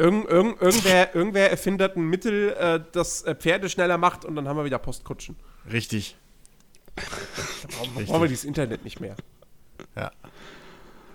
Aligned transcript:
Irgend, 0.00 0.30
irgend, 0.30 0.62
irgendwer, 0.62 1.14
irgendwer 1.14 1.50
erfindet 1.50 1.94
ein 1.94 2.08
Mittel, 2.08 2.54
äh, 2.54 2.80
das 2.92 3.20
äh, 3.20 3.34
Pferde 3.34 3.68
schneller 3.68 3.98
macht 3.98 4.24
und 4.24 4.34
dann 4.34 4.48
haben 4.48 4.56
wir 4.56 4.64
wieder 4.64 4.78
Postkutschen. 4.78 5.36
Richtig. 5.70 6.16
Warum 7.76 8.06
brauchen 8.06 8.22
wir 8.22 8.28
dieses 8.28 8.44
Internet 8.44 8.82
nicht 8.82 8.98
mehr? 8.98 9.14
Ja. 9.94 10.10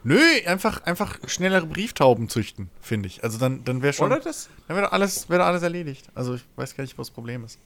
Nö, 0.03 0.19
einfach, 0.45 0.83
einfach 0.83 1.17
schnellere 1.27 1.65
Brieftauben 1.65 2.29
züchten, 2.29 2.69
finde 2.79 3.07
ich. 3.07 3.23
Also 3.23 3.39
dann, 3.39 3.63
dann 3.63 3.81
wäre 3.81 3.91
schon. 3.91 4.05
Oder 4.05 4.19
das? 4.19 4.49
Dann 4.67 4.77
wäre 4.77 4.91
alles, 4.91 5.31
wär 5.31 5.43
alles 5.43 5.63
erledigt. 5.63 6.07
Also 6.13 6.35
ich 6.35 6.45
weiß 6.55 6.75
gar 6.75 6.83
nicht, 6.83 6.95
was 6.99 7.07
das 7.07 7.13
Problem 7.15 7.43
ist. 7.43 7.57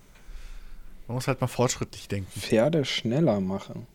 Man 1.10 1.16
muss 1.16 1.28
halt 1.28 1.42
mal 1.42 1.48
fortschrittlich 1.48 2.08
denken. 2.08 2.40
Pferde 2.40 2.86
schneller 2.86 3.42
machen. 3.42 3.88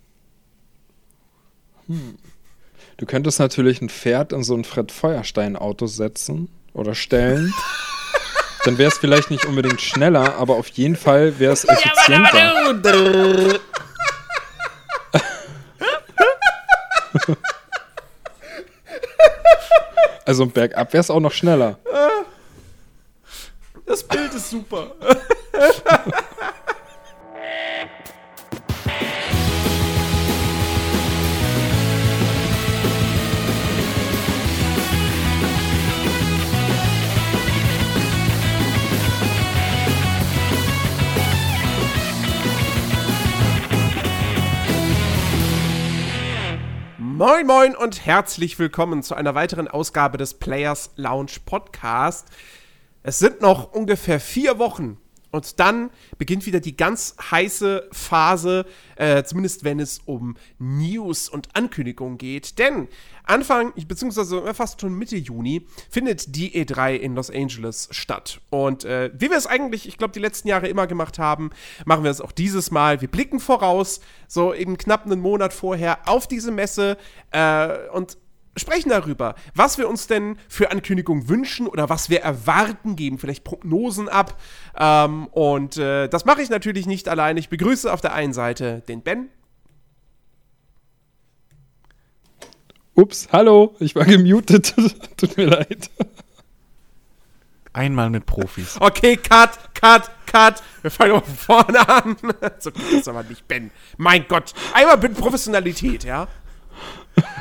Hm. 1.86 2.18
Du 2.98 3.06
könntest 3.06 3.38
natürlich 3.38 3.80
ein 3.80 3.88
Pferd 3.88 4.34
in 4.34 4.44
so 4.44 4.54
ein 4.54 4.64
Fred 4.64 4.92
Feuerstein-Auto 4.92 5.86
setzen 5.86 6.50
oder 6.74 6.94
stellen. 6.94 7.54
Dann 8.64 8.76
wäre 8.78 8.90
es 8.90 8.98
vielleicht 8.98 9.30
nicht 9.30 9.46
unbedingt 9.46 9.80
schneller, 9.80 10.36
aber 10.36 10.56
auf 10.56 10.68
jeden 10.68 10.96
Fall 10.96 11.38
wäre 11.38 11.52
es 11.52 11.64
effizienter. 11.64 13.60
also 20.24 20.46
bergab 20.46 20.92
wäre 20.92 21.00
es 21.00 21.10
auch 21.10 21.20
noch 21.20 21.32
schneller. 21.32 21.78
Das 23.86 24.02
Bild 24.02 24.32
ist 24.34 24.50
super. 24.50 24.92
Moin, 47.16 47.46
moin 47.46 47.76
und 47.76 48.04
herzlich 48.06 48.58
willkommen 48.58 49.04
zu 49.04 49.14
einer 49.14 49.36
weiteren 49.36 49.68
Ausgabe 49.68 50.18
des 50.18 50.34
Players 50.34 50.90
Lounge 50.96 51.36
Podcast. 51.46 52.26
Es 53.04 53.20
sind 53.20 53.40
noch 53.40 53.72
ungefähr 53.72 54.18
vier 54.18 54.58
Wochen 54.58 54.98
und 55.34 55.58
dann 55.58 55.90
beginnt 56.16 56.46
wieder 56.46 56.60
die 56.60 56.76
ganz 56.76 57.16
heiße 57.30 57.88
Phase, 57.90 58.66
äh, 58.94 59.24
zumindest 59.24 59.64
wenn 59.64 59.80
es 59.80 59.98
um 60.04 60.36
News 60.60 61.28
und 61.28 61.48
Ankündigungen 61.56 62.18
geht. 62.18 62.60
Denn 62.60 62.86
Anfang, 63.24 63.72
beziehungsweise 63.88 64.54
fast 64.54 64.80
schon 64.80 64.94
Mitte 64.94 65.16
Juni, 65.16 65.66
findet 65.90 66.36
die 66.36 66.54
E3 66.54 66.94
in 66.94 67.16
Los 67.16 67.30
Angeles 67.30 67.88
statt. 67.90 68.40
Und 68.50 68.84
äh, 68.84 69.10
wie 69.14 69.28
wir 69.28 69.36
es 69.36 69.48
eigentlich, 69.48 69.88
ich 69.88 69.98
glaube, 69.98 70.12
die 70.12 70.20
letzten 70.20 70.46
Jahre 70.46 70.68
immer 70.68 70.86
gemacht 70.86 71.18
haben, 71.18 71.50
machen 71.84 72.04
wir 72.04 72.12
es 72.12 72.20
auch 72.20 72.32
dieses 72.32 72.70
Mal. 72.70 73.00
Wir 73.00 73.08
blicken 73.08 73.40
voraus, 73.40 74.00
so 74.28 74.54
eben 74.54 74.78
knapp 74.78 75.04
einen 75.04 75.20
Monat 75.20 75.52
vorher, 75.52 76.08
auf 76.08 76.28
diese 76.28 76.52
Messe 76.52 76.96
äh, 77.32 77.88
und 77.88 78.18
sprechen 78.56 78.88
darüber, 78.88 79.34
was 79.54 79.78
wir 79.78 79.88
uns 79.88 80.06
denn 80.06 80.38
für 80.48 80.70
Ankündigungen 80.70 81.28
wünschen 81.28 81.66
oder 81.66 81.88
was 81.88 82.10
wir 82.10 82.20
erwarten, 82.20 82.96
geben 82.96 83.18
vielleicht 83.18 83.44
Prognosen 83.44 84.08
ab. 84.08 84.40
Ähm, 84.78 85.26
und 85.28 85.76
äh, 85.76 86.08
das 86.08 86.24
mache 86.24 86.42
ich 86.42 86.50
natürlich 86.50 86.86
nicht 86.86 87.08
allein. 87.08 87.36
Ich 87.36 87.48
begrüße 87.48 87.92
auf 87.92 88.00
der 88.00 88.14
einen 88.14 88.32
Seite 88.32 88.82
den 88.88 89.02
Ben. 89.02 89.28
Ups, 92.94 93.28
hallo, 93.32 93.74
ich 93.80 93.96
war 93.96 94.04
gemutet. 94.04 94.74
Tut 95.16 95.36
mir 95.36 95.46
leid. 95.46 95.90
Einmal 97.72 98.08
mit 98.08 98.24
Profis. 98.24 98.76
Okay, 98.78 99.16
cut, 99.16 99.74
cut, 99.74 100.08
cut. 100.26 100.62
Wir 100.82 100.92
fangen 100.92 101.20
von 101.20 101.34
vorne 101.34 101.88
an. 101.88 102.16
so 102.60 102.70
geht 102.70 103.00
das 103.00 103.08
aber 103.08 103.24
nicht, 103.24 103.48
Ben. 103.48 103.72
Mein 103.96 104.26
Gott. 104.28 104.54
Einmal 104.72 104.96
mit 104.98 105.18
Professionalität, 105.18 106.04
ja? 106.04 106.28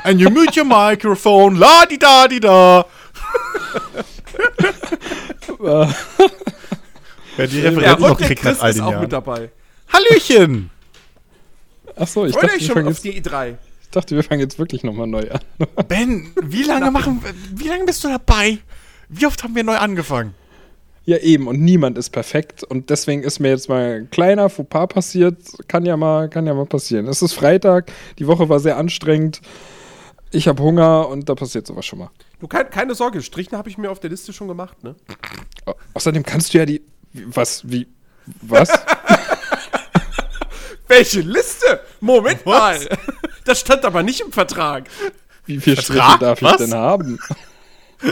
And 0.04 0.20
you 0.20 0.30
mute 0.30 0.56
your 0.56 0.66
microphone, 0.66 1.56
la 1.58 1.84
di 1.86 1.98
da 1.98 2.26
di 2.28 2.38
da. 2.40 2.84
Wer 7.36 7.46
die 7.48 7.60
Referenz 7.60 8.00
Ja, 8.00 8.08
noch 8.08 8.18
kriegt 8.18 8.42
Chris 8.42 8.60
all 8.60 8.70
ist 8.70 8.80
auch 8.80 8.90
Jahren. 8.90 9.02
mit 9.02 9.12
dabei. 9.12 9.50
Hallöchen! 9.92 10.70
Achso, 11.96 12.26
ich, 12.26 12.32
Freut 12.32 12.44
dachte, 12.44 12.54
euch 12.54 12.60
wir 12.60 12.66
schon 12.66 12.74
fangen 12.74 12.88
auf 12.88 12.94
jetzt, 12.94 13.04
die 13.04 13.22
E3. 13.22 13.54
ich 13.82 13.88
dachte, 13.90 14.16
wir 14.16 14.24
fangen 14.24 14.40
jetzt 14.40 14.58
wirklich 14.58 14.82
nochmal 14.82 15.06
neu 15.06 15.28
an. 15.30 15.40
Ben, 15.88 16.32
wie 16.42 16.62
lange 16.64 16.90
machen 16.90 17.22
wie 17.54 17.68
lange 17.68 17.84
bist 17.84 18.02
du 18.04 18.08
dabei? 18.08 18.58
Wie 19.08 19.26
oft 19.26 19.42
haben 19.44 19.54
wir 19.54 19.64
neu 19.64 19.76
angefangen? 19.76 20.34
Ja, 21.06 21.18
eben, 21.18 21.48
und 21.48 21.60
niemand 21.60 21.98
ist 21.98 22.10
perfekt. 22.10 22.64
Und 22.64 22.88
deswegen 22.88 23.22
ist 23.22 23.38
mir 23.38 23.50
jetzt 23.50 23.68
mal 23.68 24.00
ein 24.00 24.10
kleiner 24.10 24.48
Fauxpas 24.48 24.86
passiert. 24.88 25.36
Kann 25.68 25.84
ja 25.84 25.96
mal, 25.98 26.30
kann 26.30 26.46
ja 26.46 26.54
mal 26.54 26.64
passieren. 26.66 27.06
Es 27.08 27.20
ist 27.20 27.34
Freitag, 27.34 27.92
die 28.18 28.26
Woche 28.26 28.48
war 28.48 28.58
sehr 28.58 28.78
anstrengend. 28.78 29.42
Ich 30.30 30.48
habe 30.48 30.62
Hunger 30.62 31.08
und 31.08 31.28
da 31.28 31.34
passiert 31.34 31.66
sowas 31.66 31.84
schon 31.84 31.98
mal. 32.00 32.10
Du, 32.40 32.48
kein, 32.48 32.68
keine 32.70 32.94
Sorge, 32.94 33.22
Strichen 33.22 33.56
habe 33.56 33.68
ich 33.68 33.76
mir 33.78 33.90
auf 33.90 34.00
der 34.00 34.10
Liste 34.10 34.32
schon 34.32 34.48
gemacht, 34.48 34.82
ne? 34.82 34.96
Au- 35.66 35.74
Außerdem 35.92 36.22
kannst 36.24 36.54
du 36.54 36.58
ja 36.58 36.66
die. 36.66 36.82
Was? 37.12 37.62
Wie? 37.70 37.86
Was? 38.42 38.70
Welche 40.88 41.20
Liste? 41.20 41.80
Moment 42.00 42.44
mal. 42.46 42.78
Das 43.44 43.60
stand 43.60 43.84
aber 43.84 44.02
nicht 44.02 44.20
im 44.20 44.32
Vertrag. 44.32 44.88
Wie 45.46 45.58
viele 45.60 45.76
Vertrag? 45.76 46.04
Striche 46.04 46.18
darf 46.20 46.42
Was? 46.42 46.52
ich 46.52 46.56
denn 46.58 46.74
haben? 46.74 47.18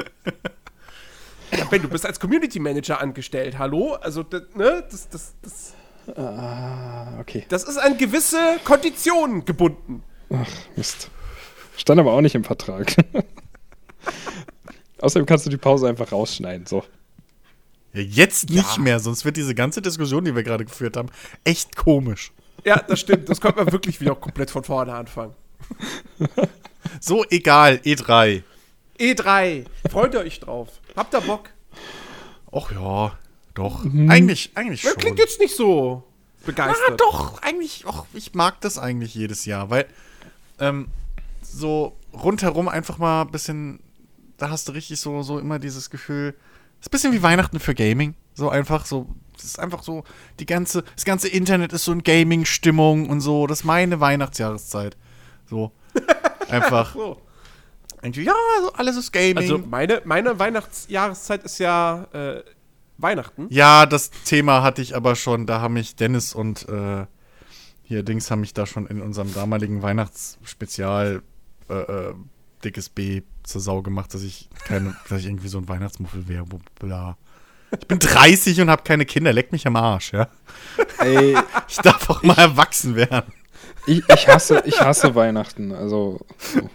Ja, 1.57 1.65
Ben, 1.67 1.83
du 1.83 1.89
bist 1.89 2.07
als 2.07 2.19
Community 2.19 2.59
Manager 2.59 3.01
angestellt, 3.01 3.59
hallo? 3.59 3.95
Also, 4.01 4.23
das, 4.23 4.43
ne, 4.55 4.85
das, 4.91 5.09
das, 5.09 5.35
das, 5.43 5.75
Ah, 6.17 7.21
okay. 7.21 7.45
das 7.49 7.63
ist 7.63 7.79
an 7.79 7.97
gewisse 7.97 8.59
Konditionen 8.65 9.45
gebunden. 9.45 10.03
Ach, 10.33 10.47
Mist. 10.77 11.11
Stand 11.77 12.01
aber 12.01 12.13
auch 12.13 12.21
nicht 12.21 12.35
im 12.35 12.45
Vertrag. 12.45 12.95
Außerdem 15.01 15.27
kannst 15.27 15.47
du 15.47 15.51
die 15.51 15.57
Pause 15.57 15.89
einfach 15.89 16.11
rausschneiden. 16.11 16.67
So. 16.67 16.85
Ja, 17.93 18.01
jetzt 18.01 18.51
nicht 18.51 18.79
mehr, 18.79 18.99
sonst 19.01 19.25
wird 19.25 19.37
diese 19.37 19.55
ganze 19.55 19.83
Diskussion, 19.83 20.25
die 20.25 20.35
wir 20.35 20.43
gerade 20.43 20.65
geführt 20.65 20.97
haben, 20.97 21.09
echt 21.45 21.77
komisch. 21.77 22.33
Ja, 22.65 22.79
das 22.79 23.01
stimmt. 23.01 23.29
Das 23.29 23.41
könnte 23.41 23.59
man 23.63 23.73
wirklich 23.73 24.01
wieder 24.01 24.15
komplett 24.15 24.51
von 24.51 24.65
vorne 24.65 24.95
anfangen. 24.95 25.35
So 27.01 27.25
egal, 27.31 27.81
E 27.85 27.95
E3. 27.95 28.43
E3. 28.99 29.65
Freut 29.91 30.15
ihr 30.15 30.21
euch 30.21 30.41
drauf? 30.41 30.69
Habt 30.97 31.15
ihr 31.15 31.21
Bock? 31.21 31.51
Och 32.51 32.71
ja, 32.73 33.17
doch. 33.55 33.85
Eigentlich, 33.85 34.51
eigentlich 34.55 34.83
Das 34.83 34.93
schon. 34.93 35.01
klingt 35.01 35.19
jetzt 35.19 35.41
nicht 35.41 35.57
so 35.57 36.05
begeistert. 36.45 36.91
Ja, 36.91 36.97
doch, 36.97 37.41
eigentlich, 37.43 37.87
och, 37.87 38.07
ich 38.13 38.35
mag 38.35 38.61
das 38.61 38.79
eigentlich 38.79 39.15
jedes 39.15 39.45
Jahr, 39.45 39.71
weil 39.71 39.87
ähm, 40.59 40.89
so 41.43 41.97
rundherum 42.13 42.69
einfach 42.69 42.99
mal 42.99 43.23
ein 43.23 43.31
bisschen, 43.31 43.81
da 44.37 44.51
hast 44.51 44.69
du 44.69 44.73
richtig 44.73 45.01
so, 45.01 45.23
so 45.23 45.39
immer 45.39 45.59
dieses 45.59 45.89
Gefühl, 45.91 46.35
ist 46.81 46.89
ein 46.89 46.91
bisschen 46.91 47.13
wie 47.13 47.23
Weihnachten 47.23 47.61
für 47.61 47.75
Gaming. 47.75 48.15
So 48.35 48.49
einfach 48.51 48.87
so, 48.87 49.07
es 49.37 49.45
ist 49.45 49.59
einfach 49.59 49.83
so, 49.83 50.05
die 50.41 50.47
ganze, 50.47 50.83
das 50.95 51.05
ganze 51.05 51.29
Internet 51.29 51.73
ist 51.73 51.85
so 51.85 51.93
in 51.93 52.03
Gaming-Stimmung 52.03 53.09
und 53.09 53.21
so, 53.21 53.47
das 53.47 53.61
ist 53.61 53.65
meine 53.65 54.01
Weihnachtsjahreszeit. 54.01 54.97
So. 55.49 55.71
Einfach. 56.49 56.95
So. 56.95 57.21
Irgendwie, 58.03 58.25
ja, 58.25 58.35
alles 58.75 58.97
ist 58.97 59.13
Gaming. 59.13 59.39
Also, 59.39 59.59
meine, 59.59 60.03
meine 60.05 60.39
Weihnachtsjahreszeit 60.39 61.45
ist 61.45 61.59
ja 61.59 62.05
äh, 62.13 62.43
Weihnachten. 62.99 63.47
Ja, 63.51 63.87
das 63.87 64.11
Thema 64.25 64.63
hatte 64.63 64.83
ich 64.83 64.97
aber 64.97 65.15
schon. 65.15 65.47
Da 65.47 65.61
haben 65.61 65.75
mich 65.75 65.95
Dennis 65.97 66.35
und 66.35 66.69
äh, 66.69 67.07
hier 67.83 68.03
Dings 68.03 68.31
haben 68.31 68.41
mich 68.41 68.55
da 68.55 68.67
schon 68.67 68.87
in 68.87 69.01
unserem 69.01 69.33
damaligen 69.35 69.83
Weihnachtsspezial 69.83 71.23
äh, 71.69 71.75
äh, 71.75 72.15
dickes 72.65 72.89
B 72.89 73.23
zur 73.45 73.61
Sau 73.61 73.83
gemacht, 73.83 74.15
dass 74.15 74.23
ich 74.23 74.49
keine, 74.65 74.97
dass 75.09 75.21
ich 75.21 75.27
irgendwie 75.27 75.49
so 75.49 75.59
ein 75.59 75.69
Weihnachtsmuffel 75.69 76.27
wäre. 76.29 76.45
Bla. 76.81 77.17
Ich 77.79 77.87
bin 77.87 77.99
30 77.99 78.61
und 78.61 78.71
habe 78.71 78.83
keine 78.83 79.07
Kinder. 79.07 79.33
Leck 79.33 79.53
mich 79.53 79.67
am 79.67 79.77
Arsch, 79.77 80.13
ja. 80.13 80.29
Ey, 80.99 81.37
Ich 81.69 81.77
darf 81.79 82.11
auch 82.11 82.23
mal 82.23 82.37
erwachsen 82.37 82.97
werden. 82.97 83.33
ich, 83.87 84.07
ich, 84.09 84.29
hasse, 84.29 84.63
ich 84.67 84.81
hasse 84.81 85.15
Weihnachten. 85.15 85.73
Also. 85.73 86.21
So. 86.39 86.69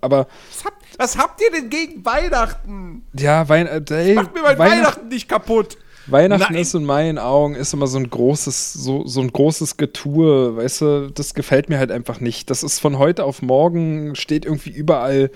Aber 0.00 0.26
Was 0.50 0.64
habt, 0.64 0.84
was 0.98 1.18
habt 1.18 1.40
ihr 1.40 1.50
denn 1.50 1.70
gegen 1.70 2.04
Weihnachten? 2.04 3.02
ja, 3.18 3.48
Wein 3.48 3.66
äh, 3.66 3.82
ey, 3.90 4.14
Macht 4.14 4.34
mir 4.34 4.42
mein 4.42 4.58
Weihnacht- 4.58 4.78
Weihnachten 4.78 5.08
nicht 5.08 5.28
kaputt. 5.28 5.76
Weihnachten 6.06 6.54
Nein. 6.54 6.62
ist 6.62 6.74
in 6.74 6.84
meinen 6.84 7.18
Augen 7.18 7.54
ist 7.54 7.74
immer 7.74 7.86
so 7.86 7.98
ein 7.98 8.08
großes, 8.08 8.72
so, 8.72 9.06
so 9.06 9.20
ein 9.20 9.30
großes 9.30 9.76
Getue, 9.76 10.56
weißt 10.56 10.80
du, 10.80 11.10
das 11.12 11.34
gefällt 11.34 11.68
mir 11.68 11.78
halt 11.78 11.90
einfach 11.92 12.18
nicht. 12.20 12.48
Das 12.48 12.62
ist 12.62 12.78
von 12.80 12.96
heute 12.98 13.24
auf 13.24 13.42
morgen, 13.42 14.14
steht 14.14 14.46
irgendwie 14.46 14.70
überall 14.70 15.30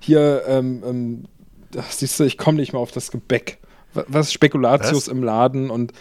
hier, 0.00 0.42
ähm, 0.46 0.82
ähm, 0.86 1.24
ach, 1.78 1.90
siehst 1.90 2.20
du, 2.20 2.24
ich 2.24 2.36
komme 2.36 2.58
nicht 2.58 2.74
mal 2.74 2.78
auf 2.78 2.92
das 2.92 3.10
Gebäck. 3.10 3.56
Wa- 3.94 4.04
Was 4.06 4.30
Spekulatius 4.32 4.92
Was? 4.92 5.08
im 5.08 5.22
Laden 5.22 5.70
und, 5.70 5.92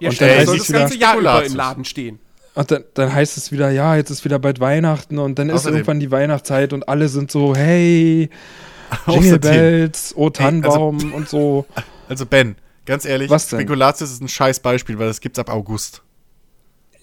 Ja, 0.00 0.08
und 0.08 0.14
stell, 0.14 0.28
dann 0.30 0.38
heißt 0.38 0.46
soll 0.48 0.58
das 0.58 0.72
ganze 0.72 0.96
Jahr 0.96 1.18
über 1.18 1.44
im 1.44 1.54
Laden 1.54 1.84
stehen. 1.84 2.18
Und 2.54 2.70
dann, 2.70 2.84
dann 2.94 3.12
heißt 3.12 3.36
es 3.36 3.52
wieder, 3.52 3.70
ja, 3.70 3.96
jetzt 3.96 4.10
ist 4.10 4.24
wieder 4.24 4.38
bald 4.38 4.60
Weihnachten 4.60 5.18
und 5.18 5.38
dann 5.38 5.50
ist 5.50 5.62
Außerdem- 5.66 5.72
irgendwann 5.72 6.00
die 6.00 6.10
Weihnachtszeit 6.10 6.72
und 6.72 6.88
alle 6.88 7.08
sind 7.08 7.30
so, 7.30 7.54
hey, 7.54 8.30
Jingle. 9.08 9.38
Bells, 9.38 10.12
O 10.16 10.30
Tannenbaum 10.30 11.12
und 11.12 11.28
so. 11.28 11.66
Also 12.08 12.26
Ben, 12.26 12.54
ganz 12.84 13.06
ehrlich, 13.06 13.30
Was 13.30 13.48
denn? 13.48 13.60
Spekulatius 13.60 14.10
ist 14.12 14.20
ein 14.20 14.28
scheiß 14.28 14.60
Beispiel, 14.60 14.98
weil 14.98 15.06
das 15.08 15.20
gibt's 15.20 15.38
ab 15.38 15.48
August. 15.50 16.02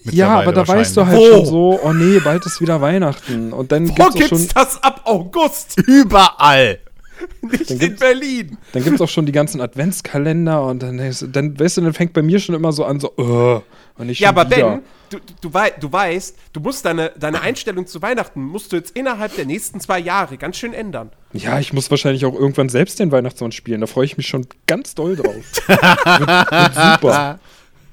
Ja, 0.04 0.40
aber 0.40 0.52
da 0.52 0.66
weißt 0.66 0.96
du 0.96 1.06
halt 1.06 1.16
Wo? 1.18 1.26
schon 1.26 1.46
so, 1.46 1.80
oh 1.82 1.92
nee, 1.92 2.18
bald 2.20 2.46
ist 2.46 2.60
wieder 2.60 2.80
Weihnachten. 2.80 3.52
Und 3.52 3.72
dann 3.72 3.88
Wo 3.88 3.94
gibt's 3.94 4.14
gibt's 4.14 4.28
schon, 4.28 4.48
das 4.54 4.80
ab 4.82 5.00
August? 5.04 5.76
überall. 5.86 6.78
Nicht 7.42 7.70
Dann 7.70 7.80
in 7.80 7.96
Berlin. 7.96 8.58
dann 8.72 8.84
gibt's 8.84 9.00
auch 9.00 9.08
schon 9.08 9.26
die 9.26 9.32
ganzen 9.32 9.60
Adventskalender 9.60 10.64
und 10.64 10.82
dann, 10.82 10.98
dann, 10.98 11.58
weißt 11.60 11.76
du, 11.76 11.80
dann 11.80 11.94
fängt 11.94 12.12
bei 12.12 12.22
mir 12.22 12.40
schon 12.40 12.54
immer 12.54 12.72
so 12.72 12.84
an, 12.84 13.00
so, 13.00 13.12
uh, 13.16 13.60
und 13.98 14.06
nicht 14.06 14.20
Ja, 14.20 14.30
aber 14.30 14.46
wieder. 14.46 14.70
Ben, 14.70 14.82
du, 15.10 15.18
du, 15.40 15.54
wei 15.54 15.70
du 15.70 15.92
weißt, 15.92 16.36
du 16.52 16.60
musst 16.60 16.84
deine, 16.84 17.12
deine 17.18 17.40
Einstellung 17.40 17.86
zu 17.86 18.02
Weihnachten 18.02 18.42
musst 18.42 18.72
du 18.72 18.76
jetzt 18.76 18.96
innerhalb 18.96 19.34
der 19.36 19.46
nächsten 19.46 19.80
zwei 19.80 19.98
Jahre 19.98 20.36
ganz 20.36 20.56
schön 20.56 20.72
ändern. 20.72 21.10
Ja, 21.32 21.58
ich 21.58 21.72
muss 21.72 21.90
wahrscheinlich 21.90 22.24
auch 22.24 22.34
irgendwann 22.34 22.68
selbst 22.68 22.98
den 23.00 23.10
Weihnachtsmann 23.12 23.52
spielen. 23.52 23.80
Da 23.80 23.86
freue 23.86 24.04
ich 24.04 24.16
mich 24.16 24.26
schon 24.26 24.46
ganz 24.66 24.94
doll 24.94 25.16
drauf. 25.16 25.34
wird, 25.66 26.50
wird 26.50 26.74
super. 26.74 27.38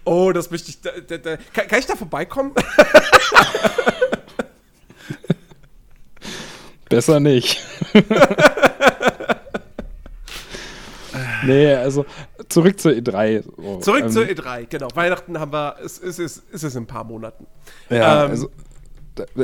Oh, 0.06 0.31
das 0.31 0.50
möchte 0.50 0.72
ich. 0.72 0.81
Da, 0.81 0.92
da, 1.08 1.18
da, 1.18 1.38
kann, 1.54 1.68
kann 1.68 1.80
ich 1.80 1.86
da 1.86 1.96
vorbeikommen? 1.96 2.54
Besser 6.90 7.20
nicht. 7.20 7.62
Nee, 11.45 11.74
also 11.74 12.06
zurück 12.50 12.80
zur 12.80 12.91
E3. 12.94 13.44
So, 13.57 13.77
Zurück 13.80 14.03
ähm, 14.06 14.09
zur 14.12 14.24
E3, 14.24 14.65
genau. 14.69 14.88
Weihnachten 14.95 15.39
haben 15.39 15.51
wir, 15.53 15.75
es 15.83 15.97
ist, 15.97 16.19
es 16.19 16.38
ist, 16.51 16.63
es 16.63 16.75
in 16.75 16.83
ein 16.83 16.88
paar 16.88 17.03
Monaten. 17.03 17.45
Ja, 17.89 18.25
Ähm, 18.25 18.31
also 18.31 18.50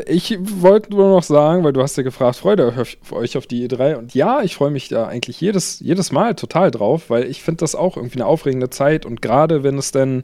ich 0.05 0.37
wollte 0.39 0.91
nur 0.91 1.09
noch 1.09 1.23
sagen, 1.23 1.63
weil 1.65 1.73
du 1.73 1.81
hast 1.81 1.97
ja 1.97 2.03
gefragt, 2.03 2.37
freut 2.37 2.59
ihr 2.59 2.67
euch 2.67 2.79
auf- 2.79 3.11
euch 3.11 3.37
auf 3.37 3.45
die 3.45 3.67
E3? 3.67 3.95
Und 3.97 4.13
ja, 4.13 4.41
ich 4.41 4.55
freue 4.55 4.71
mich 4.71 4.87
da 4.87 5.07
eigentlich 5.07 5.41
jedes, 5.41 5.81
jedes 5.81 6.13
Mal 6.13 6.35
total 6.35 6.71
drauf, 6.71 7.09
weil 7.09 7.25
ich 7.25 7.43
finde 7.43 7.59
das 7.59 7.75
auch 7.75 7.97
irgendwie 7.97 8.15
eine 8.19 8.25
aufregende 8.25 8.69
Zeit 8.69 9.05
und 9.05 9.21
gerade 9.21 9.63
wenn 9.63 9.77
es 9.77 9.91
denn 9.91 10.23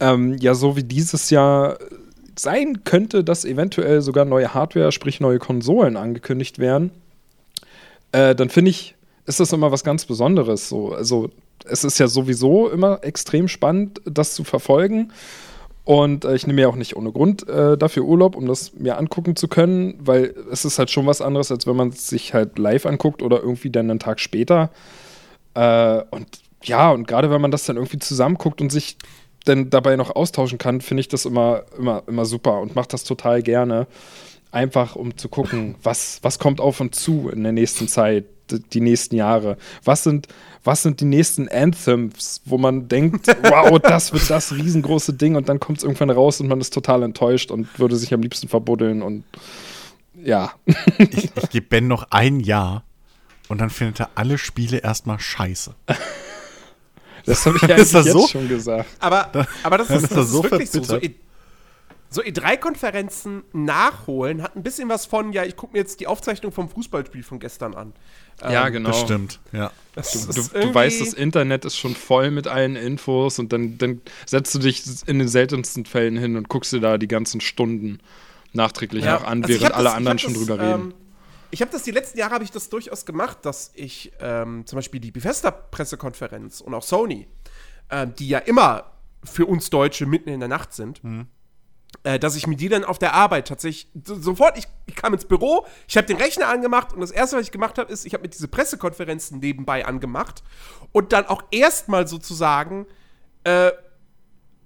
ähm, 0.00 0.36
ja 0.38 0.54
so 0.54 0.76
wie 0.76 0.84
dieses 0.84 1.28
Jahr 1.28 1.76
sein 2.38 2.84
könnte, 2.84 3.24
dass 3.24 3.44
eventuell 3.44 4.00
sogar 4.00 4.24
neue 4.24 4.54
Hardware, 4.54 4.90
sprich 4.92 5.20
neue 5.20 5.38
Konsolen 5.38 5.96
angekündigt 5.98 6.58
werden, 6.58 6.90
äh, 8.12 8.34
dann 8.34 8.48
finde 8.48 8.70
ich, 8.70 8.94
ist 9.28 9.40
das 9.40 9.52
immer 9.52 9.70
was 9.70 9.84
ganz 9.84 10.06
Besonderes. 10.06 10.68
So. 10.68 10.92
Also 10.92 11.30
es 11.64 11.84
ist 11.84 11.98
ja 11.98 12.08
sowieso 12.08 12.68
immer 12.70 13.00
extrem 13.02 13.46
spannend, 13.46 14.00
das 14.06 14.34
zu 14.34 14.42
verfolgen. 14.42 15.12
Und 15.84 16.24
äh, 16.24 16.34
ich 16.34 16.46
nehme 16.46 16.62
ja 16.62 16.68
auch 16.68 16.76
nicht 16.76 16.96
ohne 16.96 17.12
Grund 17.12 17.48
äh, 17.48 17.76
dafür 17.76 18.04
Urlaub, 18.04 18.36
um 18.36 18.46
das 18.46 18.74
mir 18.74 18.98
angucken 18.98 19.36
zu 19.36 19.48
können, 19.48 19.98
weil 20.00 20.34
es 20.50 20.64
ist 20.64 20.78
halt 20.78 20.90
schon 20.90 21.06
was 21.06 21.20
anderes, 21.20 21.50
als 21.50 21.66
wenn 21.66 21.76
man 21.76 21.88
es 21.88 22.08
sich 22.08 22.34
halt 22.34 22.58
live 22.58 22.86
anguckt 22.86 23.22
oder 23.22 23.40
irgendwie 23.40 23.70
dann 23.70 23.90
einen 23.90 24.00
Tag 24.00 24.20
später. 24.20 24.70
Äh, 25.54 26.02
und 26.10 26.26
ja, 26.62 26.90
und 26.90 27.06
gerade 27.06 27.30
wenn 27.30 27.40
man 27.40 27.50
das 27.50 27.64
dann 27.64 27.76
irgendwie 27.76 27.98
zusammenguckt 27.98 28.60
und 28.60 28.70
sich 28.70 28.96
dann 29.44 29.70
dabei 29.70 29.96
noch 29.96 30.14
austauschen 30.14 30.58
kann, 30.58 30.80
finde 30.80 31.02
ich 31.02 31.08
das 31.08 31.24
immer, 31.24 31.62
immer, 31.78 32.02
immer 32.06 32.24
super 32.24 32.60
und 32.60 32.74
mache 32.74 32.88
das 32.88 33.04
total 33.04 33.42
gerne. 33.42 33.86
Einfach 34.50 34.96
um 34.96 35.16
zu 35.18 35.28
gucken, 35.28 35.74
was, 35.82 36.18
was 36.22 36.38
kommt 36.38 36.60
auf 36.60 36.80
uns 36.80 36.98
zu 36.98 37.28
in 37.30 37.42
der 37.42 37.52
nächsten 37.52 37.88
Zeit, 37.88 38.24
die 38.52 38.80
nächsten 38.80 39.16
Jahre. 39.16 39.56
Was 39.84 40.02
sind, 40.04 40.28
was 40.64 40.82
sind 40.82 41.00
die 41.00 41.04
nächsten 41.04 41.48
Anthems, 41.48 42.42
wo 42.44 42.58
man 42.58 42.88
denkt, 42.88 43.28
wow, 43.42 43.78
das 43.82 44.12
wird 44.12 44.28
das 44.28 44.52
riesengroße 44.52 45.14
Ding 45.14 45.36
und 45.36 45.48
dann 45.48 45.60
kommt 45.60 45.78
es 45.78 45.84
irgendwann 45.84 46.10
raus 46.10 46.40
und 46.40 46.48
man 46.48 46.60
ist 46.60 46.72
total 46.72 47.02
enttäuscht 47.02 47.50
und 47.50 47.78
würde 47.78 47.96
sich 47.96 48.12
am 48.12 48.22
liebsten 48.22 48.48
verbuddeln 48.48 49.02
und 49.02 49.24
ja. 50.22 50.52
Ich, 50.98 51.30
ich 51.34 51.50
gebe 51.50 51.66
Ben 51.66 51.86
noch 51.86 52.08
ein 52.10 52.40
Jahr 52.40 52.84
und 53.48 53.60
dann 53.60 53.70
findet 53.70 54.00
er 54.00 54.10
alle 54.14 54.38
Spiele 54.38 54.78
erstmal 54.78 55.20
scheiße. 55.20 55.74
Das 57.24 57.46
habe 57.46 57.56
ich 57.56 57.62
Ist 57.68 57.70
eigentlich 57.70 57.92
das 57.92 58.04
jetzt 58.06 58.12
so? 58.12 58.26
schon 58.26 58.48
gesagt. 58.48 58.88
Aber, 59.00 59.30
aber 59.62 59.78
das 59.78 59.90
ist, 59.90 60.04
ist 60.04 60.12
das 60.12 60.26
ist 60.26 60.32
so 60.32 60.42
wirklich 60.42 60.70
so. 60.70 60.98
So 62.10 62.22
E3-Konferenzen 62.22 63.42
nachholen 63.52 64.42
hat 64.42 64.56
ein 64.56 64.62
bisschen 64.62 64.88
was 64.88 65.04
von, 65.06 65.32
ja, 65.32 65.44
ich 65.44 65.56
gucke 65.56 65.72
mir 65.74 65.80
jetzt 65.80 66.00
die 66.00 66.06
Aufzeichnung 66.06 66.52
vom 66.52 66.68
Fußballspiel 66.68 67.22
von 67.22 67.38
gestern 67.38 67.74
an. 67.74 67.92
Ja, 68.42 68.66
Ähm, 68.66 68.72
genau. 68.72 68.90
Das 68.90 69.00
stimmt, 69.00 69.40
ja. 69.52 69.70
Das 69.94 70.12
Du, 70.26 70.32
du, 70.32 70.48
du 70.68 70.74
weißt, 70.74 71.00
das 71.00 71.12
Internet 71.12 71.64
ist 71.64 71.76
schon 71.76 71.94
voll 71.94 72.30
mit 72.30 72.46
allen 72.46 72.76
Infos 72.76 73.38
und 73.38 73.52
dann, 73.52 73.76
dann 73.78 74.00
setzt 74.26 74.54
du 74.54 74.58
dich 74.60 74.84
in 75.06 75.18
den 75.18 75.28
seltensten 75.28 75.84
Fällen 75.84 76.16
hin 76.16 76.36
und 76.36 76.48
guckst 76.48 76.72
dir 76.72 76.80
da 76.80 76.98
die 76.98 77.08
ganzen 77.08 77.40
Stunden 77.40 77.98
nachträglich 78.52 79.04
Ja, 79.04 79.14
noch 79.18 79.24
an, 79.24 79.42
also 79.44 79.60
während 79.60 79.74
alle 79.74 79.84
das- 79.84 79.94
anderen 79.94 80.18
schon 80.18 80.32
das, 80.34 80.42
drüber 80.46 80.58
reden. 80.62 80.82
Ähm, 80.90 80.94
ich 81.50 81.60
habe 81.62 81.70
das 81.72 81.82
die 81.82 81.90
letzten 81.90 82.18
Jahre 82.18 82.34
habe 82.34 82.44
ich 82.44 82.50
das 82.50 82.68
durchaus 82.68 83.06
gemacht, 83.06 83.38
dass 83.42 83.72
ich 83.74 84.12
ähm, 84.20 84.64
zum 84.66 84.76
Beispiel 84.76 85.00
die 85.00 85.10
Bethesda-Pressekonferenz 85.10 86.60
und 86.60 86.74
auch 86.74 86.82
Sony, 86.82 87.26
ähm, 87.90 88.14
die 88.18 88.28
ja 88.28 88.38
immer 88.38 88.84
für 89.24 89.46
uns 89.46 89.70
Deutsche 89.70 90.06
mitten 90.06 90.28
in 90.28 90.40
der 90.40 90.48
Nacht 90.48 90.72
sind, 90.74 91.00
äh, 92.04 92.18
dass 92.18 92.36
ich 92.36 92.46
mir 92.46 92.56
die 92.56 92.68
dann 92.68 92.84
auf 92.84 92.98
der 92.98 93.14
Arbeit 93.14 93.48
tatsächlich 93.48 93.90
so, 94.04 94.14
sofort, 94.20 94.56
ich, 94.56 94.66
ich 94.86 94.94
kam 94.94 95.12
ins 95.12 95.24
Büro, 95.24 95.66
ich 95.86 95.96
habe 95.96 96.06
den 96.06 96.16
Rechner 96.16 96.48
angemacht 96.48 96.92
und 96.92 97.00
das 97.00 97.10
erste, 97.10 97.36
was 97.36 97.44
ich 97.44 97.52
gemacht 97.52 97.78
habe, 97.78 97.92
ist, 97.92 98.06
ich 98.06 98.14
habe 98.14 98.22
mir 98.22 98.28
diese 98.28 98.48
Pressekonferenzen 98.48 99.40
nebenbei 99.40 99.84
angemacht 99.86 100.42
und 100.92 101.12
dann 101.12 101.26
auch 101.26 101.42
erstmal 101.50 102.06
sozusagen 102.06 102.86
äh, 103.44 103.72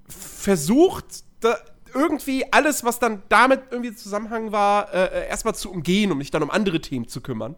versucht, 0.08 1.24
da 1.40 1.56
irgendwie 1.94 2.50
alles, 2.52 2.84
was 2.84 2.98
dann 2.98 3.22
damit 3.28 3.60
irgendwie 3.70 3.94
Zusammenhang 3.94 4.52
war, 4.52 4.92
äh, 4.92 5.28
erstmal 5.28 5.54
zu 5.54 5.70
umgehen, 5.70 6.10
um 6.12 6.18
mich 6.18 6.30
dann 6.30 6.42
um 6.42 6.50
andere 6.50 6.80
Themen 6.80 7.08
zu 7.08 7.20
kümmern. 7.20 7.56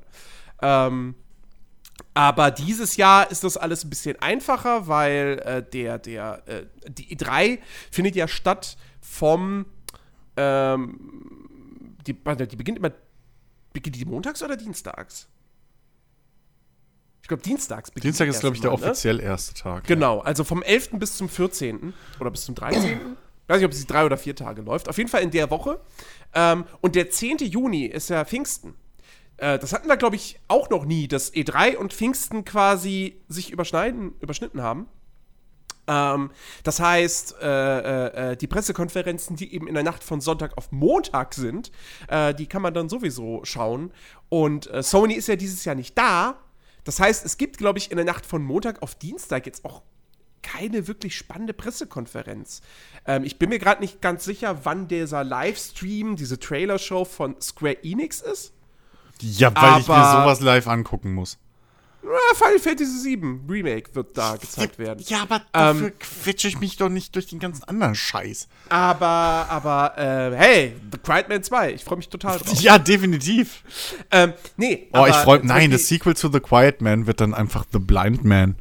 Ähm, 0.62 1.14
aber 2.14 2.50
dieses 2.50 2.96
Jahr 2.96 3.30
ist 3.30 3.44
das 3.44 3.56
alles 3.56 3.84
ein 3.84 3.90
bisschen 3.90 4.20
einfacher, 4.20 4.86
weil 4.88 5.42
äh, 5.44 5.62
der, 5.62 5.98
der, 5.98 6.42
äh, 6.46 6.64
die 6.88 7.16
E3 7.16 7.58
findet 7.90 8.16
ja 8.16 8.28
statt 8.28 8.76
vom, 9.04 9.66
ähm, 10.36 10.98
die, 12.06 12.16
warte, 12.24 12.46
die 12.46 12.56
beginnt 12.56 12.78
immer, 12.78 12.92
beginnt 13.72 13.96
die 13.96 14.04
montags 14.04 14.42
oder 14.42 14.56
dienstags? 14.56 15.28
Ich 17.22 17.28
glaube, 17.28 17.42
dienstags 17.42 17.90
beginnt 17.90 18.04
Dienstag 18.04 18.26
die 18.26 18.30
ist, 18.30 18.40
glaube 18.40 18.56
ich, 18.56 18.62
der 18.62 18.70
ne? 18.70 18.74
offiziell 18.74 19.20
erste 19.20 19.54
Tag. 19.54 19.84
Genau, 19.84 20.20
also 20.20 20.44
vom 20.44 20.62
11. 20.62 20.90
bis 20.92 21.16
zum 21.16 21.28
14. 21.28 21.94
oder 22.20 22.30
bis 22.30 22.44
zum 22.44 22.54
13. 22.54 23.16
Weiß 23.46 23.58
nicht, 23.58 23.66
ob 23.66 23.74
sie 23.74 23.86
drei 23.86 24.06
oder 24.06 24.16
vier 24.16 24.34
Tage 24.34 24.62
läuft. 24.62 24.88
Auf 24.88 24.96
jeden 24.96 25.10
Fall 25.10 25.22
in 25.22 25.30
der 25.30 25.50
Woche. 25.50 25.80
Ähm, 26.34 26.64
und 26.80 26.94
der 26.94 27.10
10. 27.10 27.38
Juni 27.38 27.86
ist 27.86 28.08
ja 28.08 28.24
Pfingsten. 28.24 28.74
Äh, 29.36 29.58
das 29.58 29.72
hatten 29.72 29.88
wir, 29.88 29.96
glaube 29.96 30.16
ich, 30.16 30.40
auch 30.48 30.70
noch 30.70 30.84
nie, 30.84 31.08
dass 31.08 31.32
E3 31.32 31.76
und 31.76 31.92
Pfingsten 31.92 32.44
quasi 32.44 33.20
sich 33.28 33.50
überschneiden, 33.50 34.14
überschnitten 34.20 34.62
haben. 34.62 34.88
Ähm, 35.86 36.30
das 36.62 36.80
heißt, 36.80 37.36
äh, 37.42 37.46
äh, 37.78 38.32
äh, 38.32 38.36
die 38.36 38.46
Pressekonferenzen, 38.46 39.36
die 39.36 39.54
eben 39.54 39.68
in 39.68 39.74
der 39.74 39.82
Nacht 39.82 40.02
von 40.02 40.20
Sonntag 40.20 40.56
auf 40.56 40.72
Montag 40.72 41.34
sind, 41.34 41.70
äh, 42.08 42.34
die 42.34 42.46
kann 42.46 42.62
man 42.62 42.72
dann 42.74 42.88
sowieso 42.88 43.44
schauen. 43.44 43.92
Und 44.28 44.70
äh, 44.70 44.82
Sony 44.82 45.14
ist 45.14 45.28
ja 45.28 45.36
dieses 45.36 45.64
Jahr 45.64 45.74
nicht 45.74 45.96
da. 45.98 46.38
Das 46.84 47.00
heißt, 47.00 47.24
es 47.24 47.36
gibt, 47.36 47.58
glaube 47.58 47.78
ich, 47.78 47.90
in 47.90 47.96
der 47.96 48.06
Nacht 48.06 48.26
von 48.26 48.42
Montag 48.42 48.82
auf 48.82 48.94
Dienstag 48.94 49.46
jetzt 49.46 49.64
auch 49.64 49.82
keine 50.42 50.86
wirklich 50.86 51.16
spannende 51.16 51.54
Pressekonferenz. 51.54 52.60
Ähm, 53.06 53.24
ich 53.24 53.38
bin 53.38 53.48
mir 53.48 53.58
gerade 53.58 53.80
nicht 53.80 54.00
ganz 54.02 54.24
sicher, 54.24 54.60
wann 54.64 54.88
dieser 54.88 55.24
Livestream, 55.24 56.16
diese 56.16 56.38
Trailer-Show 56.38 57.04
von 57.06 57.40
Square 57.40 57.82
Enix 57.82 58.20
ist. 58.20 58.52
Ja, 59.20 59.54
weil 59.54 59.80
ich 59.80 59.88
mir 59.88 59.94
Aber- 59.94 60.22
sowas 60.22 60.40
live 60.40 60.66
angucken 60.66 61.14
muss. 61.14 61.38
Final 62.36 62.58
Fantasy 62.58 63.16
VII 63.16 63.40
Remake 63.48 63.94
wird 63.94 64.16
da 64.16 64.36
gezeigt 64.36 64.78
werden. 64.78 65.02
Ja, 65.06 65.22
aber 65.22 65.36
Ähm, 65.36 65.42
dafür 65.52 65.90
quetsche 65.92 66.48
ich 66.48 66.60
mich 66.60 66.76
doch 66.76 66.88
nicht 66.88 67.14
durch 67.14 67.26
den 67.26 67.38
ganzen 67.38 67.64
anderen 67.64 67.94
Scheiß. 67.94 68.48
Aber, 68.68 69.06
aber, 69.06 69.94
äh, 69.98 70.36
hey, 70.36 70.76
The 70.92 70.98
Quiet 70.98 71.28
Man 71.28 71.42
2, 71.42 71.72
ich 71.72 71.84
freue 71.84 71.98
mich 71.98 72.08
total 72.08 72.38
drauf. 72.38 72.60
Ja, 72.60 72.78
definitiv. 72.78 73.62
ähm, 74.10 74.32
nee, 74.56 74.88
Oh, 74.92 75.06
ich 75.06 75.14
aber, 75.14 75.22
freue 75.24 75.38
äh, 75.38 75.42
mich. 75.42 75.48
Nein, 75.48 75.70
das 75.70 75.88
Sequel 75.88 76.16
zu 76.16 76.30
The 76.30 76.40
Quiet 76.40 76.80
Man 76.80 77.06
wird 77.06 77.20
dann 77.20 77.34
einfach 77.34 77.64
The 77.72 77.78
Blind 77.78 78.24
Man. 78.24 78.56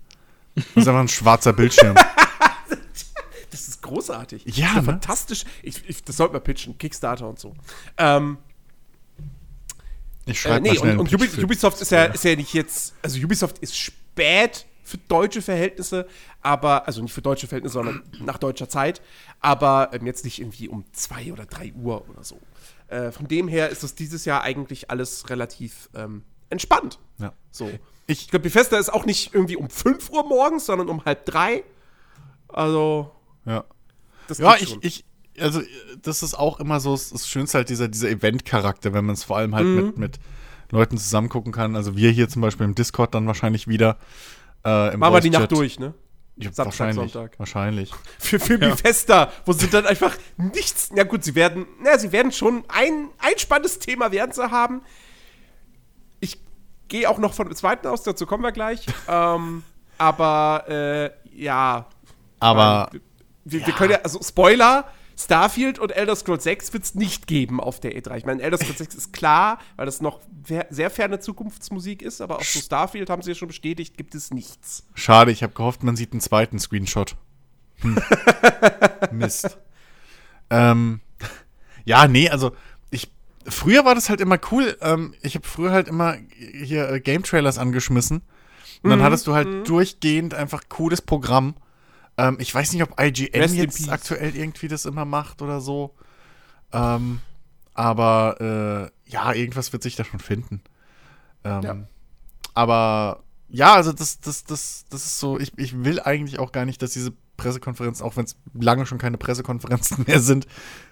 Das 0.55 0.65
ist 0.75 0.88
einfach 0.88 1.00
ein 1.01 1.07
schwarzer 1.07 1.53
Bildschirm. 1.53 1.95
Das 3.51 3.67
ist 3.67 3.83
großartig. 3.83 4.43
Ja, 4.47 4.65
das 4.69 4.69
ist 4.77 4.77
ne? 4.77 4.83
fantastisch. 4.93 5.43
Ich, 5.62 5.88
ich, 5.88 6.03
das 6.03 6.17
sollten 6.17 6.33
wir 6.33 6.39
pitchen, 6.39 6.75
Kickstarter 6.79 7.29
und 7.29 7.38
so. 7.39 7.53
Ähm, 7.97 8.38
Ich 10.25 10.32
äh, 10.32 10.36
schreibe 10.36 10.62
nee, 10.62 10.70
mal 10.70 10.75
schnell 10.77 11.00
und, 11.00 11.13
und 11.13 11.22
Ubi, 11.22 11.44
Ubisoft 11.44 11.82
ist 11.82 11.92
ja, 11.92 12.06
ist 12.06 12.24
ja 12.24 12.36
nicht 12.36 12.53
jetzt, 12.53 12.94
also 13.01 13.20
Ubisoft 13.20 13.60
ist 13.60 13.77
spät 13.77 14.65
für 14.84 14.98
deutsche 14.98 15.42
Verhältnisse, 15.42 16.08
aber, 16.42 16.88
also 16.88 17.01
nicht 17.01 17.13
für 17.13 17.22
deutsche 17.22 17.48
Verhältnisse, 17.48 17.74
sondern 17.74 18.03
nach 18.20 18.38
deutscher 18.38 18.68
Zeit, 18.70 19.01
aber 19.39 19.89
ähm, 19.94 20.06
jetzt 20.06 20.25
nicht 20.25 20.39
irgendwie 20.39 20.68
um 20.68 20.86
zwei 20.92 21.32
oder 21.32 21.46
drei 21.46 21.72
Uhr 21.74 22.08
oder 22.10 22.24
so. 22.24 22.39
Äh, 22.88 23.12
von 23.12 23.27
dem 23.27 23.48
her 23.48 23.70
ist 23.70 23.84
das 23.84 23.96
dieses 23.96 24.25
Jahr 24.25 24.44
eigentlich 24.44 24.92
alles 24.92 25.30
relativ 25.30 25.89
ähm, 25.96 26.24
entspannt. 26.50 27.00
Ja. 27.18 27.34
So. 27.51 27.68
Ich- 27.70 27.80
Ich 28.24 28.27
glaube, 28.30 28.44
Bethesda 28.44 28.77
ist 28.77 28.92
auch 28.92 29.06
nicht 29.06 29.34
irgendwie 29.34 29.56
um 29.56 29.70
5 29.70 30.10
Uhr 30.10 30.27
morgens, 30.27 30.65
sondern 30.65 30.89
um 30.89 31.06
halb 31.06 31.25
drei. 31.25 31.63
Also, 32.50 33.12
Ja. 33.46 33.63
das 34.27 34.38
Ja, 34.39 34.56
ich, 34.58 34.77
ich, 34.82 35.06
also 35.39 35.61
das 36.01 36.23
ist 36.23 36.35
auch 36.35 36.59
immer 36.59 36.79
so 36.79 36.93
das 36.93 37.27
Schönste 37.27 37.59
halt 37.59 37.69
dieser, 37.69 37.87
dieser 37.87 38.09
Event-Charakter, 38.09 38.93
wenn 38.93 39.05
man 39.05 39.13
es 39.13 39.23
vor 39.23 39.37
allem 39.37 39.55
halt 39.55 39.65
Mhm. 39.65 39.75
mit, 39.75 39.97
mit, 39.97 40.19
Leuten 40.73 40.97
zusammen 40.97 41.29
gucken 41.29 41.53
kann. 41.53 41.75
Also 41.75 41.95
wir 41.95 42.09
hier 42.09 42.27
zum 42.27 42.41
Beispiel 42.41 42.65
im 42.65 42.75
Discord 42.75 43.13
dann 43.13 43.27
wahrscheinlich 43.27 43.67
wieder. 43.67 43.97
Äh, 44.65 44.97
Machen 44.97 45.13
wir 45.13 45.19
die 45.21 45.29
Nacht 45.29 45.51
durch, 45.51 45.79
ne? 45.79 45.93
Ja, 46.35 46.51
Samstag, 46.51 46.65
wahrscheinlich, 46.65 47.11
Sonntag. 47.13 47.39
Wahrscheinlich. 47.39 47.91
Für, 48.19 48.39
für 48.39 48.59
ja. 48.59 49.31
Wo 49.45 49.53
sie 49.53 49.69
dann 49.69 49.85
einfach 49.85 50.17
nichts. 50.37 50.89
Na 50.91 51.03
gut, 51.03 51.23
sie 51.23 51.35
werden, 51.35 51.67
na, 51.83 51.99
sie 51.99 52.11
werden 52.11 52.31
schon 52.31 52.63
ein, 52.69 53.09
ein 53.19 53.37
spannendes 53.37 53.77
Thema 53.77 54.11
werden 54.11 54.31
sie 54.31 54.49
haben. 54.49 54.81
Ich 56.19 56.39
gehe 56.87 57.07
auch 57.07 57.19
noch 57.19 57.35
von 57.35 57.47
dem 57.47 57.55
zweiten 57.55 57.85
aus, 57.85 58.01
dazu 58.01 58.25
kommen 58.25 58.41
wir 58.41 58.51
gleich. 58.51 58.87
ähm, 59.07 59.63
aber 59.99 60.65
äh, 60.67 61.11
ja. 61.39 61.85
Aber. 62.39 62.89
Wir, 63.45 63.59
ja. 63.59 63.67
wir 63.67 63.73
können 63.75 63.91
ja, 63.91 63.99
also 63.99 64.19
Spoiler, 64.23 64.85
Starfield 65.17 65.79
und 65.79 65.91
Elder 65.91 66.15
Scrolls 66.15 66.43
6 66.43 66.74
wird 66.74 66.84
es 66.84 66.96
nicht 66.96 67.27
geben 67.27 67.60
auf 67.60 67.79
der 67.79 67.96
E3. 67.96 68.17
Ich 68.17 68.25
meine, 68.25 68.41
Elder 68.41 68.58
Scrolls 68.58 68.79
6 68.79 68.96
ist 68.96 69.13
klar, 69.13 69.60
weil 69.75 69.86
das 69.86 70.01
noch 70.01 70.20
sehr 70.70 70.89
ferne 70.89 71.20
Zukunftsmusik 71.20 72.01
ist, 72.01 72.22
aber 72.22 72.38
auch 72.38 72.43
zu 72.43 72.60
Starfield 72.60 73.10
haben 73.10 73.22
sie 73.22 73.32
ja 73.32 73.36
schon 73.36 73.48
bestätigt, 73.48 73.98
gibt 73.98 74.15
es 74.15 74.32
nichts. 74.32 74.86
Schade, 74.93 75.32
ich 75.32 75.43
habe 75.43 75.53
gehofft, 75.53 75.84
man 75.84 75.96
sieht 75.96 76.13
einen 76.13 76.22
zweiten 76.22 76.60
Screenshot. 76.60 77.15
Hm. 77.82 77.98
Mist. 79.12 79.58
Ähm, 80.50 81.01
ja, 81.86 82.08
nee, 82.08 82.29
also 82.29 82.51
ich 82.91 83.12
früher 83.48 83.86
war 83.86 83.96
das 83.96 84.10
halt 84.10 84.22
immer 84.22 84.39
cool. 84.51 84.77
Ähm, 84.82 85.13
ich 85.22 85.36
habe 85.36 85.48
früher 85.48 85.72
halt 85.72 85.88
immer 85.88 86.15
hier 86.38 86.89
äh, 86.89 87.00
Game 87.00 87.24
Trailers 87.24 87.58
angeschmissen 87.58 88.22
und 88.82 88.89
dann 88.89 89.00
mhm, 89.00 89.03
hattest 89.03 89.27
du 89.27 89.34
halt 89.34 89.48
mhm. 89.48 89.63
durchgehend 89.63 90.34
einfach 90.34 90.63
cooles 90.70 91.01
Programm 91.01 91.55
ähm, 92.17 92.38
ich 92.39 92.53
weiß 92.53 92.74
nicht, 92.74 92.84
ob 92.84 93.00
IGN 93.00 93.41
Rest 93.41 93.55
jetzt 93.55 93.89
aktuell 93.89 94.36
irgendwie 94.36 94.67
das 94.67 94.86
immer 94.86 95.05
macht 95.05 95.41
oder 95.41 95.62
so. 95.62 95.96
Ähm, 96.72 97.20
aber 97.74 98.91
äh, 99.08 99.12
ja, 99.12 99.34
irgendwas 99.34 99.74
wird 99.74 99.84
sich 99.84 99.96
da 99.96 100.03
schon 100.03 100.20
finden. 100.20 100.62
Ähm, 101.43 101.62
ja. 101.62 101.77
Aber 102.53 103.24
ja, 103.50 103.74
also 103.74 103.91
das, 103.91 104.20
das, 104.20 104.43
das, 104.43 104.86
das 104.89 105.05
ist 105.05 105.20
so, 105.20 105.39
ich, 105.39 105.58
ich 105.58 105.84
will 105.84 106.00
eigentlich 106.00 106.39
auch 106.39 106.51
gar 106.51 106.65
nicht, 106.65 106.82
dass 106.82 106.91
diese 106.91 107.13
Pressekonferenz, 107.38 108.01
auch 108.01 108.15
wenn 108.15 108.25
es 108.25 108.36
lange 108.53 108.86
schon 108.86 109.00
keine 109.00 109.17
Pressekonferenzen 109.17 110.05
mehr 110.08 110.20
sind, 110.20 110.48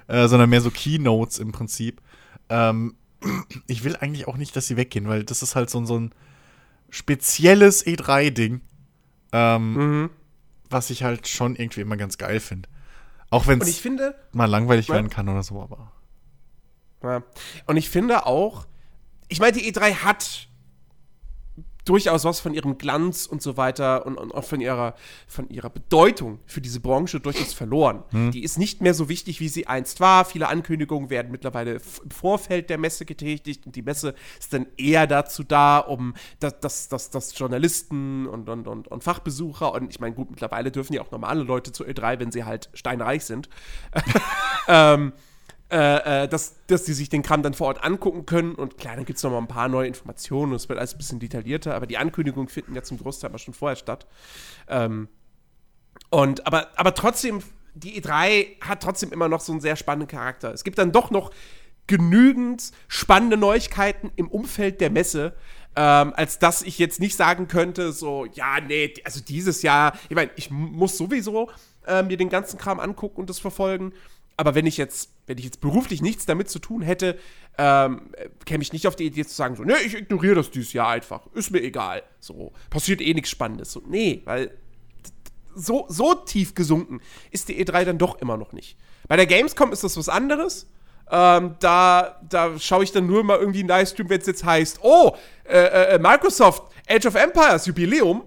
äh, 0.07 0.27
sondern 0.27 0.49
mehr 0.49 0.61
so 0.61 0.71
Keynotes 0.71 1.37
im 1.37 1.51
Prinzip. 1.51 2.01
Ähm, 2.49 2.95
ich 3.67 3.83
will 3.83 3.95
eigentlich 3.95 4.27
auch 4.27 4.37
nicht, 4.37 4.55
dass 4.55 4.65
sie 4.65 4.77
weggehen, 4.77 5.07
weil 5.07 5.23
das 5.23 5.43
ist 5.43 5.55
halt 5.55 5.69
so, 5.69 5.85
so 5.85 5.99
ein 5.99 6.11
spezielles 6.89 7.85
E3-Ding. 7.85 8.61
Ähm, 9.33 9.73
mhm 9.73 10.09
was 10.71 10.89
ich 10.89 11.03
halt 11.03 11.27
schon 11.27 11.55
irgendwie 11.55 11.81
immer 11.81 11.97
ganz 11.97 12.17
geil 12.17 12.39
finde. 12.39 12.69
Auch 13.29 13.47
wenn 13.47 13.61
es 13.61 13.83
mal 14.33 14.45
langweilig 14.45 14.89
werden 14.89 15.09
kann 15.09 15.29
oder 15.29 15.43
so, 15.43 15.61
aber. 15.61 15.91
Ja. 17.01 17.23
Und 17.65 17.77
ich 17.77 17.89
finde 17.89 18.25
auch, 18.25 18.67
ich 19.29 19.39
meine, 19.39 19.53
die 19.53 19.71
E3 19.71 20.03
hat 20.03 20.49
durchaus 21.85 22.25
was 22.25 22.39
von 22.39 22.53
ihrem 22.53 22.77
Glanz 22.77 23.25
und 23.25 23.41
so 23.41 23.57
weiter 23.57 24.05
und, 24.05 24.17
und 24.17 24.33
auch 24.33 24.43
von 24.43 24.61
ihrer, 24.61 24.95
von 25.27 25.49
ihrer 25.49 25.69
Bedeutung 25.69 26.39
für 26.45 26.61
diese 26.61 26.79
Branche 26.79 27.19
durchaus 27.19 27.53
verloren. 27.53 28.03
Hm. 28.09 28.31
Die 28.31 28.43
ist 28.43 28.57
nicht 28.57 28.81
mehr 28.81 28.93
so 28.93 29.09
wichtig, 29.09 29.39
wie 29.39 29.47
sie 29.47 29.67
einst 29.67 29.99
war. 29.99 30.25
Viele 30.25 30.47
Ankündigungen 30.47 31.09
werden 31.09 31.31
mittlerweile 31.31 31.81
im 32.03 32.11
Vorfeld 32.11 32.69
der 32.69 32.77
Messe 32.77 33.05
getätigt 33.05 33.65
und 33.65 33.75
die 33.75 33.81
Messe 33.81 34.13
ist 34.39 34.53
dann 34.53 34.67
eher 34.77 35.07
dazu 35.07 35.43
da, 35.43 35.79
um 35.79 36.13
dass, 36.39 36.59
dass, 36.59 36.89
dass, 36.89 37.09
dass 37.09 37.37
Journalisten 37.37 38.27
und, 38.27 38.47
und, 38.49 38.67
und, 38.67 38.87
und 38.87 39.03
Fachbesucher 39.03 39.73
und 39.73 39.89
ich 39.89 39.99
meine, 39.99 40.15
gut, 40.15 40.29
mittlerweile 40.29 40.71
dürfen 40.71 40.93
ja 40.93 41.01
auch 41.01 41.11
normale 41.11 41.43
Leute 41.43 41.71
zu 41.71 41.83
E3, 41.83 42.19
wenn 42.19 42.31
sie 42.31 42.43
halt 42.43 42.69
steinreich 42.73 43.25
sind. 43.25 43.49
ähm, 44.67 45.13
äh, 45.71 46.23
äh, 46.23 46.27
dass, 46.27 46.55
dass 46.67 46.83
die 46.83 46.91
sich 46.91 47.07
den 47.07 47.23
Kram 47.23 47.43
dann 47.43 47.53
vor 47.53 47.67
Ort 47.67 47.83
angucken 47.83 48.25
können. 48.25 48.55
Und 48.55 48.77
klar, 48.77 48.97
dann 48.97 49.05
gibt 49.05 49.17
es 49.17 49.23
noch 49.23 49.31
mal 49.31 49.37
ein 49.37 49.47
paar 49.47 49.69
neue 49.69 49.87
Informationen 49.87 50.51
und 50.51 50.57
es 50.57 50.67
wird 50.67 50.77
alles 50.77 50.93
ein 50.93 50.97
bisschen 50.97 51.19
detaillierter, 51.19 51.73
aber 51.73 51.87
die 51.87 51.97
Ankündigungen 51.97 52.49
finden 52.49 52.75
ja 52.75 52.83
zum 52.83 52.97
Großteil 52.97 53.29
mal 53.29 53.37
schon 53.37 53.53
vorher 53.53 53.77
statt. 53.77 54.05
Ähm, 54.67 55.07
und 56.09 56.45
aber, 56.45 56.67
aber 56.75 56.93
trotzdem, 56.93 57.41
die 57.73 58.01
E3 58.01 58.59
hat 58.59 58.83
trotzdem 58.83 59.13
immer 59.13 59.29
noch 59.29 59.39
so 59.39 59.53
einen 59.53 59.61
sehr 59.61 59.77
spannenden 59.77 60.09
Charakter. 60.09 60.53
Es 60.53 60.65
gibt 60.65 60.77
dann 60.77 60.91
doch 60.91 61.09
noch 61.09 61.31
genügend 61.87 62.71
spannende 62.89 63.37
Neuigkeiten 63.37 64.11
im 64.17 64.27
Umfeld 64.27 64.81
der 64.81 64.89
Messe, 64.89 65.35
ähm, 65.77 66.11
als 66.15 66.37
dass 66.37 66.63
ich 66.63 66.79
jetzt 66.79 66.99
nicht 66.99 67.15
sagen 67.15 67.47
könnte, 67.47 67.93
so, 67.93 68.25
ja, 68.33 68.59
nee, 68.59 68.93
also 69.05 69.21
dieses 69.21 69.61
Jahr, 69.61 69.93
ich 70.09 70.15
meine, 70.15 70.31
ich 70.35 70.51
muss 70.51 70.97
sowieso 70.97 71.49
äh, 71.87 72.03
mir 72.03 72.17
den 72.17 72.27
ganzen 72.27 72.57
Kram 72.57 72.81
angucken 72.81 73.21
und 73.21 73.29
das 73.29 73.39
verfolgen. 73.39 73.93
Aber 74.41 74.55
wenn 74.55 74.65
ich 74.65 74.77
jetzt, 74.77 75.11
wenn 75.27 75.37
ich 75.37 75.45
jetzt 75.45 75.61
beruflich 75.61 76.01
nichts 76.01 76.25
damit 76.25 76.49
zu 76.49 76.57
tun 76.57 76.81
hätte, 76.81 77.15
ähm, 77.59 78.09
käme 78.43 78.63
ich 78.63 78.73
nicht 78.73 78.87
auf 78.87 78.95
die 78.95 79.05
Idee 79.05 79.23
zu 79.23 79.35
sagen, 79.35 79.55
so, 79.55 79.61
ne, 79.63 79.75
ich 79.85 79.93
ignoriere 79.93 80.33
das 80.33 80.49
dieses 80.49 80.73
Jahr 80.73 80.87
einfach. 80.87 81.27
Ist 81.35 81.51
mir 81.51 81.61
egal. 81.61 82.01
So, 82.19 82.51
passiert 82.71 83.01
eh 83.01 83.13
nichts 83.13 83.29
Spannendes. 83.29 83.71
So, 83.71 83.83
nee, 83.87 84.23
weil 84.25 84.57
so, 85.53 85.85
so 85.89 86.15
tief 86.15 86.55
gesunken 86.55 87.01
ist 87.29 87.49
die 87.49 87.63
E3 87.63 87.85
dann 87.85 87.99
doch 87.99 88.19
immer 88.19 88.35
noch 88.35 88.51
nicht. 88.51 88.79
Bei 89.07 89.15
der 89.15 89.27
Gamescom 89.27 89.71
ist 89.73 89.83
das 89.83 89.95
was 89.95 90.09
anderes. 90.09 90.65
Ähm, 91.11 91.53
da 91.59 92.19
da 92.27 92.57
schaue 92.57 92.83
ich 92.83 92.91
dann 92.91 93.05
nur 93.05 93.23
mal 93.23 93.37
irgendwie 93.37 93.59
einen 93.59 93.69
Livestream, 93.69 94.09
wenn 94.09 94.21
es 94.21 94.25
jetzt 94.25 94.43
heißt, 94.43 94.79
oh, 94.81 95.15
äh, 95.43 95.59
äh, 95.93 95.99
Microsoft 95.99 96.63
Age 96.89 97.05
of 97.05 97.13
Empires 97.13 97.67
Jubiläum, 97.67 98.23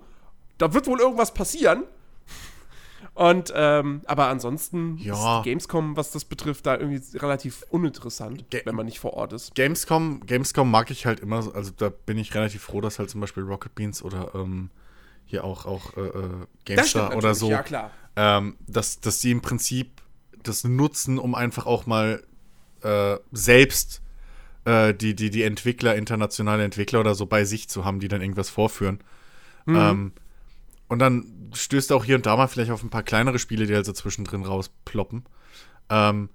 da 0.59 0.73
wird 0.73 0.87
wohl 0.87 1.01
irgendwas 1.01 1.35
passieren. 1.35 1.83
Und, 3.15 3.53
ähm, 3.55 4.03
aber 4.07 4.27
ansonsten 4.27 4.99
ja. 4.99 5.39
ist 5.39 5.45
Gamescom, 5.45 5.97
was 5.97 6.11
das 6.11 6.25
betrifft, 6.25 6.67
da 6.67 6.77
irgendwie 6.77 7.01
relativ 7.17 7.65
uninteressant, 7.71 8.51
Ga 8.51 8.59
wenn 8.65 8.75
man 8.75 8.87
nicht 8.87 8.99
vor 8.99 9.15
Ort 9.15 9.33
ist. 9.33 9.55
Gamescom, 9.55 10.27
Gamescom 10.27 10.69
mag 10.69 10.91
ich 10.91 11.07
halt 11.07 11.21
immer, 11.21 11.37
also 11.55 11.71
da 11.77 11.91
bin 11.91 12.19
ich 12.19 12.35
relativ 12.35 12.63
froh, 12.63 12.81
dass 12.81 12.99
halt 12.99 13.11
zum 13.11 13.21
Beispiel 13.21 13.45
Rocket 13.45 13.75
Beans 13.77 14.03
oder 14.03 14.35
ähm, 14.35 14.71
hier 15.27 15.45
auch, 15.45 15.65
auch 15.65 15.97
äh, 15.97 16.01
äh 16.01 16.31
GameStar 16.65 17.17
oder 17.17 17.37
so, 17.37 17.51
ja, 17.51 17.63
klar. 17.63 17.93
Ähm, 18.17 18.57
dass, 18.67 19.01
dass 19.01 19.21
sie 19.21 19.31
im 19.31 19.43
Prinzip 19.43 20.03
das 20.43 20.65
nutzen, 20.65 21.19
um 21.19 21.37
einfach 21.37 21.67
auch 21.67 21.87
mal 21.87 22.23
äh, 22.83 23.17
selbst 23.31 24.03
äh, 24.65 24.93
die, 24.93 25.15
die, 25.15 25.31
die 25.31 25.43
Entwickler, 25.45 25.95
internationale 25.95 26.65
Entwickler 26.65 27.01
oder 27.01 27.15
so 27.15 27.27
bei 27.27 27.45
sich 27.45 27.69
zu 27.69 27.85
haben, 27.85 28.01
die 28.01 28.09
dann 28.09 28.21
irgendwas 28.21 28.51
vorführen. 28.51 28.99
Mhm. 29.67 29.77
Ähm, 29.77 30.13
und 30.89 30.99
dann 30.99 31.34
stößt 31.55 31.93
auch 31.93 32.05
hier 32.05 32.17
und 32.17 32.27
da 32.27 32.37
mal 32.37 32.49
vielleicht 32.49 32.71
auf 32.71 32.83
ein 32.83 32.91
paar 32.91 33.03
kleinere 33.03 33.39
Spiele, 33.39 33.67
die 33.67 33.75
halt 33.75 33.87
so 33.87 33.93
zwischendrin 33.93 34.45
rausploppen. 34.45 35.25
Ähm, 35.91 36.29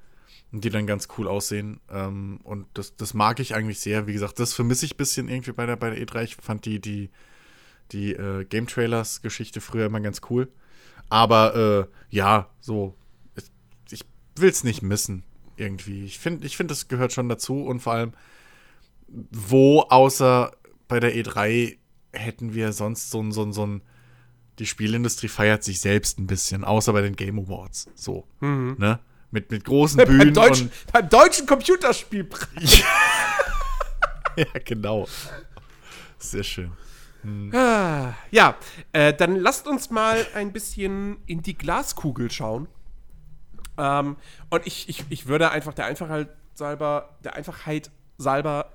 die 0.52 0.70
dann 0.70 0.88
ganz 0.88 1.08
cool 1.18 1.28
aussehen. 1.28 1.80
Ähm, 1.90 2.40
und 2.44 2.66
das, 2.74 2.96
das 2.96 3.14
mag 3.14 3.40
ich 3.40 3.54
eigentlich 3.54 3.80
sehr. 3.80 4.08
Wie 4.08 4.14
gesagt, 4.14 4.40
das 4.40 4.54
vermisse 4.54 4.86
ich 4.86 4.96
ein 4.96 4.98
bisschen 4.98 5.30
irgendwie 5.30 5.52
bei 5.52 5.66
der, 5.66 5.76
bei 5.76 5.92
der 5.92 6.06
E3. 6.06 6.24
Ich 6.24 6.36
fand 6.36 6.66
die, 6.66 6.80
die, 6.80 7.10
die 7.92 8.14
äh, 8.14 8.46
Game 8.46 8.68
Trailers-Geschichte 8.68 9.62
früher 9.62 9.86
immer 9.86 10.00
ganz 10.00 10.22
cool. 10.30 10.52
Aber 11.10 11.88
äh, 11.90 12.16
ja, 12.16 12.50
so, 12.62 12.96
ich, 13.36 13.46
ich 13.92 14.06
will 14.36 14.50
es 14.50 14.64
nicht 14.64 14.82
missen, 14.82 15.24
irgendwie. 15.56 16.06
Ich 16.06 16.20
finde, 16.20 16.46
ich 16.46 16.58
find, 16.58 16.72
das 16.72 16.88
gehört 16.88 17.14
schon 17.14 17.30
dazu. 17.30 17.64
Und 17.64 17.82
vor 17.82 17.94
allem, 17.94 18.14
wo 19.08 19.82
außer 19.82 20.52
bei 20.88 21.00
der 21.00 21.16
E3 21.16 21.78
hätten 22.12 22.56
wir 22.56 22.74
sonst 22.74 23.12
so, 23.12 23.30
so, 23.32 23.52
so 23.52 23.66
ein 23.66 23.82
die 24.60 24.66
Spielindustrie 24.66 25.30
feiert 25.30 25.64
sich 25.64 25.80
selbst 25.80 26.20
ein 26.20 26.28
bisschen, 26.28 26.64
außer 26.64 26.94
bei 26.94 27.02
den 27.02 27.16
Game 27.16 27.40
Awards. 27.40 27.88
So. 27.96 28.28
Mhm. 28.42 28.76
Ne? 28.78 29.00
Mit, 29.32 29.52
mit 29.52 29.64
großen 29.64 29.98
Bühnen. 30.06 30.20
Beim 30.20 30.34
deutschen, 30.34 30.72
beim 30.92 31.10
deutschen 31.10 31.46
Computerspielpreis. 31.46 32.80
ja, 34.36 34.46
genau. 34.66 35.08
Sehr 36.18 36.44
schön. 36.44 36.72
Hm. 37.22 37.54
Ah, 37.54 38.14
ja, 38.32 38.56
äh, 38.94 39.14
dann 39.14 39.36
lasst 39.36 39.68
uns 39.68 39.90
mal 39.90 40.26
ein 40.36 40.52
bisschen 40.54 41.18
in 41.26 41.42
die 41.42 41.58
Glaskugel 41.58 42.32
schauen. 42.32 42.68
Ähm, 43.78 44.18
und 44.50 44.68
ich, 44.68 44.90
ich, 44.90 45.06
ich 45.10 45.28
würde 45.28 45.52
einfach 45.52 45.74
der 45.74 45.86
Einfachheit 45.86 46.30
salber, 46.54 47.18
der 47.24 47.36
Einfachheit 47.36 47.92
salber. 48.18 48.72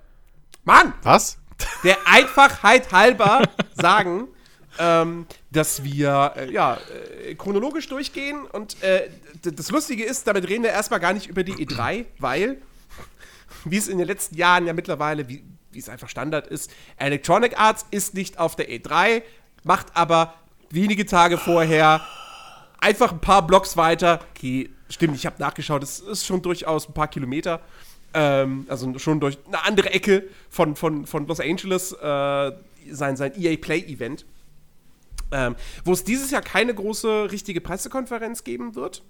Mann! 0.64 0.94
Was? 1.02 1.38
Der 1.84 1.96
Einfachheit 2.06 2.92
halber 2.92 3.42
sagen, 3.74 4.28
ähm, 4.78 5.26
dass 5.50 5.84
wir 5.84 6.32
äh, 6.36 6.52
ja, 6.52 6.78
äh, 7.26 7.34
chronologisch 7.34 7.88
durchgehen. 7.88 8.44
Und 8.46 8.82
äh, 8.82 9.08
das 9.42 9.70
Lustige 9.70 10.04
ist, 10.04 10.26
damit 10.26 10.48
reden 10.48 10.62
wir 10.62 10.70
erstmal 10.70 11.00
gar 11.00 11.12
nicht 11.12 11.26
über 11.26 11.44
die 11.44 11.54
E3, 11.54 12.06
weil, 12.18 12.58
wie 13.64 13.76
es 13.76 13.88
in 13.88 13.98
den 13.98 14.06
letzten 14.06 14.36
Jahren 14.36 14.66
ja 14.66 14.72
mittlerweile, 14.72 15.28
wie, 15.28 15.44
es 15.76 15.88
einfach 15.88 16.08
Standard 16.08 16.46
ist, 16.46 16.70
Electronic 16.98 17.58
Arts 17.58 17.84
ist 17.90 18.14
nicht 18.14 18.38
auf 18.38 18.54
der 18.54 18.68
E3, 18.68 19.22
macht 19.64 19.88
aber 19.94 20.34
wenige 20.70 21.04
Tage 21.06 21.36
vorher 21.36 22.00
einfach 22.80 23.12
ein 23.12 23.20
paar 23.20 23.46
Blocks 23.46 23.76
weiter. 23.76 24.20
Okay, 24.36 24.70
stimmt, 24.88 25.16
ich 25.16 25.26
habe 25.26 25.36
nachgeschaut, 25.38 25.82
es 25.82 25.98
ist 26.00 26.26
schon 26.26 26.42
durchaus 26.42 26.88
ein 26.88 26.94
paar 26.94 27.08
Kilometer. 27.08 27.60
Ähm, 28.12 28.66
also 28.68 28.96
schon 28.98 29.18
durch 29.18 29.38
eine 29.46 29.64
andere 29.64 29.92
Ecke 29.92 30.28
von, 30.48 30.76
von, 30.76 31.06
von 31.06 31.26
Los 31.26 31.40
Angeles 31.40 31.92
äh, 31.92 32.52
sein, 32.90 33.16
sein 33.16 33.32
EA 33.36 33.56
Play 33.56 33.80
Event. 33.80 34.24
Ähm, 35.32 35.56
wo 35.84 35.92
es 35.92 36.04
dieses 36.04 36.30
Jahr 36.30 36.42
keine 36.42 36.74
große 36.74 37.30
richtige 37.30 37.60
Pressekonferenz 37.60 38.44
geben 38.44 38.74
wird, 38.74 39.02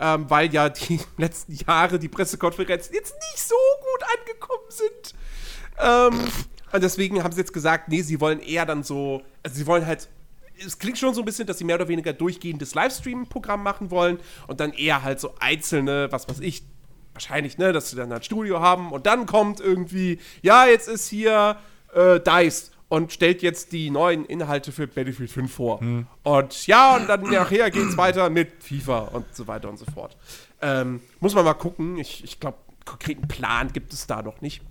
ähm, 0.00 0.28
weil 0.28 0.52
ja 0.52 0.68
die 0.68 1.00
letzten 1.16 1.54
Jahre 1.54 1.98
die 1.98 2.08
Pressekonferenzen 2.08 2.94
jetzt 2.94 3.14
nicht 3.14 3.46
so 3.46 3.54
gut 3.80 4.08
angekommen 4.18 4.70
sind. 4.70 5.14
Ähm, 5.80 6.32
Und 6.72 6.82
deswegen 6.82 7.22
haben 7.22 7.32
sie 7.32 7.40
jetzt 7.40 7.52
gesagt, 7.52 7.88
nee, 7.88 8.02
sie 8.02 8.20
wollen 8.20 8.40
eher 8.40 8.66
dann 8.66 8.82
so, 8.82 9.22
also 9.42 9.56
sie 9.56 9.66
wollen 9.66 9.86
halt, 9.86 10.08
es 10.64 10.78
klingt 10.78 10.98
schon 10.98 11.14
so 11.14 11.22
ein 11.22 11.24
bisschen, 11.24 11.46
dass 11.46 11.58
sie 11.58 11.64
mehr 11.64 11.76
oder 11.76 11.88
weniger 11.88 12.12
durchgehendes 12.12 12.74
Livestream-Programm 12.74 13.62
machen 13.62 13.90
wollen 13.90 14.18
und 14.48 14.60
dann 14.60 14.72
eher 14.72 15.02
halt 15.02 15.20
so 15.20 15.34
einzelne, 15.40 16.08
was 16.10 16.28
weiß 16.28 16.40
ich, 16.40 16.64
wahrscheinlich, 17.12 17.58
ne, 17.58 17.72
dass 17.72 17.90
sie 17.90 17.96
dann 17.96 18.12
ein 18.12 18.22
Studio 18.22 18.60
haben 18.60 18.92
und 18.92 19.06
dann 19.06 19.26
kommt 19.26 19.60
irgendwie, 19.60 20.18
ja, 20.42 20.66
jetzt 20.66 20.88
ist 20.88 21.08
hier 21.08 21.56
äh, 21.94 22.20
DICE 22.20 22.70
und 22.88 23.12
stellt 23.12 23.42
jetzt 23.42 23.72
die 23.72 23.90
neuen 23.90 24.24
Inhalte 24.24 24.72
für 24.72 24.86
Battlefield 24.86 25.30
5 25.30 25.52
vor. 25.52 25.80
Und 26.22 26.66
ja, 26.66 26.96
und 26.96 27.08
dann 27.08 27.22
nachher 27.22 27.70
geht 27.70 27.88
es 27.88 27.96
weiter 27.96 28.30
mit 28.30 28.62
FIFA 28.62 28.98
und 29.08 29.34
so 29.34 29.46
weiter 29.46 29.68
und 29.68 29.78
so 29.78 29.84
fort. 29.92 30.16
Ähm, 30.62 31.00
muss 31.20 31.34
man 31.34 31.44
mal 31.44 31.54
gucken. 31.54 31.98
Ich, 31.98 32.24
ich 32.24 32.40
glaube, 32.40 32.58
konkreten 32.84 33.28
Plan 33.28 33.72
gibt 33.72 33.92
es 33.92 34.06
da 34.06 34.22
noch 34.22 34.40
nicht. 34.40 34.62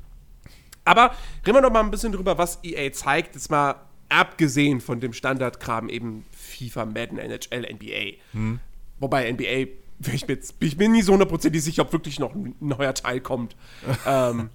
Aber 0.84 1.12
reden 1.46 1.58
wir 1.58 1.62
noch 1.62 1.72
mal 1.72 1.82
ein 1.82 1.92
bisschen 1.92 2.12
drüber, 2.12 2.38
was 2.38 2.60
EA 2.64 2.92
zeigt. 2.92 3.36
Jetzt 3.36 3.52
mal 3.52 3.76
abgesehen 4.10 4.82
von 4.82 5.00
dem 5.00 5.14
Standardkram 5.14 5.90
eben 5.90 6.26
FIFA, 6.32 6.86
Madden, 6.86 7.20
NHL, 7.20 7.74
NBA. 7.74 8.18
Wobei 9.00 9.32
NBA, 9.32 9.72
bin 10.00 10.14
ich, 10.14 10.28
mir 10.28 10.36
jetzt, 10.36 10.60
bin 10.60 10.70
ich 10.70 10.78
mir 10.78 10.90
nie 10.90 11.02
so 11.02 11.12
hundertprozentig 11.14 11.64
sicher, 11.64 11.84
ob 11.84 11.94
wirklich 11.94 12.20
noch 12.20 12.34
ein 12.34 12.56
neuer 12.60 12.94
Teil 12.94 13.20
kommt. 13.20 13.56
ähm, 14.06 14.50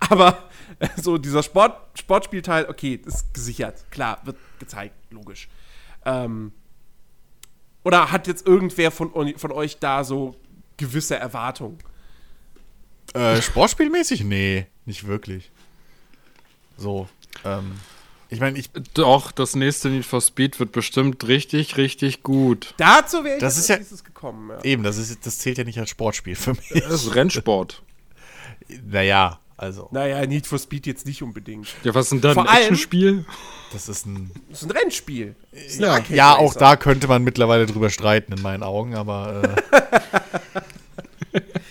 aber 0.00 0.48
so 0.96 1.18
dieser 1.18 1.42
Sport, 1.42 1.76
Sportspielteil, 1.98 2.66
okay, 2.68 3.00
ist 3.04 3.32
gesichert. 3.34 3.84
Klar, 3.90 4.20
wird 4.24 4.36
gezeigt, 4.58 4.94
logisch. 5.10 5.48
Ähm, 6.04 6.52
oder 7.84 8.10
hat 8.10 8.26
jetzt 8.26 8.46
irgendwer 8.46 8.90
von, 8.90 9.36
von 9.38 9.52
euch 9.52 9.78
da 9.78 10.04
so 10.04 10.36
gewisse 10.76 11.16
Erwartungen? 11.16 11.78
Äh, 13.14 13.40
Sportspielmäßig? 13.40 14.24
Nee, 14.24 14.66
nicht 14.84 15.06
wirklich. 15.06 15.50
So, 16.76 17.08
ähm, 17.44 17.72
ich 18.28 18.40
meine, 18.40 18.58
ich, 18.58 18.70
Doch, 18.94 19.32
das 19.32 19.56
nächste 19.56 19.88
Need 19.88 20.04
for 20.04 20.20
Speed 20.20 20.60
wird 20.60 20.72
bestimmt 20.72 21.26
richtig, 21.26 21.78
richtig 21.78 22.22
gut. 22.22 22.74
Dazu 22.76 23.24
wäre 23.24 23.36
ich 23.36 23.40
Das 23.40 23.56
jetzt 23.68 23.90
ist 23.90 24.00
ja- 24.00 24.04
gekommen. 24.04 24.50
Ja. 24.50 24.62
eben, 24.64 24.82
das, 24.82 24.98
ist, 24.98 25.24
das 25.24 25.38
zählt 25.38 25.56
ja 25.58 25.64
nicht 25.64 25.78
als 25.78 25.88
Sportspiel 25.90 26.36
für 26.36 26.52
mich. 26.52 26.68
Das 26.74 27.04
ist 27.04 27.14
Rennsport. 27.14 27.82
Naja, 28.84 29.40
also, 29.58 29.88
Naja, 29.90 30.24
Need 30.24 30.46
for 30.46 30.58
Speed 30.58 30.86
jetzt 30.86 31.04
nicht 31.04 31.22
unbedingt. 31.22 31.68
Ja, 31.84 31.94
was 31.94 32.06
ist 32.06 32.12
denn 32.12 32.20
da 32.22 32.32
Vor 32.32 32.44
ein 32.44 32.48
allem- 32.48 32.58
Actionspiel? 32.60 33.26
das 33.72 33.88
ist 33.90 34.06
ein. 34.06 34.30
Das 34.48 34.62
ist 34.62 34.68
ein 34.68 34.70
Rennspiel. 34.70 35.34
Ist 35.52 35.80
Ja. 35.80 35.98
Ja, 36.08 36.36
auch 36.36 36.54
da 36.54 36.76
könnte 36.76 37.06
man 37.08 37.22
mittlerweile 37.24 37.66
drüber 37.66 37.90
streiten, 37.90 38.32
in 38.32 38.40
meinen 38.42 38.62
Augen, 38.62 38.94
aber. 38.94 39.56
Äh, 39.72 40.60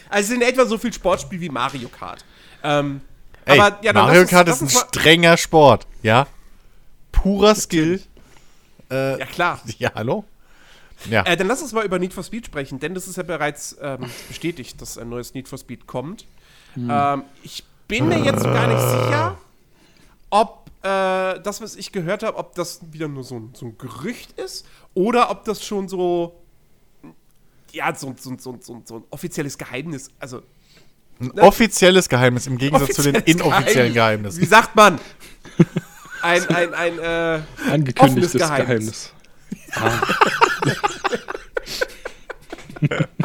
Also 0.09 0.27
es 0.27 0.29
ist 0.29 0.35
in 0.35 0.41
etwa 0.41 0.65
so 0.65 0.77
viel 0.77 0.93
Sportspiel 0.93 1.41
wie 1.41 1.49
Mario 1.49 1.89
Kart. 1.89 2.23
Ähm, 2.63 3.01
ey, 3.45 3.59
aber 3.59 3.83
ja, 3.83 3.91
Mario 3.93 4.21
uns- 4.21 4.29
Kart 4.29 4.47
ist 4.47 4.61
ein 4.61 4.69
strenger 4.69 5.35
Sport, 5.35 5.85
ja? 6.01 6.27
Purer 7.11 7.55
Skill. 7.55 8.01
Äh, 8.89 9.19
Ja, 9.19 9.25
klar. 9.25 9.59
ja, 9.79 9.91
hallo? 9.95 10.23
Ja. 11.09 11.23
Äh, 11.25 11.35
dann 11.35 11.47
lass 11.47 11.61
uns 11.61 11.73
mal 11.73 11.83
über 11.85 11.99
Need 11.99 12.13
for 12.13 12.23
Speed 12.23 12.45
sprechen, 12.45 12.79
denn 12.79 12.93
das 12.95 13.07
ist 13.07 13.17
ja 13.17 13.23
bereits 13.23 13.75
ähm, 13.81 14.05
bestätigt, 14.29 14.81
dass 14.81 14.97
ein 14.97 15.09
neues 15.09 15.33
Need 15.33 15.47
for 15.49 15.57
Speed 15.57 15.87
kommt. 15.87 16.25
Ähm, 16.77 17.23
ich 17.43 17.63
bin 17.87 18.07
mir 18.07 18.19
jetzt 18.19 18.43
gar 18.43 18.67
nicht 18.67 18.81
sicher, 18.81 19.37
ob 20.29 20.69
äh, 20.83 21.39
das, 21.41 21.61
was 21.61 21.75
ich 21.75 21.91
gehört 21.91 22.23
habe, 22.23 22.37
ob 22.37 22.55
das 22.55 22.79
wieder 22.91 23.07
nur 23.07 23.23
so 23.23 23.35
ein, 23.35 23.51
so 23.53 23.67
ein 23.67 23.77
Gerücht 23.77 24.37
ist 24.39 24.65
oder 24.93 25.29
ob 25.29 25.45
das 25.45 25.63
schon 25.63 25.87
so 25.87 26.41
ja, 27.71 27.93
so, 27.93 28.15
so, 28.17 28.35
so, 28.37 28.57
so, 28.61 28.81
so 28.83 28.95
ein 28.97 29.03
offizielles 29.09 29.57
Geheimnis, 29.57 30.09
also 30.19 30.41
Ein 31.19 31.31
offizielles 31.39 32.09
Geheimnis 32.09 32.47
im 32.47 32.57
Gegensatz 32.57 32.95
zu 32.95 33.03
den 33.03 33.15
inoffiziellen 33.15 33.91
Wie 33.91 33.95
Geheimnissen. 33.95 34.45
sagt 34.45 34.75
man? 34.75 34.99
Ein, 36.21 36.47
ein, 36.49 36.73
ein, 36.73 36.99
äh, 36.99 37.41
Angekündigtes 37.69 38.33
Geheimnis. 38.33 39.13
Geheimnis. 39.71 40.23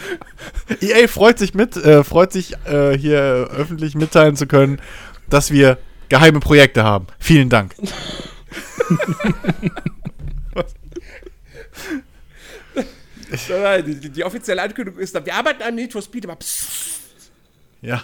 EA 0.81 1.09
freut 1.09 1.39
sich 1.39 1.55
mit, 1.55 1.77
äh, 1.77 2.05
freut 2.05 2.33
sich 2.33 2.55
äh, 2.67 2.97
hier 2.97 3.49
öffentlich 3.57 3.95
mitteilen 3.95 4.37
zu 4.37 4.47
können, 4.47 4.81
dass 5.29 5.51
wir 5.51 5.79
geheime 6.09 6.41
Projekte 6.41 6.85
haben. 6.85 7.07
Vielen 7.19 7.49
Dank. 7.49 7.75
die, 13.87 13.95
die, 13.95 14.11
die 14.11 14.25
offizielle 14.25 14.63
Ankündigung 14.63 15.01
ist 15.01 15.15
wir 15.25 15.35
arbeiten 15.35 15.63
an 15.63 15.75
Need 15.75 15.93
for 15.93 16.03
Speed, 16.03 16.25
aber 16.27 16.37
pssst, 16.37 17.01
Ja. 17.81 18.03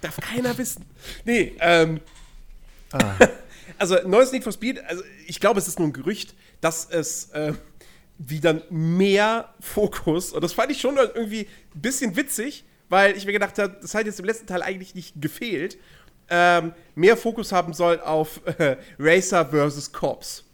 darf 0.00 0.16
keiner 0.20 0.56
wissen. 0.56 0.84
Nee, 1.24 1.54
ähm. 1.60 2.00
Also, 3.76 3.96
neues 4.06 4.30
Need 4.30 4.44
for 4.44 4.52
Speed, 4.52 4.78
also 4.84 5.02
ich 5.26 5.40
glaube, 5.40 5.58
es 5.58 5.66
ist 5.66 5.80
nur 5.80 5.88
ein 5.88 5.92
Gerücht, 5.92 6.34
dass 6.60 6.88
es 6.88 7.30
äh, 7.30 7.54
wieder 8.18 8.62
mehr 8.70 9.52
Fokus, 9.60 10.32
und 10.32 10.42
das 10.42 10.52
fand 10.52 10.70
ich 10.70 10.80
schon 10.80 10.96
irgendwie 10.96 11.48
ein 11.74 11.80
bisschen 11.80 12.16
witzig, 12.16 12.64
weil 12.88 13.16
ich 13.16 13.26
mir 13.26 13.32
gedacht 13.32 13.58
habe, 13.58 13.76
das 13.80 13.94
hat 13.94 14.06
jetzt 14.06 14.20
im 14.20 14.26
letzten 14.26 14.46
Teil 14.46 14.62
eigentlich 14.62 14.94
nicht 14.94 15.20
gefehlt, 15.20 15.78
ähm, 16.30 16.72
mehr 16.94 17.16
Fokus 17.16 17.52
haben 17.52 17.74
soll 17.74 18.00
auf 18.00 18.40
äh, 18.58 18.76
Racer 18.98 19.46
versus 19.46 19.92
Cops. 19.92 20.44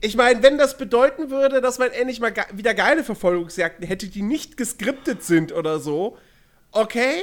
Ich 0.00 0.16
meine, 0.16 0.42
wenn 0.42 0.58
das 0.58 0.76
bedeuten 0.78 1.30
würde, 1.30 1.60
dass 1.60 1.78
man 1.78 1.90
endlich 1.90 2.20
mal 2.20 2.32
ge 2.32 2.44
wieder 2.52 2.74
geile 2.74 3.02
Verfolgungsjagden 3.04 3.86
hätte, 3.86 4.08
die 4.08 4.22
nicht 4.22 4.56
geskriptet 4.56 5.24
sind 5.24 5.52
oder 5.52 5.80
so, 5.80 6.16
okay. 6.72 7.20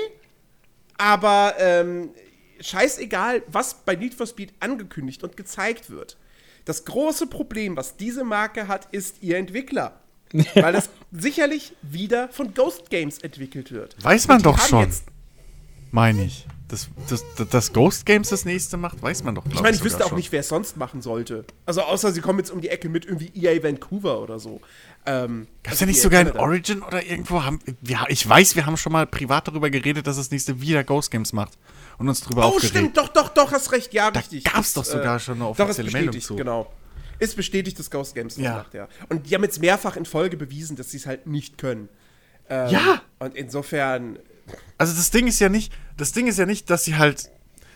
Aber 0.98 1.56
ähm, 1.58 2.12
scheißegal, 2.60 3.44
was 3.48 3.74
bei 3.86 3.96
Need 3.96 4.14
for 4.14 4.28
Speed 4.28 4.54
angekündigt 4.60 5.24
und 5.24 5.38
gezeigt 5.38 5.90
wird. 5.90 6.18
Das 6.66 6.86
große 6.86 7.28
Problem, 7.28 7.76
was 7.76 7.98
diese 7.98 8.24
Marke 8.24 8.68
hat, 8.68 8.88
ist 8.92 9.22
ihr 9.22 9.38
Entwickler. 9.38 10.00
Weil 10.56 10.74
das 10.74 10.90
sicherlich 11.12 11.74
wieder 11.84 12.30
von 12.30 12.54
Ghost 12.54 12.90
Games 12.90 13.20
entwickelt 13.20 13.72
wird. 13.72 13.96
Weiß 14.04 14.28
man 14.28 14.42
doch 14.42 14.60
schon. 14.60 14.92
Meine 15.92 16.26
ich. 16.26 16.48
Das, 16.70 16.90
das, 17.08 17.24
das, 17.52 17.72
Ghost 17.72 18.04
Games 18.04 18.30
das 18.30 18.46
nächste 18.46 18.78
macht, 18.78 19.00
weiß 19.00 19.24
man 19.24 19.36
doch. 19.36 19.46
ich 19.46 19.62
meine, 19.62 19.76
ich 19.76 19.84
wüsste 19.84 20.04
auch 20.04 20.10
schon. 20.10 20.18
nicht, 20.18 20.32
wer 20.32 20.40
es 20.40 20.48
sonst 20.48 20.76
machen 20.76 21.04
sollte. 21.04 21.46
Also 21.68 21.82
außer 21.82 22.12
sie 22.12 22.22
kommen 22.22 22.40
jetzt 22.40 22.50
um 22.50 22.62
die 22.62 22.70
Ecke 22.70 22.90
mit 22.90 23.06
irgendwie 23.06 23.32
EA 23.36 23.62
Vancouver 23.62 24.20
oder 24.20 24.40
so. 24.40 24.60
Ähm, 25.06 25.46
Gab 25.62 25.74
es 25.74 25.82
ja 25.82 25.86
nicht 25.86 26.02
sogar 26.02 26.22
in. 26.22 26.32
Origin 26.32 26.82
oder 26.82 27.06
irgendwo? 27.06 27.44
Haben, 27.44 27.60
wir, 27.82 28.00
ich 28.08 28.28
weiß, 28.28 28.56
wir 28.56 28.66
haben 28.66 28.78
schon 28.78 28.92
mal 28.92 29.06
privat 29.06 29.48
darüber 29.48 29.70
geredet, 29.70 30.08
dass 30.08 30.16
das 30.16 30.32
nächste 30.32 30.62
wieder 30.62 30.84
Ghost 30.84 31.12
Games 31.12 31.32
macht. 31.32 31.60
Und 32.04 32.10
uns 32.10 32.20
drüber 32.22 32.44
Oh, 32.44 32.50
aufgeregt. 32.50 32.70
stimmt, 32.76 32.98
doch, 32.98 33.08
doch, 33.08 33.30
doch, 33.30 33.52
hast 33.54 33.72
recht, 33.72 33.94
ja, 33.94 34.12
Da 34.12 34.20
richtig. 34.20 34.44
gab's 34.44 34.68
Ist, 34.68 34.78
doch 34.78 34.84
sogar 34.86 35.20
schon 35.20 35.36
eine 35.42 35.46
doch, 35.54 35.60
offizielle 35.60 35.90
Meldung 35.92 36.08
bestätigt, 36.08 36.28
zu. 36.28 36.36
Genau. 36.36 36.74
Ist 37.20 37.38
bestätigt, 37.38 37.80
dass 37.80 37.90
Ghost 37.90 38.14
Games 38.14 38.36
das 38.36 38.44
Ja. 38.44 38.56
macht, 38.58 38.74
ja. 38.74 38.90
Und 39.08 39.30
die 39.30 39.34
haben 39.36 39.44
jetzt 39.44 39.62
mehrfach 39.62 39.96
in 39.96 40.04
Folge 40.04 40.36
bewiesen, 40.36 40.76
dass 40.76 40.92
sie 40.92 40.98
es 40.98 41.06
halt 41.06 41.28
nicht 41.28 41.58
können. 41.58 41.88
Ähm, 42.50 42.70
Ja! 42.72 43.02
Und 43.20 43.36
insofern, 43.36 44.20
Also 44.78 44.94
das 44.94 45.12
Ding 45.12 45.28
ist 45.28 45.40
ja 45.40 45.48
nicht, 45.48 45.72
das 45.96 46.12
Ding 46.12 46.28
ist 46.28 46.38
ja 46.38 46.46
nicht, 46.46 46.70
dass 46.70 46.84
sie 46.84 46.98
halt, 46.98 47.32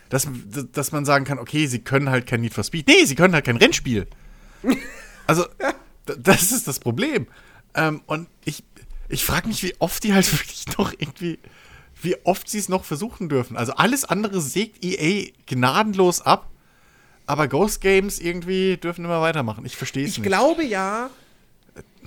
dass, 0.09 0.27
dass 0.73 0.91
man 0.91 1.05
sagen 1.05 1.23
kann, 1.23 1.39
okay, 1.39 1.65
sie 1.67 1.79
können 1.79 2.09
halt 2.09 2.27
kein 2.27 2.41
Need 2.41 2.53
for 2.53 2.65
Speed. 2.65 2.87
Nee, 2.87 3.05
sie 3.05 3.15
können 3.15 3.33
halt 3.33 3.45
kein 3.45 3.55
Rennspiel. 3.55 4.07
Also, 5.25 5.45
d- 6.07 6.15
das 6.19 6.51
ist 6.51 6.67
das 6.67 6.79
Problem. 6.79 7.27
Ähm, 7.75 8.01
und 8.07 8.27
ich, 8.43 8.63
ich 9.07 9.23
frage 9.23 9.47
mich, 9.47 9.63
wie 9.63 9.73
oft 9.79 10.03
die 10.03 10.13
halt 10.13 10.29
wirklich 10.37 10.65
noch 10.77 10.91
irgendwie, 10.97 11.39
wie 12.01 12.15
oft 12.25 12.49
sie 12.49 12.59
es 12.59 12.69
noch 12.69 12.83
versuchen 12.85 13.29
dürfen. 13.29 13.57
Also 13.57 13.73
alles 13.73 14.05
andere 14.05 14.41
sägt 14.41 14.83
EA 14.83 15.29
gnadenlos 15.47 16.21
ab, 16.21 16.49
aber 17.25 17.47
Ghost 17.47 17.81
Games 17.81 18.19
irgendwie 18.19 18.77
dürfen 18.77 19.05
immer 19.05 19.21
weitermachen. 19.21 19.65
Ich 19.65 19.75
verstehe 19.75 20.03
es 20.05 20.11
ich 20.11 20.17
nicht. 20.19 20.27
glaube 20.27 20.63
ja, 20.63 21.09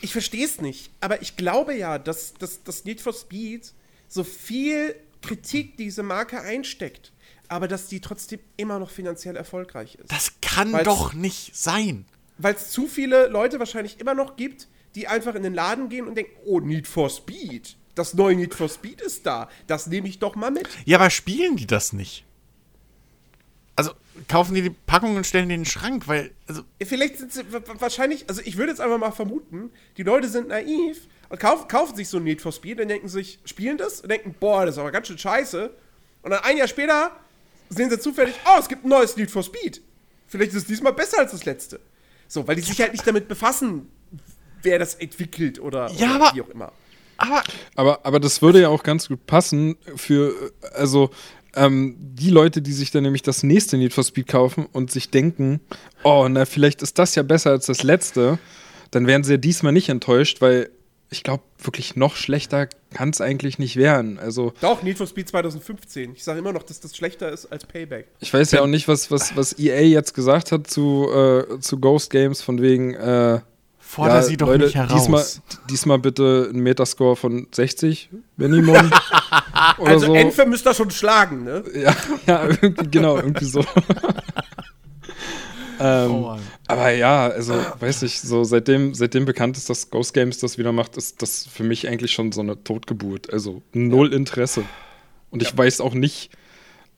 ich 0.01 0.13
verstehe 0.13 0.45
es 0.45 0.61
nicht, 0.61 0.91
aber 1.01 1.23
ich 1.23 1.37
glaube 1.37 1.75
ja, 1.75 1.99
dass, 1.99 2.35
dass, 2.35 2.63
dass 2.63 2.85
Need 2.85 3.01
for 3.01 3.13
Speed 3.13 3.73
so 4.09 4.25
viel 4.25 4.95
Kritik 5.23 5.77
diese 5.77 6.03
Marke 6.03 6.41
einsteckt, 6.41 7.13
aber 7.49 7.69
dass 7.69 7.89
die 7.89 8.01
trotzdem 8.01 8.41
immer 8.57 8.79
noch 8.79 8.91
finanziell 8.91 9.37
erfolgreich 9.37 9.97
ist. 9.97 10.11
Das 10.11 10.33
kann 10.41 10.73
Weil's- 10.73 10.85
doch 10.85 11.13
nicht 11.13 11.55
sein. 11.57 12.07
weil 12.39 12.55
es 12.55 12.71
zu 12.71 12.87
viele 12.87 13.27
Leute 13.29 13.59
wahrscheinlich 13.59 14.01
immer 14.01 14.15
noch 14.15 14.37
gibt, 14.37 14.69
die 14.95 15.07
einfach 15.09 15.35
in 15.35 15.43
den 15.43 15.55
Laden 15.55 15.89
gehen 15.89 16.07
und 16.09 16.15
denken, 16.17 16.33
oh, 16.47 16.59
Need 16.61 16.89
for 16.89 17.11
Speed. 17.11 17.77
Das 18.01 18.15
neue 18.15 18.35
Need 18.35 18.55
for 18.55 18.69
Speed 18.71 19.03
ist 19.03 19.27
da. 19.27 19.49
Das 19.67 19.87
nehme 19.87 20.09
ich 20.09 20.19
doch 20.19 20.35
mal 20.37 20.51
mit. 20.51 20.67
Ja, 20.87 20.97
aber 20.99 21.11
spielen 21.11 21.57
die 21.57 21.67
das 21.67 21.93
nicht? 21.93 22.25
Also 23.77 23.93
kaufen 24.29 24.55
die 24.55 24.63
die 24.63 24.71
Packung 24.71 25.17
und 25.17 25.27
stellen 25.27 25.49
die 25.49 25.55
in 25.55 25.61
den 25.63 25.67
Schrank, 25.67 26.09
weil, 26.09 26.33
also, 26.47 26.63
Vielleicht 26.83 27.19
sind 27.19 27.33
sie 27.33 27.51
wa- 27.53 27.61
wa- 27.67 27.75
wahrscheinlich, 27.79 28.27
also 28.29 28.41
ich 28.45 28.57
würde 28.57 28.73
jetzt 28.73 28.81
einfach 28.81 28.99
mal 28.99 29.11
vermuten, 29.11 29.71
die 29.97 30.03
Leute 30.03 30.29
sind 30.29 30.49
naiv 30.49 31.07
und 31.29 31.39
kaufen, 31.41 31.69
kaufen 31.69 31.95
sich 31.97 32.09
so 32.09 32.17
ein 32.19 32.25
Need 32.25 32.41
for 32.43 32.53
Speed 32.53 32.81
und 32.81 32.89
denken 32.89 33.09
sich, 33.09 33.39
spielen 33.45 33.79
das 33.79 34.01
und 34.01 34.11
denken, 34.11 34.35
boah, 34.39 34.67
das 34.67 34.75
ist 34.77 34.79
aber 34.79 34.91
ganz 34.93 35.07
schön 35.09 35.19
scheiße. 35.19 35.71
Und 36.23 36.31
dann 36.31 36.43
ein 36.43 36.57
Jahr 36.57 36.69
später 36.69 37.13
sehen 37.71 37.89
sie 37.91 37.99
zufällig, 37.99 38.35
oh, 38.47 38.59
es 38.59 38.69
gibt 38.69 38.85
ein 38.85 38.89
neues 38.89 39.17
Need 39.17 39.31
for 39.31 39.43
Speed. 39.43 39.81
Vielleicht 40.27 40.51
ist 40.53 40.57
es 40.59 40.65
diesmal 40.67 40.93
besser 40.93 41.19
als 41.19 41.33
das 41.33 41.45
letzte. 41.45 41.81
So, 42.29 42.47
weil 42.47 42.57
die 42.57 42.63
sich 42.63 42.81
halt 42.81 42.93
nicht 42.93 43.07
damit 43.07 43.29
befassen, 43.29 43.89
wer 44.63 44.79
das 44.79 44.95
entwickelt 44.95 45.59
oder, 45.59 45.91
Ja, 45.93 46.17
oder 46.17 46.35
wie 46.35 46.43
auch 46.43 46.49
immer. 46.49 46.73
Aber 47.21 47.43
Aber, 47.77 48.01
aber 48.05 48.21
das 48.21 48.43
würde 48.43 48.61
ja 48.61 48.69
auch 48.69 48.83
ganz 48.83 49.09
gut 49.09 49.27
passen 49.27 49.77
für, 49.97 50.35
also, 50.75 51.11
ähm, 51.55 51.97
die 51.99 52.31
Leute, 52.31 52.63
die 52.63 52.73
sich 52.73 52.91
dann 52.91 53.03
nämlich 53.03 53.23
das 53.23 53.43
nächste 53.43 53.77
Need 53.77 53.93
for 53.93 54.05
Speed 54.05 54.29
kaufen 54.29 54.67
und 54.73 54.91
sich 54.91 55.11
denken, 55.11 55.61
oh, 56.05 56.27
na, 56.29 56.45
vielleicht 56.45 56.83
ist 56.83 56.99
das 56.99 57.15
ja 57.15 57.23
besser 57.23 57.51
als 57.51 57.67
das 57.67 57.83
letzte, 57.83 58.39
dann 58.91 59.07
werden 59.07 59.25
sie 59.25 59.33
ja 59.33 59.37
diesmal 59.37 59.73
nicht 59.73 59.89
enttäuscht, 59.89 60.41
weil 60.41 60.71
ich 61.13 61.25
glaube, 61.25 61.43
wirklich 61.59 61.97
noch 61.97 62.15
schlechter 62.15 62.69
kann 62.95 63.11
es 63.11 63.21
eigentlich 63.21 63.59
nicht 63.59 63.75
werden. 63.77 64.19
Also, 64.19 64.53
Doch, 64.61 64.85
Need 64.85 64.97
for 64.97 65.09
Speed 65.09 65.29
2015. 65.29 66.13
Ich 66.15 66.23
sage 66.23 66.39
immer 66.39 66.53
noch, 66.53 66.63
dass 66.63 66.79
das 66.79 66.97
schlechter 66.97 67.33
ist 67.33 67.47
als 67.47 67.67
Payback. 67.67 68.07
ich 68.21 68.33
weiß 68.33 68.53
ja 68.53 68.63
auch 68.63 68.69
nicht, 68.69 68.87
was, 68.87 69.11
was, 69.11 69.37
was 69.37 69.59
EA 69.59 69.81
jetzt 69.81 70.15
gesagt 70.15 70.53
hat 70.53 70.69
zu, 70.69 71.09
äh, 71.13 71.59
zu 71.59 71.81
Ghost 71.81 72.11
Games, 72.11 72.43
von 72.43 72.63
wegen, 72.63 72.95
äh, 72.95 73.41
fordere 73.91 74.19
ja, 74.19 74.23
sie 74.23 74.37
doch 74.37 74.47
Leute, 74.47 74.67
nicht 74.67 74.77
heraus. 74.77 74.95
Diesmal, 74.95 75.25
diesmal 75.69 75.99
bitte 75.99 76.51
ein 76.53 76.61
Metascore 76.61 77.17
von 77.17 77.49
60 77.51 78.11
Minimum. 78.37 78.77
oder 79.79 79.91
Also 79.91 80.07
so. 80.07 80.15
Enfe 80.15 80.47
müsst 80.47 80.67
ihr 80.67 80.75
schon 80.75 80.91
schlagen, 80.91 81.45
ne? 81.45 81.65
Ja, 81.75 81.97
ja 82.27 82.45
irgendwie, 82.45 82.89
genau, 82.89 83.17
irgendwie 83.17 83.47
so. 83.47 83.61
ähm, 85.81 86.11
Oh 86.11 86.37
aber 86.69 86.91
ja, 86.91 87.27
also, 87.27 87.55
weiß 87.81 88.05
ich, 88.05 88.21
so 88.21 88.45
seitdem, 88.45 88.95
seitdem 88.95 89.25
bekannt 89.25 89.57
ist, 89.57 89.69
dass 89.69 89.91
Ghost 89.91 90.15
Games 90.15 90.39
das 90.39 90.57
wieder 90.57 90.71
macht, 90.71 90.97
ist 90.97 91.21
das 91.21 91.49
für 91.53 91.65
mich 91.65 91.89
eigentlich 91.89 92.13
schon 92.13 92.31
so 92.31 92.43
eine 92.43 92.63
Totgeburt. 92.63 93.33
Also 93.33 93.61
null 93.73 94.15
Interesse. 94.15 94.63
Und 95.31 95.43
ich 95.43 95.57
weiß 95.57 95.81
auch 95.81 95.95
nicht, 95.95 96.31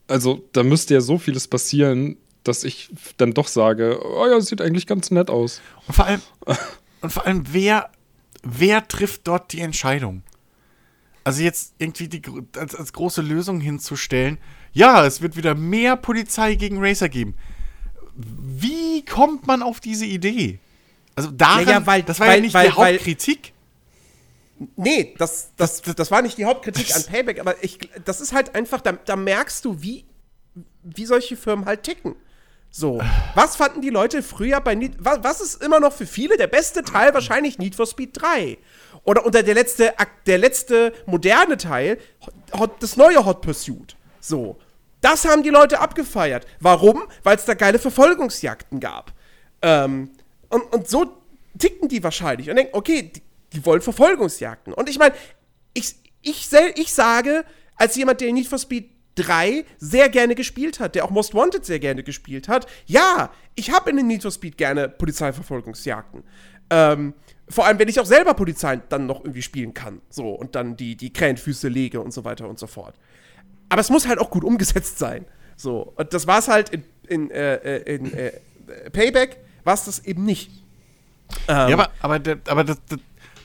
also 0.08 0.46
da 0.52 0.62
müsste 0.62 0.92
ja 0.92 1.00
so 1.00 1.16
vieles 1.16 1.48
passieren, 1.48 2.18
dass 2.44 2.64
ich 2.64 2.90
dann 3.16 3.32
doch 3.32 3.48
sage, 3.48 3.98
oh 4.04 4.26
ja, 4.26 4.38
sieht 4.42 4.60
eigentlich 4.60 4.86
ganz 4.86 5.10
nett 5.10 5.30
aus. 5.30 5.62
Und 5.86 5.94
vor 5.94 6.06
allem, 6.06 6.20
und 7.02 7.12
vor 7.12 7.26
allem 7.26 7.44
wer, 7.52 7.90
wer 8.42 8.86
trifft 8.88 9.26
dort 9.28 9.52
die 9.52 9.60
Entscheidung? 9.60 10.22
Also 11.24 11.42
jetzt 11.42 11.74
irgendwie 11.78 12.08
die, 12.08 12.22
als, 12.56 12.74
als 12.74 12.92
große 12.92 13.22
Lösung 13.22 13.60
hinzustellen, 13.60 14.38
ja, 14.72 15.06
es 15.06 15.20
wird 15.20 15.36
wieder 15.36 15.54
mehr 15.54 15.96
Polizei 15.96 16.54
gegen 16.56 16.78
Racer 16.84 17.08
geben. 17.08 17.34
Wie 18.16 19.04
kommt 19.04 19.46
man 19.46 19.62
auf 19.62 19.78
diese 19.80 20.04
Idee? 20.06 20.58
Also 21.14 21.30
daran, 21.30 21.64
Naja, 21.64 21.86
weil- 21.86 22.02
das 22.02 22.18
war 22.20 22.26
ja 22.26 22.32
weil- 22.34 22.40
nicht 22.40 22.54
weil- 22.54 22.68
die 22.70 22.74
Hauptkritik. 22.76 23.52
Nee, 24.76 25.14
das, 25.18 25.50
das, 25.56 25.82
das 25.82 26.10
war 26.10 26.22
nicht 26.22 26.38
die 26.38 26.44
Hauptkritik 26.44 26.94
an 26.94 27.02
Payback, 27.04 27.40
aber 27.40 27.62
ich, 27.64 27.78
das 28.04 28.20
ist 28.20 28.32
halt 28.32 28.54
einfach, 28.54 28.80
da, 28.80 28.92
da 28.92 29.16
merkst 29.16 29.64
du, 29.64 29.82
wie, 29.82 30.04
wie 30.84 31.04
solche 31.06 31.36
Firmen 31.36 31.64
halt 31.64 31.82
ticken. 31.82 32.14
So, 32.74 33.02
was 33.34 33.56
fanden 33.56 33.82
die 33.82 33.90
Leute 33.90 34.22
früher 34.22 34.58
bei 34.62 34.74
Need, 34.74 34.94
was, 34.98 35.22
was 35.22 35.40
ist 35.42 35.62
immer 35.62 35.78
noch 35.78 35.92
für 35.92 36.06
viele 36.06 36.38
der 36.38 36.46
beste 36.46 36.82
Teil? 36.82 37.12
Wahrscheinlich 37.12 37.58
Need 37.58 37.74
for 37.74 37.86
Speed 37.86 38.10
3. 38.14 38.56
Oder 39.04 39.26
unter 39.26 39.42
der 39.42 39.54
letzte, 39.54 39.92
der 40.26 40.38
letzte 40.38 40.94
moderne 41.04 41.58
Teil, 41.58 41.98
das 42.80 42.96
neue 42.96 43.26
Hot 43.26 43.42
Pursuit. 43.42 43.94
So, 44.20 44.58
das 45.02 45.26
haben 45.26 45.42
die 45.42 45.50
Leute 45.50 45.80
abgefeiert. 45.80 46.46
Warum? 46.60 47.02
Weil 47.22 47.36
es 47.36 47.44
da 47.44 47.52
geile 47.52 47.78
Verfolgungsjagden 47.78 48.80
gab. 48.80 49.12
Ähm, 49.60 50.10
und, 50.48 50.62
und 50.72 50.88
so 50.88 51.12
ticken 51.58 51.88
die 51.90 52.02
wahrscheinlich 52.02 52.48
und 52.48 52.56
denken, 52.56 52.74
okay, 52.74 53.12
die, 53.14 53.22
die 53.52 53.66
wollen 53.66 53.82
Verfolgungsjagden. 53.82 54.72
Und 54.72 54.88
ich 54.88 54.98
meine, 54.98 55.14
ich, 55.74 55.94
ich, 56.22 56.48
ich 56.50 56.94
sage, 56.94 57.44
als 57.76 57.96
jemand, 57.96 58.22
der 58.22 58.32
Need 58.32 58.48
for 58.48 58.58
Speed 58.58 58.91
3 59.16 59.64
sehr 59.78 60.08
gerne 60.08 60.34
gespielt 60.34 60.80
hat, 60.80 60.94
der 60.94 61.04
auch 61.04 61.10
Most 61.10 61.34
Wanted 61.34 61.64
sehr 61.64 61.78
gerne 61.78 62.02
gespielt 62.02 62.48
hat, 62.48 62.66
ja, 62.86 63.30
ich 63.54 63.70
habe 63.70 63.90
in 63.90 63.96
den 63.96 64.06
Need 64.06 64.22
for 64.22 64.30
Speed 64.30 64.56
gerne 64.56 64.88
Polizeiverfolgungsjagden. 64.88 66.22
Ähm, 66.70 67.14
vor 67.48 67.66
allem, 67.66 67.78
wenn 67.78 67.88
ich 67.88 68.00
auch 68.00 68.06
selber 68.06 68.34
Polizei 68.34 68.76
dann 68.88 69.06
noch 69.06 69.20
irgendwie 69.20 69.42
spielen 69.42 69.74
kann. 69.74 70.00
So, 70.08 70.30
und 70.30 70.54
dann 70.54 70.76
die, 70.76 70.96
die 70.96 71.12
Krähenfüße 71.12 71.68
lege 71.68 72.00
und 72.00 72.12
so 72.12 72.24
weiter 72.24 72.48
und 72.48 72.58
so 72.58 72.66
fort. 72.66 72.94
Aber 73.68 73.80
es 73.80 73.90
muss 73.90 74.06
halt 74.06 74.18
auch 74.18 74.30
gut 74.30 74.44
umgesetzt 74.44 74.98
sein. 74.98 75.26
So, 75.56 75.92
und 75.96 76.14
das 76.14 76.26
war 76.26 76.38
es 76.38 76.48
halt 76.48 76.70
in, 76.70 76.84
in, 77.08 77.30
äh, 77.30 77.56
äh, 77.56 77.94
in 77.94 78.12
äh, 78.14 78.32
Payback, 78.90 79.38
war 79.64 79.74
es 79.74 79.84
das 79.84 80.04
eben 80.04 80.24
nicht. 80.24 80.50
Ähm, 81.48 81.68
Ja, 81.68 81.74
aber, 81.74 81.90
aber, 82.00 82.20
aber 82.48 82.64
das, 82.64 82.78
das, 82.88 82.98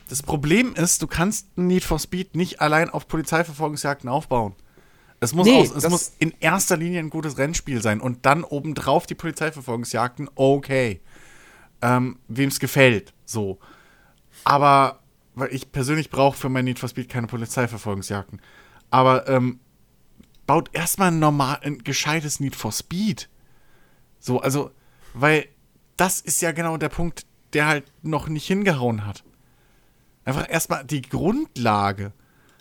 das 0.10 0.24
Problem 0.24 0.74
ist, 0.76 1.02
du 1.02 1.08
kannst 1.08 1.58
Need 1.58 1.84
for 1.84 2.00
Speed 2.00 2.36
nicht 2.36 2.62
allein 2.62 2.90
auf 2.90 3.08
Polizeiverfolgungsjagden 3.08 4.10
aufbauen. 4.10 4.56
Es 5.20 5.34
muss, 5.34 5.48
Nee, 5.48 5.62
aus, 5.62 5.72
es 5.72 5.90
muss 5.90 6.14
in 6.20 6.34
erster 6.40 6.78
Linie 6.78 7.00
ein 7.00 7.10
gutes 7.10 7.38
Rennspiel 7.38 7.82
sein 7.82 8.02
und 8.02 8.26
dann 8.26 8.44
obendrauf 8.44 9.08
die 9.08 9.16
Polizeiverfolgungsjagden, 9.16 10.30
okay. 10.36 11.02
Ähm, 11.82 12.20
Wem 12.28 12.50
es 12.50 12.60
gefällt, 12.60 13.14
so. 13.26 13.60
Aber, 14.44 15.00
weil 15.36 15.54
ich 15.54 15.72
persönlich 15.72 16.10
brauche 16.10 16.38
für 16.38 16.50
mein 16.50 16.66
Need 16.66 16.80
for 16.80 16.90
Speed 16.90 17.10
keine 17.10 17.28
Polizeiverfolgungsjagden. 17.28 18.42
Aber 18.90 19.28
ähm, 19.28 19.60
baut 20.46 20.70
erstmal 20.74 21.10
ein 21.10 21.20
normal, 21.20 21.60
ein 21.64 21.80
gescheites 21.80 22.40
Need 22.40 22.56
for 22.56 22.72
Speed. 22.72 23.30
So, 24.20 24.40
also, 24.40 24.72
weil 25.14 25.48
das 25.98 26.22
ist 26.22 26.42
ja 26.42 26.52
genau 26.52 26.78
der 26.78 26.90
Punkt, 26.90 27.26
der 27.54 27.68
halt 27.68 27.92
noch 28.04 28.28
nicht 28.28 28.46
hingehauen 28.46 29.06
hat. 29.06 29.24
Einfach 30.26 30.50
erstmal 30.50 30.86
die 30.86 31.02
Grundlage. 31.02 32.14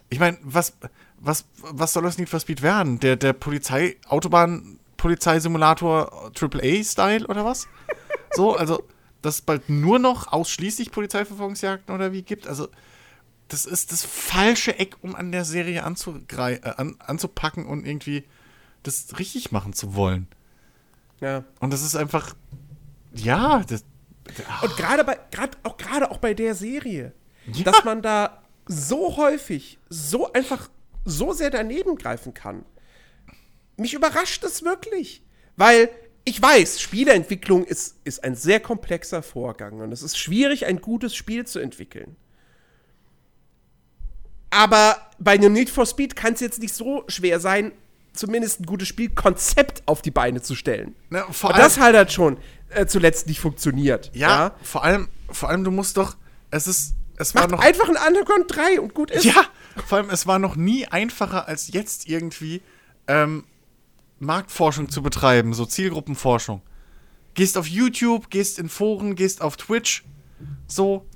Ich 0.08 0.20
meine, 0.20 0.38
was, 0.42 0.76
was, 1.20 1.44
was 1.60 1.92
soll 1.92 2.02
das 2.04 2.18
Need 2.18 2.28
for 2.28 2.40
Speed 2.40 2.62
werden? 2.62 3.00
Der, 3.00 3.16
der 3.16 3.32
Polizei, 3.32 3.96
Autobahn, 4.08 4.78
Polizeisimulator 4.96 6.30
AAA-Style 6.38 7.26
oder 7.26 7.44
was? 7.44 7.66
So, 8.34 8.54
also, 8.56 8.82
dass 9.22 9.36
es 9.36 9.40
bald 9.42 9.68
nur 9.68 9.98
noch 9.98 10.32
ausschließlich 10.32 10.90
Polizeiverfolgungsjagden 10.92 11.94
oder 11.94 12.12
wie 12.12 12.22
gibt. 12.22 12.46
Also, 12.46 12.68
das 13.48 13.64
ist 13.64 13.92
das 13.92 14.04
falsche 14.04 14.78
Eck, 14.78 14.96
um 15.02 15.14
an 15.14 15.32
der 15.32 15.44
Serie 15.44 15.78
äh, 15.80 16.60
an, 16.76 16.96
anzupacken 16.98 17.64
und 17.66 17.86
irgendwie 17.86 18.24
das 18.82 19.18
richtig 19.18 19.52
machen 19.52 19.72
zu 19.72 19.94
wollen. 19.94 20.28
ja. 21.20 21.44
Und 21.60 21.72
das 21.72 21.82
ist 21.82 21.96
einfach, 21.96 22.34
ja, 23.14 23.62
das, 23.68 23.84
Und 24.62 24.76
gerade 24.76 25.04
bei, 25.04 25.18
gerade 25.30 25.56
auch 25.62 25.76
gerade 25.76 26.10
auch 26.10 26.18
bei 26.18 26.34
der 26.34 26.54
Serie, 26.54 27.12
Ja. 27.52 27.64
dass 27.64 27.84
man 27.84 28.02
da 28.02 28.42
so 28.66 29.16
häufig, 29.16 29.78
so 29.88 30.32
einfach, 30.32 30.68
so 31.06 31.32
sehr 31.32 31.50
daneben 31.50 31.96
greifen 31.96 32.34
kann. 32.34 32.66
Mich 33.76 33.94
überrascht 33.94 34.44
es 34.44 34.62
wirklich, 34.62 35.22
weil 35.56 35.88
ich 36.24 36.42
weiß, 36.42 36.80
Spieleentwicklung 36.80 37.64
ist, 37.64 37.96
ist 38.04 38.24
ein 38.24 38.34
sehr 38.34 38.58
komplexer 38.60 39.22
Vorgang 39.22 39.80
und 39.80 39.92
es 39.92 40.02
ist 40.02 40.18
schwierig, 40.18 40.66
ein 40.66 40.80
gutes 40.80 41.14
Spiel 41.14 41.46
zu 41.46 41.60
entwickeln. 41.60 42.16
Aber 44.50 44.96
bei 45.18 45.32
einem 45.32 45.52
Need 45.52 45.70
for 45.70 45.86
Speed 45.86 46.16
kann 46.16 46.34
es 46.34 46.40
jetzt 46.40 46.60
nicht 46.60 46.74
so 46.74 47.04
schwer 47.08 47.38
sein, 47.40 47.72
zumindest 48.12 48.60
ein 48.60 48.66
gutes 48.66 48.88
Spielkonzept 48.88 49.82
auf 49.86 50.02
die 50.02 50.10
Beine 50.10 50.42
zu 50.42 50.54
stellen. 50.54 50.96
Na, 51.10 51.30
vor 51.30 51.50
Und 51.50 51.58
das 51.58 51.78
halt 51.78 51.96
hat 51.96 52.12
schon 52.12 52.38
äh, 52.70 52.86
zuletzt 52.86 53.28
nicht 53.28 53.40
funktioniert. 53.40 54.10
ja, 54.14 54.56
vor 54.62 54.82
allem, 54.82 55.08
vor 55.30 55.50
allem, 55.50 55.62
du 55.62 55.70
musst 55.70 55.96
doch, 55.96 56.16
es 56.50 56.66
ist, 56.66 56.94
es 57.18 57.34
war 57.34 57.42
Macht 57.42 57.52
noch, 57.52 57.60
einfach 57.60 57.88
ein 57.88 57.96
Underground 57.96 58.44
3 58.48 58.80
und 58.80 58.94
gut 58.94 59.10
ist. 59.10 59.24
ja, 59.24 59.44
vor 59.84 59.98
allem, 59.98 60.10
es 60.10 60.26
war 60.26 60.38
noch 60.38 60.56
nie 60.56 60.86
einfacher 60.86 61.48
als 61.48 61.72
jetzt 61.72 62.08
irgendwie 62.08 62.62
ähm, 63.06 63.44
Marktforschung 64.18 64.88
zu 64.88 65.02
betreiben, 65.02 65.54
so 65.54 65.66
Zielgruppenforschung. 65.66 66.62
Gehst 67.34 67.58
auf 67.58 67.66
YouTube, 67.66 68.30
gehst 68.30 68.58
in 68.58 68.68
Foren, 68.68 69.14
gehst 69.14 69.42
auf 69.42 69.56
Twitch, 69.56 70.04
so, 70.66 71.06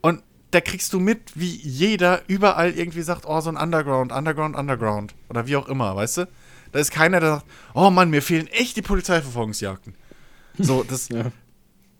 und 0.00 0.22
da 0.50 0.60
kriegst 0.60 0.92
du 0.92 0.98
mit, 1.00 1.32
wie 1.34 1.54
jeder 1.54 2.22
überall 2.26 2.72
irgendwie 2.72 3.02
sagt, 3.02 3.26
oh, 3.26 3.40
so 3.40 3.50
ein 3.50 3.56
Underground, 3.56 4.12
Underground, 4.12 4.56
Underground, 4.56 5.14
oder 5.28 5.46
wie 5.46 5.56
auch 5.56 5.68
immer, 5.68 5.94
weißt 5.94 6.18
du? 6.18 6.28
Da 6.72 6.78
ist 6.80 6.90
keiner, 6.90 7.20
der 7.20 7.30
sagt, 7.36 7.46
oh 7.74 7.90
Mann, 7.90 8.10
mir 8.10 8.22
fehlen 8.22 8.46
echt 8.48 8.76
die 8.76 8.82
Polizeiverfolgungsjagden. 8.82 9.94
So, 10.58 10.82
das, 10.82 11.08
Ja. 11.12 11.30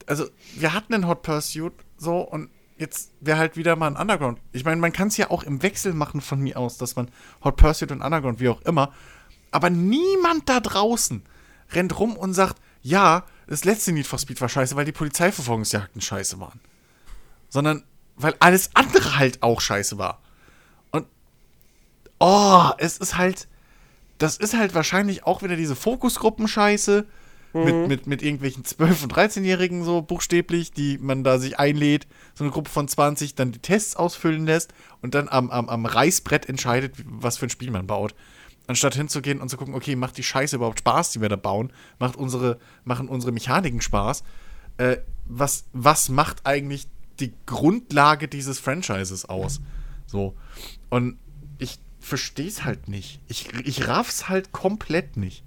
also 0.07 0.27
wir 0.57 0.73
hatten 0.75 0.95
einen 0.95 1.07
Hot 1.07 1.23
Pursuit 1.23 1.73
so 1.97 2.21
und 2.21 2.51
jetzt 2.79 3.13
wäre 3.21 3.39
halt 3.39 3.57
wieder 3.57 3.77
mal 3.77 3.89
ein 3.89 3.97
Underground. 3.97 4.41
Ich 4.53 4.65
meine, 4.65 4.81
man 4.81 4.93
kann 4.93 5.09
es 5.09 5.17
ja 5.17 5.31
auch 5.31 5.43
im 5.43 5.63
Wechsel 5.63 5.93
machen 5.93 6.21
von 6.21 6.41
mir 6.41 6.57
aus, 6.57 6.79
dass 6.79 6.97
man 6.97 7.11
Hot 7.45 7.57
Pursuit 7.57 7.93
und 7.93 8.03
Underground, 8.03 8.41
wie 8.41 8.49
auch 8.49 8.63
immer. 8.63 8.93
Aber 9.51 9.69
niemand 9.69 10.49
da 10.49 10.61
draußen 10.61 11.23
rennt 11.73 11.99
rum 11.99 12.17
und 12.17 12.35
sagt, 12.35 12.57
ja, 12.83 13.25
das 13.47 13.65
letzte 13.65 13.93
Need 13.93 14.07
for 14.07 14.19
Speed 14.19 14.41
war 14.41 14.49
scheiße, 14.49 14.77
weil 14.77 14.85
die 14.85 14.93
Polizeiverfolgungsjagden 14.93 16.01
scheiße 16.01 16.39
waren. 16.39 16.61
Sondern 17.49 17.83
weil 18.17 18.35
alles 18.41 18.71
andere 18.75 19.19
halt 19.19 19.43
auch 19.43 19.61
scheiße 19.61 19.99
war. 19.99 20.21
Und 20.91 21.07
oh, 22.19 22.71
es 22.79 22.99
ist 22.99 23.17
halt, 23.17 23.49
das 24.19 24.37
ist 24.37 24.55
halt 24.55 24.75
wahrscheinlich 24.75 25.25
auch 25.25 25.43
wieder 25.43 25.57
diese 25.57 25.77
Fokusgruppen-Scheiße 25.77 27.05
mit, 27.53 27.89
mit, 27.89 28.07
mit 28.07 28.23
irgendwelchen 28.23 28.63
12- 28.63 29.05
und 29.05 29.15
13-Jährigen 29.15 29.85
so 29.85 30.03
buchstäblich, 30.03 30.73
die 30.73 30.99
man 30.99 31.25
da 31.25 31.39
sich 31.39 31.59
einlädt, 31.59 32.07
so 32.35 32.45
eine 32.45 32.53
Gruppe 32.53 32.71
von 32.71 32.89
20, 32.89 33.35
dann 33.35 33.53
die 33.53 33.59
Tests 33.59 33.97
ausfüllen 33.97 34.47
lässt 34.47 34.73
und 35.03 35.15
dann 35.15 35.29
am, 35.29 35.51
am, 35.51 35.69
am 35.69 35.87
Reißbrett 35.87 36.49
entscheidet, 36.49 36.95
was 37.05 37.39
für 37.39 37.47
ein 37.47 37.51
Spiel 37.51 37.71
man 37.71 37.87
baut. 37.87 38.15
Anstatt 38.67 38.95
hinzugehen 38.95 39.41
und 39.41 39.49
zu 39.49 39.57
gucken, 39.57 39.75
okay, 39.75 39.97
macht 39.97 40.19
die 40.19 40.23
Scheiße 40.23 40.57
überhaupt 40.57 40.81
Spaß, 40.81 41.13
die 41.13 41.23
wir 41.23 41.31
da 41.31 41.37
bauen? 41.37 41.73
Macht 41.99 42.17
unsere, 42.17 42.59
machen 42.85 43.09
unsere 43.09 43.33
Mechaniken 43.33 43.81
Spaß? 43.81 44.23
Äh, 44.77 44.99
was, 45.25 45.65
was 45.73 46.11
macht 46.11 46.45
eigentlich 46.45 46.87
die 47.19 47.33
Grundlage 47.47 48.29
dieses 48.29 48.59
Franchises 48.59 49.25
aus? 49.25 49.61
So. 50.07 50.37
Und 50.91 51.17
ich 51.59 51.79
verstehe 52.01 52.47
es 52.47 52.65
halt 52.65 52.89
nicht. 52.89 53.21
Ich, 53.27 53.49
ich 53.65 53.89
raff's 53.89 54.29
halt 54.29 54.53
komplett 54.53 55.17
nicht. 55.17 55.45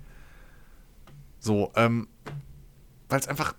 So, 1.41 1.71
ähm, 1.75 2.07
weil 3.09 3.19
es 3.19 3.27
einfach 3.27 3.55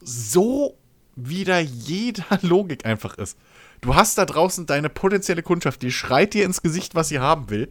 so 0.00 0.76
wieder 1.14 1.60
jeder 1.60 2.24
Logik 2.42 2.84
einfach 2.84 3.16
ist. 3.18 3.38
Du 3.82 3.94
hast 3.94 4.18
da 4.18 4.24
draußen 4.24 4.66
deine 4.66 4.88
potenzielle 4.88 5.42
Kundschaft, 5.42 5.82
die 5.82 5.92
schreit 5.92 6.34
dir 6.34 6.44
ins 6.44 6.62
Gesicht, 6.62 6.94
was 6.94 7.08
sie 7.08 7.18
haben 7.18 7.50
will. 7.50 7.70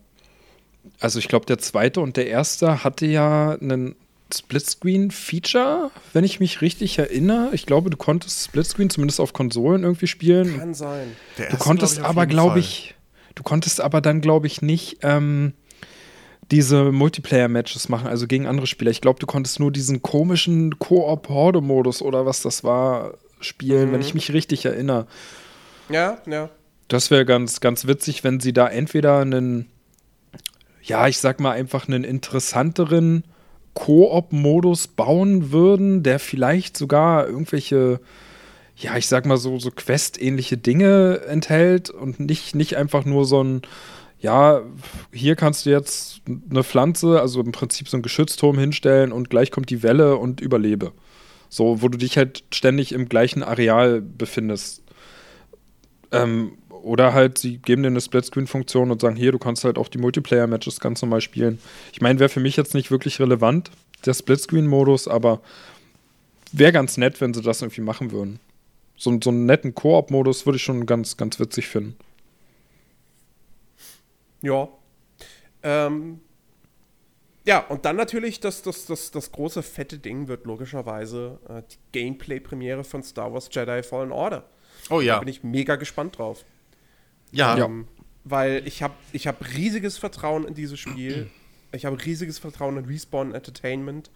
also 1.01 1.19
ich 1.19 1.29
glaube, 1.29 1.47
der 1.47 1.59
zweite 1.59 2.01
und 2.01 2.17
der 2.17 2.27
erste 2.29 2.85
hatte 2.85 3.07
ja 3.07 3.57
einen 3.61 3.95
Splitscreen-Feature, 4.81 5.91
wenn 6.13 6.25
ich 6.25 6.41
mich 6.41 6.61
richtig 6.61 6.99
erinnere. 6.99 7.51
Ich 7.53 7.67
glaube, 7.67 7.91
du 7.91 7.97
konntest 7.97 8.45
Splitscreen 8.45 8.91
zumindest 8.91 9.21
auf 9.21 9.33
Konsolen 9.33 9.83
irgendwie 9.83 10.07
spielen. 10.07 10.59
Kann 10.59 10.75
sein. 10.75 11.09
der 11.39 11.47
Du 11.47 11.53
erste, 11.53 11.65
konntest 11.65 11.97
glaub 11.99 12.09
aber, 12.11 12.27
glaube 12.27 12.59
ich, 12.59 12.95
du 13.35 13.43
konntest 13.43 13.81
aber 13.81 14.01
dann, 14.01 14.21
glaube 14.21 14.47
ich, 14.47 14.63
nicht 14.63 14.99
ähm, 15.03 15.53
diese 16.51 16.93
Multiplayer-Matches 16.93 17.89
machen, 17.89 18.07
also 18.07 18.27
gegen 18.27 18.47
andere 18.47 18.67
Spieler. 18.67 18.91
Ich 18.91 19.01
glaube, 19.01 19.19
du 19.19 19.27
konntest 19.27 19.59
nur 19.59 19.73
diesen 19.73 20.03
komischen 20.03 20.79
Koop-Horde-Modus 20.79 22.03
oder 22.03 22.25
was 22.27 22.43
das 22.43 22.63
war 22.63 23.15
spielen, 23.41 23.89
Mhm. 23.89 23.93
wenn 23.93 24.01
ich 24.01 24.15
mich 24.15 24.33
richtig 24.33 24.65
erinnere. 24.65 25.07
Ja, 25.89 26.19
ja. 26.27 26.49
Das 26.89 27.11
wäre 27.11 27.25
ganz, 27.25 27.61
ganz 27.61 27.87
witzig, 27.87 28.23
wenn 28.23 28.39
sie 28.41 28.53
da 28.53 28.69
entweder 28.69 29.19
einen, 29.19 29.67
ja, 30.83 31.09
ich 31.09 31.19
sag 31.19 31.41
mal 31.41 31.51
einfach 31.53 31.89
einen 31.89 32.05
interessanteren 32.05 33.25
Koop-Modus 33.75 34.89
bauen 34.89 35.53
würden, 35.53 36.03
der 36.03 36.19
vielleicht 36.19 36.77
sogar 36.77 37.27
irgendwelche, 37.27 38.01
ja, 38.77 38.97
ich 38.97 39.07
sag 39.07 39.27
mal 39.27 39.37
so, 39.37 39.59
so 39.59 39.71
Quest-ähnliche 39.71 40.57
Dinge 40.57 41.23
enthält 41.29 41.91
und 41.91 42.21
nicht, 42.21 42.55
nicht 42.55 42.77
einfach 42.77 43.05
nur 43.05 43.25
so 43.25 43.43
ein, 43.43 43.63
ja, 44.27 44.63
hier 45.13 45.37
kannst 45.37 45.67
du 45.67 45.71
jetzt 45.71 46.21
eine 46.51 46.65
Pflanze, 46.65 47.21
also 47.21 47.41
im 47.41 47.53
Prinzip 47.53 47.89
so 47.89 47.97
einen 47.97 48.03
Geschützturm 48.03 48.59
hinstellen 48.59 49.13
und 49.13 49.31
gleich 49.31 49.53
kommt 49.53 49.71
die 49.71 49.85
Welle 49.85 50.17
und 50.17 50.41
überlebe. 50.41 50.91
So, 51.49 51.81
wo 51.81 51.89
du 51.89 51.97
dich 51.97 52.19
halt 52.19 52.43
ständig 52.53 52.91
im 52.91 53.09
gleichen 53.09 53.45
Areal 53.45 54.01
befindest. 54.01 54.83
Ähm, 56.11 56.59
oder 56.83 57.15
halt, 57.15 57.39
sie 57.39 57.59
geben 57.59 57.85
dir 57.85 57.89
eine 57.89 58.01
Splitscreen-Funktion 58.01 58.91
und 58.91 59.01
sagen, 59.01 59.15
hier, 59.15 59.31
du 59.31 59.39
kannst 59.39 59.63
halt 59.63 59.79
auch 59.79 59.87
die 59.87 59.99
Multiplayer-Matches 59.99 60.81
ganz 60.81 61.03
normal 61.03 61.21
spielen. 61.21 61.61
Ich 61.93 62.01
meine, 62.01 62.19
wäre 62.19 62.29
für 62.29 62.41
mich 62.41 62.57
jetzt 62.57 62.75
nicht 62.75 62.91
wirklich 62.91 63.21
relevant, 63.21 63.71
der 64.07 64.15
Splitscreen-Modus, 64.15 65.07
aber 65.07 65.41
wäre 66.51 66.73
ganz 66.73 66.97
nett, 66.97 67.21
wenn 67.21 67.33
sie 67.33 67.43
das 67.43 67.63
irgendwie 67.63 67.81
machen 67.81 68.11
würden. 68.11 68.41
So, 68.97 69.17
so 69.23 69.31
einen 69.31 69.47
netten 69.47 69.73
Koop-Modus 69.77 70.47
würde 70.47 70.57
ich 70.57 70.65
schon 70.65 70.85
ganz, 70.85 71.17
ganz 71.17 71.39
witzig 71.39 71.69
finden. 71.69 71.95
Ja. 74.47 74.69
Ähm, 75.63 76.21
ja, 77.45 77.61
und 77.61 77.85
dann 77.85 77.97
natürlich 77.97 78.41
das, 78.41 78.63
das, 78.63 78.87
das, 78.87 79.11
das 79.11 79.33
große 79.33 79.63
fette 79.63 79.99
Ding 79.99 80.29
wird 80.29 80.47
logischerweise 80.47 81.39
äh, 81.49 81.63
die 81.71 81.79
Gameplay-Premiere 81.93 82.85
von 82.85 83.03
Star 83.03 83.33
Wars 83.33 83.49
Jedi 83.53 83.83
Fallen 83.83 84.13
Order. 84.13 84.49
Oh 84.91 84.99
Da 84.99 85.05
ja. 85.05 85.19
bin 85.19 85.29
ich 85.29 85.43
mega 85.43 85.77
gespannt 85.77 86.19
drauf. 86.19 86.45
Ja. 87.33 87.57
Ja. 87.57 87.65
Ähm, 87.67 87.89
weil 88.25 88.67
ich 88.67 88.83
habe 88.83 88.95
ich 89.13 89.27
hab 89.27 89.45
riesiges 89.55 89.99
Vertrauen 89.99 90.47
in 90.47 90.55
dieses 90.55 90.81
Spiel. 90.81 91.31
Ich 91.73 91.85
habe 91.85 92.05
riesiges 92.05 92.39
Vertrauen 92.39 92.77
in 92.77 92.85
Respawn 92.85 93.35
Entertainment. 93.35 94.11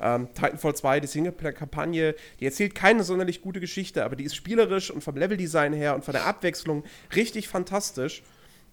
Ähm, 0.00 0.28
Titanfall 0.32 0.74
2, 0.74 1.00
die 1.00 1.06
Singleplayer-Kampagne, 1.06 2.14
die 2.38 2.44
erzählt 2.46 2.74
keine 2.74 3.04
sonderlich 3.04 3.42
gute 3.42 3.60
Geschichte, 3.60 4.04
aber 4.04 4.16
die 4.16 4.24
ist 4.24 4.34
spielerisch 4.34 4.90
und 4.90 5.04
vom 5.04 5.16
Leveldesign 5.16 5.74
her 5.74 5.94
und 5.94 6.04
von 6.04 6.12
der 6.12 6.24
Abwechslung 6.24 6.84
richtig 7.14 7.48
fantastisch. 7.48 8.22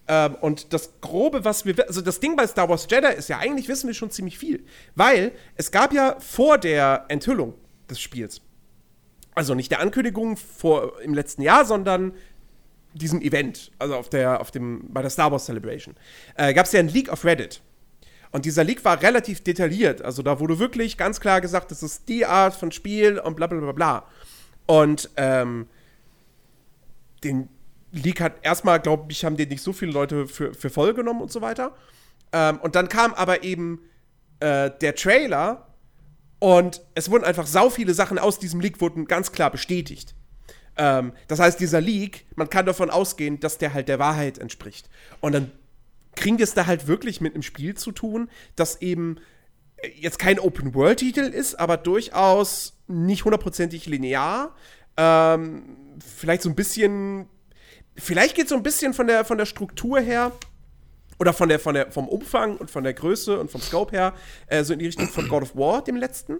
Ähm, 0.08 0.36
und 0.36 0.72
das 0.72 1.00
Grobe, 1.00 1.44
was 1.44 1.66
wir, 1.66 1.86
also 1.86 2.00
das 2.00 2.18
Ding 2.18 2.34
bei 2.34 2.46
Star 2.46 2.68
Wars 2.68 2.86
Jedi 2.90 3.08
ist 3.08 3.28
ja, 3.28 3.38
eigentlich 3.38 3.68
wissen 3.68 3.86
wir 3.86 3.94
schon 3.94 4.10
ziemlich 4.10 4.38
viel. 4.38 4.64
Weil 4.94 5.32
es 5.56 5.70
gab 5.70 5.92
ja 5.92 6.16
vor 6.18 6.58
der 6.58 7.04
Enthüllung 7.08 7.54
des 7.90 8.00
Spiels, 8.00 8.40
also 9.34 9.54
nicht 9.54 9.70
der 9.70 9.80
Ankündigung 9.80 10.36
vor, 10.36 11.00
im 11.02 11.14
letzten 11.14 11.42
Jahr, 11.42 11.64
sondern 11.66 12.12
diesem 12.94 13.20
Event, 13.20 13.70
also 13.78 13.96
auf 13.96 14.08
der, 14.08 14.40
auf 14.40 14.50
dem, 14.50 14.92
bei 14.92 15.02
der 15.02 15.10
Star 15.10 15.30
Wars 15.30 15.44
Celebration, 15.44 15.94
äh, 16.36 16.54
gab 16.54 16.66
es 16.66 16.72
ja 16.72 16.80
einen 16.80 16.88
Leak 16.88 17.10
auf 17.10 17.24
Reddit. 17.24 17.60
Und 18.30 18.44
dieser 18.44 18.64
Leak 18.64 18.84
war 18.84 19.00
relativ 19.02 19.42
detailliert. 19.42 20.02
Also 20.02 20.22
da 20.22 20.40
wurde 20.40 20.58
wirklich 20.58 20.96
ganz 20.96 21.20
klar 21.20 21.40
gesagt, 21.40 21.70
das 21.70 21.82
ist 21.82 22.08
die 22.08 22.26
Art 22.26 22.54
von 22.54 22.72
Spiel 22.72 23.18
und 23.18 23.36
bla 23.36 23.46
bla 23.46 23.60
bla 23.60 23.72
bla. 23.72 24.04
Und 24.66 25.10
ähm, 25.16 25.66
den 27.24 27.48
Leak 27.92 28.20
hat 28.20 28.34
erstmal, 28.42 28.80
glaube 28.80 29.10
ich, 29.10 29.24
haben 29.24 29.36
den 29.36 29.48
nicht 29.48 29.62
so 29.62 29.72
viele 29.72 29.92
Leute 29.92 30.26
für, 30.26 30.54
für 30.54 30.70
voll 30.70 30.94
genommen 30.94 31.22
und 31.22 31.32
so 31.32 31.40
weiter. 31.40 31.74
Ähm, 32.32 32.58
und 32.58 32.74
dann 32.74 32.88
kam 32.88 33.14
aber 33.14 33.42
eben 33.42 33.80
äh, 34.40 34.70
der 34.80 34.94
Trailer 34.94 35.68
und 36.38 36.82
es 36.94 37.10
wurden 37.10 37.24
einfach 37.24 37.46
sau 37.46 37.70
viele 37.70 37.94
Sachen 37.94 38.18
aus 38.18 38.38
diesem 38.38 38.60
Leak 38.60 38.80
wurden 38.80 39.06
ganz 39.06 39.32
klar 39.32 39.50
bestätigt. 39.50 40.14
Ähm, 40.76 41.12
das 41.26 41.40
heißt, 41.40 41.58
dieser 41.58 41.80
Leak, 41.80 42.26
man 42.36 42.48
kann 42.48 42.66
davon 42.66 42.90
ausgehen, 42.90 43.40
dass 43.40 43.58
der 43.58 43.74
halt 43.74 43.88
der 43.88 43.98
Wahrheit 43.98 44.38
entspricht. 44.38 44.88
Und 45.20 45.32
dann 45.32 45.50
kriegen 46.14 46.38
wir 46.38 46.44
es 46.44 46.54
da 46.54 46.66
halt 46.66 46.86
wirklich 46.86 47.20
mit 47.20 47.34
einem 47.34 47.42
Spiel 47.42 47.74
zu 47.74 47.92
tun, 47.92 48.30
das 48.54 48.80
eben 48.80 49.18
äh, 49.78 49.90
jetzt 49.96 50.18
kein 50.18 50.38
Open-World-Titel 50.38 51.20
ist, 51.20 51.56
aber 51.58 51.76
durchaus 51.76 52.78
nicht 52.86 53.24
hundertprozentig 53.24 53.86
linear. 53.86 54.54
Ähm, 54.96 55.76
vielleicht 56.04 56.42
so 56.42 56.48
ein 56.48 56.54
bisschen, 56.54 57.26
vielleicht 57.98 58.34
geht 58.34 58.48
so 58.48 58.54
ein 58.54 58.62
bisschen 58.62 58.94
von 58.94 59.06
der, 59.06 59.24
von 59.24 59.38
der 59.38 59.46
Struktur 59.46 60.00
her 60.00 60.32
oder 61.18 61.32
von 61.32 61.48
der, 61.48 61.58
von 61.58 61.74
der, 61.74 61.90
vom 61.90 62.08
Umfang 62.08 62.56
und 62.56 62.70
von 62.70 62.84
der 62.84 62.94
Größe 62.94 63.38
und 63.38 63.50
vom 63.50 63.60
Scope 63.60 63.96
her 63.96 64.14
äh, 64.46 64.62
so 64.64 64.72
in 64.72 64.78
die 64.78 64.86
Richtung 64.86 65.08
von 65.08 65.28
God 65.28 65.42
of 65.42 65.56
War, 65.56 65.82
dem 65.82 65.96
letzten. 65.96 66.38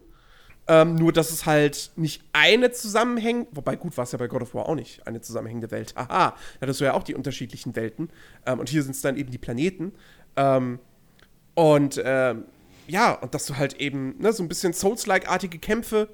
Ähm, 0.71 0.97
nur, 0.97 1.13
dass 1.13 1.31
es 1.31 1.47
halt 1.47 1.93
nicht 1.97 2.23
eine 2.35 2.71
zusammenhängt, 2.71 3.49
wobei 3.53 3.75
gut 3.75 3.97
war 3.97 4.05
es 4.05 4.13
ja 4.13 4.19
bei 4.19 4.27
God 4.27 4.43
of 4.43 4.55
War 4.55 4.69
auch 4.69 4.75
nicht, 4.75 5.07
eine 5.07 5.23
zusammenhängende 5.23 5.71
Welt. 5.71 5.95
Haha, 5.97 6.31
da 6.31 6.35
hattest 6.61 6.81
du 6.81 6.85
ja 6.85 6.93
auch 6.93 7.05
die 7.05 7.15
unterschiedlichen 7.15 7.75
Welten. 7.75 8.11
Ähm, 8.45 8.61
und 8.61 8.69
hier 8.69 8.83
sind 8.83 8.95
es 8.95 9.01
dann 9.01 9.17
eben 9.17 9.31
die 9.31 9.39
Planeten. 9.39 9.93
Ähm, 10.37 10.79
und 11.55 12.01
ähm, 12.05 12.45
ja, 12.87 13.15
und 13.15 13.35
dass 13.35 13.47
du 13.47 13.57
halt 13.57 13.81
eben 13.81 14.17
ne, 14.19 14.33
so 14.33 14.43
ein 14.43 14.49
bisschen 14.49 14.75
Souls-like-artige 14.75 15.59
Kämpfe, 15.59 16.11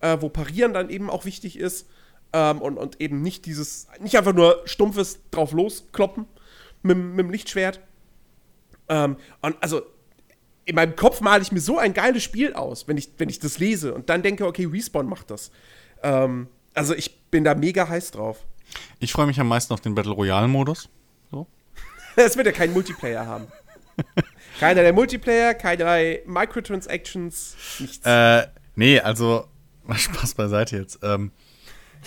äh, 0.00 0.16
wo 0.20 0.28
Parieren 0.28 0.72
dann 0.72 0.88
eben 0.88 1.10
auch 1.10 1.24
wichtig 1.24 1.58
ist. 1.58 1.88
Ähm, 2.36 2.60
und, 2.60 2.76
und 2.76 3.00
eben 3.00 3.22
nicht 3.22 3.46
dieses, 3.46 3.88
nicht 3.98 4.18
einfach 4.18 4.34
nur 4.34 4.60
stumpfes 4.66 5.20
drauf 5.30 5.52
loskloppen 5.52 6.26
mit, 6.82 6.98
mit 6.98 7.18
dem 7.18 7.30
Lichtschwert. 7.30 7.80
Ähm, 8.90 9.16
und 9.40 9.56
also 9.62 9.80
in 10.66 10.74
meinem 10.74 10.96
Kopf 10.96 11.22
male 11.22 11.42
ich 11.42 11.50
mir 11.50 11.60
so 11.60 11.78
ein 11.78 11.94
geiles 11.94 12.22
Spiel 12.22 12.52
aus, 12.52 12.88
wenn 12.88 12.98
ich, 12.98 13.08
wenn 13.16 13.30
ich 13.30 13.38
das 13.38 13.58
lese 13.58 13.94
und 13.94 14.10
dann 14.10 14.22
denke, 14.22 14.46
okay, 14.46 14.66
Respawn 14.70 15.08
macht 15.08 15.30
das. 15.30 15.50
Ähm, 16.02 16.48
also 16.74 16.94
ich 16.94 17.22
bin 17.30 17.42
da 17.42 17.54
mega 17.54 17.88
heiß 17.88 18.10
drauf. 18.10 18.44
Ich 18.98 19.12
freue 19.12 19.26
mich 19.26 19.40
am 19.40 19.48
meisten 19.48 19.72
auf 19.72 19.80
den 19.80 19.94
Battle 19.94 20.12
Royale-Modus. 20.12 20.90
So. 21.30 21.46
Es 22.16 22.36
wird 22.36 22.48
ja 22.48 22.52
keinen 22.52 22.74
Multiplayer 22.74 23.24
haben. 23.24 23.46
Keiner 24.60 24.82
der 24.82 24.92
Multiplayer, 24.92 25.54
keinerlei 25.54 26.22
Microtransactions, 26.26 27.56
nichts. 27.78 28.04
Äh, 28.04 28.46
nee, 28.74 29.00
also, 29.00 29.46
Spaß 29.90 30.34
beiseite 30.34 30.76
jetzt. 30.76 30.98
Ähm, 31.02 31.30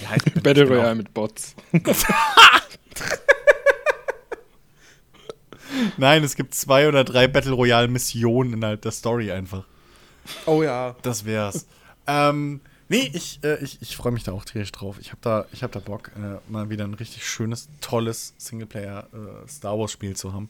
ja, 0.01 0.09
Battle 0.41 0.67
Royale 0.67 0.95
mit 0.95 1.13
Bots. 1.13 1.55
Nein, 5.97 6.23
es 6.23 6.35
gibt 6.35 6.55
zwei 6.55 6.87
oder 6.87 7.03
drei 7.03 7.27
Battle 7.27 7.51
Royale 7.53 7.87
Missionen 7.87 8.53
innerhalb 8.53 8.81
der 8.81 8.91
Story 8.91 9.31
einfach. 9.31 9.65
Oh 10.45 10.63
ja. 10.63 10.95
Das 11.01 11.25
wär's. 11.25 11.65
ähm, 12.07 12.61
nee, 12.87 13.09
ich, 13.13 13.39
äh, 13.43 13.63
ich, 13.63 13.81
ich 13.81 13.95
freue 13.95 14.11
mich 14.11 14.23
da 14.23 14.31
auch 14.31 14.45
tierisch 14.45 14.71
drauf. 14.71 14.97
Ich 14.99 15.11
habe 15.11 15.19
da, 15.21 15.45
hab 15.61 15.71
da 15.71 15.79
Bock, 15.79 16.11
äh, 16.15 16.39
mal 16.51 16.69
wieder 16.69 16.85
ein 16.85 16.93
richtig 16.95 17.25
schönes, 17.27 17.69
tolles 17.81 18.33
Singleplayer 18.37 19.07
äh, 19.13 19.47
Star 19.47 19.77
Wars 19.77 19.91
Spiel 19.91 20.15
zu 20.15 20.33
haben. 20.33 20.49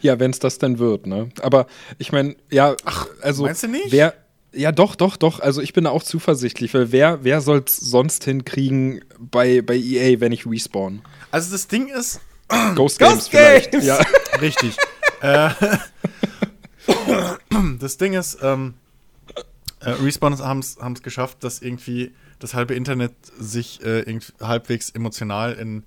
Ja, 0.00 0.18
wenn 0.20 0.30
es 0.30 0.38
das 0.38 0.58
denn 0.58 0.78
wird, 0.78 1.06
ne? 1.06 1.30
Aber 1.42 1.66
ich 1.98 2.12
meine, 2.12 2.36
ja, 2.50 2.76
Ach, 2.84 3.06
also 3.22 3.44
meinst 3.44 3.62
du 3.62 3.68
nicht? 3.68 3.90
Wer, 3.90 4.14
ja, 4.52 4.72
doch, 4.72 4.96
doch, 4.96 5.16
doch. 5.16 5.40
Also 5.40 5.60
ich 5.60 5.72
bin 5.72 5.84
da 5.84 5.90
auch 5.90 6.02
zuversichtlich, 6.02 6.74
weil 6.74 6.92
wer, 6.92 7.24
wer 7.24 7.40
soll 7.40 7.62
es 7.64 7.76
sonst 7.76 8.24
hinkriegen 8.24 9.04
bei, 9.18 9.62
bei 9.62 9.76
EA, 9.76 10.20
wenn 10.20 10.32
ich 10.32 10.46
respawn? 10.46 11.02
Also 11.30 11.52
das 11.52 11.68
Ding 11.68 11.88
ist, 11.88 12.20
Ghost 12.74 12.98
Games 12.98 13.14
Ghost 13.14 13.30
vielleicht. 13.30 13.70
Games. 13.70 13.86
Ja. 13.86 13.98
Richtig. 14.40 14.76
äh, 15.22 15.50
das 17.78 17.96
Ding 17.96 18.14
ist, 18.14 18.38
ähm, 18.42 18.74
äh, 19.80 19.90
Respawn 19.90 20.38
haben 20.38 20.60
es 20.60 21.02
geschafft, 21.02 21.44
dass 21.44 21.62
irgendwie 21.62 22.12
das 22.38 22.54
halbe 22.54 22.74
Internet 22.74 23.12
sich 23.38 23.82
äh, 23.84 24.18
halbwegs 24.40 24.90
emotional 24.90 25.52
in, 25.54 25.84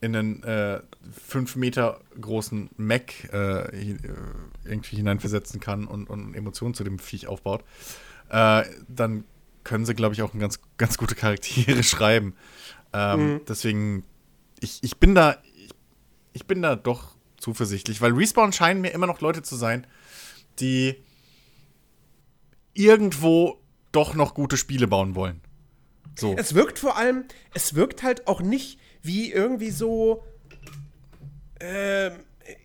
in 0.00 0.14
einen 0.14 0.42
äh, 0.44 0.80
fünf 1.26 1.56
Meter 1.56 2.00
großen 2.20 2.70
Mac 2.76 3.32
äh, 3.32 3.96
irgendwie 4.64 4.96
hineinversetzen 4.96 5.60
kann 5.60 5.86
und, 5.86 6.08
und 6.08 6.34
Emotionen 6.34 6.74
zu 6.74 6.84
dem 6.84 6.98
Viech 6.98 7.26
aufbaut. 7.26 7.64
Äh, 8.30 8.64
dann 8.88 9.24
können 9.64 9.84
sie, 9.84 9.94
glaube 9.94 10.14
ich, 10.14 10.22
auch 10.22 10.32
ganz, 10.38 10.60
ganz 10.76 10.98
gute 10.98 11.14
Charaktere 11.14 11.82
schreiben. 11.82 12.34
Ähm, 12.92 13.34
mhm. 13.34 13.40
Deswegen, 13.48 14.04
ich, 14.60 14.78
ich 14.82 14.98
bin 14.98 15.14
da, 15.14 15.36
ich 16.32 16.46
bin 16.46 16.62
da 16.62 16.76
doch 16.76 17.16
zuversichtlich, 17.36 18.00
weil 18.00 18.12
Respawn 18.12 18.52
scheinen 18.52 18.80
mir 18.80 18.90
immer 18.90 19.06
noch 19.06 19.20
Leute 19.20 19.42
zu 19.42 19.56
sein, 19.56 19.86
die 20.60 20.96
irgendwo 22.72 23.60
doch 23.92 24.14
noch 24.14 24.34
gute 24.34 24.56
Spiele 24.56 24.86
bauen 24.86 25.14
wollen. 25.14 25.40
So. 26.16 26.34
Es 26.36 26.54
wirkt 26.54 26.78
vor 26.78 26.96
allem, 26.96 27.24
es 27.54 27.74
wirkt 27.74 28.02
halt 28.02 28.26
auch 28.26 28.40
nicht 28.40 28.78
wie 29.02 29.32
irgendwie 29.32 29.70
so, 29.70 30.24
ähm, 31.60 32.12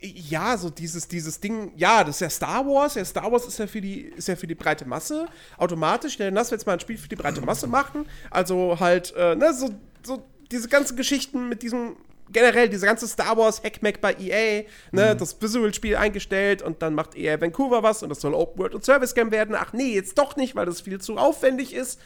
ja, 0.02 0.58
so 0.58 0.70
dieses, 0.70 1.08
dieses 1.08 1.40
Ding, 1.40 1.74
ja, 1.76 2.04
das 2.04 2.16
ist 2.16 2.22
ja 2.22 2.30
Star 2.30 2.66
Wars, 2.66 2.96
ja, 2.96 3.06
Star 3.06 3.32
Wars 3.32 3.46
ist 3.46 3.60
ja 3.60 3.68
für 3.68 3.82
die, 3.82 4.02
ist 4.02 4.28
ja 4.28 4.36
für 4.36 4.48
die 4.48 4.56
breite 4.56 4.86
Masse, 4.86 5.28
automatisch, 5.58 6.18
ne, 6.20 6.30
lass 6.30 6.52
jetzt 6.52 6.66
mal 6.66 6.74
ein 6.74 6.80
Spiel 6.80 6.98
für 6.98 7.10
die 7.10 7.16
breite 7.16 7.42
Masse 7.42 7.68
machen, 7.68 8.06
also 8.30 8.80
halt, 8.80 9.14
äh, 9.16 9.36
ne, 9.36 9.54
so, 9.54 9.70
so 10.04 10.26
diese 10.52 10.70
ganzen 10.70 10.96
Geschichten 10.96 11.50
mit 11.50 11.62
diesem 11.62 11.98
generell 12.30 12.68
diese 12.68 12.86
ganze 12.86 13.08
Star 13.08 13.38
Wars 13.38 13.64
Hackmack 13.64 14.02
bei 14.02 14.14
EA, 14.14 14.64
ne, 14.92 15.14
mhm. 15.14 15.18
das 15.18 15.42
Visual-Spiel 15.42 15.96
eingestellt 15.96 16.62
und 16.62 16.82
dann 16.82 16.96
macht 16.96 17.16
EA 17.16 17.40
Vancouver 17.40 17.84
was 17.84 18.04
und 18.04 18.10
das 18.10 18.22
soll 18.22 18.34
Open 18.34 18.60
World 18.60 18.76
und 18.76 18.84
Service 18.84 19.14
Game 19.14 19.32
werden. 19.32 19.56
Ach 19.56 19.74
nee, 19.74 19.94
jetzt 19.94 20.18
doch 20.18 20.36
nicht, 20.36 20.56
weil 20.56 20.66
das 20.66 20.82
viel 20.82 21.00
zu 21.00 21.18
aufwendig 21.18 21.74
ist 21.74 22.02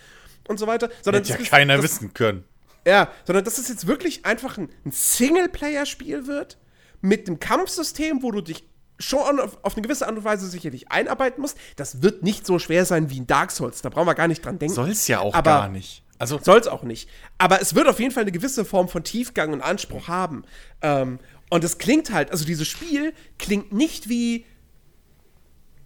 und 0.48 0.60
so 0.60 0.68
weiter. 0.68 0.90
Sondern 1.02 1.24
Hätte 1.24 1.42
ja 1.42 1.50
keiner 1.50 1.76
das, 1.76 1.84
wissen 1.84 2.14
können. 2.14 2.44
Ja, 2.88 3.12
sondern 3.26 3.44
dass 3.44 3.58
es 3.58 3.68
jetzt 3.68 3.86
wirklich 3.86 4.26
einfach 4.26 4.58
ein, 4.58 4.70
ein 4.86 4.92
Singleplayer-Spiel 4.92 6.26
wird 6.26 6.58
mit 7.02 7.28
einem 7.28 7.38
Kampfsystem, 7.38 8.24
wo 8.24 8.32
du 8.32 8.40
dich 8.40 8.64
schon 8.98 9.42
auf, 9.42 9.58
auf, 9.62 9.74
eine 9.74 9.82
gewisse 9.82 10.08
Art 10.08 10.16
und 10.16 10.24
Weise 10.24 10.48
sicherlich 10.48 10.90
einarbeiten 10.90 11.42
musst. 11.42 11.58
Das 11.76 12.02
wird 12.02 12.24
nicht 12.24 12.48
so 12.48 12.60
schwer 12.60 12.86
sein 12.86 13.10
wie 13.10 13.20
ein 13.20 13.28
Dark 13.28 13.52
Souls. 13.52 13.82
Da 13.82 13.90
brauchen 13.90 14.08
wir 14.08 14.16
gar 14.16 14.30
nicht 14.30 14.44
dran 14.44 14.58
denken. 14.58 14.74
Soll 14.74 14.92
es 14.92 15.06
ja 15.10 15.20
auch 15.20 15.34
aber, 15.34 15.52
gar 15.52 15.68
nicht. 15.68 16.04
Also 16.18 16.40
soll 16.42 16.60
es 16.60 16.68
auch 16.68 16.84
nicht. 16.84 17.10
Aber 17.38 17.62
es 17.62 17.76
wird 17.76 17.90
auf 17.90 18.00
jeden 18.00 18.14
Fall 18.14 18.24
eine 18.24 18.32
gewisse 18.32 18.64
Form 18.64 18.88
von 18.88 19.04
Tiefgang 19.04 19.52
und 19.52 19.62
Anspruch 19.62 20.08
haben. 20.08 20.46
Ähm, 20.82 21.20
und 21.50 21.66
es 21.66 21.80
klingt 21.80 22.14
halt, 22.14 22.32
also 22.32 22.46
dieses 22.46 22.70
Spiel 22.70 23.14
klingt 23.38 23.74
nicht 23.74 24.08
wie 24.08 24.46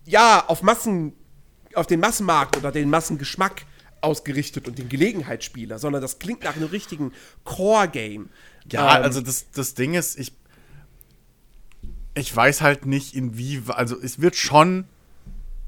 ja 0.06 0.46
auf 0.48 0.62
Massen, 0.62 1.14
auf 1.74 1.88
den 1.88 2.00
Massenmarkt 2.00 2.58
oder 2.58 2.72
den 2.72 2.92
Massengeschmack 2.92 3.66
ausgerichtet 4.02 4.68
und 4.68 4.78
den 4.78 4.90
Gelegenheitsspieler, 4.90 5.80
sondern 5.80 6.02
das 6.02 6.20
klingt 6.20 6.44
nach 6.44 6.56
einem 6.56 6.68
richtigen 6.68 7.14
Core-Game. 7.44 8.30
Ja, 8.72 8.98
ähm, 8.98 9.04
also 9.04 9.22
das, 9.22 9.52
das 9.52 9.74
Ding 9.74 9.94
ist, 9.94 10.20
ich, 10.20 10.34
ich 12.14 12.36
weiß 12.36 12.62
halt 12.62 12.86
nicht, 12.86 13.16
in 13.16 13.38
wie, 13.38 13.62
also 13.68 14.00
es 14.00 14.20
wird 14.20 14.36
schon 14.36 14.86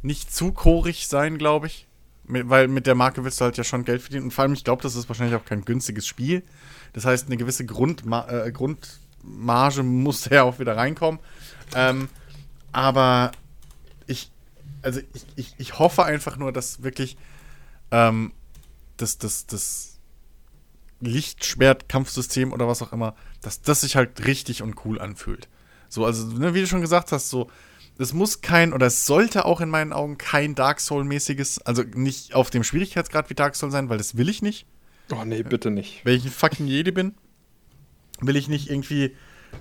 nicht 0.01 0.33
zu 0.33 0.51
chorig 0.51 1.07
sein, 1.07 1.37
glaube 1.37 1.67
ich. 1.67 1.87
Mit, 2.25 2.49
weil 2.49 2.67
mit 2.67 2.87
der 2.87 2.95
Marke 2.95 3.23
willst 3.23 3.41
du 3.41 3.45
halt 3.45 3.57
ja 3.57 3.63
schon 3.63 3.85
Geld 3.85 4.01
verdienen. 4.01 4.25
Und 4.25 4.31
vor 4.31 4.43
allem, 4.43 4.53
ich 4.53 4.63
glaube, 4.63 4.81
das 4.81 4.95
ist 4.95 5.09
wahrscheinlich 5.09 5.35
auch 5.35 5.45
kein 5.45 5.65
günstiges 5.65 6.07
Spiel. 6.07 6.43
Das 6.93 7.05
heißt, 7.05 7.27
eine 7.27 7.37
gewisse 7.37 7.65
Grundma 7.65 8.27
äh, 8.29 8.51
Grundmarge 8.51 9.83
muss 9.83 10.25
ja 10.29 10.43
auch 10.43 10.59
wieder 10.59 10.77
reinkommen. 10.77 11.19
Ähm, 11.75 12.09
aber 12.71 13.31
ich, 14.07 14.31
also 14.81 14.99
ich, 15.13 15.25
ich, 15.35 15.55
ich 15.57 15.79
hoffe 15.79 16.03
einfach 16.03 16.37
nur, 16.37 16.51
dass 16.51 16.83
wirklich 16.83 17.17
ähm, 17.93 18.33
das, 18.97 19.19
das, 19.19 19.45
das 19.45 19.99
Lichtschwert-Kampfsystem 20.99 22.51
oder 22.51 22.67
was 22.67 22.81
auch 22.81 22.91
immer, 22.91 23.15
dass 23.41 23.61
das 23.61 23.81
sich 23.81 23.95
halt 23.95 24.25
richtig 24.25 24.61
und 24.61 24.83
cool 24.83 24.99
anfühlt. 24.99 25.47
So, 25.89 26.05
also, 26.05 26.25
ne, 26.27 26.53
wie 26.53 26.61
du 26.61 26.67
schon 26.67 26.81
gesagt 26.81 27.11
hast, 27.11 27.29
so, 27.29 27.49
es 27.99 28.13
muss 28.13 28.41
kein, 28.41 28.73
oder 28.73 28.87
es 28.87 29.05
sollte 29.05 29.45
auch 29.45 29.61
in 29.61 29.69
meinen 29.69 29.93
Augen 29.93 30.17
kein 30.17 30.55
Dark 30.55 30.79
Soul-mäßiges, 30.79 31.59
also 31.59 31.83
nicht 31.83 32.33
auf 32.33 32.49
dem 32.49 32.63
Schwierigkeitsgrad 32.63 33.29
wie 33.29 33.35
Dark 33.35 33.55
Soul 33.55 33.69
sein, 33.69 33.89
weil 33.89 33.99
das 33.99 34.17
will 34.17 34.27
ich 34.27 34.41
nicht. 34.41 34.65
Oh 35.11 35.23
nee, 35.23 35.43
bitte 35.43 35.69
nicht. 35.69 36.01
Wenn 36.03 36.15
ich 36.15 36.25
ein 36.25 36.31
fucking 36.31 36.65
Jedi 36.65 36.91
bin, 36.91 37.13
will 38.21 38.35
ich 38.35 38.47
nicht 38.47 38.71
irgendwie 38.71 39.15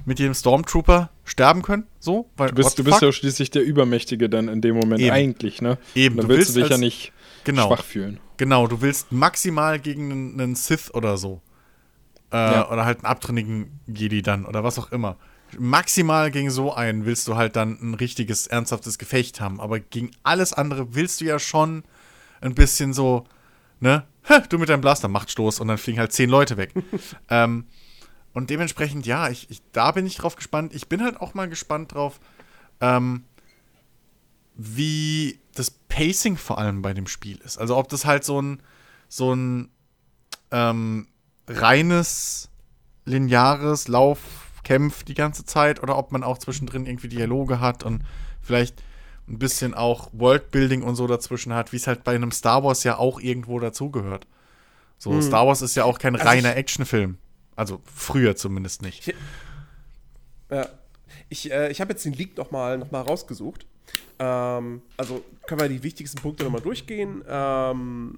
mit 0.07 0.19
jedem 0.19 0.33
Stormtrooper 0.33 1.11
sterben 1.25 1.61
können, 1.61 1.85
so? 1.99 2.31
Weil, 2.39 2.49
du 2.49 2.55
bist, 2.55 2.79
du 2.79 2.85
bist 2.85 3.03
ja 3.03 3.13
schließlich 3.13 3.51
der 3.51 3.63
Übermächtige 3.63 4.31
dann 4.31 4.49
in 4.49 4.63
dem 4.63 4.75
Moment 4.75 5.03
Eben. 5.03 5.11
eigentlich, 5.11 5.61
ne? 5.61 5.77
Eben. 5.95 6.17
dann 6.17 6.29
du 6.29 6.35
willst, 6.35 6.55
willst 6.55 6.57
du 6.57 6.61
dich 6.63 6.71
ja 6.71 6.79
nicht 6.79 7.13
genau, 7.45 7.69
schwach 7.69 7.85
fühlen. 7.85 8.21
Genau, 8.37 8.67
du 8.67 8.81
willst 8.81 9.13
maximal 9.13 9.79
gegen 9.79 10.11
einen, 10.11 10.41
einen 10.41 10.55
Sith 10.55 10.93
oder 10.93 11.17
so. 11.17 11.41
Äh, 12.33 12.37
ja. 12.37 12.71
Oder 12.71 12.85
halt 12.85 12.99
einen 12.99 13.07
abtrünnigen 13.07 13.81
Jedi 13.87 14.23
dann 14.23 14.47
oder 14.47 14.65
was 14.65 14.79
auch 14.79 14.91
immer 14.91 15.17
maximal 15.59 16.31
gegen 16.31 16.51
so 16.51 16.73
einen 16.75 17.05
willst 17.05 17.29
du 17.29 17.37
halt 17.37 17.57
dann 17.57 17.79
ein 17.81 17.95
richtiges, 17.95 18.47
ernsthaftes 18.47 18.99
Gefecht 18.99 19.41
haben. 19.41 19.61
Aber 19.61 19.81
gegen 19.81 20.11
alles 20.23 20.53
andere 20.53 20.95
willst 20.95 21.21
du 21.21 21.25
ja 21.25 21.39
schon 21.39 21.85
ein 22.41 22.55
bisschen 22.55 22.93
so, 22.93 23.25
ne? 23.81 24.05
Du 24.49 24.59
mit 24.59 24.69
deinem 24.69 24.81
Blaster 24.81 25.09
macht 25.09 25.31
Stoß 25.31 25.59
und 25.61 25.69
dann 25.69 25.79
fliegen 25.79 25.99
halt 25.99 26.13
zehn 26.13 26.31
Leute 26.31 26.57
weg. 26.57 26.73
ähm, 27.29 27.67
und 28.33 28.51
dementsprechend, 28.51 29.05
ja, 29.05 29.29
ich, 29.29 29.51
ich, 29.51 29.61
da 29.73 29.91
bin 29.91 30.07
ich 30.07 30.17
drauf 30.17 30.37
gespannt. 30.37 30.75
Ich 30.75 30.89
bin 30.89 31.03
halt 31.03 31.21
auch 31.21 31.35
mal 31.35 31.49
gespannt 31.49 31.93
drauf, 31.93 32.21
ähm, 32.81 33.25
wie 34.55 35.41
das 35.55 35.71
Pacing 35.71 36.37
vor 36.37 36.59
allem 36.59 36.83
bei 36.83 36.95
dem 36.95 37.07
Spiel 37.07 37.39
ist. 37.39 37.59
Also 37.59 37.77
ob 37.77 37.89
das 37.89 38.05
halt 38.05 38.25
so 38.25 38.41
ein, 38.41 38.63
so 39.09 39.35
ein 39.35 39.71
ähm, 40.51 41.09
reines, 41.49 42.49
lineares 43.05 43.89
Lauf 43.89 44.19
kämpft 44.65 45.09
die 45.09 45.15
ganze 45.15 45.45
Zeit 45.45 45.83
oder 45.83 45.99
ob 45.99 46.13
man 46.13 46.23
auch 46.23 46.39
zwischendrin 46.39 46.87
irgendwie 46.87 47.09
Dialoge 47.09 47.61
hat 47.61 47.83
und 47.83 48.03
vielleicht 48.41 48.83
ein 49.29 49.39
bisschen 49.39 49.75
auch 49.75 50.11
Worldbuilding 50.13 50.83
und 50.83 50.95
so 50.95 51.07
dazwischen 51.07 51.53
hat, 51.53 51.73
wie 51.73 51.77
es 51.77 51.87
halt 51.87 52.05
bei 52.05 52.15
einem 52.15 52.33
Star 52.33 52.65
Wars 52.65 52.85
ja 52.85 52.99
auch 52.99 53.21
irgendwo 53.21 53.59
dazugehört. 53.59 54.27
So, 54.99 55.11
hm. 55.11 55.23
Star 55.23 55.47
Wars 55.47 55.63
ist 55.63 55.75
ja 55.75 55.85
auch 55.85 55.99
kein 55.99 56.15
also 56.15 56.27
reiner 56.27 56.57
Actionfilm. 56.57 57.19
Also 57.57 57.81
früher 57.85 58.37
zumindest 58.37 58.83
nicht. 58.83 59.15
Ja. 60.51 60.69
Ich, 61.29 61.51
äh, 61.51 61.71
ich 61.71 61.81
habe 61.81 61.93
jetzt 61.93 62.05
den 62.05 62.13
Leak 62.13 62.37
nochmal 62.37 62.79
noch 62.79 62.91
mal 62.91 63.01
rausgesucht. 63.01 63.67
Ähm, 64.19 64.83
also 64.97 65.25
können 65.47 65.61
wir 65.61 65.69
die 65.69 65.83
wichtigsten 65.83 66.21
Punkte 66.21 66.45
nochmal 66.45 66.61
durchgehen. 66.61 67.25
Ähm, 67.29 68.15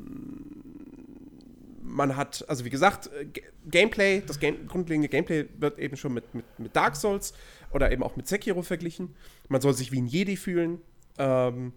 man 1.82 2.16
hat, 2.16 2.44
also 2.48 2.64
wie 2.64 2.70
gesagt, 2.70 3.08
äh, 3.08 3.26
Gameplay, 3.66 4.22
das 4.26 4.40
Game, 4.40 4.66
grundlegende 4.66 5.08
Gameplay 5.08 5.46
wird 5.58 5.78
eben 5.78 5.96
schon 5.96 6.12
mit, 6.12 6.34
mit, 6.34 6.44
mit, 6.58 6.74
Dark 6.74 6.96
Souls 6.96 7.34
oder 7.72 7.92
eben 7.92 8.02
auch 8.02 8.16
mit 8.16 8.26
Sekiro 8.26 8.62
verglichen. 8.62 9.14
Man 9.48 9.60
soll 9.60 9.74
sich 9.74 9.92
wie 9.92 10.00
ein 10.00 10.06
Jedi 10.06 10.36
fühlen. 10.36 10.80
Ähm, 11.18 11.72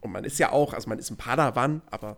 und 0.00 0.10
man 0.10 0.24
ist 0.24 0.38
ja 0.38 0.50
auch, 0.50 0.72
also 0.72 0.88
man 0.88 0.98
ist 0.98 1.10
ein 1.10 1.16
Padawan, 1.16 1.82
aber 1.90 2.16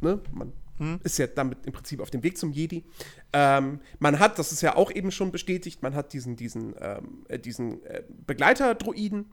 ne, 0.00 0.20
man 0.32 0.52
hm. 0.78 1.00
ist 1.02 1.18
ja 1.18 1.26
damit 1.26 1.66
im 1.66 1.72
Prinzip 1.72 2.00
auf 2.00 2.10
dem 2.10 2.22
Weg 2.22 2.38
zum 2.38 2.52
Jedi. 2.52 2.84
Ähm, 3.32 3.80
man 3.98 4.18
hat, 4.18 4.38
das 4.38 4.52
ist 4.52 4.60
ja 4.60 4.76
auch 4.76 4.90
eben 4.90 5.10
schon 5.10 5.32
bestätigt, 5.32 5.82
man 5.82 5.94
hat 5.94 6.12
diesen, 6.12 6.36
diesen, 6.36 6.74
ähm, 6.80 7.24
äh, 7.28 7.38
diesen 7.38 7.84
äh, 7.84 8.02
Begleiter-Droiden. 8.26 9.26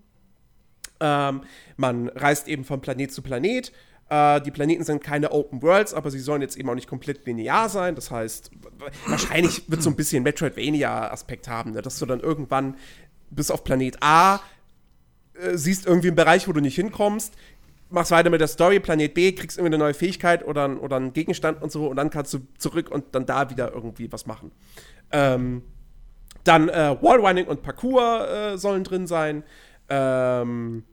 Ähm, 1.00 1.42
man 1.78 2.10
reist 2.10 2.48
eben 2.48 2.64
von 2.64 2.82
Planet 2.82 3.12
zu 3.12 3.22
Planet. 3.22 3.72
Äh, 4.10 4.42
die 4.42 4.52
Planeten 4.52 4.84
sind 4.84 5.04
keine 5.04 5.32
Open 5.32 5.62
Worlds, 5.62 5.94
aber 5.94 6.12
sie 6.12 6.20
sollen 6.20 6.42
jetzt 6.42 6.58
eben 6.58 6.70
auch 6.70 6.76
nicht 6.76 6.88
komplett 6.88 7.26
linear 7.26 7.70
sein. 7.70 7.96
Das 7.96 8.12
heißt, 8.12 8.52
wahrscheinlich 9.08 9.70
wird 9.70 9.82
so 9.82 9.90
ein 9.90 9.96
bisschen 9.96 10.24
Metroidvania-Aspekt 10.24 11.48
haben, 11.48 11.72
ne? 11.72 11.82
dass 11.82 11.98
du 11.98 12.06
dann 12.06 12.20
irgendwann 12.20 12.76
bis 13.30 13.50
auf 13.50 13.64
Planet 13.64 13.98
A 14.02 14.42
äh, 15.42 15.58
siehst 15.58 15.86
irgendwie 15.88 16.10
einen 16.10 16.16
Bereich, 16.16 16.48
wo 16.48 16.52
du 16.52 16.60
nicht 16.60 16.76
hinkommst, 16.76 17.34
machst 17.90 18.12
weiter 18.12 18.30
mit 18.30 18.42
der 18.42 18.48
Story, 18.48 18.80
Planet 18.80 19.14
B, 19.14 19.32
kriegst 19.32 19.58
irgendwie 19.58 19.76
eine 19.76 19.84
neue 19.84 19.94
Fähigkeit 19.94 20.46
oder, 20.46 20.82
oder 20.82 20.98
einen 20.98 21.14
Gegenstand 21.14 21.62
und 21.62 21.72
so 21.72 21.88
und 21.88 21.96
dann 21.96 22.10
kannst 22.10 22.34
du 22.34 22.40
zurück 22.58 22.92
und 22.92 23.16
dann 23.16 23.26
da 23.26 23.50
wieder 23.50 23.74
irgendwie 23.74 24.12
was 24.12 24.26
machen. 24.26 24.52
Ähm, 25.12 25.64
dann 26.44 26.70
äh, 26.70 26.96
Wallrunning 27.02 27.46
und 27.46 27.62
Parkour 27.62 28.28
äh, 28.30 28.58
sollen 28.58 28.84
drin 28.84 29.08
sein. 29.08 29.44
Ähm, 29.92 30.84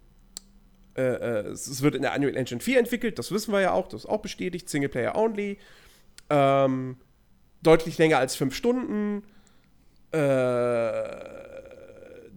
äh, 0.97 1.03
äh 1.03 1.49
es 1.49 1.83
wird 1.83 1.95
in 1.95 2.03
der 2.03 2.15
Unreal 2.15 2.37
Engine 2.37 2.61
4 2.61 2.79
entwickelt, 2.79 3.19
das 3.19 3.31
wissen 3.31 3.53
wir 3.53 3.61
ja 3.61 3.73
auch, 3.73 3.89
das 3.89 4.03
ist 4.05 4.11
auch 4.11 4.21
bestätigt, 4.21 4.69
Singleplayer 4.69 5.17
only. 5.17 5.59
Ähm, 6.31 6.97
deutlich 7.63 7.99
länger 7.99 8.19
als 8.19 8.37
fünf 8.37 8.55
Stunden. 8.55 9.23
Äh, 10.11 10.19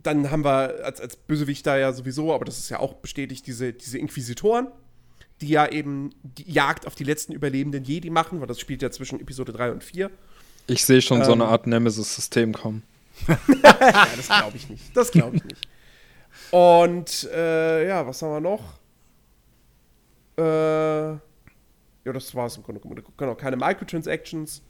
dann 0.04 0.32
haben 0.32 0.44
wir 0.44 0.84
als, 0.84 1.00
als 1.00 1.16
Bösewicht 1.16 1.66
da 1.66 1.78
ja 1.78 1.94
sowieso, 1.94 2.34
aber 2.34 2.46
das 2.46 2.58
ist 2.58 2.70
ja 2.70 2.80
auch 2.80 2.96
bestätigt, 2.96 3.46
diese, 3.48 3.74
diese 3.74 3.98
Inquisitoren, 3.98 4.68
die 5.42 5.50
ja 5.50 5.68
eben 5.68 6.12
die 6.24 6.52
Jagd 6.52 6.88
auf 6.88 6.96
die 6.96 7.04
letzten 7.04 7.34
überlebenden 7.34 7.84
Jedi 7.84 8.10
machen, 8.10 8.40
weil 8.40 8.48
das 8.48 8.60
spielt 8.60 8.82
ja 8.82 8.92
zwischen 8.92 9.20
Episode 9.20 9.54
3 9.54 9.72
und 9.72 9.84
4. 9.84 10.10
Ich 10.68 10.86
sehe 10.86 11.02
schon 11.02 11.20
ähm, 11.20 11.26
so 11.26 11.34
eine 11.34 11.46
Art 11.46 11.68
Nemesis-System 11.68 12.54
kommen. 12.54 12.84
ja, 13.28 14.08
das 14.16 14.28
glaube 14.28 14.56
ich 14.56 14.70
nicht. 14.70 14.96
Das 14.96 15.12
glaube 15.12 15.38
ich 15.38 15.44
nicht. 15.44 15.68
Und 16.52 17.30
äh, 17.34 17.88
ja, 17.88 18.06
was 18.06 18.22
haben 18.22 18.32
wir 18.32 18.40
noch? 18.42 18.80
Äh, 20.38 21.12
ja, 22.04 22.14
das 22.14 22.34
war 22.34 22.48
es 22.48 22.58
im 22.58 22.64
Grunde. 22.64 22.82
Genau, 23.18 23.36
keine 23.36 23.58
Microtransactions. 23.58 24.62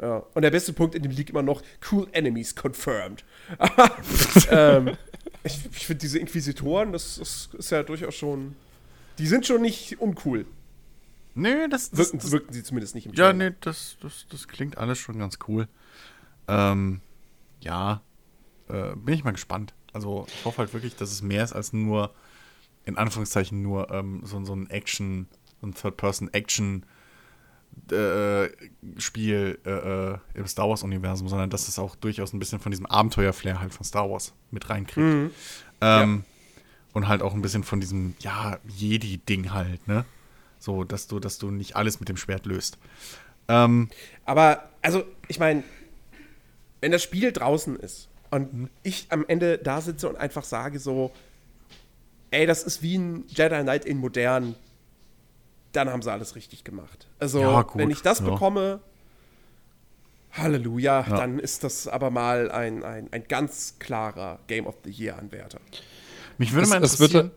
Ja. 0.00 0.22
Und 0.34 0.42
der 0.42 0.50
beste 0.50 0.72
Punkt 0.72 0.94
in 0.94 1.02
dem 1.02 1.12
League 1.12 1.30
immer 1.30 1.42
noch: 1.42 1.62
Cool 1.90 2.08
Enemies 2.12 2.54
confirmed. 2.54 3.24
ähm, 4.50 4.96
ich, 5.44 5.66
ich 5.72 5.86
finde 5.86 6.00
diese 6.00 6.18
Inquisitoren, 6.18 6.92
das, 6.92 7.16
das, 7.16 7.48
ist 7.52 7.70
ja 7.70 7.82
durchaus 7.82 8.14
schon. 8.14 8.54
Die 9.18 9.26
sind 9.26 9.46
schon 9.46 9.62
nicht 9.62 10.00
uncool. 10.00 10.46
Nö, 11.34 11.68
das, 11.68 11.90
das, 11.90 11.98
wirken, 11.98 12.18
das 12.18 12.30
wirken 12.30 12.52
sie 12.52 12.62
zumindest 12.62 12.94
nicht 12.94 13.06
im 13.06 13.14
Ja, 13.14 13.32
nee, 13.32 13.52
das, 13.60 13.96
das, 14.00 14.26
das 14.30 14.48
klingt 14.48 14.78
alles 14.78 14.98
schon 14.98 15.18
ganz 15.18 15.38
cool. 15.46 15.68
Ähm, 16.48 17.00
ja, 17.60 18.02
äh, 18.68 18.94
bin 18.96 19.14
ich 19.14 19.24
mal 19.24 19.32
gespannt. 19.32 19.72
Also, 19.98 20.26
ich 20.32 20.44
hoffe 20.44 20.58
halt 20.58 20.72
wirklich, 20.72 20.94
dass 20.94 21.10
es 21.10 21.22
mehr 21.22 21.42
ist 21.42 21.52
als 21.52 21.72
nur, 21.72 22.14
in 22.84 22.96
Anführungszeichen, 22.96 23.60
nur 23.60 23.90
ähm, 23.90 24.20
so, 24.24 24.44
so 24.44 24.54
ein 24.54 24.70
Action, 24.70 25.26
so 25.60 25.66
ein 25.66 25.74
Third-Person-Action- 25.74 26.84
äh, 27.90 28.48
Spiel 28.98 29.58
äh, 29.64 29.70
äh, 29.70 30.18
im 30.34 30.46
Star 30.46 30.68
Wars-Universum, 30.68 31.28
sondern 31.28 31.50
dass 31.50 31.68
es 31.68 31.78
auch 31.78 31.96
durchaus 31.96 32.32
ein 32.32 32.38
bisschen 32.38 32.60
von 32.60 32.70
diesem 32.70 32.86
Abenteuer-Flair 32.86 33.60
halt 33.60 33.74
von 33.74 33.84
Star 33.84 34.08
Wars 34.10 34.32
mit 34.50 34.68
reinkriegt. 34.68 35.06
Mhm. 35.06 35.30
Ähm, 35.80 36.24
ja. 36.26 36.62
Und 36.92 37.08
halt 37.08 37.22
auch 37.22 37.34
ein 37.34 37.42
bisschen 37.42 37.64
von 37.64 37.80
diesem, 37.80 38.14
ja, 38.20 38.58
Jedi-Ding 38.66 39.52
halt, 39.52 39.86
ne? 39.86 40.04
So, 40.58 40.84
dass 40.84 41.06
du, 41.06 41.20
dass 41.20 41.38
du 41.38 41.50
nicht 41.50 41.76
alles 41.76 42.00
mit 42.00 42.08
dem 42.08 42.16
Schwert 42.16 42.46
löst. 42.46 42.78
Ähm, 43.48 43.90
Aber, 44.24 44.68
also, 44.82 45.04
ich 45.28 45.38
meine, 45.38 45.62
wenn 46.80 46.92
das 46.92 47.02
Spiel 47.02 47.32
draußen 47.32 47.76
ist 47.76 48.08
und 48.30 48.52
mhm. 48.52 48.70
ich 48.82 49.06
am 49.10 49.24
Ende 49.26 49.58
da 49.58 49.80
sitze 49.80 50.08
und 50.08 50.16
einfach 50.16 50.44
sage 50.44 50.78
so, 50.78 51.12
ey, 52.30 52.46
das 52.46 52.62
ist 52.62 52.82
wie 52.82 52.96
ein 52.96 53.24
Jedi 53.28 53.62
Knight 53.62 53.84
in 53.84 53.98
modern, 53.98 54.54
dann 55.72 55.88
haben 55.88 56.02
sie 56.02 56.10
alles 56.10 56.34
richtig 56.34 56.64
gemacht. 56.64 57.08
Also, 57.18 57.40
ja, 57.40 57.66
wenn 57.74 57.90
ich 57.90 58.02
das 58.02 58.20
ja. 58.20 58.30
bekomme, 58.30 58.80
Halleluja, 60.32 61.06
ja. 61.08 61.16
dann 61.16 61.38
ist 61.38 61.64
das 61.64 61.88
aber 61.88 62.10
mal 62.10 62.50
ein, 62.50 62.84
ein, 62.84 63.08
ein 63.12 63.24
ganz 63.28 63.76
klarer 63.78 64.38
Game 64.46 64.66
of 64.66 64.76
the 64.84 64.90
Year-Anwärter. 64.90 65.60
Mich 66.38 66.52
würde 66.52 66.64
es, 66.64 66.70
mal 66.70 66.76
interessieren. 66.76 67.30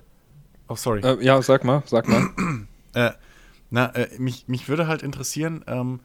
oh, 0.68 0.76
sorry. 0.76 1.02
Äh, 1.02 1.24
ja, 1.24 1.42
sag 1.42 1.64
mal, 1.64 1.84
sag 1.86 2.08
mal. 2.08 2.30
äh, 2.94 3.12
na, 3.70 3.88
äh, 3.96 4.10
mich, 4.20 4.48
mich 4.48 4.68
würde 4.70 4.88
halt 4.88 5.02
interessieren, 5.02 5.64
ähm, 5.68 6.02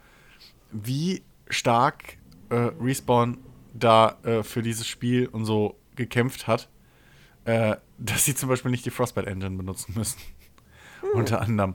wie 0.71 1.23
stark 1.49 2.17
äh, 2.51 2.71
Respawn 2.81 3.39
da 3.79 4.17
äh, 4.23 4.43
für 4.43 4.63
dieses 4.63 4.87
Spiel 4.87 5.27
und 5.27 5.45
so 5.45 5.77
gekämpft 5.95 6.47
hat, 6.47 6.69
äh, 7.45 7.77
dass 7.99 8.25
sie 8.25 8.35
zum 8.35 8.49
Beispiel 8.49 8.71
nicht 8.71 8.85
die 8.85 8.91
Frostbite 8.91 9.27
Engine 9.27 9.57
benutzen 9.57 9.95
müssen. 9.97 10.19
Hm. 11.01 11.21
Unter 11.21 11.41
anderem. 11.41 11.75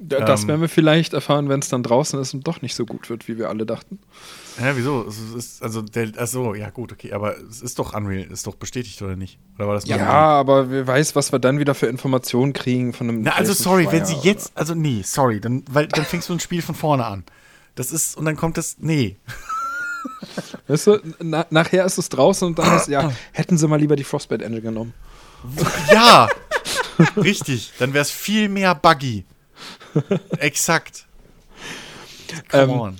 Das 0.00 0.42
ähm, 0.42 0.48
werden 0.48 0.60
wir 0.60 0.68
vielleicht 0.68 1.12
erfahren, 1.12 1.48
wenn 1.48 1.60
es 1.60 1.68
dann 1.68 1.82
draußen 1.82 2.20
ist 2.20 2.34
und 2.34 2.46
doch 2.46 2.62
nicht 2.62 2.74
so 2.74 2.86
gut 2.86 3.10
wird, 3.10 3.26
wie 3.26 3.36
wir 3.36 3.48
alle 3.48 3.66
dachten. 3.66 3.98
Ja, 4.60 4.76
wieso? 4.76 5.04
Es 5.06 5.18
ist, 5.18 5.62
also, 5.62 5.82
der, 5.82 6.12
also, 6.16 6.54
ja, 6.54 6.70
gut, 6.70 6.92
okay, 6.92 7.12
aber 7.12 7.36
es 7.38 7.62
ist 7.62 7.78
doch 7.78 7.94
Unreal, 7.94 8.30
ist 8.30 8.46
doch 8.46 8.54
bestätigt, 8.54 9.00
oder 9.02 9.16
nicht? 9.16 9.38
Oder 9.56 9.66
war 9.66 9.74
das 9.74 9.86
ja, 9.86 10.06
aber 10.06 10.70
wer 10.70 10.86
weiß, 10.86 11.16
was 11.16 11.32
wir 11.32 11.38
dann 11.38 11.58
wieder 11.58 11.74
für 11.74 11.86
Informationen 11.86 12.52
kriegen 12.52 12.92
von 12.92 13.08
einem. 13.08 13.22
Na, 13.22 13.32
also, 13.32 13.52
sorry, 13.52 13.88
wenn 13.90 14.04
sie 14.04 14.16
jetzt, 14.22 14.52
also, 14.56 14.74
nee, 14.74 15.02
sorry, 15.04 15.40
dann, 15.40 15.64
weil, 15.70 15.88
dann 15.88 16.04
fängst 16.04 16.28
du 16.28 16.32
ein 16.32 16.40
Spiel 16.40 16.62
von 16.62 16.74
vorne 16.74 17.04
an. 17.04 17.24
Das 17.74 17.92
ist, 17.92 18.16
und 18.16 18.24
dann 18.24 18.36
kommt 18.36 18.56
das, 18.56 18.76
nee. 18.78 19.16
Weißt 20.66 20.86
du, 20.86 21.00
na, 21.20 21.46
nachher 21.50 21.84
ist 21.84 21.98
es 21.98 22.08
draußen 22.08 22.46
und 22.46 22.58
dann 22.58 22.76
ist, 22.76 22.88
ja, 22.88 23.12
hätten 23.32 23.58
sie 23.58 23.68
mal 23.68 23.78
lieber 23.78 23.96
die 23.96 24.04
Frostbite 24.04 24.44
Engine 24.44 24.62
genommen. 24.62 24.94
Ja, 25.92 26.28
richtig, 27.16 27.72
dann 27.78 27.94
wäre 27.94 28.02
es 28.02 28.10
viel 28.10 28.48
mehr 28.48 28.74
buggy. 28.74 29.24
Exakt. 30.38 31.06
Come 32.50 32.62
ähm, 32.62 32.70
on. 32.70 32.96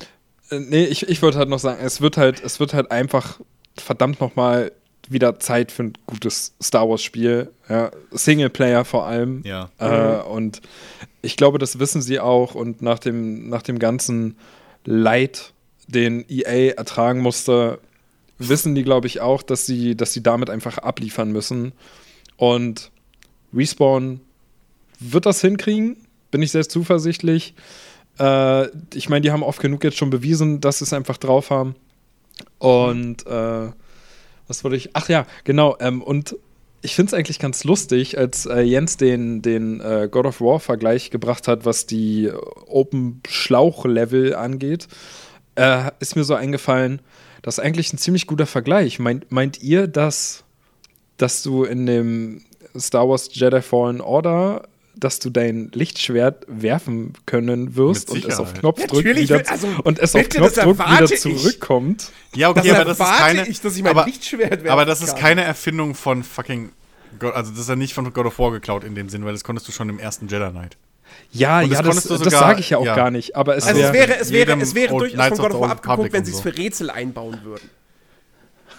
Äh, 0.50 0.60
nee, 0.60 0.84
ich, 0.84 1.08
ich 1.08 1.22
würde 1.22 1.38
halt 1.38 1.48
noch 1.48 1.58
sagen, 1.58 1.80
es 1.84 2.00
wird 2.00 2.16
halt, 2.16 2.42
es 2.42 2.60
wird 2.60 2.74
halt 2.74 2.90
einfach 2.90 3.40
verdammt 3.76 4.20
nochmal 4.20 4.72
wieder 5.08 5.38
Zeit 5.38 5.72
für 5.72 5.84
ein 5.84 5.92
gutes 6.06 6.54
Star 6.62 6.88
Wars-Spiel. 6.88 7.50
Ja, 7.68 7.90
Singleplayer 8.10 8.84
vor 8.84 9.06
allem. 9.06 9.42
Ja. 9.44 9.70
Äh, 9.78 10.22
und 10.22 10.60
ich 11.22 11.36
glaube, 11.36 11.58
das 11.58 11.78
wissen 11.78 12.02
sie 12.02 12.20
auch. 12.20 12.54
Und 12.54 12.82
nach 12.82 12.98
dem, 12.98 13.48
nach 13.48 13.62
dem 13.62 13.78
ganzen 13.78 14.36
Leid, 14.84 15.52
den 15.88 16.24
EA 16.28 16.74
ertragen 16.76 17.20
musste, 17.20 17.80
wissen 18.38 18.74
die, 18.76 18.84
glaube 18.84 19.08
ich, 19.08 19.20
auch, 19.20 19.42
dass 19.42 19.66
sie, 19.66 19.96
dass 19.96 20.12
sie 20.12 20.22
damit 20.22 20.48
einfach 20.48 20.78
abliefern 20.78 21.32
müssen. 21.32 21.72
Und 22.36 22.92
Respawn 23.52 24.20
wird 25.00 25.26
das 25.26 25.40
hinkriegen 25.40 25.96
bin 26.30 26.42
ich 26.42 26.52
sehr 26.52 26.68
zuversichtlich. 26.68 27.54
Äh, 28.18 28.68
ich 28.94 29.08
meine, 29.08 29.22
die 29.22 29.30
haben 29.30 29.42
oft 29.42 29.60
genug 29.60 29.84
jetzt 29.84 29.96
schon 29.96 30.10
bewiesen, 30.10 30.60
dass 30.60 30.78
sie 30.78 30.84
es 30.84 30.92
einfach 30.92 31.16
drauf 31.16 31.50
haben. 31.50 31.74
Und 32.58 33.26
äh, 33.26 33.70
was 34.46 34.64
wollte 34.64 34.76
ich? 34.76 34.90
Ach 34.94 35.08
ja, 35.08 35.26
genau. 35.44 35.76
Ähm, 35.80 36.02
und 36.02 36.36
ich 36.80 36.94
finde 36.94 37.10
es 37.10 37.14
eigentlich 37.14 37.38
ganz 37.38 37.64
lustig, 37.64 38.18
als 38.18 38.46
äh, 38.46 38.60
Jens 38.60 38.96
den, 38.96 39.42
den 39.42 39.80
äh, 39.80 40.08
God 40.10 40.26
of 40.26 40.40
War-Vergleich 40.40 41.10
gebracht 41.10 41.48
hat, 41.48 41.64
was 41.64 41.86
die 41.86 42.30
Open-Schlauch-Level 42.66 44.34
angeht, 44.34 44.86
äh, 45.58 45.90
ist 46.00 46.16
mir 46.16 46.24
so 46.24 46.34
eingefallen, 46.34 47.00
das 47.42 47.58
ist 47.58 47.64
eigentlich 47.64 47.92
ein 47.92 47.98
ziemlich 47.98 48.26
guter 48.26 48.46
Vergleich. 48.46 48.98
Meint, 48.98 49.30
meint 49.30 49.62
ihr, 49.62 49.86
dass, 49.86 50.44
dass 51.16 51.42
du 51.42 51.64
in 51.64 51.86
dem 51.86 52.42
Star 52.78 53.08
Wars 53.08 53.28
Jedi 53.32 53.60
Fallen 53.62 54.00
Order 54.00 54.62
dass 54.98 55.20
du 55.20 55.30
dein 55.30 55.70
Lichtschwert 55.72 56.44
werfen 56.48 57.12
können 57.24 57.76
wirst 57.76 58.10
und 58.10 58.24
es 58.24 58.40
auf 58.40 58.52
Knopfdruck 58.54 59.04
wieder, 59.04 59.48
also, 59.48 59.68
und 59.84 60.00
es 60.00 60.12
auf 60.14 60.28
Knopfdruck 60.28 60.78
wieder 60.78 61.06
zurückkommt. 61.06 62.10
Ja, 62.34 62.50
okay, 62.50 62.68
das 62.68 62.74
aber 62.74 62.84
das 62.84 62.98
ist 62.98 63.18
keine 63.18 63.48
ich, 63.48 63.60
dass 63.60 63.76
ich 63.76 63.82
mein 63.84 63.92
aber, 63.92 64.06
Lichtschwert 64.06 64.50
werfen 64.50 64.70
Aber 64.70 64.84
das 64.84 65.00
ist 65.00 65.10
kann. 65.10 65.20
keine 65.20 65.44
Erfindung 65.44 65.94
von 65.94 66.24
fucking 66.24 66.70
God, 67.20 67.34
also 67.34 67.52
das 67.52 67.60
ist 67.60 67.68
ja 67.68 67.76
nicht 67.76 67.94
von 67.94 68.12
God 68.12 68.26
of 68.26 68.38
War 68.40 68.50
geklaut 68.50 68.82
in 68.82 68.96
dem 68.96 69.08
Sinn, 69.08 69.24
weil 69.24 69.32
das 69.32 69.44
konntest 69.44 69.68
du 69.68 69.72
schon 69.72 69.88
im 69.88 70.00
ersten 70.00 70.26
Jedi 70.26 70.50
Knight. 70.50 70.76
Ja, 71.30 71.60
ja, 71.60 71.82
das, 71.82 72.04
das, 72.04 72.20
das 72.20 72.32
sage 72.32 72.60
ich 72.60 72.70
ja 72.70 72.78
auch 72.78 72.84
ja. 72.84 72.96
gar 72.96 73.10
nicht. 73.10 73.36
Aber 73.36 73.56
es, 73.56 73.66
also 73.66 73.80
es 73.80 73.92
wäre, 73.92 74.18
es 74.18 74.32
wäre, 74.32 74.58
es 74.60 74.72
durchaus 74.72 75.28
von 75.28 75.38
God 75.38 75.52
of 75.52 75.60
War 75.60 75.70
abgeguckt, 75.70 76.12
wenn 76.12 76.24
sie 76.24 76.32
es 76.32 76.38
so. 76.38 76.44
für 76.44 76.56
Rätsel 76.56 76.90
einbauen 76.90 77.40
würden. 77.44 77.68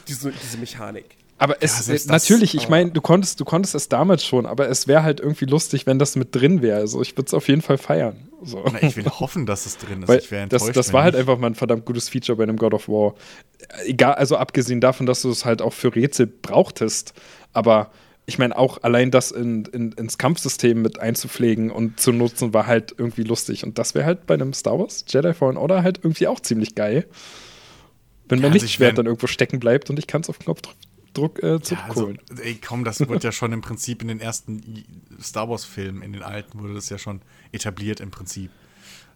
Diese, 0.07 0.31
diese 0.31 0.57
Mechanik. 0.57 1.05
Aber 1.39 1.57
es, 1.61 1.85
selbst 1.85 2.05
äh, 2.05 2.11
das, 2.11 2.27
natürlich, 2.27 2.53
ich 2.53 2.65
äh, 2.65 2.69
meine, 2.69 2.91
du 2.91 2.99
konntest, 2.99 3.39
du 3.39 3.45
konntest 3.45 3.73
es 3.73 3.87
damals 3.87 4.25
schon, 4.25 4.45
aber 4.45 4.67
es 4.67 4.87
wäre 4.87 5.03
halt 5.03 5.21
irgendwie 5.21 5.45
lustig, 5.45 5.87
wenn 5.87 5.97
das 5.97 6.15
mit 6.17 6.35
drin 6.35 6.61
wäre. 6.61 6.79
Also 6.79 7.01
ich 7.01 7.13
würde 7.13 7.27
es 7.27 7.33
auf 7.33 7.47
jeden 7.47 7.61
Fall 7.61 7.77
feiern. 7.77 8.27
So. 8.43 8.63
Na, 8.71 8.83
ich 8.83 8.95
will 8.97 9.05
hoffen, 9.05 9.45
dass 9.45 9.65
es 9.65 9.77
drin 9.77 10.03
ist. 10.03 10.09
Weil 10.09 10.19
ich 10.19 10.31
wäre 10.31 10.47
das, 10.47 10.61
enttäuscht. 10.61 10.77
das 10.77 10.87
wenn 10.87 10.93
war 10.93 11.03
halt 11.03 11.15
einfach 11.15 11.37
mal 11.37 11.47
ein 11.47 11.55
verdammt 11.55 11.85
gutes 11.85 12.09
Feature 12.09 12.37
bei 12.37 12.43
einem 12.43 12.57
God 12.57 12.73
of 12.73 12.89
War. 12.89 13.15
Egal, 13.85 14.15
also 14.15 14.35
abgesehen 14.35 14.81
davon, 14.81 15.05
dass 15.05 15.21
du 15.21 15.29
es 15.29 15.45
halt 15.45 15.61
auch 15.61 15.73
für 15.73 15.95
Rätsel 15.95 16.27
brauchtest, 16.27 17.13
aber 17.53 17.91
ich 18.29 18.37
meine, 18.39 18.57
auch 18.57 18.81
allein 18.83 19.11
das 19.11 19.31
in, 19.31 19.65
in, 19.65 19.91
ins 19.91 20.17
Kampfsystem 20.17 20.81
mit 20.81 20.99
einzupflegen 20.99 21.69
und 21.71 21.99
zu 21.99 22.11
nutzen, 22.13 22.53
war 22.53 22.65
halt 22.67 22.95
irgendwie 22.97 23.23
lustig. 23.23 23.63
Und 23.65 23.77
das 23.77 23.93
wäre 23.95 24.05
halt 24.05 24.25
bei 24.25 24.35
einem 24.35 24.53
Star 24.53 24.79
Wars 24.79 25.03
Jedi 25.07 25.33
Fallen 25.33 25.57
Order 25.57 25.83
halt 25.83 25.99
irgendwie 26.03 26.27
auch 26.27 26.39
ziemlich 26.39 26.75
geil. 26.75 27.05
Wenn 28.27 28.39
mein 28.39 28.51
Ja, 28.51 28.53
also 28.53 28.63
Lichtschwert 28.65 28.91
mein- 28.91 28.95
dann 28.97 29.05
irgendwo 29.07 29.27
stecken 29.27 29.59
bleibt 29.59 29.89
und 29.89 29.99
ich 29.99 30.07
kann 30.07 30.21
es 30.21 30.29
auf 30.29 30.39
Knopfdruck 30.39 31.41
äh, 31.43 31.47
Ja, 31.47 31.53
also, 31.53 31.59
zurückholen. 31.75 32.19
ey, 32.41 32.59
komm, 32.65 32.83
das 32.85 32.99
wird 32.99 33.23
ja 33.23 33.31
schon 33.31 33.51
im 33.51 33.61
Prinzip 33.61 34.01
in 34.01 34.07
den 34.07 34.19
ersten 34.19 34.83
Star 35.21 35.49
Wars-Filmen, 35.49 36.01
in 36.01 36.13
den 36.13 36.23
alten, 36.23 36.59
wurde 36.59 36.75
das 36.75 36.89
ja 36.89 36.97
schon 36.97 37.21
etabliert 37.51 37.99
im 37.99 38.11
Prinzip. 38.11 38.51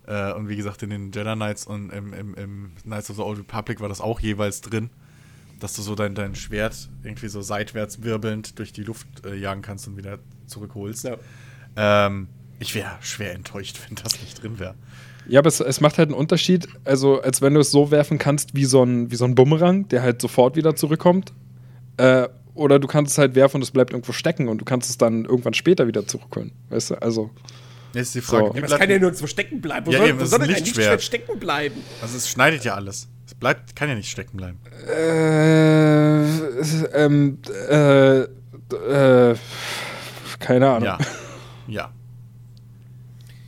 Äh, 0.08 0.34
und 0.34 0.50
wie 0.50 0.56
gesagt, 0.56 0.84
in 0.84 0.90
den 0.90 1.12
Jedi 1.12 1.34
Knights 1.36 1.66
und 1.66 1.92
im, 1.92 2.12
im, 2.14 2.34
im 2.36 2.72
Knights 2.84 3.10
of 3.10 3.16
the 3.18 3.22
Old 3.22 3.40
Republic 3.40 3.80
war 3.80 3.88
das 3.90 4.02
auch 4.02 4.20
jeweils 4.20 4.62
drin, 4.62 4.90
dass 5.64 5.74
du 5.76 5.82
so 5.82 5.96
dein, 5.96 6.14
dein 6.14 6.36
Schwert 6.36 6.90
irgendwie 7.04 7.30
so 7.30 7.42
seitwärts 7.42 8.04
wirbelnd 8.04 8.60
durch 8.60 8.74
die 8.74 8.84
Luft 8.84 9.08
äh, 9.26 9.34
jagen 9.36 9.62
kannst 9.62 9.88
und 9.88 9.96
wieder 9.98 10.20
zurückholst. 10.46 11.06
Ja. 11.06 11.18
Ähm, 11.78 12.28
ich 12.60 12.76
wäre 12.76 12.92
schwer 13.02 13.34
enttäuscht, 13.34 13.80
wenn 13.88 13.96
das 13.96 14.20
nicht 14.22 14.44
drin 14.44 14.60
wäre. 14.60 14.76
Ja, 15.26 15.40
aber 15.40 15.48
es, 15.48 15.62
es 15.62 15.80
macht 15.80 15.98
halt 15.98 16.10
einen 16.10 16.18
Unterschied, 16.18 16.68
also 16.84 17.22
als 17.22 17.42
wenn 17.42 17.54
du 17.54 17.62
es 17.62 17.72
so 17.72 17.92
werfen 17.92 18.18
kannst 18.18 18.56
wie 18.56 18.66
so 18.66 18.84
ein, 18.84 19.10
wie 19.10 19.16
so 19.16 19.24
ein 19.24 19.36
Bumerang, 19.36 19.88
der 19.88 20.02
halt 20.02 20.22
sofort 20.22 20.58
wieder 20.58 20.76
zurückkommt. 20.76 21.32
Äh, 21.96 22.28
oder 22.56 22.78
du 22.78 22.88
kannst 22.88 23.14
es 23.14 23.18
halt 23.18 23.34
werfen 23.34 23.56
und 23.58 23.62
es 23.64 23.72
bleibt 23.72 23.92
irgendwo 23.94 24.12
stecken 24.12 24.50
und 24.50 24.58
du 24.60 24.66
kannst 24.66 24.90
es 24.90 24.98
dann 24.98 25.24
irgendwann 25.24 25.54
später 25.54 25.88
wieder 25.88 26.06
zurückholen. 26.06 26.52
Weißt 26.70 26.92
du, 26.92 26.96
also. 27.02 27.32
Jetzt 27.94 28.08
ist 28.08 28.16
die 28.16 28.22
Frage, 28.22 28.48
So. 28.48 28.48
Ja, 28.48 28.50
aber 28.52 28.60
es 28.60 28.68
bleibt- 28.68 28.82
kann 28.82 28.90
ja 28.90 29.00
nirgendwo 29.00 29.28
stecken 29.28 29.62
bleiben. 29.62 29.86
Wo 29.88 29.92
Ja, 29.92 30.00
soll, 30.00 30.10
eben, 30.10 30.20
wo 30.20 30.26
soll 30.26 30.42
ist 30.42 30.48
denn 30.50 30.56
ein. 30.56 30.64
Lichtschwert 30.64 31.02
stecken 31.02 31.40
bleiben? 31.40 31.76
also 32.02 32.18
es 32.18 32.30
schneidet 32.30 32.66
ja 32.66 32.76
alles. 32.76 33.08
Es 33.26 33.34
bleibt, 33.36 33.76
kann 33.76 33.90
ja 33.90 33.96
nicht 33.96 34.10
stecken 34.10 34.38
bleiben. 34.38 34.60
Äh, 34.88 36.24
ähm, 36.94 37.40
äh, 37.70 38.22
äh, 38.22 39.36
keine 40.40 40.70
Ahnung. 40.70 40.84
Ja. 40.84 40.98
ja. 41.68 41.92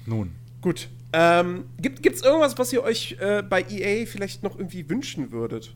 Nun. 0.05 0.31
Gut. 0.61 0.89
Ähm, 1.13 1.65
gibt 1.79 2.05
es 2.05 2.21
irgendwas, 2.21 2.57
was 2.57 2.73
ihr 2.73 2.83
euch 2.83 3.17
äh, 3.19 3.41
bei 3.41 3.61
EA 3.69 4.05
vielleicht 4.05 4.43
noch 4.43 4.57
irgendwie 4.57 4.89
wünschen 4.89 5.31
würdet? 5.31 5.73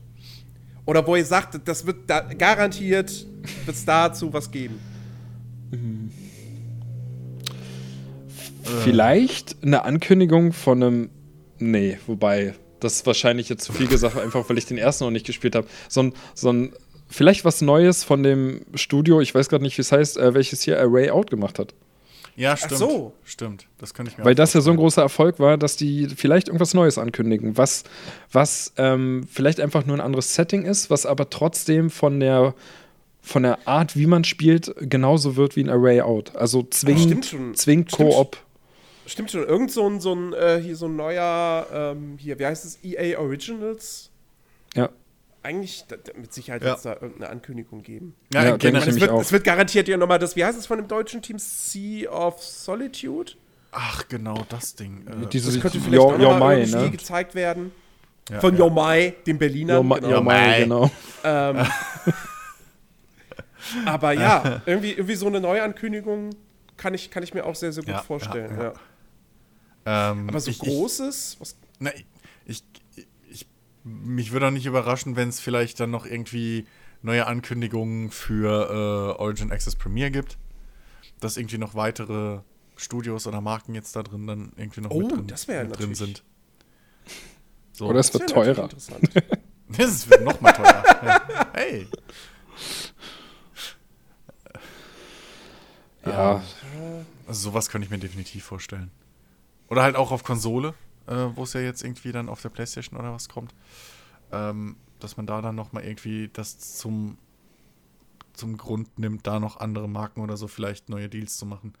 Oder 0.84 1.06
wo 1.06 1.16
ihr 1.16 1.24
sagt, 1.24 1.60
das 1.66 1.86
wird 1.86 2.08
da 2.08 2.20
garantiert, 2.20 3.26
wird 3.64 3.76
es 3.76 3.84
dazu 3.84 4.32
was 4.32 4.50
geben? 4.50 4.80
Vielleicht 8.82 9.56
eine 9.62 9.84
Ankündigung 9.84 10.52
von 10.52 10.82
einem. 10.82 11.10
Nee, 11.58 11.98
wobei, 12.06 12.54
das 12.80 12.94
ist 12.96 13.06
wahrscheinlich 13.06 13.48
jetzt 13.48 13.64
zu 13.64 13.72
viel 13.72 13.88
gesagt, 13.88 14.18
einfach 14.18 14.48
weil 14.48 14.58
ich 14.58 14.66
den 14.66 14.78
ersten 14.78 15.04
noch 15.04 15.10
nicht 15.10 15.26
gespielt 15.26 15.54
habe. 15.54 15.66
So 15.88 16.02
ein, 16.02 16.14
so 16.34 16.52
ein. 16.52 16.72
Vielleicht 17.12 17.44
was 17.44 17.60
Neues 17.60 18.04
von 18.04 18.22
dem 18.22 18.64
Studio, 18.74 19.20
ich 19.20 19.34
weiß 19.34 19.48
gerade 19.48 19.64
nicht, 19.64 19.76
wie 19.76 19.82
es 19.82 19.90
heißt, 19.90 20.16
äh, 20.16 20.32
welches 20.32 20.62
hier 20.62 20.78
Array 20.78 21.10
Out 21.10 21.28
gemacht 21.28 21.58
hat. 21.58 21.74
Ja, 22.36 22.56
stimmt. 22.56 22.78
so. 22.78 23.12
Stimmt. 23.24 23.66
Das 23.78 23.94
könnte 23.94 24.12
ich 24.12 24.18
mir 24.18 24.24
Weil 24.24 24.32
auch 24.32 24.36
das 24.36 24.54
ja 24.54 24.60
so 24.60 24.70
ein 24.70 24.76
großer 24.76 25.02
Erfolg 25.02 25.38
war, 25.40 25.58
dass 25.58 25.76
die 25.76 26.08
vielleicht 26.08 26.48
irgendwas 26.48 26.72
Neues 26.72 26.96
ankündigen, 26.96 27.56
was, 27.56 27.84
was 28.32 28.72
ähm, 28.76 29.26
vielleicht 29.30 29.60
einfach 29.60 29.84
nur 29.84 29.96
ein 29.96 30.00
anderes 30.00 30.34
Setting 30.34 30.64
ist, 30.64 30.88
was 30.88 31.04
aber 31.04 31.28
trotzdem 31.30 31.90
von 31.90 32.18
der, 32.20 32.54
von 33.20 33.42
der 33.42 33.66
Art, 33.68 33.96
wie 33.96 34.06
man 34.06 34.24
spielt, 34.24 34.74
genauso 34.78 35.36
wird 35.36 35.56
wie 35.56 35.64
ein 35.64 35.68
Array 35.68 36.00
Out. 36.00 36.36
Also 36.36 36.62
zwingend, 36.62 37.36
zwingend 37.54 37.92
Stimmt. 37.92 38.10
Koop. 38.10 38.36
Stimmt 39.10 39.32
schon, 39.32 39.42
irgend 39.44 39.72
so 39.72 39.88
ein, 39.88 40.00
so 40.00 40.14
ein, 40.14 40.32
äh, 40.34 40.60
hier 40.62 40.76
so 40.76 40.86
ein 40.86 40.94
neuer, 40.94 41.66
ähm, 41.72 42.16
hier, 42.16 42.38
wie 42.38 42.46
heißt 42.46 42.64
es, 42.64 42.78
EA 42.84 43.18
Originals? 43.18 44.08
Ja. 44.76 44.88
Eigentlich, 45.42 45.84
da, 45.88 45.96
da, 45.96 46.12
mit 46.16 46.32
Sicherheit 46.32 46.62
Ja. 46.62 46.68
wird 46.68 46.76
es 46.76 46.82
da 46.84 46.92
irgendeine 46.92 47.28
Ankündigung 47.30 47.82
geben. 47.82 48.14
Ja, 48.32 48.44
Ja, 48.44 48.56
generell. 48.56 48.82
denke 48.84 48.90
Es 48.90 49.00
wird, 49.00 49.10
auch. 49.10 49.20
es 49.20 49.32
wird 49.32 49.42
garantiert 49.42 49.88
ja 49.88 49.96
nochmal 49.96 50.20
das, 50.20 50.36
wie 50.36 50.44
heißt 50.44 50.56
es 50.56 50.66
von 50.66 50.78
dem 50.78 50.86
deutschen 50.86 51.22
Team? 51.22 51.40
Sea 51.40 52.08
of 52.08 52.40
Solitude? 52.40 53.32
Ach, 53.72 54.06
genau 54.08 54.44
das 54.48 54.76
Ding. 54.76 55.04
Äh, 55.08 55.26
Dieses 55.26 55.54
Das 55.54 55.62
könnte 55.62 55.80
vielleicht 55.80 56.00
Your, 56.00 56.14
auch 56.14 56.18
nochmal 56.18 56.64
Mai, 56.66 56.82
ne? 56.82 56.90
gezeigt 56.90 57.34
werden. 57.34 57.72
ja, 58.30 58.38
Von 58.40 58.52
ja. 58.54 58.60
Yomai, 58.60 59.14
dem 59.26 59.38
Berliner. 59.38 59.78
Your, 59.78 59.84
Ma- 59.84 59.98
genau. 59.98 60.14
Your 60.16 60.22
Mai, 60.22 60.46
Mai. 60.48 60.60
genau. 60.60 60.90
Ähm, 61.24 61.56
aber 63.86 64.12
ja, 64.12 64.62
irgendwie, 64.66 64.92
irgendwie 64.92 65.14
so 65.16 65.26
eine 65.26 65.40
Neuankündigung 65.40 66.30
kann 66.76 66.94
ich, 66.94 67.10
kann 67.10 67.22
ich 67.22 67.34
mir 67.34 67.44
auch 67.44 67.54
sehr, 67.54 67.72
sehr 67.72 67.82
gut 67.84 67.92
Ja, 67.94 68.02
vorstellen. 68.02 68.50
ja, 68.56 68.62
Ja, 68.62 68.68
ja. 68.70 68.74
Ähm, 69.86 70.28
Aber 70.28 70.40
so 70.40 70.50
ich, 70.50 70.58
Großes? 70.58 71.36
Was, 71.40 71.50
Ich, 71.50 71.56
na, 71.78 71.90
ich, 72.46 72.62
ich, 73.30 73.46
mich 73.84 74.32
würde 74.32 74.46
auch 74.48 74.50
nicht 74.50 74.66
überraschen, 74.66 75.16
wenn 75.16 75.28
es 75.28 75.40
vielleicht 75.40 75.80
dann 75.80 75.90
noch 75.90 76.04
irgendwie 76.06 76.66
neue 77.02 77.26
Ankündigungen 77.26 78.10
für 78.10 79.14
äh, 79.16 79.20
Origin 79.20 79.50
Access 79.52 79.74
Premier 79.76 80.10
gibt. 80.10 80.36
Dass 81.20 81.36
irgendwie 81.36 81.58
noch 81.58 81.74
weitere 81.74 82.40
Studios 82.76 83.26
oder 83.26 83.40
Marken 83.40 83.74
jetzt 83.74 83.94
da 83.96 84.02
drin 84.02 84.26
dann 84.26 84.52
irgendwie 84.56 84.80
noch 84.82 84.90
Oh, 84.90 85.00
mit 85.00 85.10
drin, 85.12 85.26
das 85.26 85.46
mit 85.46 85.56
drin 85.56 85.68
natürlich- 85.68 85.98
sind. 85.98 86.24
So. 87.72 87.86
Oder 87.88 88.00
es 88.00 88.10
das 88.10 88.20
wird 88.20 88.30
teurer. 88.30 88.68
Das 88.68 88.90
wird 90.10 90.24
noch 90.24 90.40
mal 90.40 90.52
teurer. 90.52 90.84
ja. 91.06 91.46
Hey. 91.54 91.86
Ja, 96.04 96.42
Also 97.26 97.50
sowas 97.50 97.68
könnte 97.68 97.84
ich 97.84 97.90
mir 97.90 97.98
definitiv 97.98 98.44
vorstellen. 98.44 98.90
Oder 99.70 99.82
halt 99.82 99.96
auch 99.96 100.10
auf 100.10 100.24
Konsole, 100.24 100.74
äh, 101.06 101.14
wo 101.34 101.44
es 101.44 101.52
ja 101.54 101.60
jetzt 101.60 101.82
irgendwie 101.82 102.12
dann 102.12 102.28
auf 102.28 102.42
der 102.42 102.48
Playstation 102.50 102.98
oder 102.98 103.12
was 103.12 103.28
kommt. 103.28 103.54
Ähm, 104.32 104.76
dass 104.98 105.16
man 105.16 105.26
da 105.26 105.40
dann 105.40 105.54
nochmal 105.54 105.84
irgendwie 105.84 106.28
das 106.32 106.58
zum, 106.58 107.16
zum 108.34 108.56
Grund 108.58 108.98
nimmt, 108.98 109.26
da 109.26 109.40
noch 109.40 109.58
andere 109.58 109.88
Marken 109.88 110.20
oder 110.20 110.36
so 110.36 110.46
vielleicht 110.48 110.88
neue 110.88 111.08
Deals 111.08 111.36
zu 111.38 111.46
machen. 111.46 111.72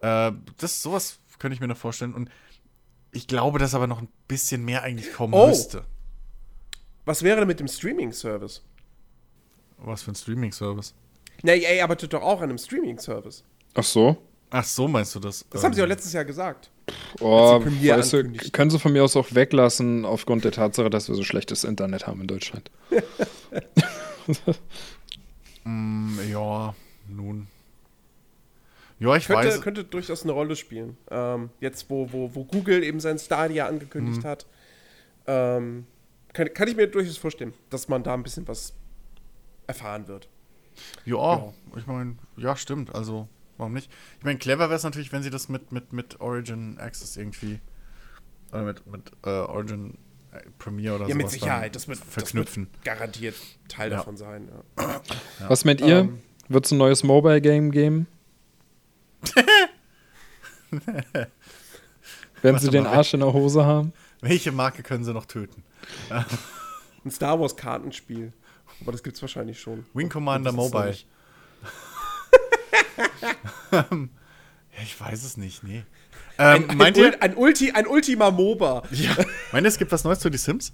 Äh, 0.00 0.32
das, 0.58 0.82
sowas 0.82 1.18
könnte 1.38 1.54
ich 1.54 1.60
mir 1.60 1.66
noch 1.68 1.76
vorstellen. 1.76 2.14
Und 2.14 2.30
ich 3.10 3.26
glaube, 3.26 3.58
dass 3.58 3.74
aber 3.74 3.86
noch 3.86 4.00
ein 4.00 4.08
bisschen 4.28 4.64
mehr 4.64 4.82
eigentlich 4.82 5.12
kommen 5.12 5.34
Oh. 5.34 5.48
müsste. 5.48 5.84
Was 7.06 7.22
wäre 7.22 7.38
denn 7.40 7.48
mit 7.48 7.60
dem 7.60 7.68
Streaming-Service? 7.68 8.62
Was 9.78 10.02
für 10.02 10.12
ein 10.12 10.14
Streaming-Service. 10.14 10.94
Na, 11.42 11.52
EA 11.54 11.82
arbeitet 11.84 12.12
doch 12.12 12.22
auch 12.22 12.38
an 12.40 12.44
einem 12.50 12.58
Streaming-Service. 12.58 13.44
ach 13.74 13.82
so. 13.84 14.16
Ach 14.50 14.64
so, 14.64 14.86
meinst 14.86 15.14
du 15.14 15.20
das? 15.20 15.44
Das 15.50 15.64
haben 15.64 15.74
sie 15.74 15.82
auch 15.82 15.86
letztes 15.86 16.12
Jahr 16.12 16.24
gesagt. 16.24 16.70
Oh, 17.20 17.60
weißt 17.64 18.12
du, 18.12 18.24
können 18.52 18.70
sie 18.70 18.78
von 18.78 18.92
mir 18.92 19.04
aus 19.04 19.16
auch 19.16 19.28
weglassen, 19.34 20.04
aufgrund 20.04 20.44
der 20.44 20.52
Tatsache, 20.52 20.90
dass 20.90 21.08
wir 21.08 21.14
so 21.14 21.22
schlechtes 21.24 21.64
Internet 21.64 22.06
haben 22.06 22.20
in 22.20 22.26
Deutschland. 22.26 22.70
Mm, 25.64 26.18
ja, 26.30 26.74
nun. 27.08 27.46
Ja, 28.98 29.16
ich 29.16 29.26
Könnte, 29.26 29.46
weiß. 29.48 29.60
könnte 29.62 29.84
durchaus 29.84 30.22
eine 30.22 30.32
Rolle 30.32 30.56
spielen. 30.56 30.96
Ähm, 31.10 31.50
jetzt, 31.60 31.88
wo, 31.90 32.12
wo, 32.12 32.34
wo 32.34 32.44
Google 32.44 32.82
eben 32.84 33.00
sein 33.00 33.18
Stadia 33.18 33.66
angekündigt 33.66 34.22
Mhm. 34.22 34.26
hat, 34.28 34.46
ähm, 35.26 35.86
kann, 36.32 36.52
kann 36.52 36.68
ich 36.68 36.76
mir 36.76 36.86
durchaus 36.86 37.16
vorstellen, 37.16 37.54
dass 37.70 37.88
man 37.88 38.02
da 38.02 38.14
ein 38.14 38.22
bisschen 38.22 38.46
was 38.46 38.74
erfahren 39.66 40.06
wird. 40.06 40.28
Ja, 41.06 41.52
ich 41.76 41.86
meine, 41.86 42.16
ja, 42.36 42.56
stimmt. 42.56 42.94
Also, 42.94 43.28
warum 43.58 43.72
nicht? 43.72 43.90
Ich 44.18 44.24
meine, 44.24 44.38
clever 44.38 44.68
wäre 44.68 44.74
es 44.76 44.82
natürlich, 44.84 45.12
wenn 45.12 45.22
sie 45.22 45.30
das 45.30 45.48
mit, 45.48 45.72
mit, 45.72 45.92
mit 45.92 46.20
Origin 46.20 46.78
Access 46.78 47.16
irgendwie. 47.16 47.60
Oder 48.52 48.62
mit, 48.64 48.86
mit 48.86 49.12
äh, 49.24 49.30
Origin 49.30 49.98
äh, 50.32 50.40
Premiere 50.58 50.96
oder 50.96 51.08
Ja, 51.08 51.14
mit 51.14 51.30
Sicherheit. 51.30 51.74
Das 51.74 51.88
wird, 51.88 51.98
verknüpfen. 51.98 52.68
Das 52.72 52.74
wird 52.74 52.84
garantiert 52.84 53.34
Teil 53.68 53.90
Ja. 53.90 53.98
davon 53.98 54.16
sein. 54.16 54.48
Ja. 54.78 55.00
Was 55.48 55.64
meint 55.64 55.80
ihr? 55.80 55.98
Ähm. 56.00 56.20
Wird 56.48 56.66
es 56.66 56.72
ein 56.72 56.78
neues 56.78 57.02
Mobile-Game 57.04 57.70
geben? 57.70 58.06
Werden 62.42 62.58
sie 62.60 62.70
den 62.70 62.84
mal. 62.84 62.96
Arsch 62.96 63.14
in 63.14 63.20
der 63.20 63.32
Hose 63.32 63.64
haben? 63.64 63.92
Welche 64.20 64.52
Marke 64.52 64.82
können 64.82 65.04
sie 65.04 65.12
noch 65.14 65.24
töten? 65.26 65.62
Ein 67.04 67.10
Star 67.10 67.40
Wars 67.40 67.56
Kartenspiel. 67.56 68.32
Aber 68.80 68.92
das 68.92 69.02
gibt's 69.02 69.22
wahrscheinlich 69.22 69.60
schon. 69.60 69.86
Wing 69.94 70.08
Commander 70.08 70.52
Mobile. 70.52 70.88
nicht- 70.88 71.06
Ja, 73.72 73.86
ich 74.82 75.00
weiß 75.00 75.24
es 75.24 75.36
nicht, 75.36 75.62
nee. 75.62 75.84
Ähm, 76.38 76.68
Ein, 76.68 76.76
meint 76.76 76.96
ein, 76.98 77.02
ihr, 77.04 77.22
ein, 77.22 77.36
Ulti, 77.36 77.70
ein 77.72 77.86
Ultima 77.86 78.30
MOBA. 78.30 78.82
ja, 78.90 79.14
meint 79.52 79.64
ihr, 79.64 79.68
es 79.68 79.78
gibt 79.78 79.92
was 79.92 80.02
Neues 80.04 80.18
zu 80.18 80.30
die 80.30 80.38
Sims? 80.38 80.72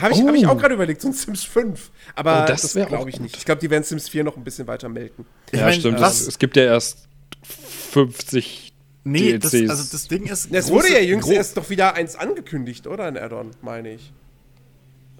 Habe 0.00 0.12
ich, 0.12 0.20
Oh. 0.20 0.26
hab 0.28 0.34
ich 0.34 0.46
auch 0.46 0.58
gerade 0.58 0.74
überlegt, 0.74 1.00
so 1.00 1.08
ein 1.08 1.14
Sims 1.14 1.44
5. 1.44 1.90
Aber 2.16 2.42
Oh, 2.42 2.46
das 2.48 2.62
das, 2.62 2.72
glaube 2.88 3.10
ich 3.10 3.16
gut. 3.16 3.22
nicht. 3.22 3.36
Ich 3.36 3.44
glaube, 3.44 3.60
die 3.60 3.70
werden 3.70 3.84
Sims 3.84 4.08
4 4.08 4.24
noch 4.24 4.36
ein 4.36 4.42
bisschen 4.42 4.66
weiter 4.66 4.88
melken. 4.88 5.24
Ich 5.52 5.60
ja, 5.60 5.66
mein, 5.66 5.78
stimmt. 5.78 6.00
was- 6.00 6.26
Es, 6.26 6.38
gibt 6.38 6.56
ja 6.56 6.64
erst 6.64 7.06
50 7.42 8.72
Nee, 9.04 9.38
das, 9.38 9.52
DLCs. 9.52 9.70
also 9.70 9.84
das 9.92 10.08
Ding 10.08 10.24
ist. 10.24 10.52
Es 10.52 10.68
wurde 10.70 10.92
ja 10.92 10.98
jüngst 10.98 11.30
erst 11.30 11.56
doch 11.56 11.70
wieder 11.70 11.94
eins 11.94 12.16
angekündigt, 12.16 12.88
oder? 12.88 13.04
Ein 13.04 13.16
Add-on, 13.16 13.52
meine 13.62 13.92
ich. 13.94 14.12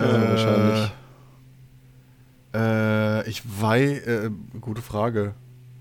Ja, 0.00 0.28
wahrscheinlich. 0.28 0.90
Äh, 2.54 3.28
ich 3.30 3.42
weiß, 3.44 3.98
äh, 4.06 4.30
gute 4.60 4.82
Frage. 4.82 5.34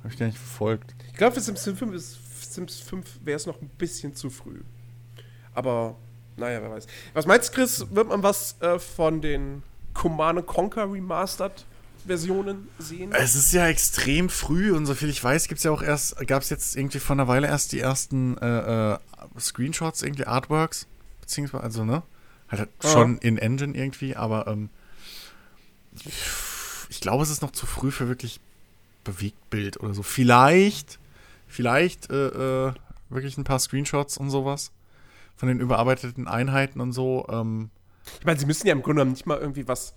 Habe 0.07 0.13
ich 0.13 0.19
gar 0.21 0.27
nicht 0.27 0.37
verfolgt. 0.37 0.95
Ich 1.11 1.17
glaube, 1.17 1.33
für 1.35 1.41
Sims 1.41 1.63
5, 1.65 1.81
ist, 1.93 2.53
Sims 2.53 2.79
5 2.79 3.05
wäre 3.25 3.35
es 3.35 3.45
noch 3.45 3.61
ein 3.61 3.67
bisschen 3.67 4.15
zu 4.15 4.29
früh. 4.29 4.61
Aber, 5.53 5.97
naja, 6.37 6.61
wer 6.61 6.71
weiß. 6.71 6.87
Was 7.13 7.25
meinst 7.25 7.49
du, 7.49 7.53
Chris? 7.55 7.85
Wird 7.91 8.07
man 8.07 8.23
was 8.23 8.55
äh, 8.61 8.79
von 8.79 9.19
den 9.21 9.63
Command 9.93 10.47
Conquer 10.47 10.89
Remastered 10.89 11.65
Versionen 12.05 12.69
sehen? 12.79 13.11
Es 13.11 13.35
ist 13.35 13.51
ja 13.51 13.67
extrem 13.67 14.29
früh 14.29 14.71
und 14.71 14.85
soviel 14.85 15.09
ich 15.09 15.21
weiß, 15.21 15.49
gibt's 15.49 15.65
ja 15.65 15.71
auch 15.71 15.81
erst, 15.81 16.25
gab 16.25 16.41
es 16.41 16.49
jetzt 16.49 16.77
irgendwie 16.77 16.99
vor 16.99 17.17
einer 17.17 17.27
Weile 17.27 17.47
erst 17.47 17.73
die 17.73 17.81
ersten 17.81 18.37
äh, 18.37 18.93
äh, 18.93 18.97
Screenshots, 19.37 20.03
irgendwie 20.03 20.25
Artworks, 20.25 20.87
beziehungsweise, 21.19 21.63
also, 21.65 21.83
ne? 21.83 22.01
Halt 22.47 22.69
Ah. 22.81 22.87
schon 22.87 23.17
in 23.17 23.37
Engine 23.37 23.77
irgendwie, 23.77 24.15
aber 24.15 24.47
ähm, 24.47 24.69
ich 26.89 27.01
glaube, 27.01 27.23
es 27.23 27.29
ist 27.29 27.41
noch 27.41 27.51
zu 27.51 27.65
früh 27.65 27.91
für 27.91 28.07
wirklich 28.07 28.39
Bewegtbild 29.07 29.79
oder 29.79 29.93
so. 29.93 30.03
Vielleicht, 30.03 30.99
vielleicht 31.47 32.09
äh, 32.11 32.67
äh, 32.67 32.73
wirklich 33.09 33.37
ein 33.37 33.43
paar 33.43 33.59
Screenshots 33.59 34.17
und 34.17 34.29
sowas 34.29 34.71
von 35.35 35.47
den 35.49 35.59
überarbeiteten 35.59 36.27
Einheiten 36.27 36.81
und 36.81 36.91
so. 36.91 37.25
Ähm, 37.29 37.69
Ich 38.19 38.25
meine, 38.25 38.39
sie 38.39 38.45
müssen 38.45 38.67
ja 38.67 38.73
im 38.73 38.81
Grunde 38.81 38.99
genommen 39.01 39.11
nicht 39.11 39.25
mal 39.25 39.37
irgendwie 39.37 39.67
was. 39.67 39.95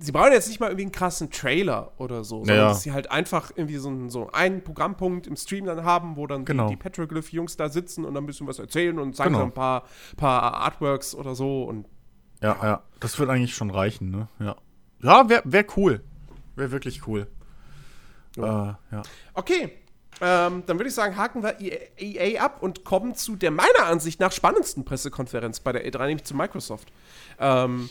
Sie 0.00 0.12
brauchen 0.12 0.32
jetzt 0.32 0.48
nicht 0.48 0.58
mal 0.60 0.68
irgendwie 0.68 0.84
einen 0.84 0.92
krassen 0.92 1.30
Trailer 1.30 1.92
oder 1.98 2.22
so, 2.24 2.38
sondern 2.38 2.56
Ja. 2.56 2.68
dass 2.68 2.82
sie 2.82 2.92
halt 2.92 3.10
einfach 3.10 3.50
irgendwie 3.54 3.76
so, 3.76 3.88
einen- 3.88 4.10
so 4.10 4.30
einen 4.32 4.62
Programmpunkt 4.62 5.26
im 5.26 5.36
Stream 5.36 5.64
dann 5.66 5.84
haben, 5.84 6.16
wo 6.16 6.26
dann 6.26 6.44
Genau. 6.44 6.68
die, 6.68 6.74
die 6.74 6.76
Petroglyph-Jungs 6.82 7.56
da 7.56 7.68
sitzen 7.68 8.04
und 8.04 8.14
dann 8.14 8.24
ein 8.24 8.26
bisschen 8.26 8.46
was 8.46 8.58
erzählen 8.58 8.98
und 8.98 9.14
zeigen 9.16 9.34
Genau. 9.34 9.44
ein 9.46 9.52
paar, 9.52 9.84
paar 10.16 10.54
Artworks 10.54 11.14
oder 11.14 11.34
so 11.34 11.64
und 11.64 11.86
Ja, 12.40 12.56
ja, 12.62 12.82
das 13.00 13.18
wird 13.18 13.28
eigentlich 13.30 13.54
schon 13.56 13.70
reichen, 13.70 14.10
ne? 14.12 14.28
Ja. 14.38 14.56
Ja, 15.02 15.28
wäre 15.28 15.42
wär 15.44 15.64
cool. 15.76 16.00
Wäre 16.56 16.70
wirklich 16.70 17.06
cool. 17.08 17.26
Ja. 18.46 18.78
Äh, 18.92 18.94
ja. 18.96 19.02
Okay, 19.34 19.72
ähm, 20.20 20.64
dann 20.66 20.78
würde 20.78 20.88
ich 20.88 20.94
sagen, 20.94 21.16
haken 21.16 21.42
wir 21.42 21.60
EA, 21.60 21.78
EA 21.98 22.42
ab 22.42 22.62
und 22.62 22.84
kommen 22.84 23.14
zu 23.14 23.36
der 23.36 23.50
meiner 23.50 23.84
Ansicht 23.86 24.18
nach 24.20 24.32
spannendsten 24.32 24.84
Pressekonferenz 24.84 25.60
bei 25.60 25.72
der 25.72 25.86
E3, 25.86 26.06
nämlich 26.06 26.24
zu 26.24 26.34
Microsoft. 26.34 26.88
Ähm, 27.38 27.88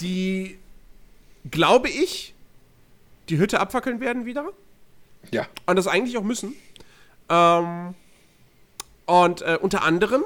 die, 0.00 0.58
glaube 1.50 1.88
ich, 1.88 2.34
die 3.28 3.38
Hütte 3.38 3.60
abfackeln 3.60 4.00
werden 4.00 4.24
wieder 4.24 4.50
Ja. 5.30 5.46
und 5.66 5.76
das 5.76 5.86
eigentlich 5.86 6.16
auch 6.16 6.22
müssen. 6.22 6.54
Ähm, 7.28 7.94
und 9.06 9.42
äh, 9.42 9.58
unter 9.60 9.82
anderem 9.82 10.22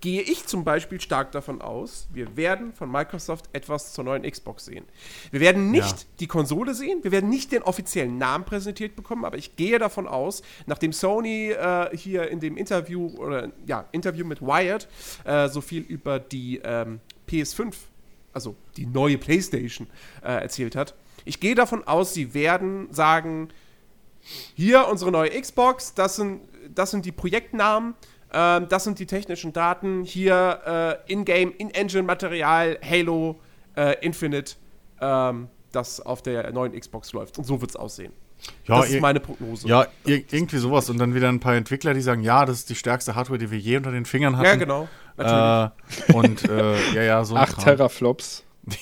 gehe 0.00 0.20
ich 0.20 0.46
zum 0.46 0.64
Beispiel 0.64 1.00
stark 1.00 1.32
davon 1.32 1.62
aus, 1.62 2.08
wir 2.12 2.36
werden 2.36 2.72
von 2.74 2.90
Microsoft 2.90 3.48
etwas 3.52 3.94
zur 3.94 4.04
neuen 4.04 4.22
Xbox 4.22 4.66
sehen. 4.66 4.84
Wir 5.30 5.40
werden 5.40 5.70
nicht 5.70 6.00
Ja. 6.00 6.06
die 6.20 6.26
Konsole 6.26 6.74
sehen, 6.74 7.02
wir 7.02 7.10
werden 7.10 7.30
nicht 7.30 7.52
den 7.52 7.62
offiziellen 7.62 8.18
Namen 8.18 8.44
präsentiert 8.44 8.96
bekommen, 8.96 9.24
aber 9.24 9.38
ich 9.38 9.56
gehe 9.56 9.78
davon 9.78 10.06
aus, 10.06 10.42
nachdem 10.66 10.92
Sony 10.92 11.52
äh, 11.52 11.96
hier 11.96 12.28
in 12.28 12.40
dem 12.40 12.56
Interview 12.56 13.06
oder 13.16 13.50
ja, 13.66 13.86
Interview 13.92 14.26
mit 14.26 14.42
Wired 14.42 14.88
äh, 15.24 15.48
so 15.48 15.60
viel 15.62 15.82
über 15.82 16.18
die 16.18 16.60
ähm, 16.62 17.00
PS5, 17.28 17.74
also 18.34 18.56
die 18.76 18.84
neue 18.86 19.16
PlayStation, 19.16 19.86
äh, 20.22 20.42
erzählt 20.42 20.76
hat. 20.76 20.94
Ich 21.24 21.40
gehe 21.40 21.54
davon 21.54 21.82
aus, 21.86 22.12
sie 22.14 22.34
werden 22.34 22.92
sagen, 22.92 23.48
hier 24.54 24.86
unsere 24.88 25.10
neue 25.10 25.30
Xbox, 25.30 25.94
das 25.94 26.16
sind, 26.16 26.42
das 26.74 26.90
sind 26.90 27.06
die 27.06 27.12
Projektnamen, 27.12 27.94
ähm, 28.32 28.66
das 28.68 28.84
sind 28.84 28.98
die 28.98 29.06
technischen 29.06 29.52
Daten, 29.52 30.04
hier 30.04 30.98
äh, 31.06 31.12
In-Game, 31.12 31.52
In-Engine-Material, 31.56 32.78
Halo, 32.88 33.40
äh, 33.76 33.96
Infinite, 34.04 34.56
ähm, 35.00 35.48
das 35.72 36.00
auf 36.00 36.22
der 36.22 36.50
neuen 36.52 36.78
Xbox 36.78 37.12
läuft. 37.12 37.38
Und 37.38 37.44
so 37.44 37.60
wird 37.60 37.70
es 37.70 37.76
aussehen. 37.76 38.12
Ja, 38.66 38.80
das 38.80 38.90
ist 38.90 39.00
meine 39.00 39.20
Prognose. 39.20 39.66
ja 39.66 39.86
ir 40.04 40.22
irgendwie 40.30 40.58
sowas. 40.58 40.88
Und 40.90 40.98
dann 40.98 41.14
wieder 41.14 41.28
ein 41.28 41.40
paar 41.40 41.56
Entwickler, 41.56 41.94
die 41.94 42.00
sagen, 42.00 42.22
ja, 42.22 42.44
das 42.44 42.58
ist 42.58 42.70
die 42.70 42.74
stärkste 42.74 43.14
Hardware, 43.14 43.38
die 43.38 43.50
wir 43.50 43.58
je 43.58 43.78
unter 43.78 43.90
den 43.90 44.04
Fingern 44.04 44.36
hatten. 44.36 44.46
Ja, 44.46 44.54
genau. 44.56 44.88
Natürlich. 45.16 46.08
Äh, 46.08 46.12
und 46.12 46.48
äh, 46.48 46.92
ja, 46.94 47.02
ja, 47.02 47.24
so 47.24 47.34
ein 47.34 47.42
8 47.42 47.54
Kram. 47.54 47.64
Teraflops. 47.64 48.44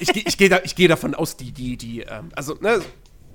ich 0.00 0.12
gehe 0.12 0.22
ich 0.26 0.36
geh 0.36 0.48
da, 0.48 0.60
ich 0.62 0.76
geh 0.76 0.86
davon 0.86 1.14
aus, 1.14 1.36
die, 1.36 1.50
die, 1.50 1.76
die, 1.76 2.00
ähm, 2.02 2.28
also, 2.36 2.54
ne, 2.60 2.80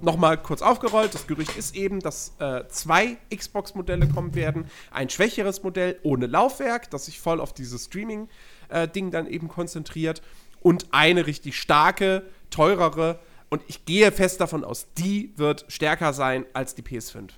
nochmal 0.02 0.38
kurz 0.42 0.62
aufgerollt, 0.62 1.14
das 1.14 1.28
Gerücht 1.28 1.56
ist 1.58 1.76
eben, 1.76 2.00
dass 2.00 2.34
äh, 2.40 2.68
zwei 2.70 3.18
Xbox-Modelle 3.36 4.08
kommen 4.08 4.36
werden. 4.36 4.66
Ein 4.92 5.10
schwächeres 5.10 5.64
Modell 5.64 6.00
ohne 6.04 6.28
Laufwerk, 6.28 6.90
das 6.90 7.06
sich 7.06 7.20
voll 7.20 7.40
auf 7.40 7.54
dieses 7.54 7.86
Streaming-Ding 7.86 9.12
dann 9.12 9.28
eben 9.28 9.48
konzentriert. 9.48 10.22
Und 10.62 10.88
eine 10.92 11.26
richtig 11.26 11.58
starke, 11.60 12.24
teurere. 12.50 13.20
Und 13.50 13.62
ich 13.68 13.86
gehe 13.86 14.12
fest 14.12 14.42
davon 14.42 14.64
aus, 14.64 14.88
die 14.98 15.34
wird 15.36 15.66
stärker 15.70 16.14
sein 16.14 16.46
als 16.54 16.76
die 16.76 16.84
PS5. 16.84 17.30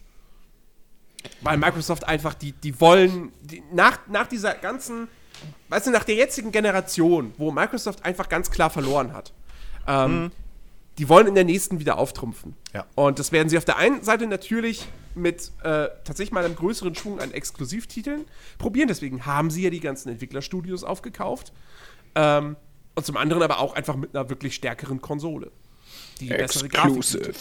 Weil 1.42 1.58
Microsoft 1.58 2.08
einfach, 2.08 2.34
die, 2.34 2.52
die 2.52 2.80
wollen, 2.82 3.32
die, 3.42 3.64
nach, 3.72 4.00
nach 4.08 4.28
dieser 4.28 4.56
ganzen, 4.56 5.08
weißt 5.70 5.88
du, 5.88 5.92
nach 5.92 6.04
der 6.04 6.16
jetzigen 6.16 6.52
Generation, 6.52 7.34
wo 7.38 7.52
Microsoft 7.52 8.04
einfach 8.04 8.28
ganz 8.28 8.50
klar 8.50 8.70
verloren 8.70 9.14
hat, 9.14 9.32
ähm, 9.88 10.32
die 11.02 11.10
wollen 11.10 11.26
in 11.26 11.34
der 11.34 11.46
nächsten 11.46 11.80
wieder 11.80 11.98
auftrumpfen. 11.98 12.56
Ja. 12.76 12.86
Und 12.94 13.18
das 13.18 13.32
werden 13.32 13.50
sie 13.50 13.58
auf 13.58 13.66
der 13.66 13.78
einen 13.78 14.04
Seite 14.04 14.28
natürlich 14.28 14.86
mit 15.16 15.52
äh, 15.64 15.90
tatsächlich 16.04 16.32
mal 16.32 16.46
einem 16.46 16.56
größeren 16.56 16.94
Schwung 16.94 17.20
an 17.20 17.32
Exklusivtiteln 17.32 18.26
probieren. 18.60 18.88
Deswegen 18.88 19.26
haben 19.26 19.50
sie 19.50 19.64
ja 19.64 19.72
die 19.72 19.80
ganzen 19.80 20.10
Entwicklerstudios 20.10 20.84
aufgekauft. 20.84 21.54
Ähm, 22.14 22.56
und 22.94 23.04
zum 23.04 23.18
anderen 23.18 23.42
aber 23.42 23.58
auch 23.60 23.74
einfach 23.74 23.96
mit 23.96 24.16
einer 24.16 24.30
wirklich 24.30 24.54
stärkeren 24.54 25.02
Konsole. 25.02 25.52
Die 26.20 26.28
bessere 26.28 26.70
Grafik 26.70 26.98
Exclusive. 26.98 27.20
bietet. 27.24 27.38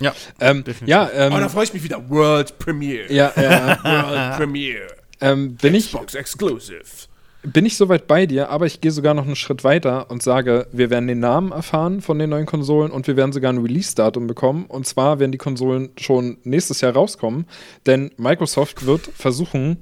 Ja, 0.00 0.14
Ähm, 0.40 0.64
definitiv. 0.64 0.88
ja, 0.88 1.10
ähm, 1.12 1.32
Oh, 1.34 1.38
da 1.38 1.48
freue 1.48 1.62
ich 1.64 1.72
mich 1.74 1.84
wieder. 1.84 2.10
World 2.10 2.58
Premiere. 2.58 3.12
ja, 3.12 3.32
ja, 3.36 3.84
World 3.84 4.36
Premiere. 4.36 4.96
ähm, 5.20 5.54
bin 5.54 5.76
ich, 5.76 5.86
Xbox 5.92 6.16
Exclusive. 6.16 6.82
Bin 7.52 7.66
ich 7.66 7.76
soweit 7.76 8.06
bei 8.06 8.26
dir, 8.26 8.50
aber 8.50 8.66
ich 8.66 8.80
gehe 8.80 8.90
sogar 8.90 9.14
noch 9.14 9.26
einen 9.26 9.36
Schritt 9.36 9.64
weiter 9.64 10.10
und 10.10 10.22
sage, 10.22 10.66
wir 10.72 10.90
werden 10.90 11.06
den 11.06 11.20
Namen 11.20 11.52
erfahren 11.52 12.00
von 12.00 12.18
den 12.18 12.30
neuen 12.30 12.46
Konsolen 12.46 12.90
und 12.90 13.06
wir 13.06 13.16
werden 13.16 13.32
sogar 13.32 13.52
ein 13.52 13.58
Release-Datum 13.58 14.26
bekommen. 14.26 14.66
Und 14.66 14.86
zwar 14.86 15.18
werden 15.18 15.32
die 15.32 15.38
Konsolen 15.38 15.90
schon 15.98 16.38
nächstes 16.44 16.80
Jahr 16.80 16.92
rauskommen, 16.92 17.46
denn 17.86 18.10
Microsoft 18.16 18.86
wird 18.86 19.02
versuchen, 19.14 19.78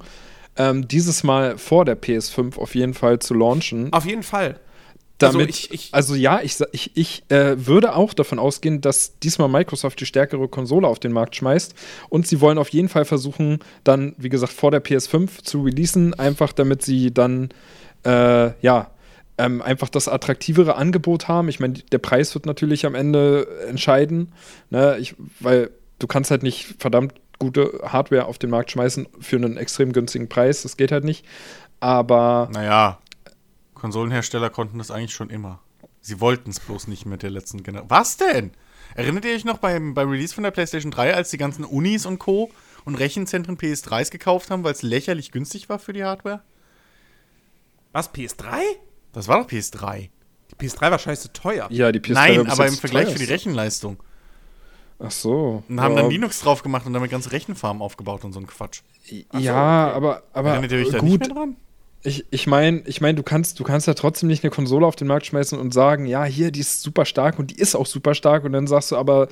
ähm, 0.57 0.89
dieses 0.89 1.25
Mal 1.25 1.59
vor 1.59 1.85
der 1.85 2.01
PS5 2.01 2.59
auf 2.59 2.75
jeden 2.75 2.95
Fall 2.95 3.19
zu 3.19 3.35
launchen. 3.35 3.93
Auf 3.93 4.07
jeden 4.07 4.23
Fall. 4.23 4.59
Damit, 5.19 5.47
also 5.49 5.49
ich- 5.49 5.71
ich- 5.73 5.89
also 5.95 6.15
ja, 6.15 6.41
ich, 6.43 6.57
ich, 6.73 6.91
ich 6.97 7.23
äh, 7.31 7.67
würde 7.67 7.95
auch 7.95 8.13
davon 8.13 8.39
ausgehen, 8.39 8.81
dass 8.83 9.19
diesmal 9.19 9.49
Microsoft 9.49 9.99
die 10.01 10.07
stärkere 10.07 10.47
Konsole 10.49 10.87
auf 10.87 10.99
den 10.99 11.13
Markt 11.13 11.37
schmeißt. 11.37 11.75
Und 12.11 12.27
sie 12.27 12.41
wollen 12.41 12.59
auf 12.59 12.69
jeden 12.69 12.89
Fall 12.89 13.05
versuchen, 13.07 13.61
dann, 13.85 14.15
wie 14.19 14.29
gesagt, 14.29 14.53
vor 14.53 14.71
der 14.71 14.85
PS5 14.85 15.43
zu 15.43 15.63
releasen, 15.63 16.13
einfach 16.15 16.53
damit 16.53 16.83
sie 16.83 17.13
dann, 17.15 17.49
äh, 18.05 18.51
ja, 18.61 18.91
ähm, 19.39 19.61
einfach 19.63 19.89
das 19.91 20.09
attraktivere 20.09 20.77
Angebot 20.77 21.29
haben. 21.29 21.49
Ich 21.49 21.61
meine, 21.61 21.75
der 21.75 21.99
Preis 21.99 22.35
wird 22.35 22.47
natürlich 22.47 22.87
am 22.87 22.95
Ende 22.95 23.47
entscheiden, 23.69 24.33
ne? 24.71 24.97
ich, 24.99 25.15
weil 25.41 25.71
du 25.99 26.07
kannst 26.07 26.31
halt 26.31 26.43
nicht 26.43 26.75
verdammt 26.79 27.15
gute 27.39 27.81
Hardware 27.85 28.25
auf 28.27 28.39
den 28.39 28.49
Markt 28.51 28.71
schmeißen 28.71 29.07
für 29.21 29.37
einen 29.37 29.57
extrem 29.59 29.93
günstigen 29.93 30.29
Preis. 30.29 30.63
Das 30.63 30.77
geht 30.79 30.91
halt 30.93 31.05
nicht. 31.05 31.25
Aber 31.81 32.49
Naja, 32.53 32.99
Konsolenhersteller 33.77 34.51
konnten 34.51 34.79
das 34.79 34.91
eigentlich 34.91 35.15
schon 35.15 35.31
immer. 35.31 35.61
Sie 36.01 36.21
wollten 36.21 36.51
es 36.51 36.61
bloß 36.61 36.89
nicht 36.89 37.07
mit 37.07 37.23
der 37.23 37.31
letzten 37.31 37.63
Generation. 37.63 37.91
Was 37.91 38.17
denn? 38.17 38.53
Erinnert 38.95 39.25
ihr 39.25 39.35
euch 39.35 39.45
noch 39.45 39.59
beim, 39.59 39.95
beim 39.95 40.09
Release 40.09 40.35
von 40.35 40.45
der 40.45 40.51
PlayStation 40.51 40.91
3, 40.91 41.15
als 41.15 41.31
die 41.31 41.37
ganzen 41.37 41.65
Unis 41.65 42.07
und 42.07 42.19
Co. 42.19 42.51
und 42.85 42.95
Rechenzentren 42.95 43.59
PS3s 43.59 44.11
gekauft 44.11 44.51
haben, 44.51 44.65
weil 44.65 44.73
es 44.73 44.83
lächerlich 44.83 45.31
günstig 45.31 45.69
war 45.69 45.79
für 45.79 45.93
die 45.93 46.05
Hardware? 46.05 46.43
Was, 47.93 48.13
PS3? 48.13 48.61
Das 49.13 49.29
war 49.29 49.43
doch 49.43 49.49
PS3. 49.49 50.09
Die 50.51 50.67
PS3 50.67 50.91
war 50.91 50.99
scheiße 50.99 51.33
teuer. 51.33 51.69
ja, 51.71 51.93
die 51.93 52.01
PS3 52.01 52.15
war 52.15 52.29
Nein, 52.29 52.45
bis 52.45 52.53
aber 52.53 52.67
im 52.67 52.75
Vergleich 52.75 53.13
für 53.13 53.19
die 53.19 53.25
Rechenleistung. 53.25 54.03
Ach 54.99 55.11
so. 55.11 55.65
Und 55.69 55.81
haben 55.81 55.97
ja, 55.97 56.03
dann 56.03 56.11
Linux 56.11 56.41
drauf 56.41 56.63
gemacht 56.63 56.87
und 56.87 56.95
damit 56.95 57.11
ganze 57.11 57.33
Rechenfarmen 57.33 57.83
aufgebaut 57.83 58.25
und 58.25 58.33
so 58.33 58.41
ein 58.41 58.47
Quatsch. 58.47 58.81
Ja, 59.33 59.93
aber, 59.93 60.23
aber 60.33 60.51
Erinnert 60.51 60.73
ihr 60.73 60.79
euch 60.79 60.91
da 60.91 60.99
gut. 60.99 61.09
nicht 61.09 61.21
mehr 61.21 61.29
dran? 61.29 61.57
Ich, 62.07 62.25
ich 62.31 62.47
meine, 62.47 62.83
ich 62.87 63.01
mein, 63.01 63.17
du, 63.17 63.23
kannst, 63.23 63.59
du 63.59 63.65
kannst 63.65 63.87
ja 63.87 63.95
trotzdem 63.95 64.29
nicht 64.29 64.45
eine 64.45 64.51
Konsole 64.51 64.87
auf 64.87 64.95
den 64.97 65.09
Markt 65.09 65.27
schmeißen 65.27 65.59
und 65.59 65.75
sagen, 65.75 66.07
ja, 66.07 66.25
hier, 66.25 66.51
die 66.53 66.61
ist 66.61 66.83
super 66.83 67.05
stark 67.05 67.39
und 67.39 67.51
die 67.51 67.57
ist 67.61 67.75
auch 67.75 67.87
super 67.87 68.15
stark 68.15 68.45
und 68.45 68.53
dann 68.53 68.67
sagst 68.67 68.93
du 68.93 68.97
aber 68.97 69.29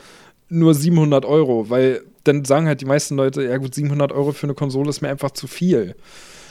nur 0.48 0.74
700 0.74 1.24
Euro, 1.24 1.70
weil 1.70 2.02
dann 2.24 2.44
sagen 2.44 2.66
halt 2.66 2.80
die 2.80 2.84
meisten 2.86 3.16
Leute, 3.16 3.42
ja 3.44 3.56
gut, 3.58 3.74
700 3.74 4.12
Euro 4.12 4.32
für 4.32 4.44
eine 4.46 4.54
Konsole 4.54 4.90
ist 4.90 5.00
mir 5.02 5.08
einfach 5.08 5.30
zu 5.30 5.46
viel. 5.46 5.94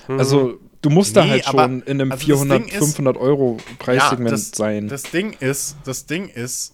Also 0.08 0.60
du 0.82 0.90
musst 0.90 1.16
da 1.16 1.24
Nee, 1.24 1.32
halt 1.32 1.48
aber- 1.48 1.64
schon 1.64 1.82
in 1.84 2.02
einem 2.02 2.12
also 2.12 2.20
das 2.22 2.26
400, 2.26 2.60
Ding 2.62 2.68
ist- 2.70 2.78
500 2.78 3.18
Euro 3.18 3.58
Preissegment 3.80 4.32
das, 4.32 4.52
sein. 4.52 4.88
Das 4.88 5.04
Ding 5.04 5.34
ist, 5.40 5.78
das 5.86 6.06
Ding 6.06 6.28
ist, 6.30 6.74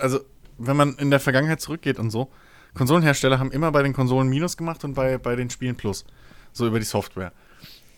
also 0.00 0.20
wenn 0.58 0.76
man 0.76 0.94
in 0.96 1.10
der 1.10 1.20
Vergangenheit 1.20 1.60
zurückgeht 1.60 1.98
und 1.98 2.10
so, 2.10 2.28
Konsolenhersteller 2.74 3.38
haben 3.38 3.50
immer 3.52 3.72
bei 3.72 3.82
den 3.82 3.92
Konsolen 3.92 4.28
Minus 4.28 4.56
gemacht 4.56 4.84
und 4.84 4.94
bei, 4.94 5.18
bei 5.18 5.34
den 5.36 5.50
Spielen 5.50 5.76
Plus. 5.76 6.04
So 6.52 6.66
über 6.66 6.78
die 6.78 6.84
Software. 6.84 7.32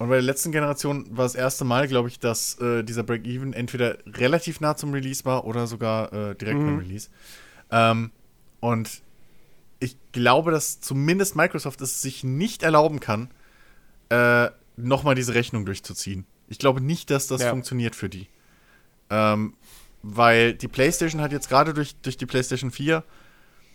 Und 0.03 0.09
bei 0.09 0.16
der 0.16 0.22
letzten 0.22 0.50
Generation 0.50 1.07
war 1.16 1.24
das 1.24 1.36
erste 1.36 1.64
Mal, 1.64 1.86
glaube 1.86 2.09
ich, 2.09 2.18
dass 2.18 2.59
äh, 2.59 2.82
dieser 2.82 3.05
Break-Even 3.05 3.53
entweder 3.53 3.98
relativ 4.05 4.61
nah 4.61 4.74
zum 4.76 4.92
Release 4.92 5.24
war 5.24 5.44
oder 5.44 5.68
sogar 5.68 6.12
äh, 6.12 6.34
direkt 6.34 6.61
Mhm. 6.61 6.66
beim 6.66 6.78
Release. 6.78 7.09
Ähm, 7.70 8.11
und 8.59 9.00
ich 9.78 9.96
glaube, 10.11 10.50
dass 10.50 10.80
zumindest 10.80 11.36
Microsoft 11.36 11.80
es 11.82 12.03
sich 12.03 12.24
nicht 12.24 12.64
erlauben 12.64 12.98
kann, 12.98 13.30
äh, 14.09 14.50
nochmal 14.76 15.14
diese 15.14 15.34
Rechnung 15.34 15.64
durchzuziehen. 15.66 16.26
Ich 16.48 16.59
glaube 16.59 16.80
nicht, 16.80 17.09
dass 17.11 17.28
das 17.28 17.42
Ja. 17.42 17.50
funktioniert 17.50 17.94
für 17.94 18.09
die. 18.09 18.26
Ähm, 19.09 19.55
weil 20.03 20.55
die 20.55 20.66
PlayStation 20.66 21.20
hat 21.20 21.30
jetzt 21.30 21.48
gerade 21.48 21.74
durch, 21.74 21.94
durch 22.03 22.16
die 22.16 22.26
PlayStation 22.26 22.72
4 22.72 23.05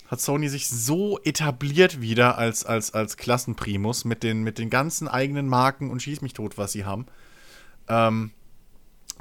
hat 0.07 0.21
Sony 0.21 0.47
sich 0.47 0.69
so 0.69 1.19
etabliert 1.23 2.01
wieder 2.01 2.37
als, 2.37 2.65
als, 2.65 2.93
als 2.93 3.17
Klassenprimus 3.17 4.05
mit 4.05 4.23
den, 4.23 4.41
mit 4.41 4.57
den 4.57 4.69
ganzen 4.69 5.07
eigenen 5.07 5.47
Marken 5.47 5.89
und 5.89 6.01
schieß 6.01 6.21
mich 6.21 6.33
tot, 6.33 6.57
was 6.57 6.71
sie 6.71 6.85
haben. 6.85 7.05
Ähm, 7.87 8.31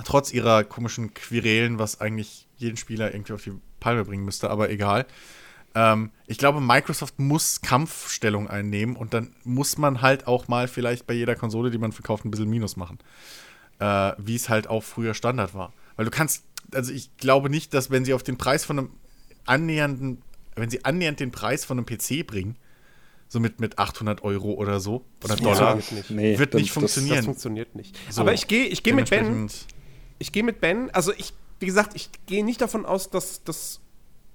trotz 0.05 0.33
ihrer 0.33 0.65
komischen 0.65 1.15
Querelen, 1.15 1.79
was 1.79 2.01
eigentlich 2.01 2.47
jeden 2.57 2.77
Spieler 2.77 3.13
irgendwie 3.13 3.33
auf 3.33 3.43
die 3.43 3.53
Palme 3.81 4.05
bringen 4.05 4.25
müsste, 4.25 4.51
aber 4.51 4.71
egal. 4.71 5.07
Ähm, 5.75 6.11
ich 6.27 6.39
glaube, 6.39 6.61
Microsoft 6.61 7.19
muss 7.19 7.61
Kampfstellung 7.61 8.49
einnehmen 8.49 8.97
und 8.97 9.13
dann 9.13 9.35
muss 9.45 9.79
man 9.79 10.03
halt 10.03 10.27
auch 10.27 10.49
mal 10.49 10.69
vielleicht 10.69 11.07
bei 11.07 11.15
jeder 11.15 11.35
Konsole, 11.35 11.71
die 11.71 11.79
man 11.79 11.93
verkauft, 11.93 12.25
ein 12.25 12.31
bisschen 12.31 12.49
Minus 12.49 12.77
machen. 12.77 12.99
Äh, 13.79 14.13
wie 14.19 14.37
es 14.37 14.49
halt 14.49 14.69
auch 14.69 14.83
früher 14.83 15.13
Standard 15.13 15.53
war. 15.53 15.73
Weil 15.97 16.07
du 16.07 16.11
kannst, 16.11 16.45
also 16.73 16.93
ich 16.93 17.15
glaube 17.19 17.51
nicht, 17.51 17.75
dass 17.75 17.91
wenn 17.91 18.07
sie 18.07 18.15
auf 18.15 18.23
den 18.23 18.39
Preis 18.39 18.65
von 18.65 18.79
einem 18.79 18.91
annähernden, 19.45 20.23
wenn 20.57 20.71
sie 20.71 20.85
annähernd 20.85 21.21
den 21.21 21.31
Preis 21.31 21.65
von 21.65 21.79
einem 21.79 21.87
PC 21.87 22.27
bringen, 22.27 22.57
so 23.29 23.41
mit, 23.41 23.61
mit 23.61 23.79
800 23.79 24.23
Euro 24.23 24.53
oder 24.53 24.81
so, 24.81 25.05
oder 25.25 25.37
Dollar, 25.37 25.73
funktioniert 25.73 26.11
nicht. 26.11 26.11
Nee, 26.11 26.39
Wird 26.39 26.55
nicht 26.55 26.69
das- 26.69 26.75
funktionieren. 26.75 27.17
Das 27.17 27.25
funktioniert 27.25 27.75
nicht. 27.75 27.97
So. 28.11 28.21
Aber 28.23 28.33
ich 28.33 28.47
gehe 28.49 28.67
ich 28.67 28.83
geh 28.83 28.93
mit 28.93 29.11
Ben. 29.11 29.49
Ich 30.19 30.33
gehe 30.33 30.43
mit 30.43 30.61
Ben. 30.61 30.91
Also 30.93 31.13
ich, 31.13 31.33
wie 31.61 31.67
gesagt, 31.67 31.93
ich 31.97 32.09
gehe 32.27 32.45
nicht 32.45 32.61
davon 32.61 32.87
aus, 32.87 33.11
dass, 33.11 33.43
dass 33.45 33.81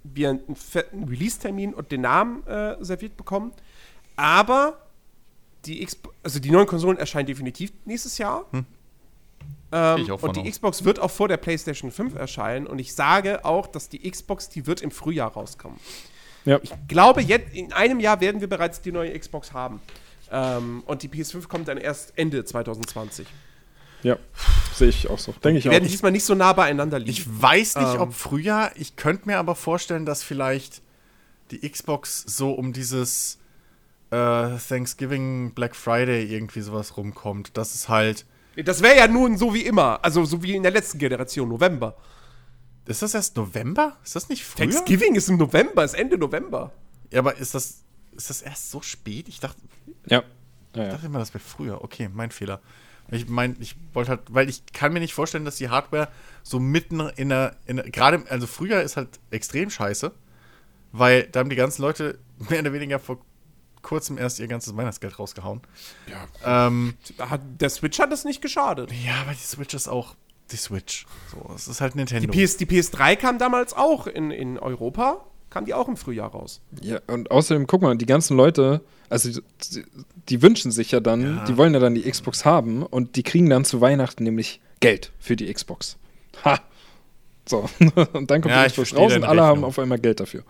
wir 0.04 0.30
einen 0.32 0.56
fetten 0.56 1.06
Release-Termin 1.06 1.74
und 1.74 1.92
den 1.92 2.02
Namen 2.02 2.46
äh, 2.48 2.76
serviert 2.84 3.16
bekommen. 3.18 3.52
Aber 4.16 4.80
die 5.66 5.84
Xbox, 5.86 6.16
also 6.24 6.40
die 6.40 6.52
neuen 6.52 6.68
Konsolen 6.68 6.98
erscheinen 6.98 7.28
definitiv 7.28 7.72
nächstes 7.86 8.18
Jahr. 8.18 8.46
Gehe 8.52 8.66
Ähm, 9.72 10.02
ich 10.02 10.12
auch 10.12 10.20
von 10.20 10.30
und 10.30 10.38
die. 10.38 10.50
Xbox 10.50 10.84
wird 10.84 11.00
auch 11.00 11.12
vor 11.12 11.28
der 11.28 11.38
PlayStation 11.38 11.92
5 11.92 12.16
erscheinen. 12.16 12.68
Und 12.68 12.80
ich 12.80 12.94
sage 12.94 13.46
auch, 13.46 13.68
dass 13.68 13.88
die 13.90 14.00
Xbox, 14.10 14.50
die 14.50 14.68
wird 14.68 14.82
im 14.82 14.92
Frühjahr 14.92 15.32
rauskommen. 15.32 15.80
Ja. 16.46 16.60
Ich 16.62 16.72
glaube, 16.88 17.22
jetzt 17.22 17.54
in 17.54 17.72
einem 17.74 18.00
Jahr 18.00 18.20
werden 18.22 18.42
wir 18.42 18.50
bereits 18.50 18.82
die 18.82 18.92
neue 18.92 19.18
Xbox 19.18 19.54
haben. 19.54 19.80
Ähm, 20.32 20.84
und 20.86 21.04
die 21.04 21.10
PS5 21.10 21.48
kommt 21.48 21.68
dann 21.68 21.78
erst 21.78 22.14
Ende 22.16 22.44
2020. 22.44 23.28
Ja, 24.04 24.18
sehe 24.74 24.90
ich 24.90 25.10
auch 25.10 25.20
so. 25.20 25.34
Denke 25.44 25.60
ich 25.60 25.68
auch. 25.68 25.72
werden 25.72 25.88
diesmal 25.88 26.12
nicht 26.12 26.24
so 26.24 26.34
nah 26.34 26.54
beieinander 26.54 26.98
liegen. 26.98 27.12
Ich 27.12 27.26
weiß 27.28 27.76
nicht, 27.76 27.94
Ähm. 27.96 28.02
ob 28.02 28.14
früher, 28.14 28.72
ich 28.76 28.96
könnte 28.96 29.28
mir 29.28 29.38
aber 29.38 29.56
vorstellen, 29.56 30.06
dass 30.06 30.24
vielleicht 30.24 30.82
die 31.52 31.70
Xbox 31.70 32.24
so 32.26 32.52
um 32.52 32.74
dieses 32.74 33.38
äh, 34.10 34.58
Thanksgiving, 34.58 35.54
Black 35.54 35.76
Friday 35.76 36.24
irgendwie 36.26 36.62
sowas 36.62 36.98
rumkommt. 36.98 37.52
Das 37.58 37.76
ist 37.76 37.90
halt. 37.90 38.26
Das 38.56 38.82
wäre 38.82 38.98
ja 38.98 39.08
nun 39.08 39.38
so 39.38 39.54
wie 39.54 39.62
immer. 39.62 40.00
Also 40.04 40.26
so 40.26 40.42
wie 40.44 40.56
in 40.56 40.64
der 40.64 40.72
letzten 40.72 40.98
Generation, 40.98 41.48
November. 41.48 41.96
Ist 42.86 43.02
das 43.02 43.14
erst 43.14 43.38
November? 43.38 43.98
Ist 44.04 44.16
das 44.16 44.30
nicht 44.30 44.44
früher? 44.44 44.70
Thanksgiving 44.70 45.16
ist 45.16 45.30
im 45.30 45.38
November, 45.38 45.84
ist 45.84 45.94
Ende 45.94 46.18
November. 46.18 46.72
Ja, 47.12 47.20
aber 47.20 47.38
ist 47.38 47.54
das, 47.54 47.84
ist 48.12 48.30
das 48.30 48.42
erst 48.42 48.72
so 48.72 48.82
spät? 48.82 49.28
Ich 49.28 49.40
dachte, 49.40 49.62
ja. 50.08 50.20
Ja, 50.20 50.24
ich 50.74 50.78
ja. 50.78 50.90
dachte 50.90 51.06
immer, 51.06 51.20
das 51.20 51.34
wäre 51.34 51.44
früher. 51.44 51.84
Okay, 51.84 52.10
mein 52.12 52.32
Fehler. 52.32 52.62
Ich 53.10 53.28
meine, 53.28 53.56
ich 53.60 53.76
wollte 53.94 54.12
halt, 54.12 54.22
weil 54.30 54.50
ich 54.50 54.66
kann 54.72 54.94
mir 54.94 55.02
nicht 55.02 55.14
vorstellen, 55.14 55.44
dass 55.44 55.58
die 55.58 55.70
Hardware 55.70 56.08
so 56.44 56.60
mitten 56.60 57.02
in 57.02 57.30
der, 57.30 57.58
in 57.66 57.76
der 57.76 57.90
gerade, 57.90 58.24
also 58.30 58.48
früher 58.48 58.82
ist 58.82 58.96
halt 58.96 59.20
extrem 59.32 59.70
scheiße, 59.70 60.14
weil 60.94 61.24
da 61.24 61.42
haben 61.42 61.50
die 61.50 61.58
ganzen 61.58 61.82
Leute 61.82 62.20
mehr 62.50 62.62
oder 62.62 62.74
weniger 62.74 63.00
vor 63.00 63.20
kurzem 63.82 64.18
erst 64.18 64.40
ihr 64.40 64.48
ganzes 64.48 64.78
Weihnachtsgeld 64.78 65.20
rausgehauen. 65.20 65.62
Ja. 66.08 66.68
Ähm, 66.70 66.96
der 67.60 67.70
Switch 67.70 68.00
hat 68.00 68.14
es 68.14 68.24
nicht 68.24 68.42
geschadet. 68.42 68.92
ja, 69.04 69.22
aber 69.22 69.32
die 69.32 69.40
Switch 69.40 69.74
ist 69.74 69.88
auch 69.88 70.16
die 70.52 70.58
Switch. 70.58 71.06
So, 71.32 71.52
es 71.56 71.68
ist 71.68 71.82
halt 71.82 71.94
Die, 71.94 71.98
Nintendo. 71.98 72.32
PS, 72.32 72.58
die 72.58 72.66
PS3 72.66 73.16
kam 73.16 73.38
damals 73.38 73.74
auch 73.74 74.08
in, 74.08 74.32
in 74.32 74.58
Europa, 74.60 75.26
kam 75.50 75.66
die 75.66 75.74
auch 75.74 75.88
im 75.88 75.98
Frühjahr 75.98 76.32
raus. 76.32 76.62
Ja, 76.82 77.00
und 77.08 77.32
außerdem, 77.32 77.68
guck 77.68 77.82
mal, 77.82 77.98
die 77.98 78.06
ganzen 78.06 78.38
Leute, 78.38 78.82
also 79.10 79.30
die, 79.74 79.84
die 80.30 80.42
wünschen 80.42 80.72
sich 80.72 80.92
ja 80.92 81.00
dann, 81.00 81.38
Ja. 81.38 81.46
die 81.46 81.58
wollen 81.58 81.74
ja 81.74 81.80
dann 81.80 81.96
die 81.96 82.10
Xbox 82.10 82.46
haben 82.46 82.84
und 82.84 83.16
die 83.16 83.24
kriegen 83.24 83.50
dann 83.50 83.66
zu 83.66 83.82
Weihnachten 83.82 84.24
nämlich 84.24 84.62
Geld 84.80 85.12
für 85.20 85.36
die 85.36 85.52
Xbox. 85.54 85.98
Ha! 86.46 86.60
So, 87.48 87.68
und 88.14 88.30
dann 88.32 88.42
kommt 88.42 88.54
Ja, 88.54 88.62
die 88.62 88.68
ich 88.68 88.74
Xbox 88.74 88.90
verstehe 88.90 89.00
raus 89.00 89.14
und 89.16 89.24
alle 89.24 89.42
haben 89.42 89.50
Rechnung. 89.56 89.66
auf 89.70 89.80
einmal 89.80 90.00
Geld 90.00 90.20
dafür. 90.20 90.44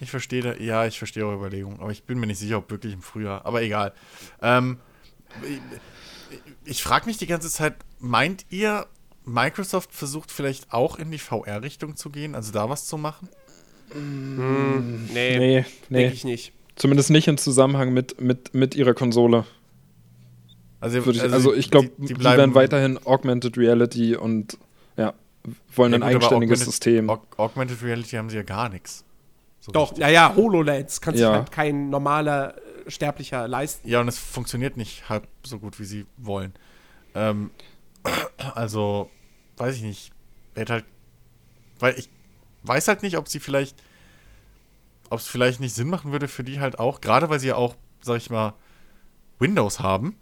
Ich 0.00 0.10
verstehe 0.10 0.42
da, 0.42 0.54
ja, 0.56 0.86
ich 0.86 0.98
verstehe 0.98 1.24
eure 1.24 1.36
Überlegung, 1.36 1.80
aber 1.80 1.90
ich 1.90 2.02
bin 2.04 2.18
mir 2.20 2.26
nicht 2.26 2.38
sicher, 2.38 2.58
ob 2.58 2.70
wirklich 2.70 2.92
im 2.92 3.00
Frühjahr. 3.02 3.46
Aber 3.46 3.62
egal. 3.62 3.94
Ähm, 4.42 4.78
ich 5.42 5.60
ich 6.66 6.82
frage 6.82 7.06
mich 7.06 7.16
die 7.18 7.26
ganze 7.26 7.50
Zeit, 7.50 7.74
meint 7.98 8.44
ihr, 8.50 8.86
Microsoft 9.24 9.92
versucht 9.94 10.30
vielleicht 10.30 10.72
auch 10.72 10.98
in 10.98 11.10
die 11.10 11.18
VR-Richtung 11.18 11.96
zu 11.96 12.10
gehen, 12.10 12.34
also 12.34 12.52
da 12.52 12.68
was 12.68 12.86
zu 12.86 12.98
machen? 12.98 13.28
Nee, 13.94 15.38
Nee, 15.38 15.54
denke 15.54 15.66
nee. 15.90 16.06
ich 16.08 16.24
nicht. 16.24 16.52
Zumindest 16.76 17.10
nicht 17.10 17.28
im 17.28 17.38
Zusammenhang 17.38 17.92
mit, 17.92 18.20
mit, 18.20 18.54
mit 18.54 18.74
ihrer 18.74 18.94
Konsole. 18.94 19.44
Also, 20.80 21.06
Würde 21.06 21.18
ich, 21.18 21.32
also, 21.32 21.54
ich 21.54 21.70
glaube, 21.70 21.88
die, 21.96 22.02
die, 22.02 22.06
die 22.08 22.14
bleiben 22.14 22.38
werden 22.38 22.54
weiterhin 22.54 22.98
Augmented 23.06 23.56
Reality 23.56 24.16
und 24.16 24.58
ja, 24.96 25.14
wollen 25.74 25.92
Ja, 25.92 25.96
ein 25.98 26.00
gut, 26.02 26.10
eigenständiges 26.10 26.60
Augmented- 26.60 26.64
System. 26.72 27.10
Aug 27.10 27.20
Augmented 27.38 27.82
Reality 27.82 28.16
haben 28.16 28.28
sie 28.28 28.36
ja 28.36 28.42
gar 28.42 28.68
nichts. 28.68 29.04
So 29.60 29.72
Doch, 29.72 29.90
richtig. 29.92 30.00
naja, 30.04 30.34
HoloLens 30.36 31.00
kann 31.00 31.14
sich 31.14 31.22
Ja. 31.22 31.32
halt 31.32 31.52
kein 31.52 31.88
normaler 31.88 32.54
äh, 32.86 32.90
Sterblicher 32.90 33.48
leisten. 33.48 33.88
Ja, 33.88 34.00
und 34.00 34.08
es 34.08 34.18
funktioniert 34.18 34.76
nicht 34.76 35.08
halb 35.08 35.26
so 35.42 35.58
gut, 35.58 35.78
wie 35.80 35.84
sie 35.84 36.04
wollen. 36.18 36.52
Ähm, 37.14 37.50
also, 38.54 39.08
weiß 39.56 39.76
ich 39.76 39.82
nicht. 39.82 40.12
Hätte 40.54 40.74
halt. 40.74 40.84
Weil 41.78 41.98
ich 41.98 42.08
weiß 42.62 42.88
halt 42.88 43.02
nicht, 43.02 43.16
ob 43.16 43.28
sie 43.28 43.40
vielleicht. 43.40 43.76
Ob 45.10 45.20
es 45.20 45.28
vielleicht 45.28 45.60
nicht 45.60 45.74
Sinn 45.74 45.88
machen 45.88 46.12
würde 46.12 46.28
für 46.28 46.44
die 46.44 46.60
halt 46.60 46.78
auch, 46.78 47.00
gerade 47.00 47.28
weil 47.28 47.38
sie 47.38 47.48
ja 47.48 47.56
auch, 47.56 47.76
sag 48.00 48.16
ich 48.16 48.30
mal, 48.30 48.54
Windows 49.38 49.80
haben. 49.80 50.16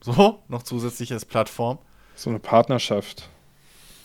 So, 0.00 0.42
noch 0.48 0.62
zusätzlich 0.62 1.12
als 1.12 1.24
Plattform. 1.24 1.78
So 2.14 2.30
eine 2.30 2.38
Partnerschaft. 2.38 3.28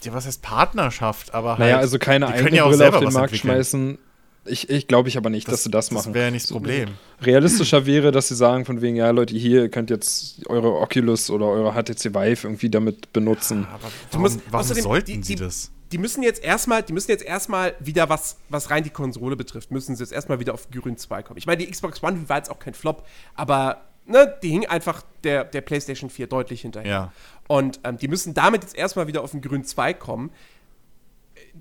Ja, 0.04 0.14
was 0.14 0.26
heißt 0.26 0.42
Partnerschaft? 0.42 1.34
Aber 1.34 1.52
halt. 1.52 1.60
Naja, 1.60 1.78
also 1.78 2.00
keine 2.00 2.26
die 2.26 2.34
eigene 2.34 2.44
können 2.44 2.56
ja 2.56 2.64
auch 2.64 2.68
Brille 2.68 2.78
selber 2.78 2.98
auf 2.98 3.04
den 3.04 3.14
Markt 3.14 3.34
entwickeln. 3.34 3.56
schmeißen. 3.56 3.98
Ich, 4.46 4.70
ich 4.70 4.88
glaube 4.88 5.10
ich 5.10 5.18
aber 5.18 5.30
nicht, 5.30 5.48
dass 5.48 5.64
sie 5.64 5.72
das 5.72 5.91
machen. 5.91 6.08
Das 6.10 6.14
wäre 6.14 6.26
ja 6.26 6.32
nicht 6.32 6.46
das 6.46 6.52
Problem. 6.52 6.89
Realistischer 7.22 7.86
wäre, 7.86 8.12
dass 8.12 8.28
sie 8.28 8.36
sagen 8.36 8.66
von 8.66 8.82
wegen, 8.82 8.96
ja 8.96 9.10
Leute, 9.10 9.36
hier, 9.36 9.64
ihr 9.64 9.70
könnt 9.70 9.89
jetzt 9.89 10.48
eure 10.48 10.74
Oculus 10.80 11.30
oder 11.30 11.46
eure 11.48 11.72
HTC 11.74 12.14
Vive 12.14 12.48
irgendwie 12.48 12.70
damit 12.70 13.12
benutzen. 13.14 13.66
Aber 13.74 13.80
Du 13.88 13.89
warum, 14.12 14.22
musst- 14.22 14.39
warum 14.50 14.60
außerdem, 14.66 14.84
sollten 14.84 15.06
die- 15.08 15.24
sie 15.24 15.36
die- 15.36 15.43
das? 15.43 15.72
Die 15.91 15.98
müssen 16.00 16.24
jetzt 16.24 16.43
erstmal, 16.43 16.82
die 16.84 16.93
müssen 16.93 17.12
jetzt 17.12 17.24
erstmal 17.24 17.74
wieder 17.80 18.10
was, 18.10 18.38
was 18.50 18.70
rein 18.72 18.84
die 18.84 18.89
Konsole 18.89 19.36
betrifft, 19.36 19.72
müssen 19.72 19.96
sie 19.96 20.04
jetzt 20.04 20.12
erstmal 20.12 20.39
wieder 20.39 20.54
auf 20.54 20.70
Grün 20.72 20.98
2 20.98 21.22
kommen. 21.24 21.38
Ich 21.38 21.46
meine, 21.46 21.64
die 21.64 21.70
Xbox 21.72 22.02
One 22.04 22.28
war 22.28 22.38
jetzt 22.38 22.50
auch 22.50 22.60
kein 22.60 22.74
Flop, 22.74 23.06
aber 23.36 23.82
ne, 24.06 24.34
die 24.43 24.50
hing 24.50 24.66
einfach 24.66 25.04
der, 25.24 25.43
der 25.46 25.62
PlayStation 25.62 26.10
4 26.10 26.28
deutlich 26.28 26.62
hinterher. 26.62 26.91
Ja. 26.91 27.14
Und 27.48 27.80
ähm, 27.84 27.98
die 27.98 28.08
müssen 28.08 28.34
damit 28.34 28.64
jetzt 28.64 28.76
erstmal 28.76 29.08
wieder 29.08 29.22
auf 29.24 29.32
den 29.32 29.41
Grün 29.41 29.64
2 29.64 29.93
kommen. 29.93 30.32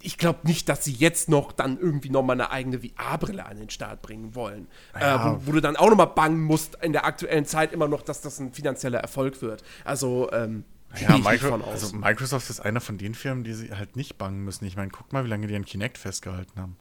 Ich 0.01 0.19
glaube 0.19 0.41
nicht, 0.45 0.69
dass 0.69 0.85
sie 0.85 0.93
jetzt 0.93 1.29
noch 1.29 1.53
dann 1.53 1.79
irgendwie 1.79 2.11
nochmal 2.11 2.35
eine 2.35 2.51
eigene 2.51 2.81
VR-Brille 2.81 3.45
an 3.47 3.57
den 3.57 3.71
Start 3.71 4.03
bringen 4.03 4.35
wollen. 4.35 4.67
Ja. 4.99 5.33
Äh, 5.33 5.37
wo, 5.41 5.47
wo 5.47 5.53
du 5.53 5.61
dann 5.61 5.77
auch 5.77 5.89
nochmal 5.89 6.09
bangen 6.09 6.41
musst 6.43 6.77
in 6.83 6.93
der 6.93 7.05
aktuellen 7.05 7.47
Zeit 7.47 7.73
immer 7.73 7.89
noch, 7.89 8.03
dass 8.03 8.21
das 8.21 8.39
ein 8.39 8.53
finanzieller 8.53 8.99
Erfolg 9.01 9.41
wird. 9.43 9.63
Also, 9.85 10.31
ähm, 10.33 10.65
Ja, 11.01 11.17
Micro 11.19 11.55
also 11.57 11.97
Microsoft 11.97 12.51
ist 12.51 12.61
einer 12.61 12.81
von 12.81 12.99
den 12.99 13.15
Firmen, 13.15 13.45
die 13.45 13.53
sie 13.55 13.73
halt 13.75 13.97
nicht 13.97 14.19
bangen 14.19 14.45
müssen. 14.45 14.65
Ich 14.65 14.77
meine, 14.77 14.91
guck 14.91 15.13
mal, 15.13 15.25
wie 15.25 15.29
lange 15.29 15.47
die 15.47 15.57
an 15.57 15.65
Kinect 15.65 15.99
festgehalten 15.99 16.61
haben. 16.61 16.77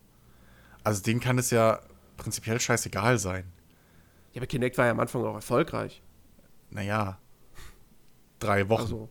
Also 0.83 1.01
denen 1.01 1.19
kann 1.19 1.37
es 1.37 1.49
ja 1.49 1.79
prinzipiell 2.17 2.59
scheißegal 2.59 3.17
sein. 3.17 3.45
ja, 4.33 4.39
aber 4.41 4.47
Kinect 4.47 4.77
war 4.77 4.85
ja 4.85 4.91
am 4.91 4.99
Anfang 4.99 5.23
auch 5.25 5.35
erfolgreich. 5.35 6.01
Naja, 6.69 7.17
drei 8.39 8.67
Wochen. 8.69 8.81
Also, 8.83 9.09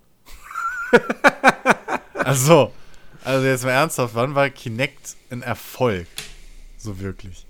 Also, 2.15 2.73
also 3.25 3.47
jetzt 3.47 3.65
mal 3.65 3.71
ernsthaft, 3.71 4.15
wann 4.15 4.35
war 4.35 4.51
Kinect 4.51 5.17
ein 5.31 5.43
Erfolg? 5.43 6.07
So 6.79 6.99
wirklich. 7.01 7.47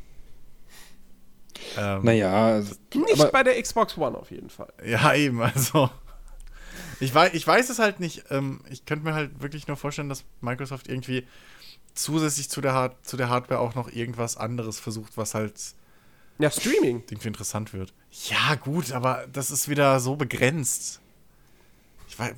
Ähm, 1.77 2.03
Naja, 2.05 2.61
nicht 2.95 3.21
aber 3.21 3.31
bei 3.31 3.43
der 3.43 3.61
Xbox 3.63 3.97
One 3.97 4.17
auf 4.19 4.31
jeden 4.31 4.51
Fall. 4.51 4.73
Ja, 4.85 5.15
eben, 5.15 5.41
also. 5.41 5.91
Ich 7.01 7.15
weiß, 7.15 7.35
ich 7.35 7.47
weiß 7.47 7.69
es 7.71 7.79
halt 7.79 8.01
nicht. 8.01 8.25
Ähm, 8.31 8.61
ich 8.71 8.85
könnte 8.85 9.05
mir 9.05 9.15
halt 9.15 9.41
wirklich 9.43 9.67
nur 9.69 9.77
vorstellen, 9.77 10.09
dass 10.09 10.25
Microsoft 10.41 10.89
irgendwie 10.89 11.27
zusätzlich 11.95 12.49
zu 12.49 12.61
der, 12.61 12.73
Hard 12.75 13.05
zu 13.07 13.17
der 13.17 13.29
Hardware 13.29 13.61
auch 13.61 13.75
noch 13.75 13.91
irgendwas 13.91 14.37
anderes 14.37 14.79
versucht, 14.81 15.17
was 15.17 15.35
halt 15.35 15.55
Ja, 16.39 16.51
Streaming. 16.51 17.03
irgendwie 17.11 17.29
interessant 17.29 17.73
wird. 17.73 17.93
Ja, 18.29 18.55
gut, 18.55 18.93
aber 18.93 19.27
das 19.33 19.51
ist 19.51 19.69
wieder 19.69 19.99
so 20.01 20.17
begrenzt. 20.17 21.01
Ich, 22.09 22.19
weiß, 22.19 22.35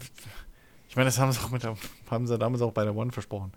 ich 0.95 0.97
meine, 0.97 1.09
das 1.09 1.19
haben 1.19 1.33
sie, 1.33 1.41
auch 1.41 1.51
mit 1.51 1.65
der, 1.65 1.75
haben 2.09 2.29
sie 2.29 2.39
damals 2.39 2.63
auch 2.63 2.71
bei 2.71 2.85
der 2.85 2.95
One 2.95 3.11
versprochen. 3.11 3.51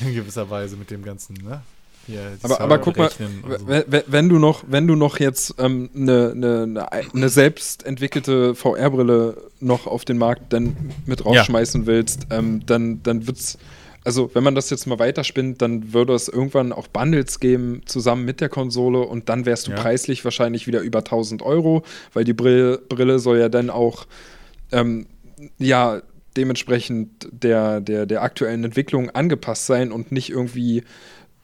In 0.00 0.14
gewisser 0.14 0.48
Weise 0.48 0.78
mit 0.78 0.90
dem 0.90 1.04
ganzen, 1.04 1.34
ne? 1.34 1.60
Hier, 2.06 2.38
aber, 2.42 2.62
aber 2.62 2.78
guck 2.78 2.96
mal, 2.96 3.10
so. 3.10 3.66
wenn 4.06 4.30
du 4.30 4.38
noch, 4.38 4.64
wenn 4.66 4.86
du 4.86 4.96
noch 4.96 5.20
jetzt 5.20 5.60
eine 5.60 5.66
ähm, 5.66 5.90
ne, 5.92 6.32
ne, 6.34 6.88
ne 7.12 7.28
selbst 7.28 7.84
entwickelte 7.84 8.54
VR-Brille 8.54 9.36
noch 9.60 9.86
auf 9.86 10.06
den 10.06 10.16
Markt 10.16 10.50
dann 10.54 10.94
mit 11.04 11.26
rausschmeißen 11.26 11.82
ja. 11.82 11.86
willst, 11.86 12.28
ähm, 12.30 12.64
dann, 12.64 13.02
dann 13.02 13.26
wird's, 13.26 13.58
also 14.02 14.30
wenn 14.32 14.42
man 14.42 14.54
das 14.54 14.70
jetzt 14.70 14.86
mal 14.86 14.98
weiterspinnt, 14.98 15.60
dann 15.60 15.92
würde 15.92 16.14
es 16.14 16.26
irgendwann 16.28 16.72
auch 16.72 16.86
Bundles 16.86 17.38
geben 17.38 17.82
zusammen 17.84 18.24
mit 18.24 18.40
der 18.40 18.48
Konsole 18.48 19.00
und 19.00 19.28
dann 19.28 19.44
wärst 19.44 19.66
du 19.66 19.72
ja. 19.72 19.76
preislich 19.76 20.24
wahrscheinlich 20.24 20.66
wieder 20.66 20.80
über 20.80 21.00
1000 21.00 21.42
Euro, 21.42 21.82
weil 22.14 22.24
die 22.24 22.32
Brille, 22.32 22.78
Brille 22.78 23.18
soll 23.18 23.40
ja 23.40 23.50
dann 23.50 23.68
auch, 23.68 24.06
ähm, 24.72 25.06
ja, 25.58 26.00
dementsprechend 26.36 27.28
der, 27.32 27.80
der, 27.80 28.06
der 28.06 28.22
aktuellen 28.22 28.64
Entwicklung 28.64 29.10
angepasst 29.10 29.66
sein 29.66 29.92
und 29.92 30.12
nicht 30.12 30.30
irgendwie 30.30 30.84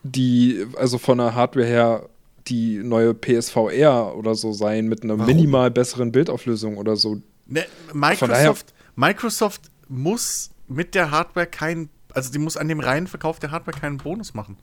die, 0.03 0.67
also 0.77 0.99
von 0.99 1.19
der 1.19 1.35
Hardware 1.35 1.67
her, 1.67 2.09
die 2.49 2.79
neue 2.79 3.15
PSVR 3.15 4.17
oder 4.17 4.35
so 4.35 4.53
sein 4.53 4.89
mit 4.89 5.05
einer 5.05 5.19
Warum? 5.19 5.27
minimal 5.35 5.71
besseren 5.71 6.13
Bildauflösung 6.13 6.77
oder 6.77 6.97
so. 6.97 7.21
Ne, 7.47 7.65
Microsoft, 7.93 8.75
Microsoft 8.97 9.63
muss 9.89 10.51
mit 10.69 10.95
der 10.95 11.11
Hardware 11.11 11.47
keinen, 11.47 11.89
also 12.13 12.33
die 12.33 12.39
muss 12.39 12.57
an 12.57 12.69
dem 12.69 12.81
reinen 12.81 13.07
Verkauf 13.07 13.39
der 13.39 13.51
Hardware 13.51 13.79
keinen 13.79 13.99
Bonus 13.99 14.35
machen. 14.35 14.57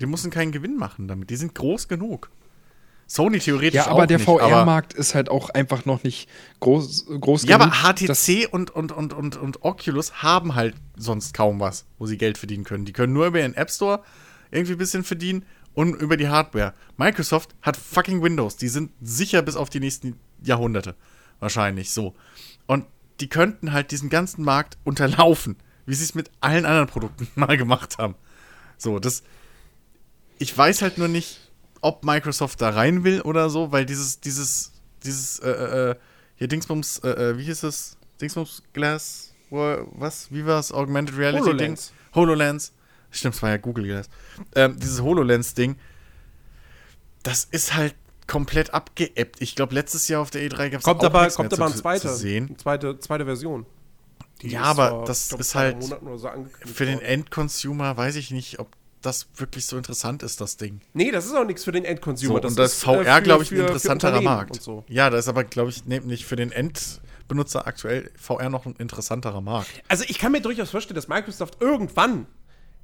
Die 0.00 0.06
müssen 0.06 0.30
keinen 0.30 0.52
Gewinn 0.52 0.76
machen 0.76 1.08
damit. 1.08 1.30
Die 1.30 1.36
sind 1.36 1.54
groß 1.54 1.88
genug. 1.88 2.30
Sony 3.10 3.38
theoretisch 3.38 3.74
ja, 3.74 3.86
aber 3.86 4.06
der 4.06 4.18
VR-Markt 4.18 4.92
ist 4.92 5.14
halt 5.14 5.30
auch 5.30 5.48
einfach 5.48 5.86
noch 5.86 6.02
nicht 6.04 6.28
groß, 6.60 7.06
groß 7.18 7.44
ja, 7.44 7.56
genug. 7.56 7.72
Ja, 7.72 7.80
aber 7.80 7.94
HTC 7.94 8.52
und, 8.52 8.70
und, 8.70 8.92
und, 8.92 9.14
und, 9.14 9.36
und 9.36 9.64
Oculus 9.64 10.22
haben 10.22 10.54
halt 10.54 10.74
sonst 10.94 11.32
kaum 11.32 11.58
was, 11.58 11.86
wo 11.98 12.06
sie 12.06 12.18
Geld 12.18 12.36
verdienen 12.36 12.64
können. 12.64 12.84
Die 12.84 12.92
können 12.92 13.14
nur 13.14 13.26
über 13.26 13.40
ihren 13.40 13.54
App 13.54 13.70
Store 13.70 14.02
irgendwie 14.50 14.72
ein 14.72 14.78
bisschen 14.78 15.04
verdienen 15.04 15.46
und 15.72 15.94
über 15.94 16.18
die 16.18 16.28
Hardware. 16.28 16.74
Microsoft 16.98 17.54
hat 17.62 17.78
fucking 17.78 18.22
Windows. 18.22 18.56
Die 18.56 18.68
sind 18.68 18.92
sicher 19.00 19.40
bis 19.40 19.56
auf 19.56 19.70
die 19.70 19.80
nächsten 19.80 20.20
Jahrhunderte. 20.42 20.94
Wahrscheinlich 21.40 21.92
so. 21.92 22.14
Und 22.66 22.84
die 23.20 23.30
könnten 23.30 23.72
halt 23.72 23.90
diesen 23.90 24.10
ganzen 24.10 24.44
Markt 24.44 24.76
unterlaufen, 24.84 25.56
wie 25.86 25.94
sie 25.94 26.04
es 26.04 26.14
mit 26.14 26.30
allen 26.40 26.66
anderen 26.66 26.88
Produkten 26.88 27.26
mal 27.40 27.56
gemacht 27.56 27.96
haben. 27.96 28.16
So, 28.76 28.98
das. 28.98 29.22
Ich 30.40 30.56
weiß 30.56 30.82
halt 30.82 30.98
nur 30.98 31.08
nicht, 31.08 31.47
ob 31.80 32.04
Microsoft 32.04 32.60
da 32.60 32.70
rein 32.70 33.04
will 33.04 33.20
oder 33.22 33.50
so, 33.50 33.72
weil 33.72 33.86
dieses, 33.86 34.20
dieses, 34.20 34.72
dieses, 35.04 35.38
äh, 35.40 35.50
äh, 35.50 35.90
äh 35.90 35.94
hier 36.36 36.46
Dingsbums, 36.46 36.98
äh, 37.00 37.08
äh, 37.08 37.38
wie 37.38 37.44
hieß 37.44 37.64
es? 37.64 37.96
Dingsbums 38.20 38.62
Glass, 38.72 39.34
was, 39.50 40.30
wie 40.30 40.46
war 40.46 40.60
es? 40.60 40.72
Augmented 40.72 41.16
Reality 41.16 41.44
HoloLens. 41.44 41.88
Ding? 41.88 42.14
HoloLens. 42.14 42.72
Stimmt, 43.10 43.34
es 43.34 43.42
war 43.42 43.50
ja 43.50 43.56
Google 43.56 43.84
Glass. 43.84 44.08
Ähm, 44.54 44.78
dieses 44.78 45.02
HoloLens-Ding, 45.02 45.76
das 47.22 47.44
ist 47.50 47.74
halt 47.74 47.94
komplett 48.26 48.74
abgeebbt. 48.74 49.40
Ich 49.40 49.56
glaube, 49.56 49.74
letztes 49.74 50.06
Jahr 50.08 50.20
auf 50.20 50.30
der 50.30 50.42
E3 50.42 50.70
gab 50.70 50.80
es 50.80 50.84
kommt 50.84 51.02
aber 51.02 51.28
Kommt 51.30 51.52
aber 51.52 51.66
ein 51.66 51.74
zweiter, 51.74 52.14
zweite, 52.14 53.00
zweite 53.00 53.24
Version. 53.24 53.66
Die 54.42 54.50
ja, 54.50 54.62
aber 54.62 54.90
vor, 54.90 55.04
das 55.06 55.30
glaub, 55.30 55.40
ist 55.40 55.54
halt 55.56 55.82
so 55.82 55.96
für 56.64 56.86
den 56.86 57.00
Endconsumer, 57.00 57.96
weiß 57.96 58.14
ich 58.16 58.30
nicht, 58.30 58.60
ob 58.60 58.68
das 59.02 59.28
wirklich 59.36 59.66
so 59.66 59.76
interessant 59.76 60.22
ist, 60.22 60.40
das 60.40 60.56
Ding. 60.56 60.80
Nee, 60.92 61.10
das 61.10 61.26
ist 61.26 61.34
auch 61.34 61.44
nichts 61.44 61.64
für 61.64 61.72
den 61.72 61.84
Endconsumer. 61.84 62.34
So, 62.34 62.40
das 62.40 62.52
und 62.52 62.58
das 62.58 62.72
ist 62.74 62.84
VR, 62.84 63.18
äh, 63.18 63.22
glaube 63.22 63.44
ich, 63.44 63.52
ein 63.52 63.58
interessanterer 63.58 64.20
Markt. 64.20 64.60
So. 64.60 64.84
Ja, 64.88 65.10
das 65.10 65.20
ist 65.24 65.28
aber, 65.28 65.44
glaube 65.44 65.70
ich, 65.70 65.84
nicht 65.86 66.26
für 66.26 66.36
den 66.36 66.52
Endbenutzer 66.52 67.66
aktuell 67.66 68.10
VR 68.16 68.50
noch 68.50 68.66
ein 68.66 68.74
interessanterer 68.78 69.40
Markt. 69.40 69.70
Also 69.88 70.04
ich 70.08 70.18
kann 70.18 70.32
mir 70.32 70.40
durchaus 70.40 70.70
vorstellen, 70.70 70.96
dass 70.96 71.08
Microsoft 71.08 71.60
irgendwann 71.60 72.26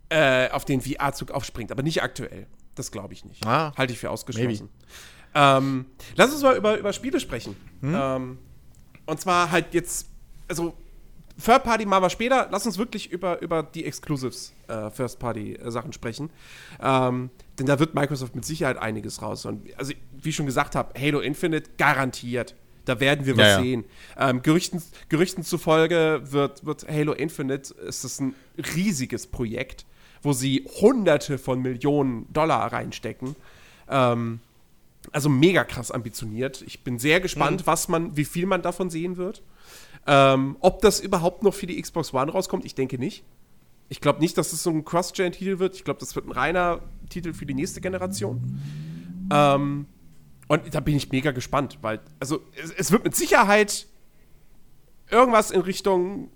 äh, 0.09 0.51
auf 0.51 0.65
den 0.65 0.81
VR-Zug 0.81 1.31
aufspringt, 1.31 1.73
aber 1.73 1.83
nicht 1.83 2.03
aktuell. 2.03 2.47
Das 2.75 2.91
glaube 2.91 3.15
ich 3.15 3.25
nicht. 3.25 3.45
Ah, 3.47 3.73
Halte 3.77 3.93
ich 3.93 3.99
für 3.99 4.11
ausgeschlossen. 4.11 4.69
Ähm, 5.35 5.87
lass 6.15 6.33
uns 6.33 6.43
mal 6.43 6.57
über, 6.57 6.79
über 6.79 6.93
Spiele 6.93 7.19
sprechen. 7.19 7.57
Hm? 7.81 7.95
Ähm, 7.95 8.39
und 9.07 9.21
zwar 9.21 9.51
halt 9.51 9.75
jetzt, 9.75 10.09
also 10.49 10.75
Third 11.43 11.65
Party 11.65 11.85
mal 11.87 12.01
was 12.03 12.13
später. 12.13 12.49
Lass 12.51 12.67
uns 12.67 12.79
wirklich 12.79 13.11
über, 13.11 13.41
über 13.43 13.63
die 13.63 13.85
Exclusives 13.85 14.53
äh, 14.69 14.91
First 14.91 15.19
Party 15.19 15.55
äh, 15.55 15.71
Sachen 15.71 15.93
sprechen. 15.93 16.31
Ähm, 16.81 17.31
denn 17.59 17.67
da 17.67 17.79
wird 17.79 17.95
Microsoft 17.95 18.35
mit 18.35 18.45
Sicherheit 18.45 18.77
einiges 18.77 19.23
raus. 19.23 19.45
Und 19.45 19.67
also, 19.77 19.93
wie 20.13 20.29
ich 20.29 20.37
schon 20.37 20.47
gesagt 20.47 20.77
habe, 20.77 20.99
Halo 21.01 21.21
Infinite 21.21 21.71
garantiert. 21.77 22.55
Da 22.85 23.01
werden 23.01 23.25
wir 23.25 23.37
was 23.37 23.45
ja, 23.45 23.57
ja. 23.57 23.63
sehen. 23.63 23.85
Ähm, 24.19 24.43
Gerüchten, 24.43 24.83
Gerüchten 25.09 25.43
zufolge 25.43 26.21
wird, 26.25 26.67
wird 26.67 26.87
Halo 26.89 27.13
Infinite, 27.15 27.73
ist 27.75 28.05
das 28.05 28.21
ein 28.21 28.35
riesiges 28.75 29.27
Projekt 29.27 29.87
wo 30.25 30.33
sie 30.33 30.67
Hunderte 30.81 31.39
von 31.39 31.61
Millionen 31.61 32.33
Dollar 32.33 32.73
reinstecken. 32.73 33.37
Ähm, 33.89 34.41
also 35.13 35.29
mega 35.29 35.65
krass 35.65 35.91
ambitioniert. 35.91 36.63
Ich 36.67 36.83
bin 36.83 36.99
sehr 36.99 37.21
gespannt, 37.21 37.61
mhm. 37.61 37.67
was 37.67 37.89
man, 37.89 38.17
wie 38.17 38.25
viel 38.25 38.47
man 38.47 38.63
davon 38.63 38.89
sehen 38.91 39.17
wird. 39.19 39.43
Ähm, 40.07 40.57
ob 40.61 40.83
das 40.83 41.01
überhaupt 41.01 41.43
noch 41.43 41.55
für 41.55 41.67
die 41.67 41.81
Xbox 41.81 42.13
One 42.13 42.31
rauskommt, 42.31 42.65
ich 42.65 42.75
denke 42.75 42.99
nicht. 42.99 43.25
Ich 43.89 44.01
glaube 44.01 44.21
nicht, 44.21 44.37
dass 44.39 44.53
es 44.53 44.63
so 44.63 44.71
ein 44.71 44.85
Cross-Gen-Titel 44.85 45.59
wird. 45.59 45.77
Ich 45.77 45.85
glaube, 45.85 46.01
das 46.01 46.15
wird 46.15 46.27
ein 46.27 46.33
reiner 46.33 46.81
Titel 47.09 47.33
für 47.33 47.47
die 47.47 47.55
nächste 47.55 47.81
Generation. 47.81 48.61
Ähm, 49.33 49.87
und 50.49 50.75
da 50.75 50.81
bin 50.81 50.97
ich 50.97 51.11
mega 51.11 51.31
gespannt, 51.31 51.79
weil, 51.81 52.01
also, 52.21 52.41
es, 52.63 52.71
es, 52.71 52.93
wird 52.93 53.05
mit 53.05 53.15
Sicherheit 53.15 53.87
irgendwas 55.11 55.51
in 55.51 55.61
Richtung 55.61 56.31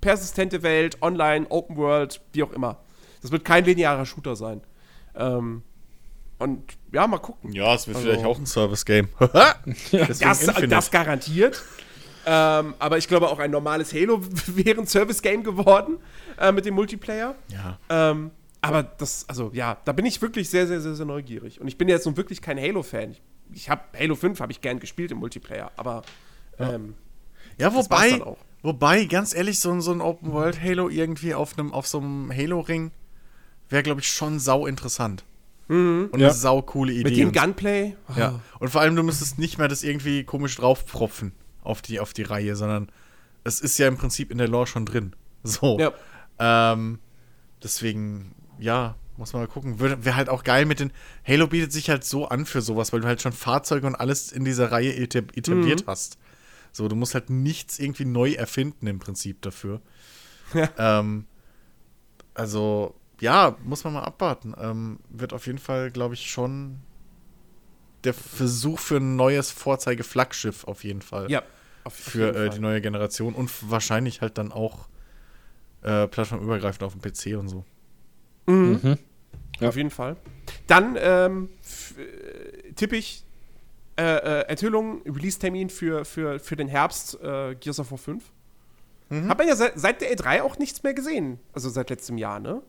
persistente 0.00 0.62
Welt, 0.62 1.02
Online, 1.02 1.46
Open 1.48 1.76
World, 1.76 2.20
wie 2.32 2.42
auch 2.42 2.52
immer. 2.52 2.80
Das 3.22 3.30
wird 3.30 3.44
kein 3.44 3.64
linearer 3.64 4.06
Shooter 4.06 4.36
sein. 4.36 4.62
Ähm, 5.14 5.62
und 6.38 6.76
ja, 6.92 7.06
mal 7.06 7.18
gucken. 7.18 7.52
Ja, 7.52 7.74
es 7.74 7.86
wird 7.86 7.96
also, 7.96 8.08
vielleicht 8.08 8.26
auch 8.26 8.38
ein 8.38 8.46
Service-Game. 8.46 9.08
das, 9.92 10.18
das, 10.68 10.90
garantiert. 10.90 11.62
Ähm, 12.28 12.74
aber 12.80 12.98
ich 12.98 13.06
glaube, 13.06 13.28
auch 13.28 13.38
ein 13.38 13.52
normales 13.52 13.94
Halo 13.94 14.20
wäre 14.48 14.80
ein 14.80 14.86
Service-Game 14.86 15.44
geworden 15.44 15.98
äh, 16.38 16.50
mit 16.50 16.66
dem 16.66 16.74
Multiplayer. 16.74 17.36
Ja. 17.48 17.78
Ähm, 17.88 18.32
aber 18.60 18.82
das, 18.82 19.28
also 19.28 19.52
ja, 19.54 19.76
da 19.84 19.92
bin 19.92 20.04
ich 20.06 20.20
wirklich 20.20 20.50
sehr, 20.50 20.66
sehr, 20.66 20.80
sehr, 20.80 20.96
sehr 20.96 21.06
neugierig. 21.06 21.60
Und 21.60 21.68
ich 21.68 21.78
bin 21.78 21.88
jetzt 21.88 22.04
nun 22.04 22.16
wirklich 22.16 22.42
kein 22.42 22.58
Halo-Fan. 22.58 23.12
Ich, 23.12 23.22
ich 23.52 23.70
habe 23.70 23.82
Halo 23.96 24.16
5 24.16 24.40
habe 24.40 24.50
ich 24.50 24.60
gern 24.60 24.80
gespielt 24.80 25.12
im 25.12 25.18
Multiplayer, 25.18 25.70
aber 25.76 26.02
ähm, 26.58 26.94
ja, 27.58 27.72
wobei, 27.72 28.20
wobei, 28.62 29.04
ganz 29.04 29.32
ehrlich, 29.32 29.60
so, 29.60 29.78
so 29.78 29.92
ein 29.92 30.00
Open 30.00 30.32
World 30.32 30.60
Halo 30.60 30.88
irgendwie 30.88 31.32
auf 31.32 31.56
einem, 31.56 31.72
auf 31.72 31.86
so 31.86 31.98
einem 31.98 32.32
Halo-Ring 32.32 32.90
wäre, 33.68 33.84
glaube 33.84 34.00
ich, 34.00 34.10
schon 34.10 34.40
sau 34.40 34.66
interessant. 34.66 35.24
Mhm. 35.68 36.08
Und 36.10 36.18
ja. 36.18 36.28
eine 36.28 36.36
sau 36.36 36.60
coole 36.60 36.92
Idee. 36.92 37.04
Mit 37.04 37.16
dem 37.16 37.30
Gunplay? 37.30 37.94
Oh. 38.08 38.18
Ja. 38.18 38.40
Und 38.58 38.70
vor 38.70 38.80
allem, 38.80 38.96
du 38.96 39.04
müsstest 39.04 39.38
nicht 39.38 39.58
mehr 39.58 39.68
das 39.68 39.84
irgendwie 39.84 40.24
komisch 40.24 40.56
draufpropfen 40.56 41.32
auf 41.66 41.82
die, 41.82 42.00
auf 42.00 42.12
die 42.12 42.22
Reihe, 42.22 42.56
sondern 42.56 42.90
es 43.44 43.60
ist 43.60 43.78
ja 43.78 43.88
im 43.88 43.96
Prinzip 43.96 44.30
in 44.30 44.38
der 44.38 44.48
Lore 44.48 44.66
schon 44.66 44.86
drin. 44.86 45.14
So. 45.46 45.78
Ja. 45.78 45.92
Ähm, 46.40 46.98
deswegen, 47.62 48.34
ja, 48.58 48.96
muss 49.16 49.32
man 49.32 49.42
mal 49.42 49.48
gucken. 49.48 49.78
Wäre 49.78 50.16
halt 50.16 50.28
auch 50.28 50.42
geil 50.42 50.64
mit 50.64 50.80
den. 50.80 50.92
Halo 51.24 51.46
bietet 51.46 51.72
sich 51.72 51.88
halt 51.88 52.02
so 52.02 52.26
an 52.26 52.46
für 52.46 52.60
sowas, 52.62 52.92
weil 52.92 53.00
du 53.00 53.06
halt 53.06 53.22
schon 53.22 53.32
Fahrzeuge 53.32 53.86
und 53.86 53.94
alles 53.94 54.32
in 54.32 54.44
dieser 54.44 54.72
Reihe 54.72 54.96
etabliert 54.96 55.82
mhm. 55.82 55.86
hast. 55.86 56.18
So, 56.72 56.88
du 56.88 56.96
musst 56.96 57.14
halt 57.14 57.30
nichts 57.30 57.78
irgendwie 57.78 58.04
neu 58.04 58.32
erfinden 58.32 58.86
im 58.86 58.98
Prinzip 58.98 59.42
dafür. 59.42 59.80
Ja. 60.54 60.68
Ähm, 60.78 61.26
also, 62.34 62.94
ja, 63.20 63.56
muss 63.64 63.82
man 63.82 63.94
mal 63.94 64.04
abwarten. 64.04 64.54
Ähm, 64.56 65.00
wird 65.08 65.32
auf 65.32 65.46
jeden 65.46 65.58
Fall, 65.58 65.90
glaube 65.90 66.14
ich, 66.14 66.30
schon 66.30 66.78
der 68.04 68.14
Versuch 68.14 68.78
für 68.78 68.98
ein 68.98 69.16
neues 69.16 69.50
Vorzeige-Flaggschiff 69.50 70.62
auf 70.62 70.84
jeden 70.84 71.02
Fall. 71.02 71.28
Ja. 71.30 71.42
Auf, 71.86 71.94
für 71.94 72.34
äh, 72.34 72.50
die 72.50 72.58
neue 72.58 72.80
Generation 72.80 73.32
und 73.32 73.50
wahrscheinlich 73.70 74.20
halt 74.20 74.38
dann 74.38 74.50
auch 74.50 74.88
äh, 75.82 76.08
plattformübergreifend 76.08 76.82
auf 76.82 76.94
dem 76.94 77.00
PC 77.00 77.38
und 77.38 77.48
so. 77.48 77.64
Mhm. 78.46 78.80
Mhm. 78.82 78.98
Ja. 79.60 79.68
Auf 79.68 79.76
jeden 79.76 79.90
Fall. 79.90 80.16
Dann 80.66 80.96
ähm, 81.00 81.48
äh, 81.96 82.72
tippe 82.72 82.96
ich 82.96 83.24
äh, 83.96 84.02
äh, 84.02 84.40
Enthüllung, 84.48 85.02
Release-Termin 85.02 85.70
für, 85.70 86.04
für, 86.04 86.40
für 86.40 86.56
den 86.56 86.68
Herbst 86.68 87.20
äh, 87.22 87.54
Gears 87.54 87.78
of 87.78 87.92
War 87.92 87.98
5. 87.98 88.24
Mhm. 89.08 89.28
Hat 89.28 89.38
man 89.38 89.46
ja 89.46 89.54
seit, 89.54 89.78
seit 89.78 90.00
der 90.00 90.12
E3 90.12 90.42
auch 90.42 90.58
nichts 90.58 90.82
mehr 90.82 90.92
gesehen. 90.92 91.38
Also 91.52 91.70
seit 91.70 91.88
letztem 91.88 92.18
Jahr, 92.18 92.40
ne? 92.40 92.62